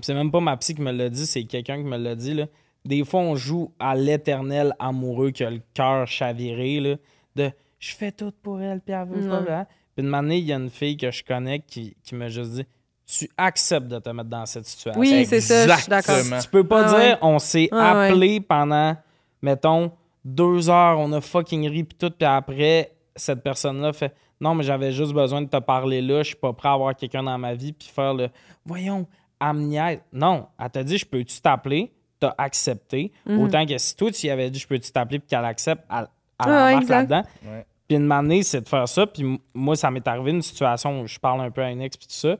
C'est 0.00 0.14
même 0.14 0.30
pas 0.30 0.40
ma 0.40 0.56
psy 0.56 0.74
qui 0.74 0.82
me 0.82 0.92
l'a 0.92 1.08
dit, 1.08 1.26
c'est 1.26 1.44
quelqu'un 1.44 1.76
qui 1.78 1.84
me 1.84 1.96
l'a 1.96 2.14
dit, 2.14 2.34
là. 2.34 2.46
Des 2.84 3.04
fois, 3.04 3.20
on 3.20 3.34
joue 3.34 3.72
à 3.78 3.94
l'éternel 3.94 4.74
amoureux 4.78 5.30
qui 5.30 5.44
a 5.44 5.50
le 5.50 5.60
cœur 5.74 6.06
chaviré, 6.06 6.80
là, 6.80 6.96
de 7.36 7.50
je 7.78 7.94
fais 7.94 8.12
tout 8.12 8.32
pour 8.42 8.60
elle, 8.60 8.80
puis 8.80 8.94
elle 8.94 9.06
veut 9.08 9.28
pas. 9.28 9.40
Là. 9.40 9.66
Puis 9.96 10.04
une 10.06 10.14
année, 10.14 10.38
il 10.38 10.44
y 10.44 10.52
a 10.52 10.56
une 10.56 10.70
fille 10.70 10.96
que 10.96 11.10
je 11.10 11.22
connais 11.24 11.60
qui, 11.60 11.96
qui 12.02 12.14
m'a 12.14 12.28
juste 12.28 12.52
dit 12.52 12.64
Tu 13.06 13.28
acceptes 13.36 13.88
de 13.88 13.98
te 13.98 14.08
mettre 14.10 14.28
dans 14.28 14.46
cette 14.46 14.66
situation. 14.66 15.00
Oui, 15.00 15.26
c'est 15.26 15.40
ça, 15.40 15.66
je 15.66 15.80
suis 15.82 15.88
d'accord. 15.90 16.16
Tu 16.42 16.48
peux 16.48 16.64
pas 16.64 16.84
Ah 16.86 16.88
dire 16.88 16.98
ouais. 16.98 17.18
on 17.22 17.38
s'est 17.38 17.68
Ah 17.72 17.96
ouais. 17.96 18.06
appelé 18.08 18.40
pendant, 18.40 18.96
mettons, 19.42 19.92
deux 20.24 20.68
heures, 20.70 20.98
on 20.98 21.12
a 21.12 21.20
fucking 21.20 21.68
ri, 21.68 21.84
puis 21.84 21.96
tout, 21.98 22.10
puis 22.10 22.26
après, 22.26 22.92
cette 23.16 23.42
personne-là 23.42 23.92
fait 23.92 24.14
non, 24.40 24.54
mais 24.54 24.62
j'avais 24.62 24.92
juste 24.92 25.12
besoin 25.12 25.42
de 25.42 25.48
te 25.48 25.56
parler 25.58 26.00
là, 26.00 26.22
je 26.22 26.28
suis 26.28 26.36
pas 26.36 26.52
prêt 26.52 26.68
à 26.68 26.72
avoir 26.72 26.94
quelqu'un 26.94 27.24
dans 27.24 27.36
ma 27.38 27.54
vie, 27.54 27.72
puis 27.72 27.88
faire 27.92 28.14
le 28.14 28.28
voyons, 28.64 29.06
amniaise. 29.40 30.00
Non, 30.12 30.46
elle 30.58 30.70
t'a 30.70 30.82
dit 30.84 30.98
je 30.98 31.06
peux-tu 31.06 31.40
t'appeler, 31.40 31.92
t'as 32.20 32.34
accepté. 32.38 33.12
Mhm. 33.26 33.38
Autant 33.40 33.66
que 33.66 33.76
si 33.78 33.96
toi, 33.96 34.10
tu 34.10 34.26
y 34.26 34.30
avais 34.30 34.50
dit 34.50 34.58
je 34.58 34.66
peux-tu 34.68 34.90
t'appeler, 34.90 35.18
puis 35.18 35.28
qu'elle 35.28 35.44
accepte, 35.44 35.84
elle, 35.90 36.08
elle 36.40 36.46
Ouais, 36.46 36.52
ouais, 36.52 36.60
embarque 36.74 36.82
exact. 36.82 37.10
là-dedans. 37.10 37.28
Ouais. 37.46 37.66
Puis 37.88 37.96
une 37.96 38.12
année, 38.12 38.42
c'est 38.42 38.60
de 38.60 38.68
faire 38.68 38.88
ça. 38.88 39.06
Puis 39.06 39.40
moi, 39.54 39.74
ça 39.76 39.90
m'est 39.90 40.06
arrivé 40.06 40.30
une 40.30 40.42
situation 40.42 41.00
où 41.00 41.06
je 41.06 41.18
parle 41.18 41.40
un 41.40 41.50
peu 41.50 41.62
à 41.62 41.70
une 41.70 41.80
ex, 41.80 41.96
puis 41.96 42.06
tout 42.06 42.12
ça. 42.14 42.36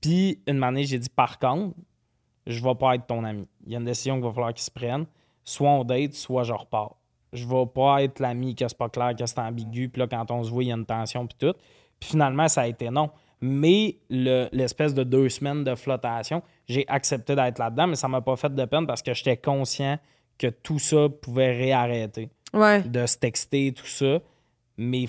Puis 0.00 0.40
une 0.46 0.62
année, 0.62 0.84
j'ai 0.84 0.98
dit 0.98 1.08
par 1.10 1.38
contre, 1.38 1.74
je 2.46 2.62
vais 2.62 2.74
pas 2.74 2.94
être 2.94 3.06
ton 3.06 3.24
ami. 3.24 3.46
Il 3.66 3.72
y 3.72 3.76
a 3.76 3.78
une 3.78 3.84
décision 3.84 4.14
qu'il 4.16 4.24
va 4.24 4.32
falloir 4.32 4.54
qu'il 4.54 4.62
se 4.64 4.70
prenne. 4.70 5.06
Soit 5.44 5.68
on 5.68 5.84
date, 5.84 6.14
soit 6.14 6.44
je 6.44 6.52
repars. 6.52 6.96
Je 7.32 7.46
vais 7.46 7.66
pas 7.66 8.02
être 8.02 8.20
l'ami 8.20 8.54
que 8.54 8.66
c'est 8.66 8.78
pas 8.78 8.88
clair, 8.88 9.14
que 9.16 9.26
c'est 9.26 9.38
ambigu. 9.38 9.88
Puis 9.88 10.00
là, 10.00 10.06
quand 10.06 10.30
on 10.30 10.42
se 10.42 10.50
voit, 10.50 10.62
il 10.62 10.68
y 10.68 10.72
a 10.72 10.76
une 10.76 10.86
tension, 10.86 11.26
puis 11.26 11.36
tout. 11.38 11.54
Puis 12.00 12.10
finalement, 12.10 12.48
ça 12.48 12.62
a 12.62 12.66
été 12.66 12.88
non. 12.90 13.10
Mais 13.48 13.96
le- 14.10 14.48
l'espèce 14.52 14.92
de 14.94 15.04
deux 15.04 15.28
semaines 15.28 15.62
de 15.64 15.74
flottation, 15.74 16.42
j'ai 16.68 16.84
accepté 16.88 17.34
d'être 17.36 17.58
là-dedans, 17.58 17.86
mais 17.86 17.94
ça 17.96 18.08
m'a 18.08 18.20
pas 18.20 18.36
fait 18.36 18.54
de 18.54 18.64
peine 18.64 18.86
parce 18.86 19.02
que 19.02 19.14
j'étais 19.14 19.36
conscient 19.36 19.98
que 20.38 20.48
tout 20.48 20.78
ça 20.78 21.08
pouvait 21.22 21.52
réarrêter 21.56 22.28
Ouais. 22.52 22.82
de 22.82 23.06
se 23.06 23.16
texter, 23.18 23.72
tout 23.72 23.86
ça. 23.86 24.18
Mais 24.78 25.06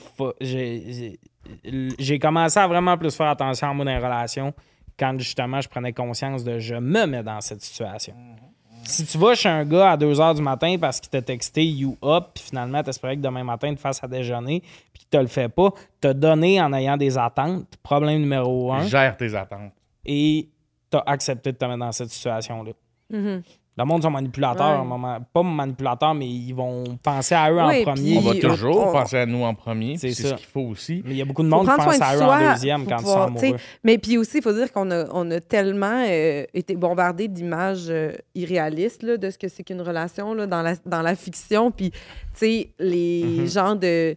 j'ai 2.00 2.20
commencé 2.20 2.60
à 2.60 2.68
vraiment 2.68 2.98
plus 2.98 3.16
faire 3.16 3.28
attention 3.28 3.70
à 3.70 3.74
moi 3.74 3.86
dans 3.86 3.92
les 3.92 3.98
relations 3.98 4.54
quand 5.00 5.18
justement 5.20 5.62
je 5.62 5.70
prenais 5.70 5.94
conscience 5.94 6.44
de 6.44 6.60
je 6.60 6.76
me 6.76 7.06
mets 7.06 7.24
dans 7.24 7.42
cette 7.42 7.62
situation. 7.62 8.16
Si 8.88 9.06
tu 9.06 9.18
vas 9.18 9.36
chez 9.36 9.50
un 9.50 9.66
gars 9.66 9.92
à 9.92 9.98
2 9.98 10.14
h 10.14 10.36
du 10.36 10.42
matin 10.42 10.78
parce 10.80 11.00
qu'il 11.00 11.10
t'a 11.10 11.22
texté 11.22 11.66
You 11.66 11.98
Up, 12.04 12.28
puis 12.34 12.44
finalement 12.46 12.82
t'espérais 12.82 13.18
que 13.18 13.22
demain 13.22 13.44
matin 13.44 13.68
il 13.68 13.76
te 13.76 13.82
fasse 13.82 14.04
à 14.04 14.08
déjeuner, 14.08 14.62
puis 14.94 15.02
qu'il 15.02 15.10
te 15.10 15.18
le 15.18 15.28
fait 15.28 15.50
pas, 15.50 15.70
t'as 16.00 16.14
donné 16.14 16.62
en 16.62 16.72
ayant 16.74 16.96
des 16.98 17.18
attentes, 17.18 17.66
problème 17.84 18.22
numéro 18.22 18.72
un, 18.72 18.84
Gère 18.88 19.18
tes 19.18 19.36
attentes. 19.36 19.74
et 20.06 20.48
t'as 20.90 21.04
accepté 21.06 21.52
de 21.52 21.58
te 21.58 21.66
mettre 21.66 21.80
dans 21.80 21.92
cette 21.92 22.10
situation-là. 22.10 22.72
Mhm. 23.10 23.44
Le 23.78 23.86
monde 23.86 24.02
sont 24.02 24.10
manipulateurs, 24.10 24.84
Ouais. 24.86 25.18
pas 25.32 25.44
manipulateurs, 25.44 26.16
mais 26.16 26.28
ils 26.28 26.52
vont 26.54 26.84
penser 27.04 27.36
à 27.36 27.52
eux 27.52 27.58
Oui, 27.64 27.82
en 27.82 27.84
premier. 27.94 28.18
On 28.18 28.22
va 28.22 28.34
toujours 28.36 28.88
on- 28.88 28.92
penser 28.92 29.18
à 29.18 29.26
nous 29.28 29.44
en 29.44 29.54
premier. 29.54 29.98
C'est 29.98 30.12
ce 30.14 30.34
qu'il 30.34 30.46
faut 30.48 30.62
aussi. 30.62 31.04
Mais 31.06 31.12
il 31.12 31.18
y 31.18 31.22
a 31.22 31.26
beaucoup 31.26 31.44
de 31.44 31.50
Faut 31.50 31.56
monde 31.58 31.68
qui 31.70 31.76
pense 31.76 32.02
à 32.02 32.16
eux 32.16 32.18
soi 32.18 32.36
en 32.38 32.54
deuxième 32.54 32.86
quand 32.88 32.98
ils 33.00 33.06
sont 33.06 33.22
amoureux. 33.22 33.58
Mais 33.84 33.98
puis 34.00 34.18
aussi, 34.18 34.38
il 34.38 34.42
faut 34.44 34.54
dire 34.54 34.72
qu'on 34.74 34.90
a, 34.90 35.06
on 35.14 35.30
a 35.30 35.40
tellement 35.40 36.04
euh, 36.08 36.44
été 36.56 36.76
bombardé 36.76 37.28
d'images 37.28 37.86
euh, 37.90 38.14
irréalistes 38.34 39.04
là, 39.04 39.18
de 39.18 39.30
ce 39.30 39.38
que 39.38 39.48
c'est 39.48 39.64
qu'une 39.64 39.82
relation 39.82 40.34
là, 40.34 40.48
dans, 40.48 40.62
la, 40.64 40.74
dans 40.86 41.02
la 41.04 41.16
fiction. 41.16 41.70
Puis, 41.70 41.92
tu 41.92 41.98
sais, 42.34 42.70
les 42.80 43.24
Mm-hmm. 43.24 43.54
genres 43.54 43.76
de 43.76 44.16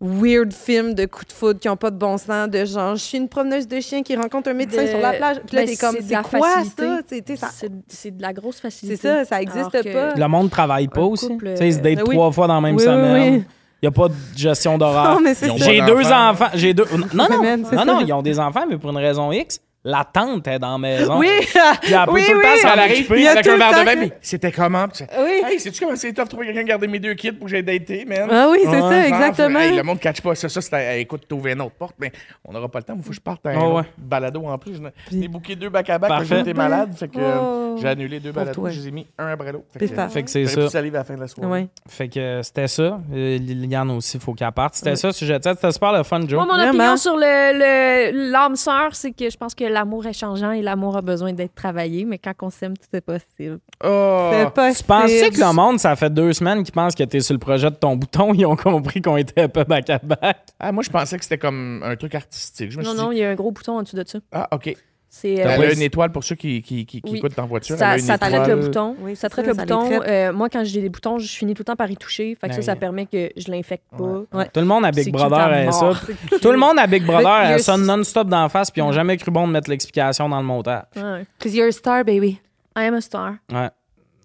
weird 0.00 0.52
films 0.52 0.94
de 0.94 1.04
coups 1.04 1.26
de 1.28 1.32
foudre 1.32 1.60
qui 1.60 1.68
n'ont 1.68 1.76
pas 1.76 1.90
de 1.90 1.96
bon 1.98 2.16
sens, 2.16 2.48
de 2.48 2.64
genre, 2.64 2.94
je 2.96 3.02
suis 3.02 3.18
une 3.18 3.28
promeneuse 3.28 3.68
de 3.68 3.80
chien 3.80 4.02
qui 4.02 4.16
rencontre 4.16 4.48
un 4.50 4.54
médecin 4.54 4.82
De- 4.84 4.88
sur 4.88 4.98
la 5.00 5.12
plage. 5.12 5.36
Puis 5.46 5.56
là, 5.56 5.62
Ben, 5.62 5.68
t'es 5.68 5.76
comme, 5.76 5.96
c'est 6.00 6.14
quoi 6.22 6.48
facilité. 6.48 7.36
ça? 7.36 7.48
C'est 7.52 7.70
c'est 7.88 8.16
de 8.16 8.22
la 8.22 8.32
grosse 8.32 8.60
facilité. 8.60 8.96
C'est 8.96 9.08
ça, 9.08 9.24
ça 9.24 9.42
existe 9.42 9.58
Alors 9.74 9.84
que- 9.84 9.92
pas. 9.92 10.14
Le 10.14 10.28
monde 10.28 10.48
travaille 10.50 10.88
pas 10.88 11.02
aussi. 11.02 11.28
couple, 11.28 11.50
Tu 11.50 11.56
sais, 11.58 11.68
ils 11.68 11.74
se 11.74 11.78
datent 11.80 11.98
euh, 11.98 12.04
oui. 12.08 12.14
trois 12.16 12.32
fois 12.32 12.46
dans 12.46 12.54
la 12.54 12.60
même 12.62 12.76
Oui, 12.76 12.82
semaine. 12.82 13.34
oui. 13.34 13.44
Il 13.82 13.86
n'y 13.86 13.88
a 13.88 13.92
pas 13.92 14.08
de 14.08 14.14
gestion 14.36 14.76
d'horaire. 14.76 15.18
Non, 15.20 15.32
J'ai 15.56 15.80
deux 15.80 16.12
enfants. 16.12 16.48
J'ai 16.54 16.74
deux. 16.74 16.84
Non, 17.14 17.26
non, 17.30 17.42
non, 17.56 17.64
ça. 17.70 17.84
non, 17.84 18.00
ils 18.00 18.12
ont 18.12 18.20
des 18.22 18.38
enfants, 18.38 18.64
mais 18.68 18.76
pour 18.76 18.90
une 18.90 18.98
raison 18.98 19.32
X. 19.32 19.58
la 19.82 20.04
tante 20.04 20.46
est 20.46 20.58
dans 20.58 20.72
la 20.72 20.78
maison. 20.78 21.18
Oui! 21.18 21.28
Puis 21.40 21.58
elle 21.92 22.04
peut 22.04 22.10
oui, 22.12 22.22
tout 22.26 22.32
le 22.32 22.38
oui. 22.38 22.42
temps 22.44 22.68
s'en 22.68 22.74
Elle 22.74 22.78
arrive 22.80 22.98
occuper. 23.10 23.14
Il 23.18 23.22
y 23.22 23.26
a 23.28 23.30
avec 23.32 23.44
tout 23.44 23.50
un 23.50 23.56
verre 23.56 23.70
de 23.80 23.84
vin, 23.84 23.96
mais 23.96 24.12
c'était 24.20 24.52
comment? 24.52 24.88
Puis 24.88 24.98
tu 24.98 25.12
sais, 25.14 25.22
Oui. 25.22 25.42
Hey, 25.50 25.58
sais-tu 25.60 25.80
comment 25.84 25.96
c'est 25.96 26.12
tough 26.12 26.24
de 26.24 26.28
trouver 26.28 26.46
quelqu'un 26.46 26.62
qui 26.62 26.68
garder 26.68 26.86
mes 26.86 26.98
deux 26.98 27.14
kids 27.14 27.32
pour 27.32 27.46
que 27.46 27.50
j'aille 27.50 27.62
dater, 27.62 28.04
man? 28.04 28.28
Ah 28.30 28.48
oui, 28.50 28.58
c'est 28.64 28.70
Ouais. 28.70 28.80
ça, 28.80 29.06
exactement. 29.08 29.58
Hey, 29.58 29.76
le 29.76 29.82
monde 29.82 29.96
ne 29.96 30.00
catch 30.02 30.20
pas 30.20 30.34
ça. 30.34 30.48
Ça, 30.48 30.60
c'est 30.60 30.74
à- 30.74 30.96
écoute, 30.96 31.22
t'ouvres 31.26 31.46
une 31.48 31.60
autre 31.62 31.74
porte, 31.78 31.94
mais 31.98 32.12
on 32.44 32.52
n'aura 32.52 32.68
pas 32.68 32.80
le 32.80 32.84
temps. 32.84 32.94
Il 32.96 33.02
faut 33.02 33.08
que 33.10 33.14
je 33.16 33.20
parte 33.20 33.44
à 33.46 33.50
un 33.50 33.56
Oh, 33.58 33.78
autre 33.78 33.88
balado 33.96 34.44
en 34.44 34.58
plus. 34.58 34.80
J'ai 35.10 35.28
booké 35.28 35.56
deux 35.56 35.70
back-à-back. 35.70 36.08
Parfait. 36.10 36.36
J'étais 36.38 36.54
malade. 36.54 36.92
Fait 36.94 37.08
que 37.08 37.18
euh, 37.18 37.36
Oh. 37.40 37.76
j'ai 37.80 37.88
annulé 37.88 38.20
deux 38.20 38.32
Pour 38.32 38.42
balados. 38.42 38.60
toi. 38.60 38.70
Je 38.70 38.80
les 38.80 38.88
ai 38.88 38.90
mis 38.90 39.06
un 39.18 39.28
après 39.28 39.52
l'autre. 39.52 39.64
Fait 39.72 39.78
Fait 39.86 40.22
que 40.22 40.30
c'est 40.30 40.46
ça. 40.46 40.78
à 40.78 40.82
la 40.82 41.04
fin 41.04 41.14
de 41.14 41.20
la 41.20 41.28
soirée. 41.28 41.50
Ouais. 41.50 41.68
Fait 41.88 42.08
que 42.08 42.18
euh, 42.20 42.42
c'était 42.42 42.68
ça. 42.68 43.00
Euh, 43.14 43.38
Liliane 43.38 43.90
aussi, 43.92 44.18
il 44.18 44.20
faut 44.20 44.34
qu'elle 44.34 44.52
parte. 44.52 44.74
C'était 44.74 44.96
ça, 44.96 45.12
sujet 45.12 45.34
de 45.34 45.38
tête. 45.38 45.56
C'était 45.56 45.72
super 45.72 45.92
le 45.92 46.02
fun, 46.02 46.20
Joe. 46.28 46.44
Moi, 46.44 46.56
mon 46.56 46.68
opinion 46.68 46.96
sur 46.96 47.16
l'âme 47.16 48.56
sœur, 48.56 48.94
c'est 48.94 49.12
que 49.12 49.28
je 49.30 49.36
pense 49.36 49.54
que 49.54 49.64
l'amour 49.70 50.06
est 50.06 50.12
changeant 50.12 50.50
et 50.52 50.62
l'amour 50.62 50.96
a 50.96 51.02
besoin 51.02 51.32
d'être 51.32 51.54
travaillé, 51.54 52.04
mais 52.04 52.18
quand 52.18 52.32
on 52.42 52.50
s'aime, 52.50 52.76
tout 52.76 52.94
est 52.94 53.00
possible. 53.00 53.58
Oh. 53.84 54.30
C'est 54.54 54.74
Tu 54.74 54.84
pensais 54.84 55.30
que 55.30 55.40
le 55.40 55.52
monde, 55.54 55.78
ça 55.78 55.96
fait 55.96 56.10
deux 56.10 56.32
semaines 56.32 56.62
qu'ils 56.62 56.74
pensent 56.74 56.94
que 56.94 57.04
t'es 57.04 57.20
sur 57.20 57.32
le 57.34 57.38
projet 57.38 57.70
de 57.70 57.76
ton 57.76 57.96
bouton, 57.96 58.34
ils 58.34 58.44
ont 58.46 58.56
compris 58.56 59.00
qu'on 59.00 59.16
était 59.16 59.42
un 59.42 59.48
peu 59.48 59.64
back 59.64 59.88
à 59.90 59.98
back. 59.98 60.38
Ah, 60.58 60.72
moi, 60.72 60.82
je 60.82 60.90
pensais 60.90 61.16
que 61.16 61.24
c'était 61.24 61.38
comme 61.38 61.82
un 61.84 61.96
truc 61.96 62.14
artistique. 62.14 62.70
Je 62.70 62.78
me 62.78 62.82
Non, 62.84 62.90
suis 62.90 62.98
non, 62.98 63.08
dit, 63.10 63.16
il 63.16 63.20
y 63.20 63.24
a 63.24 63.30
un 63.30 63.34
gros 63.34 63.50
bouton 63.52 63.78
en 63.78 63.82
dessous 63.82 63.96
de 63.96 64.04
ça. 64.06 64.18
ah, 64.32 64.48
OK. 64.52 64.74
C'est 65.12 65.34
Elle 65.34 65.60
euh, 65.60 65.70
a 65.70 65.72
une 65.72 65.82
étoile 65.82 66.12
pour 66.12 66.22
ceux 66.22 66.36
qui, 66.36 66.62
qui, 66.62 66.86
qui, 66.86 67.02
qui 67.02 67.10
Oui. 67.10 67.18
écoutent 67.18 67.36
en 67.40 67.46
voiture. 67.46 67.76
ça, 67.76 67.98
ça 67.98 68.16
traite 68.16 68.46
le 68.46 68.54
bouton. 68.54 68.94
Oui, 69.00 69.16
ça 69.16 69.28
traite 69.28 69.44
ça, 69.44 69.50
le 69.50 69.56
ça 69.58 69.64
bouton. 69.64 69.84
traite. 69.86 70.02
Euh, 70.08 70.32
moi, 70.32 70.48
quand 70.48 70.62
j'ai 70.64 70.80
des 70.80 70.88
boutons, 70.88 71.18
je 71.18 71.26
finis 71.26 71.52
tout 71.54 71.62
le 71.62 71.64
temps 71.64 71.74
par 71.74 71.90
y 71.90 71.96
toucher. 71.96 72.36
Fait 72.40 72.46
que 72.46 72.52
ça, 72.54 72.58
Ouais. 72.60 72.64
ça 72.64 72.76
permet 72.76 73.06
que 73.06 73.28
je 73.36 73.50
l'infecte 73.50 73.86
pas. 73.98 74.04
Ouais. 74.32 74.48
Tout 74.54 74.60
le 74.60 74.66
monde 74.66 74.84
à 74.84 74.92
Big 74.92 75.10
Brother 75.10 75.38
a 75.68 75.72
ça. 75.72 75.92
Tout 76.40 76.52
le 76.52 76.58
monde 76.58 76.78
à 76.78 76.86
Big 76.86 77.02
Brother 77.06 77.26
a 77.28 77.58
ça 77.58 77.76
non-stop 77.76 78.28
d'en 78.28 78.48
face, 78.48 78.70
puis 78.70 78.80
ils 78.80 78.84
ont 78.84 78.92
jamais 78.92 79.16
cru 79.16 79.32
bon 79.32 79.48
de 79.48 79.52
mettre 79.52 79.68
l'explication 79.68 80.28
dans 80.28 80.38
le 80.38 80.46
montage. 80.46 80.84
Ouais. 80.94 81.26
Cause 81.42 81.54
you're 81.56 81.66
a 81.68 81.72
star, 81.72 82.04
baby. 82.04 82.38
I 82.78 82.84
am 82.84 82.94
a 82.94 83.00
star. 83.00 83.32
Ouais. 83.52 83.68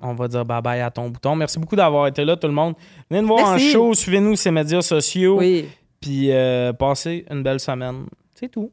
On 0.02 0.14
va 0.14 0.28
dire 0.28 0.46
bye-bye 0.46 0.84
à 0.84 0.92
ton 0.92 1.10
bouton. 1.10 1.36
Merci 1.36 1.58
beaucoup 1.58 1.76
d'avoir 1.76 2.06
été 2.06 2.24
là, 2.24 2.36
tout 2.36 2.46
le 2.48 2.54
monde. 2.54 2.76
Venez 3.10 3.24
nous 3.24 3.30
voir 3.30 3.50
Merci. 3.52 3.70
en 3.70 3.72
show, 3.72 3.94
suivez-nous 3.96 4.36
sur 4.36 4.52
les 4.52 4.56
médias 4.62 4.82
sociaux, 4.82 5.40
Oui. 5.40 5.68
puis 6.00 6.32
euh, 6.32 6.74
passez 6.74 7.26
une 7.32 7.42
belle 7.42 7.60
semaine. 7.60 8.06
C'est 8.36 8.50
tout. 8.50 8.70